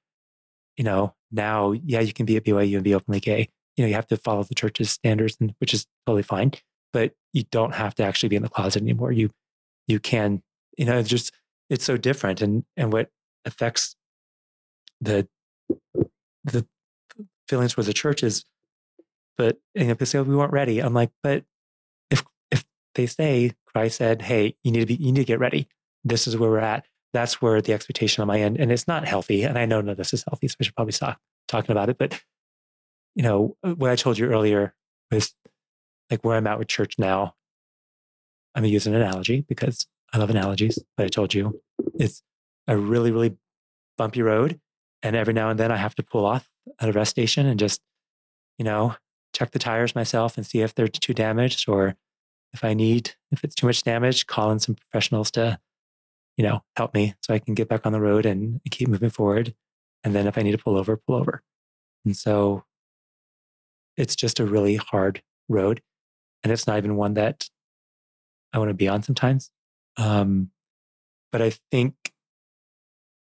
You 0.80 0.86
know, 0.86 1.14
now, 1.30 1.74
yeah, 1.74 2.00
you 2.00 2.14
can 2.14 2.26
be 2.26 2.38
at 2.38 2.46
BYU 2.46 2.76
and 2.76 2.86
be 2.86 2.96
openly 2.96 3.20
gay. 3.20 3.50
You 3.76 3.84
know, 3.84 3.90
you 3.90 3.96
have 3.96 4.08
to 4.08 4.16
follow 4.16 4.44
the 4.44 4.56
church's 4.56 4.90
standards, 4.90 5.36
and, 5.42 5.54
which 5.60 5.74
is 5.74 5.86
totally 6.06 6.24
fine. 6.24 6.54
But 6.94 7.16
you 7.34 7.44
don't 7.52 7.76
have 7.76 7.96
to 7.96 8.04
actually 8.04 8.30
be 8.30 8.38
in 8.38 8.44
the 8.44 8.50
closet 8.50 8.82
anymore. 8.82 9.12
You, 9.12 9.30
you 9.88 10.00
can, 10.00 10.42
you 10.78 10.86
know, 10.86 10.98
it's 10.98 11.10
just 11.10 11.34
it's 11.70 11.84
so 11.84 11.98
different, 11.98 12.42
and 12.42 12.64
and 12.78 12.94
what 12.94 13.10
affects 13.44 13.98
the 15.02 15.28
the 16.46 16.66
feelings 17.50 17.74
for 17.74 17.84
the 17.84 17.92
church 17.92 18.24
is 18.24 18.46
but 19.38 19.58
you 19.76 19.86
know, 19.86 19.94
they 19.96 20.06
say 20.06 20.20
oh, 20.20 20.24
we 20.24 20.36
weren't 20.36 20.54
ready. 20.54 20.80
I'm 20.80 20.94
like, 20.94 21.12
but 21.22 21.44
if 22.10 22.24
if 22.52 22.66
they 22.96 23.06
say 23.06 23.52
Christ 23.66 23.98
said, 23.98 24.22
hey, 24.22 24.56
you 24.64 24.72
need 24.72 24.80
to 24.80 24.86
be, 24.86 24.96
you 24.96 25.12
need 25.12 25.22
to 25.22 25.26
get 25.26 25.40
ready. 25.40 25.68
This 26.06 26.26
is 26.26 26.38
where 26.38 26.50
we're 26.50 26.60
at. 26.60 26.86
That's 27.14 27.42
where 27.42 27.62
the 27.62 27.74
expectation 27.74 28.22
on 28.22 28.28
my 28.28 28.40
end, 28.40 28.58
and 28.58 28.72
it's 28.72 28.88
not 28.88 29.06
healthy. 29.06 29.44
And 29.44 29.58
I 29.58 29.66
know 29.66 29.82
none 29.82 29.90
of 29.90 29.98
this 29.98 30.14
is 30.14 30.24
healthy, 30.28 30.48
so 30.48 30.56
I 30.60 30.64
should 30.64 30.76
probably 30.76 30.92
stop 30.92 31.20
talking 31.48 31.72
about 31.72 31.90
it. 31.90 31.98
But 31.98 32.22
you 33.16 33.24
know, 33.24 33.58
uh, 33.64 33.74
what 33.74 33.90
I 33.90 33.96
told 33.96 34.18
you 34.18 34.28
earlier 34.28 34.74
was 35.12 35.34
like 36.10 36.24
where 36.24 36.38
I'm 36.38 36.48
at 36.48 36.60
with 36.60 36.68
church 36.68 36.96
now. 36.98 37.36
I'm 38.56 38.64
gonna 38.64 38.72
use 38.72 38.88
an 38.88 38.96
analogy 38.96 39.42
because 39.42 39.88
I 40.14 40.18
love 40.18 40.30
analogies, 40.30 40.80
but 40.98 41.06
I 41.06 41.10
told 41.10 41.34
you 41.34 41.62
it's 41.96 42.22
a 42.68 42.78
really, 42.78 43.12
really 43.12 43.38
bumpy 43.98 44.22
road. 44.22 44.60
And 45.02 45.16
every 45.16 45.34
now 45.34 45.50
and 45.50 45.60
then 45.60 45.72
I 45.72 45.78
have 45.78 45.96
to 45.96 46.04
pull 46.04 46.26
off 46.26 46.50
at 46.80 46.90
a 46.90 46.92
rest 46.92 47.12
station 47.12 47.46
and 47.46 47.60
just, 47.60 47.82
you 48.58 48.66
know, 48.66 48.96
check 49.34 49.52
the 49.52 49.60
tires 49.60 49.96
myself 49.96 50.36
and 50.36 50.46
see 50.46 50.62
if 50.62 50.74
they're 50.74 50.88
too 50.88 51.14
damaged 51.14 51.70
or 51.70 51.96
if 52.54 52.64
I 52.64 52.74
need, 52.74 53.16
if 53.32 53.44
it's 53.44 53.56
too 53.56 53.68
much 53.68 53.84
damage, 53.84 54.28
call 54.28 54.52
in 54.52 54.60
some 54.60 54.76
professionals 54.76 55.32
to, 55.32 55.60
you 56.40 56.44
know, 56.44 56.64
help 56.78 56.94
me 56.94 57.14
so 57.22 57.34
I 57.34 57.40
can 57.40 57.54
get 57.54 57.68
back 57.68 57.86
on 57.86 57.92
the 57.92 58.00
road 58.00 58.26
and 58.26 58.62
keep 58.72 58.88
moving 58.88 59.10
forward. 59.10 59.54
And 60.06 60.16
then 60.16 60.26
if 60.26 60.38
I 60.38 60.42
need 60.42 60.54
to 60.54 60.58
pull 60.58 60.78
over, 60.78 60.96
pull 60.96 61.18
over. 61.18 61.44
And 62.06 62.16
so 62.16 62.64
it's 63.98 64.16
just 64.16 64.40
a 64.40 64.46
really 64.46 64.78
hard 64.78 65.22
road. 65.50 65.82
And 66.42 66.54
it's 66.54 66.66
not 66.66 66.78
even 66.78 66.96
one 66.96 67.16
that 67.16 67.50
I 68.54 68.58
want 68.58 68.70
to 68.70 68.74
be 68.74 68.88
on 68.88 69.04
sometimes. 69.04 69.52
Um, 69.98 70.52
but 71.34 71.42
I 71.42 71.52
think 71.72 71.96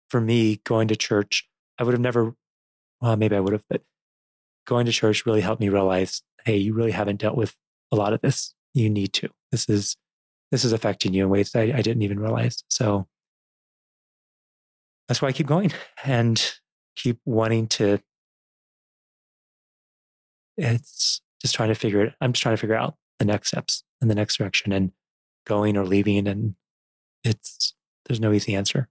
for 0.09 0.21
me, 0.21 0.61
going 0.63 0.87
to 0.87 0.95
church, 0.95 1.49
I 1.81 1.83
would 1.83 1.95
have 1.95 2.01
never, 2.01 2.37
well, 3.01 3.17
maybe 3.17 3.35
I 3.35 3.41
would 3.41 3.53
have, 3.53 3.65
but 3.69 3.83
going 4.65 4.87
to 4.87 4.93
church 4.93 5.27
really 5.27 5.41
helped 5.41 5.61
me 5.61 5.71
realize, 5.71 6.23
hey, 6.45 6.57
you 6.57 6.73
really 6.73 6.93
haven't 6.93 7.21
dealt 7.21 7.37
with 7.37 7.57
a 7.91 7.97
lot 7.97 8.13
of 8.13 8.21
this. 8.21 8.55
You 8.75 8.89
need 8.89 9.13
to. 9.15 9.31
This 9.51 9.69
is 9.69 9.97
this 10.53 10.65
is 10.65 10.73
affecting 10.73 11.15
you 11.15 11.25
in 11.25 11.31
ways 11.31 11.51
that 11.51 11.61
I, 11.61 11.79
I 11.79 11.83
didn't 11.83 12.03
even 12.03 12.21
realize. 12.21 12.63
So 12.69 13.09
that's 15.09 15.21
why 15.21 15.29
I 15.29 15.33
keep 15.33 15.47
going 15.47 15.73
and 16.05 16.55
keep 16.95 17.19
wanting 17.25 17.67
to. 17.69 17.99
It's 20.59 21.23
just 21.41 21.55
trying 21.55 21.71
to 21.71 21.75
figure 21.75 22.03
it. 22.03 22.15
I'm 22.21 22.35
just 22.35 22.43
trying 22.43 22.55
to 22.55 22.61
figure 22.61 22.77
out 22.77 22.95
the 23.19 23.25
next 23.25 23.49
steps 23.49 23.83
and 24.01 24.11
the 24.11 24.15
next 24.15 24.37
direction 24.37 24.73
and 24.73 24.93
going 25.47 25.77
or 25.79 25.87
leaving. 25.87 26.29
And 26.29 26.55
it's 27.25 27.75
there's 28.07 28.21
no 28.21 28.33
easy 28.33 28.55
answer. 28.55 28.89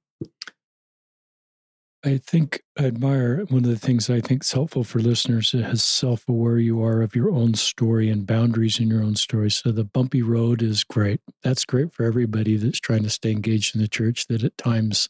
I 2.04 2.18
think 2.18 2.64
I 2.80 2.86
admire 2.86 3.46
one 3.50 3.64
of 3.64 3.70
the 3.70 3.78
things 3.78 4.10
I 4.10 4.22
think 4.22 4.44
is 4.44 4.52
helpful 4.52 4.84
for 4.84 5.00
listeners 5.00 5.54
is 5.54 5.84
self 5.84 6.28
aware 6.28 6.58
you 6.58 6.84
are 6.84 7.04
of 7.04 7.16
your 7.16 7.30
own 7.30 7.54
story 7.54 8.10
and 8.10 8.26
boundaries 8.26 8.80
in 8.80 8.88
your 8.88 9.04
own 9.04 9.16
story. 9.16 9.52
So 9.52 9.72
the 9.72 9.84
bumpy 9.84 10.24
road 10.24 10.64
is 10.64 10.84
great. 10.84 11.22
That's 11.44 11.64
great 11.64 11.94
for 11.94 12.04
everybody 12.04 12.58
that's 12.58 12.80
trying 12.80 13.04
to 13.04 13.10
stay 13.10 13.32
engaged 13.32 13.76
in 13.76 13.82
the 13.82 13.88
church 13.88 14.26
that 14.28 14.44
at 14.44 14.58
times 14.58 15.10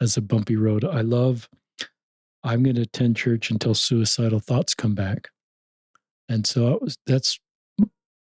has 0.00 0.16
a 0.16 0.22
bumpy 0.22 0.54
road. 0.54 0.84
I 0.84 1.00
love, 1.00 1.48
I'm 2.44 2.62
going 2.62 2.76
to 2.76 2.82
attend 2.82 3.16
church 3.16 3.50
until 3.50 3.74
suicidal 3.74 4.38
thoughts 4.38 4.74
come 4.74 4.94
back. 4.94 5.30
And 6.28 6.46
so 6.46 6.78
was, 6.80 6.96
that's, 7.08 7.40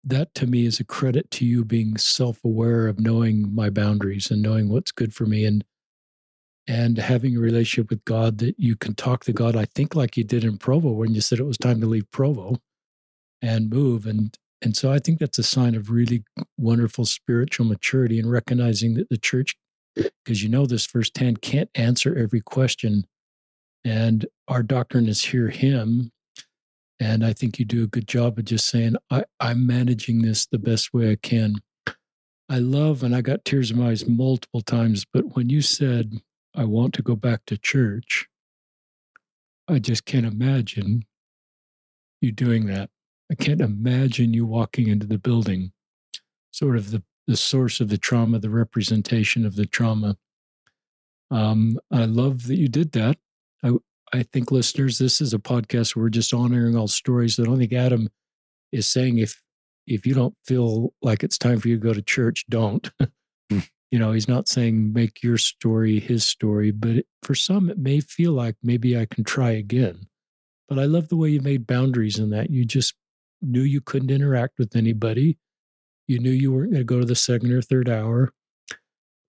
that 0.04 0.32
to 0.36 0.46
me 0.46 0.64
is 0.64 0.78
a 0.78 0.84
credit 0.84 1.28
to 1.32 1.44
you 1.44 1.64
being 1.64 1.96
self 1.96 2.44
aware 2.44 2.86
of 2.86 3.00
knowing 3.00 3.52
my 3.52 3.68
boundaries 3.68 4.30
and 4.30 4.40
knowing 4.40 4.68
what's 4.68 4.92
good 4.92 5.12
for 5.12 5.26
me. 5.26 5.44
And 5.44 5.64
and 6.70 6.98
having 6.98 7.36
a 7.36 7.40
relationship 7.40 7.90
with 7.90 8.06
God 8.06 8.38
that 8.38 8.54
you 8.58 8.76
can 8.76 8.94
talk 8.94 9.24
to 9.24 9.34
God, 9.34 9.56
I 9.56 9.66
think 9.66 9.96
like 9.96 10.16
you 10.16 10.24
did 10.24 10.44
in 10.44 10.56
Provo 10.56 10.92
when 10.92 11.14
you 11.16 11.20
said 11.20 11.40
it 11.40 11.44
was 11.44 11.58
time 11.58 11.80
to 11.80 11.88
leave 11.88 12.10
Provo 12.12 12.58
and 13.42 13.70
move. 13.70 14.06
And 14.06 14.36
and 14.62 14.76
so 14.76 14.92
I 14.92 14.98
think 15.00 15.18
that's 15.18 15.38
a 15.38 15.44
sign 15.44 15.74
of 15.74 15.90
really 15.90 16.24
wonderful 16.58 17.04
spiritual 17.06 17.66
maturity 17.66 18.20
and 18.20 18.30
recognizing 18.30 18.94
that 18.94 19.10
the 19.10 19.18
church, 19.18 19.56
because 20.24 20.42
you 20.42 20.48
know 20.48 20.66
this 20.66 20.86
firsthand, 20.86 21.42
can't 21.42 21.70
answer 21.74 22.16
every 22.16 22.40
question. 22.42 23.06
And 23.84 24.26
our 24.48 24.62
doctrine 24.62 25.08
is 25.08 25.24
hear 25.26 25.48
him. 25.48 26.12
And 27.00 27.24
I 27.26 27.32
think 27.34 27.58
you 27.58 27.66
do 27.66 27.84
a 27.84 27.88
good 27.88 28.08
job 28.08 28.38
of 28.38 28.46
just 28.46 28.68
saying, 28.68 28.96
I, 29.10 29.24
I'm 29.40 29.66
managing 29.66 30.22
this 30.22 30.46
the 30.46 30.58
best 30.58 30.94
way 30.94 31.10
I 31.12 31.16
can. 31.16 31.56
I 32.48 32.58
love, 32.58 33.02
and 33.02 33.16
I 33.16 33.22
got 33.22 33.44
tears 33.44 33.70
in 33.70 33.78
my 33.78 33.90
eyes 33.90 34.06
multiple 34.06 34.62
times, 34.62 35.06
but 35.12 35.36
when 35.36 35.50
you 35.50 35.62
said, 35.62 36.20
I 36.54 36.64
want 36.64 36.94
to 36.94 37.02
go 37.02 37.16
back 37.16 37.46
to 37.46 37.56
church. 37.56 38.28
I 39.68 39.78
just 39.78 40.04
can't 40.04 40.26
imagine 40.26 41.04
you 42.20 42.32
doing 42.32 42.66
that. 42.66 42.90
I 43.30 43.34
can't 43.36 43.60
imagine 43.60 44.34
you 44.34 44.44
walking 44.44 44.88
into 44.88 45.06
the 45.06 45.18
building, 45.18 45.72
sort 46.50 46.76
of 46.76 46.90
the, 46.90 47.02
the 47.26 47.36
source 47.36 47.80
of 47.80 47.88
the 47.88 47.98
trauma, 47.98 48.40
the 48.40 48.50
representation 48.50 49.46
of 49.46 49.54
the 49.54 49.66
trauma. 49.66 50.16
Um, 51.30 51.78
I 51.92 52.06
love 52.06 52.48
that 52.48 52.56
you 52.56 52.68
did 52.68 52.92
that. 52.92 53.18
I, 53.62 53.74
I 54.12 54.24
think, 54.24 54.50
listeners, 54.50 54.98
this 54.98 55.20
is 55.20 55.32
a 55.32 55.38
podcast 55.38 55.94
where 55.94 56.04
we're 56.04 56.10
just 56.10 56.34
honoring 56.34 56.76
all 56.76 56.88
stories. 56.88 57.38
I 57.38 57.44
don't 57.44 57.58
think 57.58 57.72
Adam 57.72 58.08
is 58.72 58.88
saying 58.88 59.18
if 59.18 59.40
if 59.86 60.06
you 60.06 60.14
don't 60.14 60.34
feel 60.44 60.92
like 61.02 61.22
it's 61.24 61.38
time 61.38 61.58
for 61.58 61.68
you 61.68 61.76
to 61.76 61.82
go 61.82 61.92
to 61.92 62.02
church, 62.02 62.44
don't. 62.48 62.90
You 63.90 63.98
know 63.98 64.12
he's 64.12 64.28
not 64.28 64.48
saying 64.48 64.92
make 64.92 65.22
your 65.22 65.36
story 65.36 65.98
his 65.98 66.24
story 66.24 66.70
but 66.70 66.90
it, 66.90 67.06
for 67.22 67.34
some 67.34 67.68
it 67.68 67.78
may 67.78 68.00
feel 68.00 68.32
like 68.32 68.54
maybe 68.62 68.96
i 68.96 69.04
can 69.04 69.24
try 69.24 69.50
again. 69.50 70.06
But 70.68 70.78
i 70.78 70.84
love 70.84 71.08
the 71.08 71.16
way 71.16 71.30
you 71.30 71.40
made 71.40 71.66
boundaries 71.66 72.18
in 72.18 72.30
that. 72.30 72.50
You 72.50 72.64
just 72.64 72.94
knew 73.42 73.62
you 73.62 73.80
couldn't 73.80 74.10
interact 74.10 74.58
with 74.58 74.76
anybody. 74.76 75.38
You 76.06 76.18
knew 76.18 76.30
you 76.30 76.52
weren't 76.52 76.72
going 76.72 76.80
to 76.80 76.84
go 76.84 77.00
to 77.00 77.06
the 77.06 77.14
second 77.14 77.52
or 77.52 77.62
third 77.62 77.88
hour. 77.88 78.32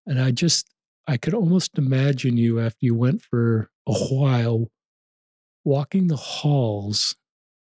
And 0.05 0.21
i 0.21 0.31
just 0.31 0.69
i 1.07 1.17
could 1.17 1.33
almost 1.33 1.77
imagine 1.77 2.37
you 2.37 2.59
after 2.59 2.85
you 2.85 2.95
went 2.95 3.21
for 3.21 3.69
a 3.87 3.93
while 3.93 4.69
walking 5.63 6.07
the 6.07 6.15
halls 6.15 7.15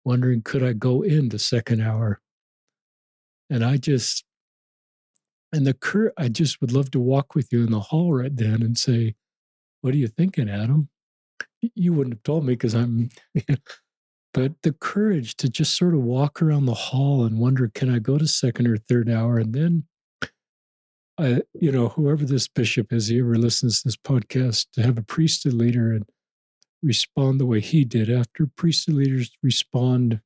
wondering 0.04 0.42
could 0.42 0.64
i 0.64 0.74
go 0.74 1.04
in 1.04 1.30
the 1.30 1.40
second 1.40 1.82
hour? 1.82 2.20
And 3.50 3.64
i 3.64 3.78
just 3.78 4.24
and 5.54 5.68
the 5.68 5.74
cur 5.74 6.12
I 6.18 6.30
just 6.30 6.62
would 6.62 6.72
love 6.72 6.92
to 6.92 7.00
walk 7.00 7.36
with 7.36 7.52
you 7.52 7.64
in 7.64 7.72
the 7.72 7.80
hall 7.80 8.14
right 8.14 8.36
then 8.36 8.62
and 8.62 8.78
say, 8.78 9.16
What 9.82 9.94
are 9.94 9.98
you 9.98 10.08
thinking, 10.08 10.50
Adam? 10.50 10.90
You 11.76 11.94
wouldn't 11.94 12.16
have 12.16 12.24
told 12.24 12.46
me 12.46 12.54
because 12.54 12.74
I'm, 12.74 13.10
but 14.34 14.54
the 14.64 14.74
courage 14.74 15.36
to 15.38 15.50
just 15.50 15.76
sort 15.78 15.94
of 15.94 16.02
walk 16.02 16.42
around 16.42 16.66
the 16.66 16.74
hall 16.74 17.26
and 17.26 17.40
wonder, 17.40 17.70
can 17.74 17.94
I 17.94 18.00
go 18.00 18.18
to 18.18 18.28
second 18.28 18.68
or 18.68 18.78
third 18.78 19.10
hour? 19.10 19.38
And 19.38 19.54
then, 19.54 19.84
I, 21.20 21.42
you 21.54 21.72
know, 21.72 21.90
whoever 21.90 22.26
this 22.26 22.48
bishop 22.48 22.92
is, 22.94 23.08
he 23.08 23.20
ever 23.20 23.36
listens 23.36 23.82
to 23.82 23.90
this 23.90 23.98
podcast, 23.98 24.68
to 24.74 24.82
have 24.82 24.98
a 24.98 25.04
priesthood 25.04 25.54
leader 25.54 25.92
and 25.92 26.06
respond 26.82 27.40
the 27.40 27.46
way 27.46 27.60
he 27.60 27.86
did. 27.86 28.10
After 28.10 28.48
priesthood 28.48 28.96
leaders 28.96 29.32
respond 29.44 30.22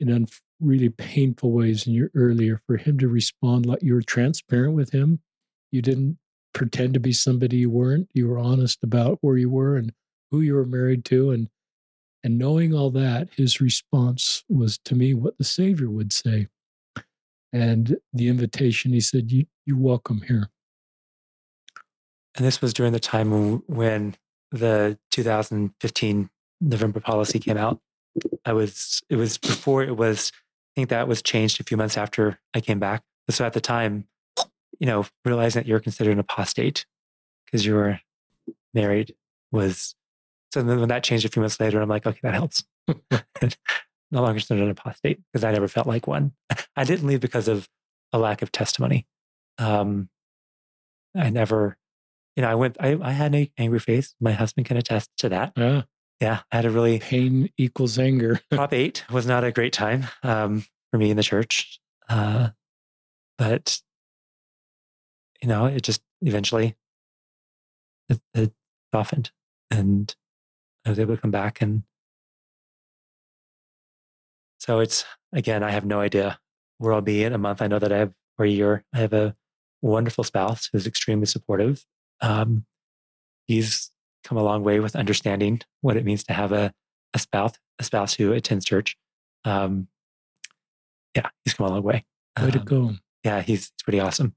in 0.00 0.12
un- 0.12 0.26
really 0.60 0.88
painful 0.88 1.52
ways 1.52 1.86
in 1.86 1.92
your 1.92 2.10
earlier 2.14 2.60
for 2.66 2.76
him 2.76 2.98
to 2.98 3.08
respond 3.08 3.66
like 3.66 3.82
you 3.82 3.94
were 3.94 4.02
transparent 4.02 4.74
with 4.74 4.90
him. 4.90 5.20
You 5.70 5.82
didn't 5.82 6.18
pretend 6.54 6.94
to 6.94 7.00
be 7.00 7.12
somebody 7.12 7.58
you 7.58 7.70
weren't. 7.70 8.08
You 8.14 8.28
were 8.28 8.38
honest 8.38 8.82
about 8.82 9.18
where 9.20 9.36
you 9.36 9.50
were 9.50 9.76
and 9.76 9.92
who 10.30 10.40
you 10.40 10.54
were 10.54 10.66
married 10.66 11.04
to. 11.06 11.30
And 11.30 11.48
and 12.24 12.36
knowing 12.36 12.74
all 12.74 12.90
that, 12.90 13.28
his 13.36 13.60
response 13.60 14.44
was 14.48 14.78
to 14.78 14.94
me 14.94 15.14
what 15.14 15.38
the 15.38 15.44
Savior 15.44 15.88
would 15.88 16.12
say. 16.12 16.48
And 17.52 17.96
the 18.12 18.28
invitation, 18.28 18.92
he 18.92 19.00
said, 19.00 19.30
You 19.30 19.46
you 19.64 19.76
welcome 19.76 20.22
here. 20.22 20.50
And 22.36 22.44
this 22.44 22.60
was 22.60 22.74
during 22.74 22.92
the 22.92 23.00
time 23.00 23.62
when 23.66 24.16
the 24.50 24.98
2015 25.10 26.30
November 26.60 27.00
policy 27.00 27.38
came 27.38 27.56
out. 27.56 27.80
I 28.44 28.52
was 28.52 29.02
it 29.08 29.16
was 29.16 29.38
before 29.38 29.82
it 29.82 29.96
was 29.96 30.32
think 30.78 30.90
that 30.90 31.08
was 31.08 31.22
changed 31.22 31.60
a 31.60 31.64
few 31.64 31.76
months 31.76 31.96
after 31.96 32.38
I 32.54 32.60
came 32.60 32.78
back. 32.78 33.02
So 33.30 33.44
at 33.44 33.52
the 33.52 33.60
time, 33.60 34.06
you 34.78 34.86
know, 34.86 35.06
realizing 35.24 35.60
that 35.60 35.68
you're 35.68 35.80
considered 35.80 36.12
an 36.12 36.20
apostate 36.20 36.86
because 37.44 37.66
you 37.66 37.74
were 37.74 37.98
married 38.74 39.14
was 39.50 39.96
so 40.54 40.62
then 40.62 40.78
when 40.78 40.88
that 40.88 41.02
changed 41.02 41.26
a 41.26 41.28
few 41.28 41.42
months 41.42 41.58
later, 41.58 41.80
I'm 41.80 41.88
like, 41.88 42.06
okay, 42.06 42.20
that 42.22 42.32
helps. 42.32 42.62
no 42.86 44.22
longer 44.22 44.38
considered 44.38 44.62
an 44.62 44.70
apostate 44.70 45.20
because 45.32 45.42
I 45.42 45.50
never 45.50 45.66
felt 45.66 45.88
like 45.88 46.06
one. 46.06 46.32
I 46.76 46.84
didn't 46.84 47.08
leave 47.08 47.20
because 47.20 47.48
of 47.48 47.68
a 48.12 48.18
lack 48.18 48.40
of 48.40 48.52
testimony. 48.52 49.04
Um, 49.58 50.08
I 51.16 51.28
never, 51.28 51.76
you 52.36 52.42
know, 52.42 52.50
I 52.50 52.54
went, 52.54 52.76
I, 52.78 52.96
I 53.02 53.10
had 53.10 53.34
an 53.34 53.48
angry 53.58 53.80
face. 53.80 54.14
My 54.20 54.32
husband 54.32 54.66
can 54.66 54.76
attest 54.76 55.10
to 55.18 55.28
that. 55.30 55.52
Yeah 55.56 55.82
yeah, 56.20 56.40
I 56.50 56.56
had 56.56 56.64
a 56.64 56.70
really 56.70 56.98
pain 56.98 57.50
equals 57.56 57.98
anger. 57.98 58.40
Prop 58.50 58.72
eight 58.72 59.04
was 59.10 59.26
not 59.26 59.44
a 59.44 59.52
great 59.52 59.72
time 59.72 60.06
um, 60.22 60.64
for 60.90 60.98
me 60.98 61.10
in 61.10 61.16
the 61.16 61.22
church, 61.22 61.80
uh, 62.08 62.50
but 63.36 63.80
you 65.42 65.48
know, 65.48 65.66
it 65.66 65.82
just 65.82 66.02
eventually 66.22 66.76
it, 68.08 68.20
it 68.34 68.52
softened, 68.92 69.30
and 69.70 70.14
I 70.84 70.90
was 70.90 70.98
able 70.98 71.14
to 71.14 71.20
come 71.20 71.30
back 71.30 71.60
and 71.60 71.84
So 74.58 74.80
it's 74.80 75.04
again, 75.32 75.62
I 75.62 75.70
have 75.70 75.84
no 75.84 76.00
idea 76.00 76.38
where 76.78 76.92
I'll 76.92 77.00
be 77.00 77.24
in 77.24 77.32
a 77.32 77.38
month. 77.38 77.62
I 77.62 77.68
know 77.68 77.78
that 77.78 77.92
I 77.92 77.98
have 77.98 78.12
for 78.36 78.44
a 78.44 78.50
year. 78.50 78.84
I 78.92 78.98
have 78.98 79.12
a 79.12 79.34
wonderful 79.82 80.24
spouse 80.24 80.68
who's 80.72 80.86
extremely 80.86 81.26
supportive. 81.26 81.84
Um, 82.20 82.66
he's 83.46 83.90
come 84.28 84.38
a 84.38 84.42
long 84.42 84.62
way 84.62 84.78
with 84.78 84.94
understanding 84.94 85.60
what 85.80 85.96
it 85.96 86.04
means 86.04 86.22
to 86.24 86.34
have 86.34 86.52
a, 86.52 86.72
a 87.14 87.18
spouse, 87.18 87.54
a 87.78 87.84
spouse 87.84 88.14
who 88.14 88.32
attends 88.32 88.64
church. 88.64 88.96
Um, 89.44 89.88
yeah, 91.16 91.30
he's 91.44 91.54
come 91.54 91.66
a 91.66 91.70
long 91.70 91.82
way. 91.82 92.04
Way 92.38 92.44
um, 92.44 92.50
to 92.52 92.58
go. 92.58 92.92
Yeah, 93.24 93.40
he's, 93.40 93.72
he's 93.76 93.82
pretty 93.82 94.00
awesome. 94.00 94.34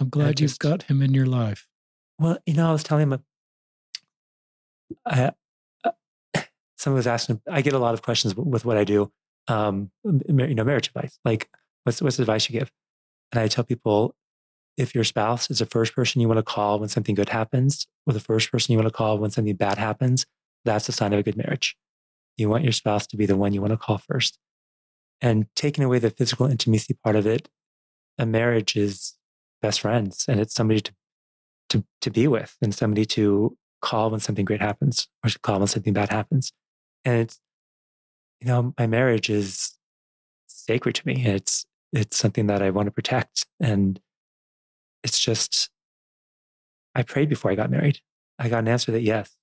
I'm 0.00 0.08
glad 0.08 0.36
just, 0.36 0.54
you've 0.54 0.58
got 0.58 0.82
him 0.84 1.00
in 1.00 1.14
your 1.14 1.26
life. 1.26 1.68
Well, 2.18 2.38
you 2.44 2.54
know, 2.54 2.68
I 2.68 2.72
was 2.72 2.82
telling 2.82 3.12
him, 3.12 3.24
I, 5.06 5.30
uh, 5.84 5.90
someone 6.76 6.96
was 6.96 7.06
asking, 7.06 7.40
I 7.48 7.62
get 7.62 7.72
a 7.72 7.78
lot 7.78 7.94
of 7.94 8.02
questions 8.02 8.34
with 8.34 8.64
what 8.64 8.76
I 8.76 8.84
do, 8.84 9.12
um, 9.46 9.92
you 10.04 10.54
know, 10.54 10.64
marriage 10.64 10.88
advice. 10.88 11.18
Like, 11.24 11.48
what's, 11.84 12.02
what's 12.02 12.16
the 12.16 12.24
advice 12.24 12.48
you 12.50 12.58
give? 12.58 12.72
And 13.30 13.40
I 13.40 13.46
tell 13.46 13.64
people, 13.64 14.16
if 14.76 14.94
your 14.94 15.04
spouse 15.04 15.50
is 15.50 15.58
the 15.60 15.66
first 15.66 15.94
person 15.94 16.20
you 16.20 16.28
want 16.28 16.38
to 16.38 16.42
call 16.42 16.78
when 16.78 16.88
something 16.88 17.14
good 17.14 17.28
happens, 17.28 17.86
or 18.06 18.12
the 18.12 18.20
first 18.20 18.50
person 18.50 18.72
you 18.72 18.78
want 18.78 18.88
to 18.88 18.96
call 18.96 19.18
when 19.18 19.30
something 19.30 19.54
bad 19.54 19.78
happens, 19.78 20.26
that's 20.64 20.88
a 20.88 20.92
sign 20.92 21.12
of 21.12 21.18
a 21.18 21.22
good 21.22 21.36
marriage. 21.36 21.76
You 22.36 22.48
want 22.48 22.64
your 22.64 22.72
spouse 22.72 23.06
to 23.08 23.16
be 23.16 23.26
the 23.26 23.36
one 23.36 23.52
you 23.52 23.60
want 23.60 23.72
to 23.72 23.76
call 23.76 23.98
first. 23.98 24.38
And 25.20 25.46
taking 25.54 25.84
away 25.84 25.98
the 25.98 26.10
physical 26.10 26.46
intimacy 26.46 26.96
part 27.04 27.16
of 27.16 27.26
it, 27.26 27.48
a 28.18 28.26
marriage 28.26 28.76
is 28.76 29.14
best 29.62 29.80
friends 29.80 30.26
and 30.28 30.40
it's 30.40 30.54
somebody 30.54 30.80
to, 30.80 30.92
to, 31.70 31.84
to 32.00 32.10
be 32.10 32.26
with 32.28 32.56
and 32.60 32.74
somebody 32.74 33.04
to 33.04 33.56
call 33.80 34.10
when 34.10 34.20
something 34.20 34.44
great 34.44 34.60
happens 34.60 35.08
or 35.24 35.30
to 35.30 35.38
call 35.38 35.58
when 35.58 35.68
something 35.68 35.92
bad 35.92 36.10
happens. 36.10 36.52
And 37.04 37.20
it's, 37.20 37.38
you 38.40 38.48
know, 38.48 38.74
my 38.78 38.86
marriage 38.86 39.30
is 39.30 39.76
sacred 40.46 40.96
to 40.96 41.06
me. 41.06 41.24
It's, 41.24 41.64
it's 41.92 42.16
something 42.16 42.46
that 42.48 42.62
I 42.62 42.70
want 42.70 42.86
to 42.86 42.92
protect. 42.92 43.46
And 43.60 44.00
it's 45.04 45.20
just, 45.20 45.70
I 46.94 47.02
prayed 47.02 47.28
before 47.28 47.50
I 47.50 47.54
got 47.54 47.70
married. 47.70 48.00
I 48.38 48.48
got 48.48 48.60
an 48.60 48.68
answer 48.68 48.90
that 48.90 49.02
yes, 49.02 49.36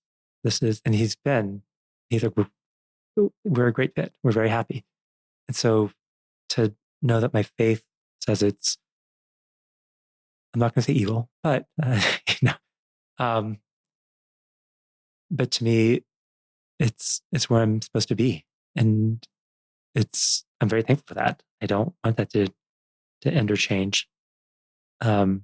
this 0.43 0.61
is, 0.61 0.81
and 0.83 0.95
he's 0.95 1.15
been, 1.15 1.61
he's 2.09 2.23
like, 2.23 2.33
we're, 2.35 3.29
we're 3.45 3.67
a 3.67 3.73
great 3.73 3.95
fit. 3.95 4.13
We're 4.23 4.31
very 4.31 4.49
happy. 4.49 4.83
And 5.47 5.55
so 5.55 5.91
to 6.49 6.73
know 7.01 7.19
that 7.19 7.33
my 7.33 7.43
faith 7.43 7.83
says 8.25 8.41
it's, 8.41 8.77
I'm 10.53 10.59
not 10.59 10.73
going 10.73 10.83
to 10.83 10.91
say 10.91 10.97
evil, 10.97 11.29
but, 11.43 11.67
uh, 11.81 12.01
you 12.27 12.49
know, 12.49 12.53
um, 13.19 13.59
but 15.29 15.51
to 15.51 15.63
me, 15.63 16.03
it's, 16.79 17.21
it's 17.31 17.49
where 17.49 17.61
I'm 17.61 17.81
supposed 17.81 18.09
to 18.09 18.15
be. 18.15 18.45
And 18.75 19.25
it's, 19.93 20.43
I'm 20.59 20.67
very 20.67 20.81
thankful 20.81 21.05
for 21.07 21.13
that. 21.13 21.43
I 21.61 21.67
don't 21.67 21.93
want 22.03 22.17
that 22.17 22.31
to, 22.31 22.47
to 23.21 23.31
end 23.31 23.51
or 23.51 23.55
change. 23.55 24.09
Um, 24.99 25.43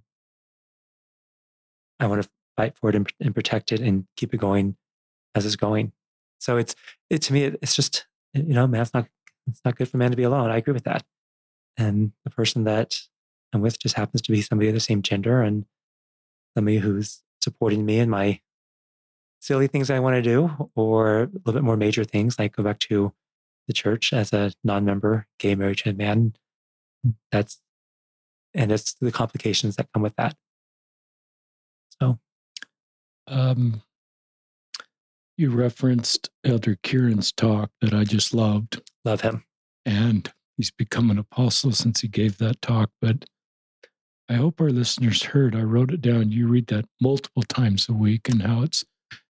I 1.99 2.07
want 2.07 2.23
to 2.23 2.29
fight 2.55 2.75
for 2.75 2.89
it 2.89 2.95
and, 2.95 3.11
and 3.19 3.35
protect 3.35 3.71
it 3.71 3.79
and 3.79 4.05
keep 4.15 4.33
it 4.33 4.37
going 4.37 4.77
as 5.35 5.45
it's 5.45 5.55
going. 5.55 5.91
So 6.39 6.57
it's, 6.57 6.75
it, 7.09 7.21
to 7.23 7.33
me, 7.33 7.43
it's 7.43 7.75
just, 7.75 8.05
you 8.33 8.53
know, 8.53 8.67
man, 8.67 8.81
it's 8.81 8.93
not, 8.93 9.07
it's 9.47 9.61
not 9.63 9.75
good 9.75 9.89
for 9.89 9.97
man 9.97 10.11
to 10.11 10.17
be 10.17 10.23
alone. 10.23 10.49
I 10.49 10.57
agree 10.57 10.73
with 10.73 10.83
that. 10.83 11.03
And 11.77 12.11
the 12.23 12.29
person 12.29 12.63
that 12.65 12.99
I'm 13.53 13.61
with 13.61 13.79
just 13.79 13.95
happens 13.95 14.21
to 14.23 14.31
be 14.31 14.41
somebody 14.41 14.67
of 14.67 14.73
the 14.73 14.79
same 14.79 15.01
gender 15.01 15.41
and 15.41 15.65
somebody 16.55 16.77
who's 16.77 17.21
supporting 17.41 17.85
me 17.85 17.99
in 17.99 18.09
my 18.09 18.41
silly 19.39 19.67
things 19.67 19.89
I 19.89 19.99
want 19.99 20.15
to 20.15 20.21
do 20.21 20.69
or 20.75 21.23
a 21.23 21.29
little 21.45 21.53
bit 21.53 21.63
more 21.63 21.77
major 21.77 22.03
things 22.03 22.37
like 22.37 22.55
go 22.55 22.63
back 22.63 22.79
to 22.79 23.13
the 23.67 23.73
church 23.73 24.11
as 24.13 24.33
a 24.33 24.51
non-member 24.63 25.27
gay 25.39 25.55
married 25.55 25.97
man. 25.97 26.33
That's 27.31 27.61
and 28.53 28.71
it's 28.71 28.93
the 28.93 29.11
complications 29.11 29.75
that 29.75 29.89
come 29.93 30.01
with 30.01 30.15
that. 30.15 30.35
So 32.01 32.19
um 33.27 33.81
you 35.37 35.51
referenced 35.51 36.29
Elder 36.43 36.75
Kearon's 36.83 37.31
talk 37.31 37.69
that 37.81 37.93
I 37.93 38.03
just 38.03 38.33
loved. 38.33 38.81
Love 39.05 39.21
him. 39.21 39.43
And 39.85 40.31
he's 40.57 40.71
become 40.71 41.11
an 41.11 41.19
apostle 41.19 41.71
since 41.71 42.01
he 42.01 42.07
gave 42.07 42.39
that 42.39 42.61
talk. 42.61 42.89
But 43.01 43.25
I 44.29 44.33
hope 44.33 44.59
our 44.59 44.71
listeners 44.71 45.23
heard. 45.23 45.55
I 45.55 45.61
wrote 45.61 45.91
it 45.91 46.01
down. 46.01 46.31
You 46.31 46.47
read 46.47 46.67
that 46.67 46.85
multiple 46.99 47.43
times 47.43 47.87
a 47.87 47.93
week 47.93 48.27
and 48.27 48.41
how 48.41 48.63
it's 48.63 48.83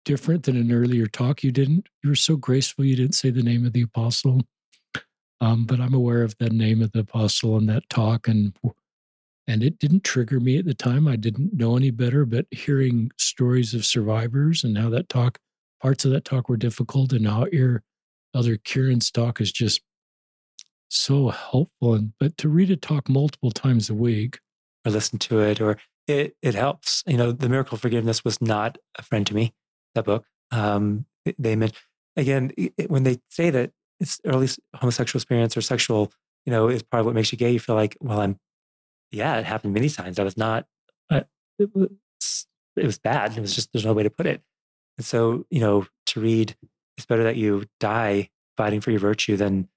different 0.06 0.44
than 0.44 0.56
an 0.56 0.72
earlier 0.72 1.06
talk. 1.06 1.44
You 1.44 1.52
didn't, 1.52 1.88
you 2.02 2.10
were 2.10 2.16
so 2.16 2.36
graceful, 2.38 2.86
you 2.86 2.96
didn't 2.96 3.16
say 3.16 3.30
the 3.30 3.44
name 3.44 3.66
of 3.66 3.74
the 3.74 3.84
apostle. 3.84 4.42
Um, 5.42 5.66
but 5.66 5.80
I'm 5.80 5.94
aware 5.94 6.24
of 6.24 6.36
the 6.40 6.50
name 6.50 6.82
of 6.82 6.92
the 6.92 7.00
apostle 7.02 7.58
in 7.58 7.68
that 7.68 7.88
talk. 7.90 8.28
And 8.28 8.54
and 9.50 9.64
it 9.64 9.80
didn't 9.80 10.04
trigger 10.04 10.40
me 10.40 10.60
at 10.60 10.66
the 10.66 10.76
time. 10.76 11.08
I 11.08 11.16
didn't 11.16 11.54
know 11.54 11.76
any 11.76 11.90
better, 11.90 12.24
but 12.24 12.46
hearing 12.52 13.12
stories 13.18 13.74
of 13.74 13.84
survivors 13.84 14.64
and 14.64 14.78
how 14.78 14.92
that 14.92 15.10
talk, 15.10 15.40
parts 15.82 16.06
of 16.06 16.12
that 16.12 16.24
talk 16.24 16.48
were 16.48 16.56
difficult, 16.56 17.12
and 17.12 17.28
how 17.28 17.48
your 17.52 17.82
Elder 18.36 18.58
Kearon's 18.58 19.10
talk 19.10 19.42
is 19.42 19.52
just 19.52 19.82
so 20.88 21.30
helpful. 21.30 21.96
And 21.96 22.14
but 22.20 22.38
to 22.38 22.48
read 22.48 22.70
a 22.70 22.76
talk 22.76 23.10
multiple 23.10 23.50
times 23.50 23.90
a 23.90 23.96
week, 23.96 24.40
or 24.86 24.92
listen 24.92 25.18
to 25.18 25.40
it, 25.40 25.60
or 25.60 25.78
it 26.08 26.36
it 26.44 26.54
helps. 26.54 27.04
You 27.08 27.18
know, 27.18 27.32
the 27.32 27.50
miracle 27.50 27.76
of 27.76 27.82
forgiveness 27.82 28.24
was 28.24 28.40
not 28.40 28.78
a 29.00 29.02
friend 29.02 29.26
to 29.26 29.34
me. 29.34 29.54
That 29.96 30.06
book. 30.06 30.26
Um, 30.52 31.08
they 31.40 31.56
meant 31.56 31.74
again 32.16 32.52
it, 32.56 32.90
when 32.90 33.02
they 33.02 33.18
say 33.30 33.50
that 33.50 33.72
it's 34.00 34.22
early 34.26 34.48
homosexual 34.76 35.20
experience 35.20 35.58
or 35.58 35.62
sexual, 35.62 36.12
you 36.46 36.52
know, 36.52 36.70
is 36.70 36.84
part 36.84 37.02
of 37.02 37.08
what 37.08 37.16
makes 37.16 37.32
you 37.32 37.38
gay. 37.40 37.52
You 37.52 37.60
feel 37.60 37.76
like, 37.76 37.98
well, 38.00 38.22
I'm, 38.22 38.40
yeah, 39.12 39.38
it 39.38 39.46
happened 39.46 39.74
many 39.74 39.90
times. 39.90 40.20
I 40.20 40.24
was 40.24 40.38
not. 40.38 40.68
Uh, 41.10 41.22
it 41.58 41.70
was 41.74 41.90
it 42.76 42.86
was 42.86 42.98
bad. 42.98 43.38
It 43.38 43.42
was 43.42 43.56
just 43.56 43.74
there's 43.74 43.86
no 43.86 43.94
way 43.94 44.04
to 44.04 44.10
put 44.10 44.26
it. 44.26 44.42
And 44.98 45.06
so, 45.06 45.46
you 45.50 45.60
know, 45.62 45.86
to 46.08 46.20
read, 46.20 46.56
it's 46.98 47.06
better 47.06 47.24
that 47.24 47.38
you 47.38 47.66
die 47.80 48.30
fighting 48.58 48.82
for 48.82 48.92
your 48.92 49.00
virtue 49.00 49.38
than 49.38 49.70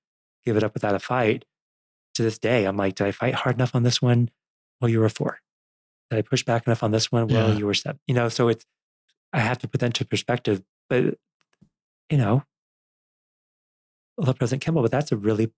give 0.45 0.57
it 0.57 0.65
up 0.65 0.75
without 0.75 0.95
a 0.95 0.99
fight. 0.99 1.45
To 2.17 2.23
this 2.23 2.39
day, 2.39 2.67
I'm 2.67 2.77
like, 2.77 2.97
did 2.97 3.07
I 3.07 3.13
fight 3.13 3.35
hard 3.35 3.57
enough 3.57 3.75
on 3.75 3.85
this 3.85 4.03
one? 4.03 4.31
Well, 4.81 4.91
you 4.91 5.01
were 5.01 5.09
four. 5.09 5.39
Did 6.11 6.19
I 6.19 6.23
push 6.23 6.45
back 6.45 6.67
enough 6.67 6.83
on 6.83 6.91
this 6.91 7.11
one? 7.11 7.27
Well, 7.29 7.51
yeah. 7.51 7.57
you 7.57 7.67
were 7.67 7.73
seven. 7.73 8.01
You 8.07 8.15
know, 8.15 8.29
so 8.29 8.49
it's, 8.49 8.67
I 9.33 9.39
have 9.39 9.59
to 9.59 9.69
put 9.69 9.81
that 9.81 9.87
into 9.87 10.05
perspective. 10.05 10.63
But, 10.91 11.15
you 12.11 12.19
know, 12.19 12.43
I 14.21 14.27
love 14.27 14.37
President 14.37 14.63
Kimball, 14.63 14.83
but 14.83 14.91
that's 14.91 15.11
a 15.11 15.17
really, 15.17 15.53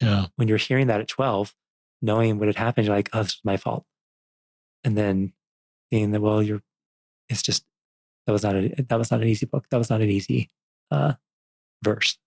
yeah. 0.00 0.26
When 0.36 0.46
you're 0.46 0.56
hearing 0.56 0.86
that 0.86 1.00
at 1.00 1.08
12, 1.08 1.54
knowing 2.02 2.38
what 2.38 2.48
had 2.48 2.56
happened, 2.56 2.86
you're 2.86 2.96
like, 2.96 3.10
oh, 3.12 3.20
is 3.20 3.40
my 3.44 3.56
fault. 3.56 3.84
And 4.84 4.96
then 4.96 5.32
seeing 5.92 6.10
that, 6.12 6.20
well, 6.20 6.42
you're, 6.42 6.62
it's 7.28 7.42
just, 7.42 7.64
that 8.26 8.32
was 8.32 8.42
not 8.42 8.56
a, 8.56 8.68
that 8.88 8.98
was 8.98 9.10
not 9.10 9.22
an 9.22 9.28
easy 9.28 9.46
book. 9.46 9.66
That 9.70 9.78
was 9.78 9.90
not 9.90 10.00
an 10.00 10.10
easy 10.10 10.50
uh, 10.90 11.14
verse 11.82 12.18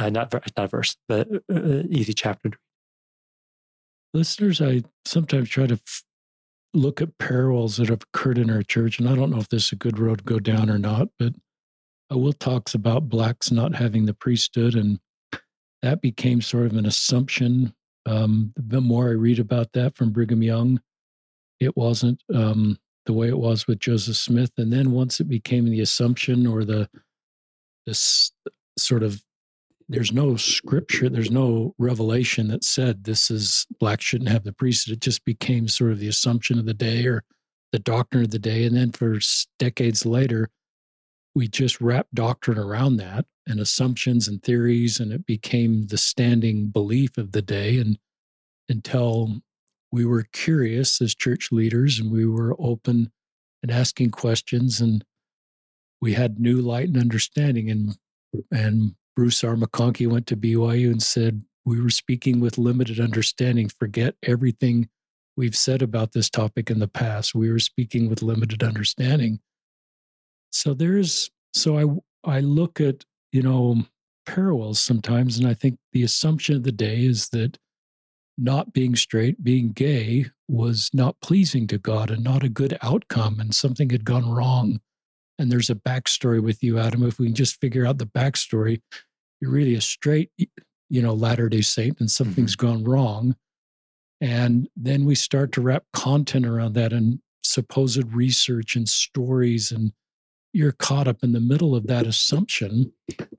uh, 0.00 0.08
not 0.08 0.32
not 0.56 0.70
verse, 0.70 0.96
but 1.08 1.28
uh, 1.30 1.54
uh, 1.54 1.82
easy 1.90 2.14
chapter. 2.14 2.52
Listeners, 4.14 4.60
I 4.62 4.82
sometimes 5.04 5.50
try 5.50 5.66
to 5.66 5.74
f- 5.74 6.04
look 6.72 7.02
at 7.02 7.18
parallels 7.18 7.76
that 7.76 7.90
have 7.90 8.02
occurred 8.02 8.38
in 8.38 8.50
our 8.50 8.62
church, 8.62 8.98
and 8.98 9.08
I 9.08 9.14
don't 9.14 9.30
know 9.30 9.38
if 9.38 9.50
this 9.50 9.66
is 9.66 9.72
a 9.72 9.76
good 9.76 9.98
road 9.98 10.18
to 10.18 10.24
go 10.24 10.38
down 10.38 10.70
or 10.70 10.78
not, 10.78 11.08
but 11.18 11.34
I 12.10 12.14
Will 12.14 12.32
talks 12.32 12.74
about 12.74 13.10
blacks 13.10 13.50
not 13.50 13.74
having 13.74 14.06
the 14.06 14.14
priesthood, 14.14 14.74
and 14.74 15.00
that 15.82 16.00
became 16.00 16.40
sort 16.40 16.66
of 16.66 16.76
an 16.76 16.86
assumption. 16.86 17.74
Um, 18.10 18.52
the 18.56 18.80
more 18.80 19.08
I 19.08 19.12
read 19.12 19.38
about 19.38 19.72
that 19.74 19.94
from 19.94 20.10
Brigham 20.10 20.42
Young, 20.42 20.80
it 21.60 21.76
wasn't 21.76 22.20
um, 22.34 22.76
the 23.06 23.12
way 23.12 23.28
it 23.28 23.38
was 23.38 23.68
with 23.68 23.78
Joseph 23.78 24.16
Smith. 24.16 24.50
And 24.58 24.72
then 24.72 24.90
once 24.90 25.20
it 25.20 25.28
became 25.28 25.66
the 25.66 25.80
assumption 25.80 26.46
or 26.46 26.64
the 26.64 26.88
this 27.86 28.32
sort 28.76 29.02
of 29.02 29.22
there's 29.88 30.12
no 30.12 30.36
scripture, 30.36 31.08
there's 31.08 31.30
no 31.30 31.74
revelation 31.78 32.48
that 32.48 32.64
said 32.64 33.04
this 33.04 33.30
is 33.30 33.66
black 33.78 34.00
shouldn't 34.00 34.30
have 34.30 34.44
the 34.44 34.52
priesthood. 34.52 34.94
It 34.94 35.00
just 35.00 35.24
became 35.24 35.68
sort 35.68 35.92
of 35.92 36.00
the 36.00 36.08
assumption 36.08 36.58
of 36.58 36.66
the 36.66 36.74
day 36.74 37.06
or 37.06 37.22
the 37.70 37.78
doctrine 37.78 38.24
of 38.24 38.30
the 38.30 38.38
day. 38.40 38.64
And 38.64 38.76
then 38.76 38.90
for 38.90 39.18
decades 39.58 40.04
later, 40.04 40.50
we 41.34 41.46
just 41.46 41.80
wrapped 41.80 42.14
doctrine 42.14 42.58
around 42.58 42.96
that 42.96 43.24
and 43.50 43.60
assumptions 43.60 44.28
and 44.28 44.42
theories, 44.42 45.00
and 45.00 45.12
it 45.12 45.26
became 45.26 45.86
the 45.88 45.98
standing 45.98 46.68
belief 46.68 47.18
of 47.18 47.32
the 47.32 47.42
day. 47.42 47.78
And 47.78 47.98
until 48.68 49.42
we 49.92 50.04
were 50.04 50.26
curious 50.32 51.00
as 51.02 51.14
church 51.14 51.50
leaders 51.50 51.98
and 51.98 52.10
we 52.10 52.24
were 52.24 52.54
open 52.58 53.10
and 53.62 53.70
asking 53.70 54.10
questions 54.10 54.80
and 54.80 55.04
we 56.00 56.14
had 56.14 56.40
new 56.40 56.56
light 56.56 56.88
and 56.88 56.96
understanding 56.96 57.70
and 57.70 57.96
and 58.52 58.94
Bruce 59.16 59.42
R. 59.44 59.56
McConkie 59.56 60.06
went 60.06 60.26
to 60.28 60.36
BYU 60.36 60.90
and 60.90 61.02
said, 61.02 61.44
We 61.64 61.80
were 61.80 61.90
speaking 61.90 62.40
with 62.40 62.58
limited 62.58 63.00
understanding. 63.00 63.68
Forget 63.68 64.14
everything 64.22 64.88
we've 65.36 65.56
said 65.56 65.82
about 65.82 66.12
this 66.12 66.30
topic 66.30 66.70
in 66.70 66.78
the 66.78 66.88
past. 66.88 67.34
We 67.34 67.50
were 67.50 67.58
speaking 67.58 68.08
with 68.08 68.22
limited 68.22 68.62
understanding. 68.62 69.40
So 70.52 70.74
there's, 70.74 71.30
so 71.52 72.00
I, 72.24 72.36
I 72.36 72.40
look 72.40 72.80
at, 72.80 73.04
you 73.32 73.42
know, 73.42 73.82
parallels 74.26 74.80
sometimes. 74.80 75.38
And 75.38 75.46
I 75.46 75.54
think 75.54 75.78
the 75.92 76.02
assumption 76.02 76.56
of 76.56 76.62
the 76.62 76.72
day 76.72 77.04
is 77.04 77.28
that 77.30 77.58
not 78.38 78.72
being 78.72 78.96
straight, 78.96 79.42
being 79.44 79.72
gay, 79.72 80.26
was 80.48 80.90
not 80.92 81.20
pleasing 81.20 81.66
to 81.68 81.78
God 81.78 82.10
and 82.10 82.24
not 82.24 82.42
a 82.42 82.48
good 82.48 82.78
outcome, 82.82 83.38
and 83.38 83.54
something 83.54 83.90
had 83.90 84.04
gone 84.04 84.30
wrong. 84.30 84.80
And 85.38 85.50
there's 85.50 85.70
a 85.70 85.74
backstory 85.74 86.42
with 86.42 86.62
you, 86.62 86.78
Adam. 86.78 87.02
If 87.02 87.18
we 87.18 87.26
can 87.26 87.34
just 87.34 87.60
figure 87.60 87.86
out 87.86 87.98
the 87.98 88.06
backstory, 88.06 88.80
you're 89.40 89.50
really 89.50 89.74
a 89.74 89.80
straight, 89.80 90.30
you 90.36 91.02
know, 91.02 91.12
Latter 91.12 91.48
day 91.48 91.60
Saint, 91.60 92.00
and 92.00 92.10
something's 92.10 92.56
mm-hmm. 92.56 92.66
gone 92.66 92.84
wrong. 92.84 93.36
And 94.20 94.68
then 94.76 95.04
we 95.06 95.14
start 95.14 95.52
to 95.52 95.60
wrap 95.60 95.84
content 95.92 96.44
around 96.44 96.74
that 96.74 96.92
and 96.92 97.20
supposed 97.42 98.12
research 98.12 98.76
and 98.76 98.88
stories 98.88 99.72
and 99.72 99.92
you're 100.52 100.72
caught 100.72 101.06
up 101.06 101.22
in 101.22 101.32
the 101.32 101.40
middle 101.40 101.74
of 101.74 101.86
that 101.86 102.06
assumption. 102.06 102.92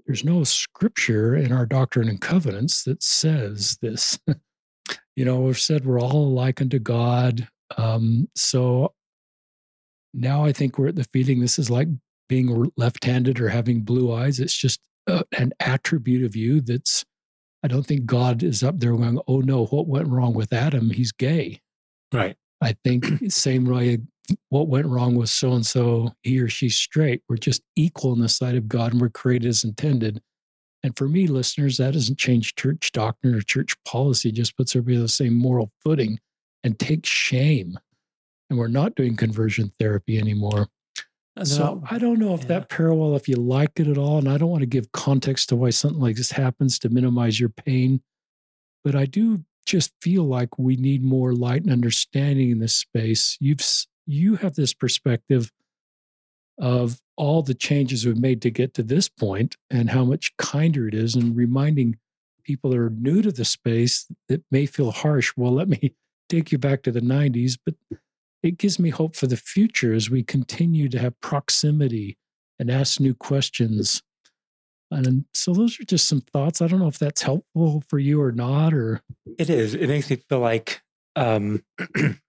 There's 0.05 0.23
no 0.23 0.43
scripture 0.43 1.35
in 1.35 1.51
our 1.51 1.65
Doctrine 1.65 2.07
and 2.07 2.21
Covenants 2.21 2.83
that 2.83 3.03
says 3.03 3.77
this. 3.81 4.19
you 5.15 5.25
know, 5.25 5.41
we've 5.41 5.59
said 5.59 5.85
we're 5.85 5.99
all 5.99 6.27
alike 6.27 6.61
unto 6.61 6.79
God. 6.79 7.47
Um, 7.77 8.29
so 8.35 8.93
now 10.13 10.43
I 10.45 10.51
think 10.51 10.77
we're 10.77 10.87
at 10.87 10.95
the 10.95 11.03
feeling 11.05 11.39
this 11.39 11.59
is 11.59 11.69
like 11.69 11.87
being 12.29 12.71
left 12.77 13.03
handed 13.03 13.39
or 13.39 13.49
having 13.49 13.81
blue 13.81 14.13
eyes. 14.13 14.39
It's 14.39 14.55
just 14.55 14.79
uh, 15.07 15.23
an 15.37 15.51
attribute 15.59 16.23
of 16.23 16.35
you 16.35 16.61
that's, 16.61 17.03
I 17.63 17.67
don't 17.67 17.85
think 17.85 18.05
God 18.05 18.41
is 18.41 18.63
up 18.63 18.79
there 18.79 18.95
going, 18.95 19.19
oh 19.27 19.39
no, 19.39 19.65
what 19.65 19.87
went 19.87 20.07
wrong 20.07 20.33
with 20.33 20.53
Adam? 20.53 20.89
He's 20.89 21.11
gay. 21.11 21.61
Right. 22.13 22.35
I 22.61 22.75
think 22.83 23.05
same 23.31 23.65
way 23.65 23.99
what 24.49 24.67
went 24.67 24.87
wrong 24.87 25.15
with 25.15 25.29
so 25.29 25.53
and 25.53 25.65
so, 25.65 26.13
he 26.23 26.39
or 26.39 26.49
she's 26.49 26.75
straight. 26.75 27.21
We're 27.29 27.37
just 27.37 27.61
equal 27.75 28.13
in 28.13 28.19
the 28.19 28.29
sight 28.29 28.55
of 28.55 28.67
God 28.67 28.93
and 28.93 29.01
we're 29.01 29.09
created 29.09 29.47
as 29.47 29.63
intended. 29.63 30.21
And 30.83 30.97
for 30.97 31.07
me, 31.07 31.27
listeners, 31.27 31.77
that 31.77 31.93
doesn't 31.93 32.17
change 32.17 32.55
church 32.55 32.91
doctrine 32.91 33.35
or 33.35 33.41
church 33.41 33.75
policy, 33.85 34.31
just 34.31 34.57
puts 34.57 34.75
everybody 34.75 34.97
on 34.97 35.03
the 35.03 35.09
same 35.09 35.37
moral 35.37 35.71
footing 35.83 36.19
and 36.63 36.77
takes 36.77 37.09
shame. 37.09 37.77
And 38.49 38.57
we're 38.57 38.67
not 38.67 38.95
doing 38.95 39.15
conversion 39.15 39.71
therapy 39.79 40.17
anymore. 40.17 40.67
No, 41.37 41.43
so 41.43 41.83
I 41.89 41.97
don't 41.97 42.19
know 42.19 42.33
if 42.33 42.41
yeah. 42.41 42.47
that 42.47 42.69
parallel, 42.69 43.15
if 43.15 43.29
you 43.29 43.35
like 43.35 43.79
it 43.79 43.87
at 43.87 43.97
all, 43.97 44.17
and 44.17 44.27
I 44.27 44.37
don't 44.37 44.49
want 44.49 44.61
to 44.61 44.67
give 44.67 44.91
context 44.91 45.49
to 45.49 45.55
why 45.55 45.69
something 45.69 46.01
like 46.01 46.17
this 46.17 46.31
happens 46.31 46.77
to 46.79 46.89
minimize 46.89 47.39
your 47.39 47.49
pain, 47.49 48.01
but 48.83 48.95
I 48.95 49.05
do 49.05 49.43
just 49.65 49.93
feel 50.01 50.23
like 50.23 50.57
we 50.57 50.75
need 50.75 51.03
more 51.03 51.33
light 51.33 51.61
and 51.61 51.71
understanding 51.71 52.49
in 52.49 52.59
this 52.59 52.75
space. 52.75 53.37
You've 53.39 53.61
you 54.05 54.35
have 54.35 54.55
this 54.55 54.73
perspective 54.73 55.51
of 56.57 56.99
all 57.17 57.41
the 57.41 57.53
changes 57.53 58.05
we've 58.05 58.17
made 58.17 58.41
to 58.41 58.49
get 58.51 58.73
to 58.73 58.83
this 58.83 59.09
point 59.09 59.55
and 59.69 59.89
how 59.89 60.03
much 60.03 60.35
kinder 60.37 60.87
it 60.87 60.93
is 60.93 61.15
and 61.15 61.35
reminding 61.35 61.97
people 62.43 62.71
that 62.71 62.79
are 62.79 62.89
new 62.89 63.21
to 63.21 63.31
the 63.31 63.45
space 63.45 64.07
that 64.27 64.43
may 64.51 64.65
feel 64.65 64.91
harsh 64.91 65.33
well 65.37 65.53
let 65.53 65.69
me 65.69 65.93
take 66.29 66.51
you 66.51 66.57
back 66.57 66.81
to 66.81 66.91
the 66.91 67.01
90s 67.01 67.57
but 67.65 67.75
it 68.43 68.57
gives 68.57 68.79
me 68.79 68.89
hope 68.89 69.15
for 69.15 69.27
the 69.27 69.37
future 69.37 69.93
as 69.93 70.09
we 70.09 70.23
continue 70.23 70.89
to 70.89 70.99
have 70.99 71.19
proximity 71.21 72.17
and 72.59 72.71
ask 72.71 72.99
new 72.99 73.13
questions. 73.13 74.01
And 74.89 75.25
so 75.33 75.53
those 75.53 75.79
are 75.79 75.85
just 75.85 76.07
some 76.07 76.21
thoughts. 76.21 76.61
I 76.61 76.67
don't 76.67 76.79
know 76.79 76.87
if 76.87 76.99
that's 76.99 77.21
helpful 77.21 77.83
for 77.87 77.97
you 77.97 78.21
or 78.21 78.31
not 78.31 78.73
or 78.73 79.01
it 79.37 79.49
is. 79.49 79.73
It 79.73 79.87
makes 79.87 80.09
me 80.09 80.17
feel 80.17 80.39
like 80.39 80.81
um 81.15 81.63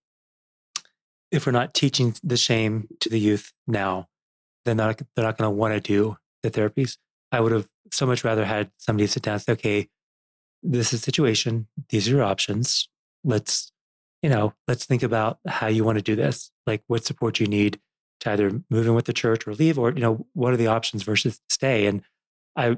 if 1.33 1.47
we're 1.47 1.53
not 1.53 1.75
teaching 1.75 2.15
the 2.23 2.37
shame 2.37 2.87
to 3.01 3.09
the 3.09 3.19
youth 3.19 3.53
now, 3.67 4.07
then 4.65 4.77
they're 4.77 4.87
not, 4.89 5.03
not 5.17 5.39
going 5.39 5.49
to 5.49 5.51
want 5.51 5.75
to 5.75 5.81
do 5.81 6.17
the 6.43 6.51
therapies. 6.51 6.99
I 7.33 7.41
would 7.41 7.53
have 7.53 7.69
so 7.91 8.07
much 8.07 8.23
rather 8.23 8.45
had 8.45 8.71
somebody 8.79 9.07
sit 9.07 9.23
down 9.23 9.35
and 9.35 9.43
say, 9.43 9.53
okay, 9.55 9.89
this 10.63 10.93
is 10.93 11.01
the 11.01 11.05
situation. 11.05 11.67
These 11.89 12.07
are 12.09 12.13
your 12.13 12.23
options. 12.23 12.89
Let's, 13.25 13.73
you 14.23 14.29
know, 14.29 14.53
let's 14.69 14.85
think 14.85 15.03
about 15.03 15.39
how 15.49 15.67
you 15.67 15.83
want 15.85 15.99
to 15.99 16.03
do 16.03 16.15
this. 16.15 16.51
Like 16.67 16.83
what 16.87 17.05
support 17.05 17.41
you 17.41 17.47
need 17.47 17.81
to 18.21 18.31
either 18.31 18.63
move 18.71 18.87
in 18.87 18.95
with 18.95 19.07
the 19.07 19.13
church 19.13 19.47
or 19.49 19.55
leave, 19.55 19.79
or, 19.79 19.91
you 19.91 20.01
know, 20.01 20.27
what 20.35 20.53
are 20.53 20.59
the 20.59 20.69
options 20.69 21.03
versus 21.03 21.41
stay? 21.49 21.87
And 21.87 22.03
I, 22.55 22.77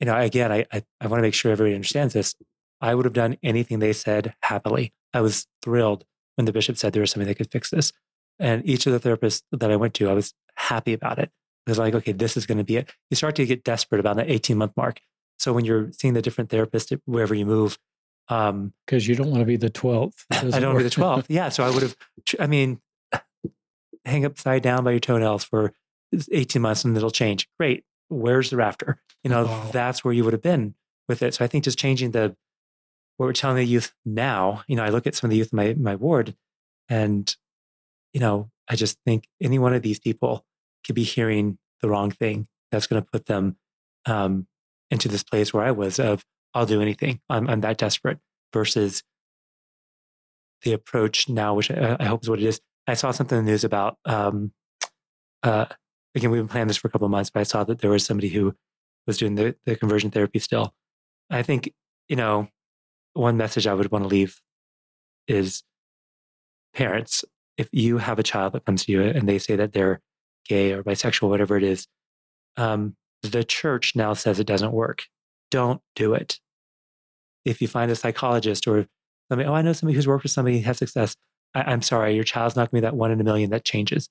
you 0.00 0.06
know, 0.06 0.18
again, 0.18 0.52
I, 0.52 0.66
I, 0.72 0.82
I 1.00 1.06
want 1.06 1.20
to 1.20 1.22
make 1.22 1.34
sure 1.34 1.50
everybody 1.50 1.74
understands 1.74 2.12
this. 2.12 2.34
I 2.80 2.94
would 2.94 3.06
have 3.06 3.14
done 3.14 3.38
anything 3.42 3.78
they 3.78 3.92
said 3.92 4.34
happily. 4.42 4.92
I 5.14 5.22
was 5.22 5.46
thrilled 5.62 6.04
when 6.38 6.44
the 6.44 6.52
bishop 6.52 6.78
said 6.78 6.92
there 6.92 7.02
was 7.02 7.10
something 7.10 7.26
that 7.26 7.34
could 7.34 7.50
fix 7.50 7.68
this. 7.68 7.92
And 8.38 8.64
each 8.64 8.86
of 8.86 8.92
the 8.92 9.00
therapists 9.00 9.42
that 9.50 9.70
I 9.72 9.76
went 9.76 9.94
to, 9.94 10.08
I 10.08 10.12
was 10.12 10.32
happy 10.54 10.92
about 10.92 11.18
it. 11.18 11.32
It 11.66 11.70
was 11.70 11.78
like, 11.78 11.94
okay, 11.96 12.12
this 12.12 12.36
is 12.36 12.46
going 12.46 12.58
to 12.58 12.64
be 12.64 12.76
it. 12.76 12.90
You 13.10 13.16
start 13.16 13.34
to 13.36 13.44
get 13.44 13.64
desperate 13.64 13.98
about 13.98 14.16
that 14.16 14.30
18 14.30 14.56
month 14.56 14.72
mark. 14.76 15.00
So 15.40 15.52
when 15.52 15.64
you're 15.64 15.90
seeing 15.90 16.14
the 16.14 16.22
different 16.22 16.48
therapists 16.48 16.96
wherever 17.06 17.34
you 17.34 17.44
move, 17.44 17.76
because 18.28 18.50
um, 18.50 18.72
you 18.88 19.16
don't 19.16 19.30
want 19.30 19.40
to 19.40 19.46
be 19.46 19.56
the 19.56 19.68
12th. 19.68 20.14
I 20.30 20.60
don't 20.60 20.74
want 20.74 20.78
to 20.78 20.78
be 20.78 20.82
the 20.84 20.90
12th. 20.90 21.26
Yeah. 21.28 21.48
So 21.48 21.64
I 21.64 21.70
would 21.70 21.82
have, 21.82 21.96
I 22.38 22.46
mean, 22.46 22.80
hang 24.04 24.24
upside 24.24 24.62
down 24.62 24.84
by 24.84 24.92
your 24.92 25.00
toenails 25.00 25.42
for 25.42 25.72
18 26.30 26.62
months 26.62 26.84
and 26.84 26.96
it'll 26.96 27.10
change. 27.10 27.48
Great. 27.58 27.84
Where's 28.08 28.50
the 28.50 28.56
rafter? 28.56 29.02
You 29.24 29.30
know, 29.30 29.46
oh. 29.48 29.70
that's 29.72 30.04
where 30.04 30.14
you 30.14 30.22
would 30.22 30.34
have 30.34 30.42
been 30.42 30.76
with 31.08 31.20
it. 31.22 31.34
So 31.34 31.44
I 31.44 31.48
think 31.48 31.64
just 31.64 31.78
changing 31.78 32.12
the 32.12 32.36
what 33.18 33.26
we're 33.26 33.32
telling 33.32 33.56
the 33.56 33.64
youth 33.64 33.92
now, 34.06 34.62
you 34.68 34.76
know, 34.76 34.84
I 34.84 34.88
look 34.88 35.06
at 35.06 35.14
some 35.14 35.28
of 35.28 35.32
the 35.32 35.36
youth 35.36 35.52
in 35.52 35.56
my, 35.56 35.74
my 35.74 35.96
ward 35.96 36.34
and, 36.88 37.34
you 38.12 38.20
know, 38.20 38.50
I 38.68 38.76
just 38.76 38.96
think 39.04 39.28
any 39.42 39.58
one 39.58 39.74
of 39.74 39.82
these 39.82 39.98
people 39.98 40.46
could 40.86 40.94
be 40.94 41.02
hearing 41.02 41.58
the 41.82 41.88
wrong 41.88 42.10
thing 42.10 42.46
that's 42.70 42.86
going 42.86 43.02
to 43.02 43.08
put 43.10 43.26
them 43.26 43.56
um, 44.06 44.46
into 44.90 45.08
this 45.08 45.24
place 45.24 45.52
where 45.52 45.64
I 45.64 45.72
was 45.72 45.98
of, 45.98 46.24
I'll 46.54 46.64
do 46.64 46.80
anything. 46.80 47.20
I'm, 47.28 47.48
I'm 47.48 47.60
that 47.62 47.76
desperate 47.76 48.18
versus 48.52 49.02
the 50.62 50.72
approach 50.72 51.28
now, 51.28 51.54
which 51.54 51.70
I, 51.70 51.96
I, 51.98 52.04
hope 52.04 52.22
is 52.22 52.30
what 52.30 52.40
it 52.40 52.46
is. 52.46 52.60
I 52.86 52.94
saw 52.94 53.10
something 53.10 53.38
in 53.38 53.44
the 53.44 53.50
news 53.50 53.64
about, 53.64 53.98
um, 54.04 54.52
uh, 55.42 55.66
again, 56.14 56.30
we've 56.30 56.40
been 56.40 56.48
planning 56.48 56.68
this 56.68 56.76
for 56.76 56.88
a 56.88 56.90
couple 56.90 57.06
of 57.06 57.10
months, 57.10 57.30
but 57.30 57.40
I 57.40 57.44
saw 57.44 57.64
that 57.64 57.80
there 57.80 57.90
was 57.90 58.04
somebody 58.04 58.28
who 58.28 58.54
was 59.06 59.18
doing 59.18 59.34
the, 59.34 59.56
the 59.66 59.76
conversion 59.76 60.10
therapy 60.10 60.38
still. 60.38 60.72
I 61.30 61.42
think, 61.42 61.72
you 62.08 62.16
know, 62.16 62.48
one 63.18 63.36
message 63.36 63.66
I 63.66 63.74
would 63.74 63.90
want 63.90 64.04
to 64.04 64.08
leave 64.08 64.40
is 65.26 65.62
parents, 66.74 67.24
if 67.56 67.68
you 67.72 67.98
have 67.98 68.18
a 68.18 68.22
child 68.22 68.52
that 68.52 68.64
comes 68.64 68.84
to 68.84 68.92
you 68.92 69.02
and 69.02 69.28
they 69.28 69.38
say 69.38 69.56
that 69.56 69.72
they're 69.72 70.00
gay 70.48 70.72
or 70.72 70.82
bisexual, 70.82 71.28
whatever 71.28 71.56
it 71.56 71.64
is, 71.64 71.86
um, 72.56 72.96
the 73.22 73.42
church 73.42 73.96
now 73.96 74.14
says 74.14 74.38
it 74.38 74.46
doesn't 74.46 74.72
work. 74.72 75.04
Don't 75.50 75.80
do 75.96 76.14
it. 76.14 76.38
If 77.44 77.60
you 77.60 77.68
find 77.68 77.90
a 77.90 77.96
psychologist 77.96 78.68
or 78.68 78.86
somebody, 79.28 79.48
oh, 79.48 79.54
I 79.54 79.62
know 79.62 79.72
somebody 79.72 79.96
who's 79.96 80.06
worked 80.06 80.22
with 80.22 80.32
somebody 80.32 80.58
who 80.58 80.64
has 80.64 80.78
success. 80.78 81.16
I, 81.54 81.72
am 81.72 81.82
sorry, 81.82 82.14
your 82.14 82.24
child's 82.24 82.54
not 82.54 82.70
going 82.70 82.82
to 82.82 82.86
be 82.86 82.90
that 82.90 82.96
one 82.96 83.10
in 83.10 83.20
a 83.20 83.24
million 83.24 83.50
that 83.50 83.64
changes. 83.64 84.08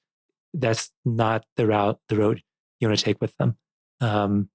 That's 0.54 0.92
not 1.06 1.46
the 1.56 1.68
route, 1.68 2.00
the 2.10 2.18
road 2.18 2.42
you 2.80 2.88
want 2.88 3.00
to 3.00 3.06
take 3.06 3.22
with 3.22 3.36
them. 3.38 3.58
Um, 4.02 4.50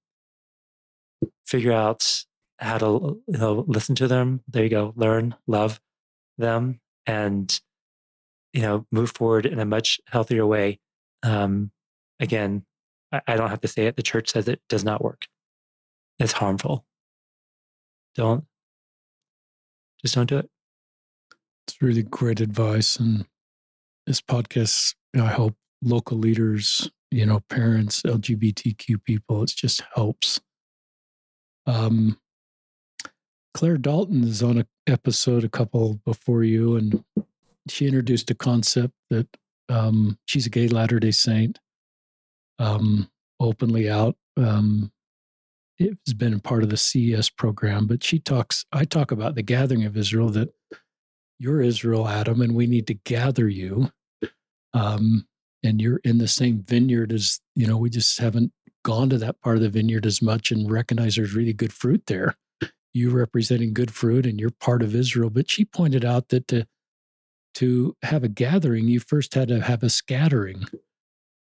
figure 1.45 1.71
out 1.71 2.25
how 2.59 2.77
to 2.77 3.21
you 3.27 3.37
know 3.37 3.65
listen 3.67 3.95
to 3.95 4.07
them. 4.07 4.41
There 4.47 4.63
you 4.63 4.69
go. 4.69 4.93
Learn 4.95 5.35
love 5.47 5.81
them 6.37 6.79
and 7.05 7.59
you 8.53 8.61
know 8.61 8.85
move 8.91 9.11
forward 9.11 9.45
in 9.45 9.59
a 9.59 9.65
much 9.65 9.99
healthier 10.07 10.45
way. 10.45 10.79
Um, 11.23 11.71
again 12.19 12.65
I, 13.11 13.21
I 13.27 13.35
don't 13.35 13.49
have 13.49 13.61
to 13.61 13.67
say 13.67 13.85
it. 13.87 13.95
The 13.95 14.03
church 14.03 14.31
says 14.31 14.47
it 14.47 14.61
does 14.69 14.83
not 14.83 15.03
work. 15.03 15.27
It's 16.19 16.33
harmful. 16.33 16.85
Don't 18.15 18.45
just 20.01 20.15
don't 20.15 20.29
do 20.29 20.37
it. 20.37 20.49
It's 21.67 21.81
really 21.81 22.03
great 22.03 22.41
advice 22.41 22.97
and 22.97 23.25
this 24.05 24.21
podcast 24.21 24.95
i 25.15 25.27
hope 25.27 25.55
local 25.81 26.17
leaders 26.17 26.89
you 27.11 27.25
know 27.25 27.39
parents 27.49 28.01
lgbtq 28.01 29.03
people 29.03 29.43
it 29.43 29.53
just 29.55 29.81
helps. 29.95 30.39
Um 31.65 32.17
Claire 33.53 33.77
Dalton 33.77 34.23
is 34.23 34.41
on 34.41 34.57
an 34.57 34.67
episode 34.87 35.43
a 35.43 35.49
couple 35.49 35.99
before 36.05 36.43
you, 36.43 36.75
and 36.75 37.03
she 37.67 37.87
introduced 37.87 38.31
a 38.31 38.35
concept 38.35 38.93
that 39.09 39.27
um, 39.69 40.17
she's 40.25 40.47
a 40.47 40.49
gay 40.49 40.67
Latter 40.67 40.99
day 40.99 41.11
Saint, 41.11 41.59
um, 42.59 43.09
openly 43.39 43.89
out. 43.89 44.15
Um, 44.37 44.91
it's 45.77 46.13
been 46.13 46.39
part 46.39 46.63
of 46.63 46.69
the 46.69 46.77
CES 46.77 47.29
program, 47.29 47.87
but 47.87 48.03
she 48.03 48.19
talks, 48.19 48.65
I 48.71 48.85
talk 48.85 49.11
about 49.11 49.35
the 49.35 49.43
gathering 49.43 49.85
of 49.85 49.97
Israel 49.97 50.29
that 50.29 50.53
you're 51.39 51.61
Israel, 51.61 52.07
Adam, 52.07 52.41
and 52.41 52.55
we 52.55 52.67
need 52.67 52.87
to 52.87 52.93
gather 52.93 53.47
you. 53.47 53.91
Um, 54.73 55.27
and 55.63 55.81
you're 55.81 56.01
in 56.03 56.17
the 56.17 56.27
same 56.27 56.63
vineyard 56.63 57.11
as, 57.11 57.39
you 57.55 57.67
know, 57.67 57.77
we 57.77 57.89
just 57.89 58.19
haven't 58.19 58.51
gone 58.83 59.09
to 59.09 59.17
that 59.19 59.39
part 59.41 59.57
of 59.57 59.61
the 59.61 59.69
vineyard 59.69 60.05
as 60.05 60.21
much 60.21 60.51
and 60.51 60.71
recognize 60.71 61.15
there's 61.15 61.35
really 61.35 61.53
good 61.53 61.71
fruit 61.71 62.03
there 62.07 62.35
you 62.93 63.09
representing 63.11 63.73
good 63.73 63.91
fruit 63.91 64.25
and 64.25 64.39
you're 64.39 64.51
part 64.51 64.83
of 64.83 64.95
Israel. 64.95 65.29
But 65.29 65.49
she 65.51 65.65
pointed 65.65 66.05
out 66.05 66.29
that 66.29 66.47
to 66.49 66.65
to 67.55 67.95
have 68.03 68.23
a 68.23 68.29
gathering, 68.29 68.87
you 68.87 68.99
first 68.99 69.33
had 69.35 69.47
to 69.49 69.61
have 69.61 69.83
a 69.83 69.89
scattering, 69.89 70.65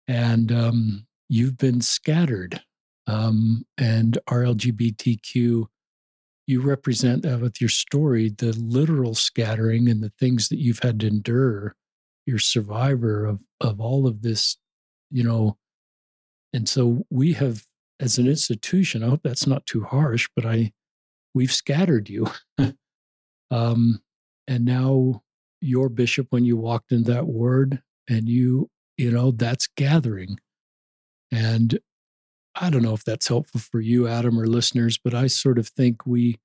and 0.08 0.52
um, 0.52 1.06
you've 1.28 1.58
been 1.58 1.80
scattered. 1.82 2.62
um, 3.08 3.64
and 3.78 4.18
our 4.28 4.42
LGBTQ. 4.44 5.66
You 6.46 6.62
represent 6.62 7.26
uh, 7.26 7.38
with 7.40 7.60
your 7.60 7.70
story 7.70 8.30
the 8.30 8.52
literal 8.52 9.14
scattering 9.14 9.88
and 9.88 10.02
the 10.02 10.12
things 10.20 10.48
that 10.50 10.58
you've 10.58 10.80
had 10.80 11.00
to 11.00 11.08
endure. 11.08 11.76
You're 12.26 12.38
survivor 12.40 13.26
of 13.26 13.40
of 13.60 13.80
all 13.80 14.06
of 14.06 14.22
this, 14.22 14.58
you 15.10 15.24
know. 15.24 15.58
And 16.52 16.68
so 16.68 17.06
we 17.10 17.34
have, 17.34 17.64
as 18.00 18.18
an 18.18 18.28
institution, 18.28 19.04
I 19.04 19.08
hope 19.08 19.22
that's 19.24 19.46
not 19.46 19.66
too 19.66 19.84
harsh, 19.84 20.28
but 20.36 20.46
I, 20.46 20.72
we've 21.34 21.52
scattered 21.52 22.08
you. 22.08 22.26
um, 23.50 24.00
and 24.46 24.64
now 24.64 25.22
your 25.60 25.88
bishop, 25.88 26.28
when 26.30 26.44
you 26.44 26.56
walked 26.56 26.92
in 26.92 27.04
that 27.04 27.26
word, 27.26 27.82
and 28.08 28.28
you, 28.28 28.70
you 28.96 29.10
know, 29.10 29.30
that's 29.30 29.66
gathering. 29.76 30.38
And 31.30 31.78
I 32.54 32.70
don't 32.70 32.82
know 32.82 32.94
if 32.94 33.04
that's 33.04 33.28
helpful 33.28 33.60
for 33.60 33.80
you, 33.80 34.08
Adam, 34.08 34.38
or 34.38 34.46
listeners, 34.46 34.98
but 34.98 35.14
I 35.14 35.26
sort 35.26 35.58
of 35.58 35.68
think 35.68 36.06
we, 36.06 36.38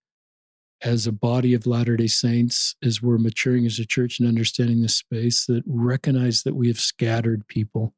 as 0.82 1.08
a 1.08 1.12
body 1.12 1.54
of 1.54 1.66
Latter 1.66 1.96
day 1.96 2.08
Saints, 2.08 2.76
as 2.84 3.02
we're 3.02 3.18
maturing 3.18 3.66
as 3.66 3.80
a 3.80 3.86
church 3.86 4.20
and 4.20 4.28
understanding 4.28 4.82
this 4.82 4.98
space, 4.98 5.46
that 5.46 5.64
recognize 5.66 6.44
that 6.44 6.56
we 6.56 6.68
have 6.68 6.80
scattered 6.80 7.48
people, 7.48 7.94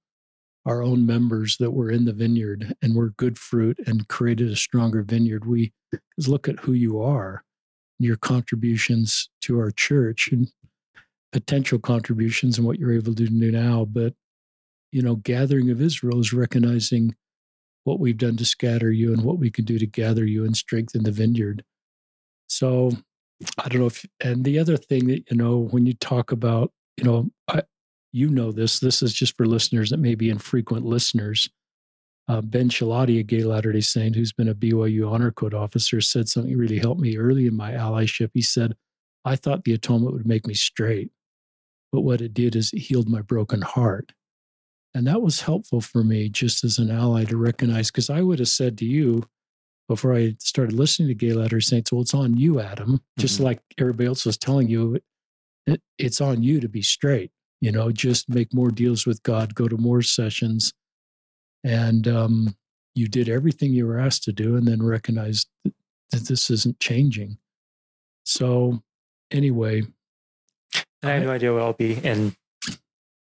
our 0.65 0.81
own 0.81 1.05
members 1.05 1.57
that 1.57 1.71
were 1.71 1.91
in 1.91 2.05
the 2.05 2.13
vineyard 2.13 2.75
and 2.81 2.95
were 2.95 3.09
good 3.11 3.37
fruit 3.37 3.79
and 3.85 4.07
created 4.07 4.51
a 4.51 4.55
stronger 4.55 5.03
vineyard. 5.03 5.45
We 5.45 5.73
look 6.27 6.47
at 6.47 6.59
who 6.61 6.73
you 6.73 7.01
are, 7.01 7.43
your 7.99 8.17
contributions 8.17 9.29
to 9.41 9.59
our 9.59 9.71
church, 9.71 10.29
and 10.31 10.51
potential 11.31 11.77
contributions 11.77 12.57
and 12.57 12.65
what 12.65 12.79
you're 12.79 12.93
able 12.93 13.13
to 13.13 13.25
do 13.25 13.51
now. 13.51 13.85
But, 13.85 14.15
you 14.91 15.01
know, 15.01 15.17
gathering 15.17 15.69
of 15.69 15.81
Israel 15.81 16.19
is 16.19 16.33
recognizing 16.33 17.15
what 17.83 17.99
we've 17.99 18.17
done 18.17 18.37
to 18.37 18.45
scatter 18.45 18.91
you 18.91 19.13
and 19.13 19.21
what 19.21 19.37
we 19.37 19.51
can 19.51 19.65
do 19.65 19.77
to 19.77 19.85
gather 19.85 20.25
you 20.25 20.45
and 20.45 20.57
strengthen 20.57 21.03
the 21.03 21.11
vineyard. 21.11 21.63
So 22.47 22.91
I 23.59 23.69
don't 23.69 23.81
know 23.81 23.87
if, 23.87 24.05
and 24.23 24.43
the 24.43 24.57
other 24.57 24.77
thing 24.77 25.07
that, 25.07 25.29
you 25.29 25.37
know, 25.37 25.67
when 25.69 25.85
you 25.85 25.93
talk 25.93 26.31
about, 26.31 26.71
you 26.97 27.03
know, 27.03 27.29
I, 27.47 27.61
you 28.15 28.29
know 28.29 28.51
this, 28.51 28.79
this 28.79 29.01
is 29.01 29.13
just 29.13 29.35
for 29.35 29.45
listeners 29.45 29.89
that 29.89 29.97
may 29.97 30.15
be 30.15 30.29
infrequent 30.29 30.85
listeners. 30.85 31.49
Uh, 32.29 32.41
ben 32.41 32.69
Schilaty, 32.69 33.19
a 33.19 33.23
gay 33.23 33.43
Latter 33.43 33.73
day 33.73 33.81
Saint 33.81 34.15
who's 34.15 34.31
been 34.31 34.47
a 34.47 34.55
BYU 34.55 35.11
Honor 35.11 35.31
Code 35.31 35.53
officer, 35.53 35.99
said 35.99 36.29
something 36.29 36.57
really 36.57 36.79
helped 36.79 37.01
me 37.01 37.17
early 37.17 37.45
in 37.45 37.57
my 37.57 37.73
allyship. 37.73 38.31
He 38.33 38.41
said, 38.41 38.75
I 39.25 39.35
thought 39.35 39.65
the 39.65 39.73
atonement 39.73 40.13
would 40.13 40.25
make 40.25 40.47
me 40.47 40.53
straight, 40.53 41.11
but 41.91 42.01
what 42.01 42.21
it 42.21 42.33
did 42.33 42.55
is 42.55 42.71
it 42.71 42.79
healed 42.79 43.09
my 43.09 43.21
broken 43.21 43.61
heart. 43.61 44.13
And 44.93 45.05
that 45.07 45.21
was 45.21 45.41
helpful 45.41 45.81
for 45.81 46.01
me 46.01 46.29
just 46.29 46.63
as 46.63 46.77
an 46.77 46.89
ally 46.89 47.25
to 47.25 47.35
recognize, 47.35 47.91
because 47.91 48.09
I 48.09 48.21
would 48.21 48.39
have 48.39 48.47
said 48.47 48.77
to 48.77 48.85
you 48.85 49.25
before 49.89 50.15
I 50.15 50.37
started 50.39 50.73
listening 50.73 51.09
to 51.09 51.15
Gay 51.15 51.33
Latter 51.33 51.59
Saints, 51.59 51.91
well, 51.91 52.01
it's 52.01 52.13
on 52.13 52.37
you, 52.37 52.61
Adam, 52.61 53.01
just 53.19 53.35
mm-hmm. 53.35 53.43
like 53.43 53.59
everybody 53.77 54.07
else 54.07 54.25
was 54.25 54.37
telling 54.37 54.69
you, 54.69 54.99
it, 55.67 55.81
it's 55.97 56.21
on 56.21 56.43
you 56.43 56.61
to 56.61 56.69
be 56.69 56.81
straight. 56.81 57.31
You 57.61 57.71
know, 57.71 57.91
just 57.91 58.29
make 58.29 58.53
more 58.53 58.69
deals 58.69 59.05
with 59.05 59.23
God, 59.23 59.55
go 59.55 59.67
to 59.67 59.77
more 59.77 60.01
sessions. 60.01 60.73
And 61.63 62.07
um, 62.07 62.55
you 62.93 63.07
did 63.07 63.27
everything 63.27 63.73
you 63.73 63.87
were 63.87 63.99
asked 63.99 64.23
to 64.23 64.33
do 64.33 64.55
and 64.55 64.67
then 64.67 64.83
recognized 64.83 65.47
that, 65.63 65.73
this 66.11 66.49
isn't 66.49 66.79
changing. 66.79 67.37
So, 68.23 68.83
anyway. 69.31 69.83
I 71.03 71.09
have 71.11 71.23
no 71.23 71.31
idea 71.31 71.53
what 71.53 71.61
I'll 71.61 71.73
be. 71.73 71.99
And 72.03 72.35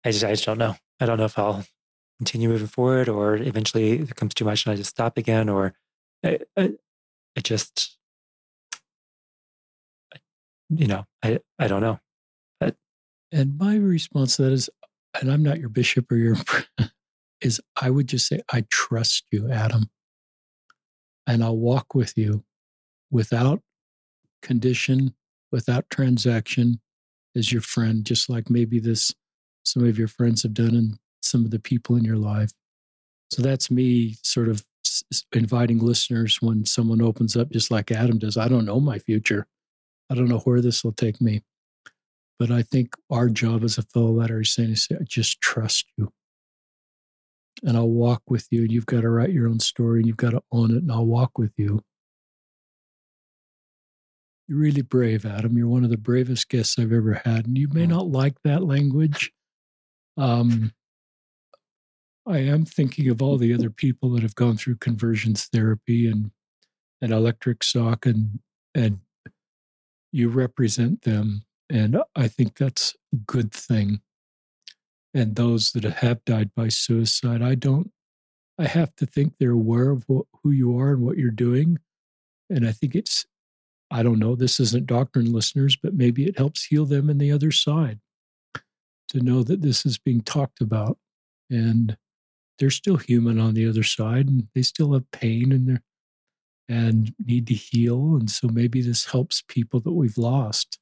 I 0.04 0.12
just, 0.12 0.24
I 0.24 0.30
just 0.30 0.44
don't 0.44 0.58
know. 0.58 0.76
I 1.00 1.06
don't 1.06 1.18
know 1.18 1.24
if 1.24 1.38
I'll 1.38 1.64
continue 2.18 2.48
moving 2.48 2.66
forward 2.66 3.08
or 3.08 3.36
eventually 3.36 3.92
it 3.92 4.14
comes 4.16 4.34
too 4.34 4.44
much 4.44 4.64
and 4.64 4.72
I 4.72 4.76
just 4.76 4.90
stop 4.90 5.18
again 5.18 5.48
or 5.48 5.74
I, 6.24 6.38
I, 6.56 6.74
I 7.36 7.40
just, 7.40 7.98
you 10.70 10.86
know, 10.86 11.04
I, 11.22 11.40
I 11.58 11.68
don't 11.68 11.82
know. 11.82 11.98
And 13.32 13.58
my 13.58 13.76
response 13.76 14.36
to 14.36 14.42
that 14.42 14.52
is, 14.52 14.70
and 15.20 15.30
I'm 15.30 15.42
not 15.42 15.58
your 15.58 15.68
bishop 15.68 16.10
or 16.10 16.16
your, 16.16 16.36
is 17.40 17.60
I 17.80 17.90
would 17.90 18.08
just 18.08 18.26
say, 18.26 18.40
I 18.52 18.64
trust 18.70 19.24
you, 19.30 19.50
Adam. 19.50 19.90
And 21.26 21.42
I'll 21.42 21.56
walk 21.56 21.94
with 21.94 22.16
you 22.16 22.44
without 23.10 23.60
condition, 24.42 25.14
without 25.50 25.90
transaction 25.90 26.80
as 27.34 27.52
your 27.52 27.62
friend, 27.62 28.04
just 28.04 28.28
like 28.30 28.48
maybe 28.48 28.78
this 28.78 29.12
some 29.64 29.84
of 29.84 29.98
your 29.98 30.08
friends 30.08 30.44
have 30.44 30.54
done 30.54 30.76
and 30.76 30.98
some 31.22 31.44
of 31.44 31.50
the 31.50 31.58
people 31.58 31.96
in 31.96 32.04
your 32.04 32.16
life. 32.16 32.52
So 33.30 33.42
that's 33.42 33.70
me 33.70 34.16
sort 34.22 34.48
of 34.48 34.64
inviting 35.34 35.78
listeners 35.78 36.40
when 36.40 36.64
someone 36.64 37.02
opens 37.02 37.36
up, 37.36 37.50
just 37.50 37.70
like 37.70 37.90
Adam 37.90 38.18
does. 38.18 38.36
I 38.36 38.46
don't 38.46 38.64
know 38.64 38.78
my 38.78 39.00
future. 39.00 39.48
I 40.08 40.14
don't 40.14 40.28
know 40.28 40.38
where 40.38 40.60
this 40.60 40.84
will 40.84 40.92
take 40.92 41.20
me. 41.20 41.42
But 42.38 42.50
I 42.50 42.62
think 42.62 42.94
our 43.10 43.28
job 43.28 43.64
as 43.64 43.78
a 43.78 43.82
fellow 43.82 44.10
letter 44.10 44.40
is 44.40 44.52
saying, 44.52 44.76
I 44.92 45.04
just 45.04 45.40
trust 45.40 45.86
you. 45.96 46.12
And 47.64 47.76
I'll 47.76 47.88
walk 47.88 48.22
with 48.28 48.46
you. 48.50 48.62
And 48.62 48.72
you've 48.72 48.86
got 48.86 49.00
to 49.00 49.08
write 49.08 49.30
your 49.30 49.48
own 49.48 49.60
story 49.60 50.00
and 50.00 50.06
you've 50.06 50.18
got 50.18 50.30
to 50.30 50.42
own 50.52 50.70
it. 50.70 50.78
And 50.78 50.92
I'll 50.92 51.06
walk 51.06 51.38
with 51.38 51.52
you. 51.56 51.80
You're 54.46 54.58
really 54.58 54.82
brave, 54.82 55.24
Adam. 55.24 55.56
You're 55.56 55.68
one 55.68 55.84
of 55.84 55.90
the 55.90 55.96
bravest 55.96 56.48
guests 56.48 56.78
I've 56.78 56.92
ever 56.92 57.22
had. 57.24 57.46
And 57.46 57.56
you 57.56 57.68
may 57.68 57.86
not 57.86 58.08
like 58.08 58.36
that 58.44 58.62
language, 58.62 59.32
um, 60.18 60.72
I 62.26 62.38
am 62.38 62.64
thinking 62.64 63.08
of 63.08 63.22
all 63.22 63.38
the 63.38 63.54
other 63.54 63.70
people 63.70 64.10
that 64.10 64.22
have 64.22 64.34
gone 64.34 64.56
through 64.56 64.76
conversions 64.76 65.44
therapy 65.46 66.08
and 66.10 66.32
and 67.00 67.12
electric 67.12 67.62
shock 67.62 68.04
and 68.04 68.40
and 68.74 68.98
you 70.12 70.28
represent 70.28 71.02
them 71.02 71.45
and 71.70 71.98
I 72.14 72.28
think 72.28 72.56
that's 72.56 72.94
a 73.12 73.16
good 73.16 73.52
thing. 73.52 74.00
And 75.14 75.34
those 75.34 75.72
that 75.72 75.84
have 75.84 76.24
died 76.24 76.50
by 76.54 76.68
suicide, 76.68 77.42
I 77.42 77.54
don't 77.54 77.90
I 78.58 78.66
have 78.66 78.94
to 78.96 79.06
think 79.06 79.34
they're 79.38 79.50
aware 79.50 79.90
of 79.90 80.04
what, 80.06 80.26
who 80.42 80.50
you 80.50 80.78
are 80.78 80.92
and 80.92 81.02
what 81.02 81.18
you're 81.18 81.30
doing. 81.30 81.78
And 82.48 82.66
I 82.66 82.72
think 82.72 82.94
it's 82.94 83.26
I 83.90 84.02
don't 84.02 84.18
know, 84.18 84.34
this 84.34 84.58
isn't 84.58 84.86
doctrine 84.86 85.32
listeners, 85.32 85.76
but 85.76 85.94
maybe 85.94 86.26
it 86.26 86.38
helps 86.38 86.64
heal 86.64 86.86
them 86.86 87.08
in 87.08 87.18
the 87.18 87.30
other 87.30 87.52
side 87.52 88.00
to 89.08 89.20
know 89.20 89.44
that 89.44 89.62
this 89.62 89.86
is 89.86 89.96
being 89.96 90.22
talked 90.22 90.60
about 90.60 90.98
and 91.48 91.96
they're 92.58 92.70
still 92.70 92.96
human 92.96 93.38
on 93.38 93.54
the 93.54 93.68
other 93.68 93.84
side 93.84 94.28
and 94.28 94.48
they 94.54 94.62
still 94.62 94.92
have 94.92 95.08
pain 95.12 95.52
and 95.52 95.68
they're, 95.68 95.82
and 96.68 97.14
need 97.24 97.46
to 97.46 97.54
heal 97.54 98.16
and 98.16 98.28
so 98.28 98.48
maybe 98.48 98.82
this 98.82 99.04
helps 99.04 99.40
people 99.46 99.78
that 99.78 99.92
we've 99.92 100.18
lost 100.18 100.80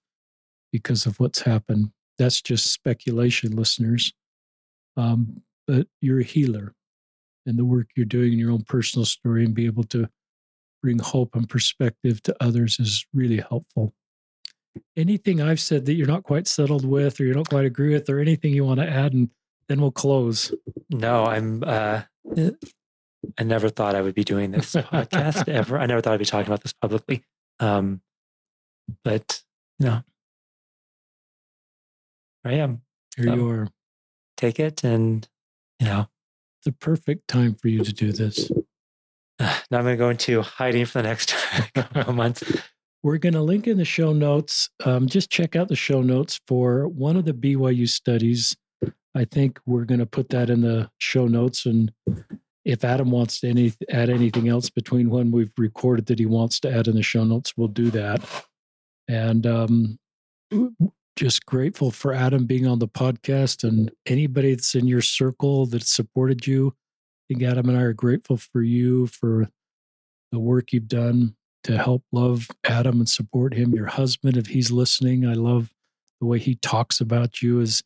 because 0.74 1.06
of 1.06 1.20
what's 1.20 1.42
happened 1.42 1.90
that's 2.18 2.42
just 2.42 2.72
speculation 2.72 3.54
listeners 3.54 4.12
um, 4.96 5.42
but 5.66 5.86
you're 6.00 6.20
a 6.20 6.24
healer 6.24 6.74
and 7.46 7.56
the 7.56 7.64
work 7.64 7.86
you're 7.94 8.04
doing 8.04 8.32
in 8.32 8.38
your 8.38 8.50
own 8.50 8.62
personal 8.62 9.04
story 9.04 9.44
and 9.44 9.54
be 9.54 9.66
able 9.66 9.84
to 9.84 10.08
bring 10.82 10.98
hope 10.98 11.36
and 11.36 11.48
perspective 11.48 12.20
to 12.22 12.34
others 12.40 12.80
is 12.80 13.06
really 13.14 13.38
helpful 13.48 13.94
anything 14.96 15.40
I've 15.40 15.60
said 15.60 15.86
that 15.86 15.94
you're 15.94 16.06
not 16.06 16.24
quite 16.24 16.46
settled 16.46 16.84
with 16.84 17.20
or 17.20 17.24
you 17.24 17.32
don't 17.32 17.48
quite 17.48 17.64
agree 17.64 17.92
with 17.92 18.08
or 18.08 18.18
anything 18.18 18.52
you 18.52 18.64
want 18.64 18.80
to 18.80 18.88
add 18.88 19.12
and 19.12 19.30
then 19.68 19.80
we'll 19.80 19.92
close. 19.92 20.52
No, 20.90 21.24
I'm 21.24 21.62
uh 21.64 22.02
I 23.38 23.42
never 23.42 23.68
thought 23.68 23.94
I 23.94 24.02
would 24.02 24.14
be 24.14 24.24
doing 24.24 24.50
this 24.50 24.72
podcast 24.74 25.48
ever. 25.48 25.78
I 25.78 25.86
never 25.86 26.00
thought 26.00 26.14
I'd 26.14 26.18
be 26.18 26.24
talking 26.24 26.48
about 26.48 26.62
this 26.62 26.72
publicly. 26.72 27.22
Um 27.60 28.00
but 29.02 29.42
you 29.78 29.86
know 29.86 30.02
I 32.44 32.54
am. 32.54 32.82
Here 33.16 33.26
so 33.26 33.34
you 33.34 33.50
are. 33.50 33.68
Take 34.36 34.58
it 34.60 34.84
and 34.84 35.26
you 35.78 35.86
know 35.86 36.08
the 36.64 36.72
perfect 36.72 37.28
time 37.28 37.54
for 37.54 37.68
you 37.68 37.84
to 37.84 37.92
do 37.92 38.12
this. 38.12 38.50
Now 39.70 39.78
I'm 39.78 39.84
going 39.84 39.96
to 39.96 39.96
go 39.96 40.10
into 40.10 40.42
hiding 40.42 40.86
for 40.86 41.02
the 41.02 41.08
next 41.08 41.34
couple 41.74 42.12
months. 42.12 42.44
We're 43.02 43.18
going 43.18 43.34
to 43.34 43.42
link 43.42 43.66
in 43.66 43.78
the 43.78 43.84
show 43.84 44.12
notes. 44.12 44.70
Um, 44.84 45.08
just 45.08 45.28
check 45.28 45.56
out 45.56 45.68
the 45.68 45.76
show 45.76 46.02
notes 46.02 46.40
for 46.46 46.86
one 46.86 47.16
of 47.16 47.24
the 47.24 47.34
BYU 47.34 47.88
studies. 47.88 48.56
I 49.14 49.24
think 49.24 49.58
we're 49.66 49.84
going 49.84 49.98
to 49.98 50.06
put 50.06 50.28
that 50.28 50.50
in 50.50 50.60
the 50.60 50.88
show 50.98 51.26
notes. 51.26 51.66
And 51.66 51.92
if 52.64 52.84
Adam 52.84 53.10
wants 53.10 53.40
to 53.40 53.48
any, 53.48 53.72
add 53.90 54.08
anything 54.08 54.48
else 54.48 54.70
between 54.70 55.10
when 55.10 55.32
we've 55.32 55.52
recorded 55.58 56.06
that 56.06 56.20
he 56.20 56.26
wants 56.26 56.60
to 56.60 56.72
add 56.72 56.86
in 56.86 56.94
the 56.94 57.02
show 57.02 57.24
notes, 57.24 57.54
we'll 57.56 57.68
do 57.68 57.90
that. 57.90 58.22
And 59.08 59.46
um, 59.46 59.98
just 61.16 61.46
grateful 61.46 61.90
for 61.90 62.12
Adam 62.12 62.46
being 62.46 62.66
on 62.66 62.78
the 62.78 62.88
podcast 62.88 63.62
and 63.62 63.90
anybody 64.06 64.54
that's 64.54 64.74
in 64.74 64.86
your 64.86 65.00
circle 65.00 65.66
that 65.66 65.86
supported 65.86 66.46
you. 66.46 66.74
I 66.76 67.34
think 67.34 67.42
Adam 67.44 67.68
and 67.68 67.78
I 67.78 67.82
are 67.82 67.92
grateful 67.92 68.36
for 68.36 68.62
you 68.62 69.06
for 69.06 69.48
the 70.32 70.38
work 70.38 70.72
you've 70.72 70.88
done 70.88 71.36
to 71.64 71.78
help 71.78 72.04
love 72.12 72.48
Adam 72.64 72.98
and 72.98 73.08
support 73.08 73.54
him. 73.54 73.72
Your 73.72 73.86
husband, 73.86 74.36
if 74.36 74.48
he's 74.48 74.70
listening, 74.70 75.26
I 75.26 75.34
love 75.34 75.70
the 76.20 76.26
way 76.26 76.38
he 76.38 76.56
talks 76.56 77.00
about 77.00 77.40
you 77.40 77.60
as 77.60 77.82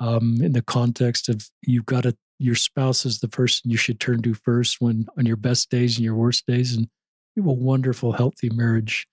um, 0.00 0.38
in 0.42 0.52
the 0.52 0.62
context 0.62 1.28
of 1.28 1.48
you've 1.62 1.86
got 1.86 2.04
to 2.04 2.16
your 2.38 2.54
spouse 2.54 3.06
is 3.06 3.20
the 3.20 3.28
person 3.28 3.70
you 3.70 3.76
should 3.76 4.00
turn 4.00 4.20
to 4.22 4.34
first 4.34 4.80
when 4.80 5.06
on 5.16 5.24
your 5.24 5.36
best 5.36 5.70
days 5.70 5.96
and 5.96 6.04
your 6.04 6.16
worst 6.16 6.46
days. 6.46 6.74
And 6.74 6.88
you 7.36 7.42
have 7.42 7.50
a 7.50 7.52
wonderful, 7.52 8.12
healthy 8.12 8.50
marriage. 8.50 9.06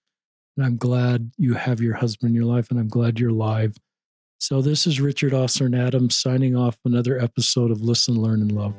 And 0.57 0.65
I'm 0.65 0.77
glad 0.77 1.31
you 1.37 1.53
have 1.53 1.81
your 1.81 1.95
husband 1.95 2.29
in 2.29 2.35
your 2.35 2.45
life, 2.45 2.69
and 2.69 2.79
I'm 2.79 2.89
glad 2.89 3.19
you're 3.19 3.29
alive. 3.29 3.75
So, 4.39 4.61
this 4.61 4.87
is 4.87 4.99
Richard 4.99 5.33
Ostler 5.33 5.67
and 5.67 5.75
Adam 5.75 6.09
signing 6.09 6.55
off 6.55 6.77
another 6.83 7.19
episode 7.19 7.71
of 7.71 7.81
Listen, 7.81 8.15
Learn, 8.15 8.41
and 8.41 8.51
Love. 8.51 8.73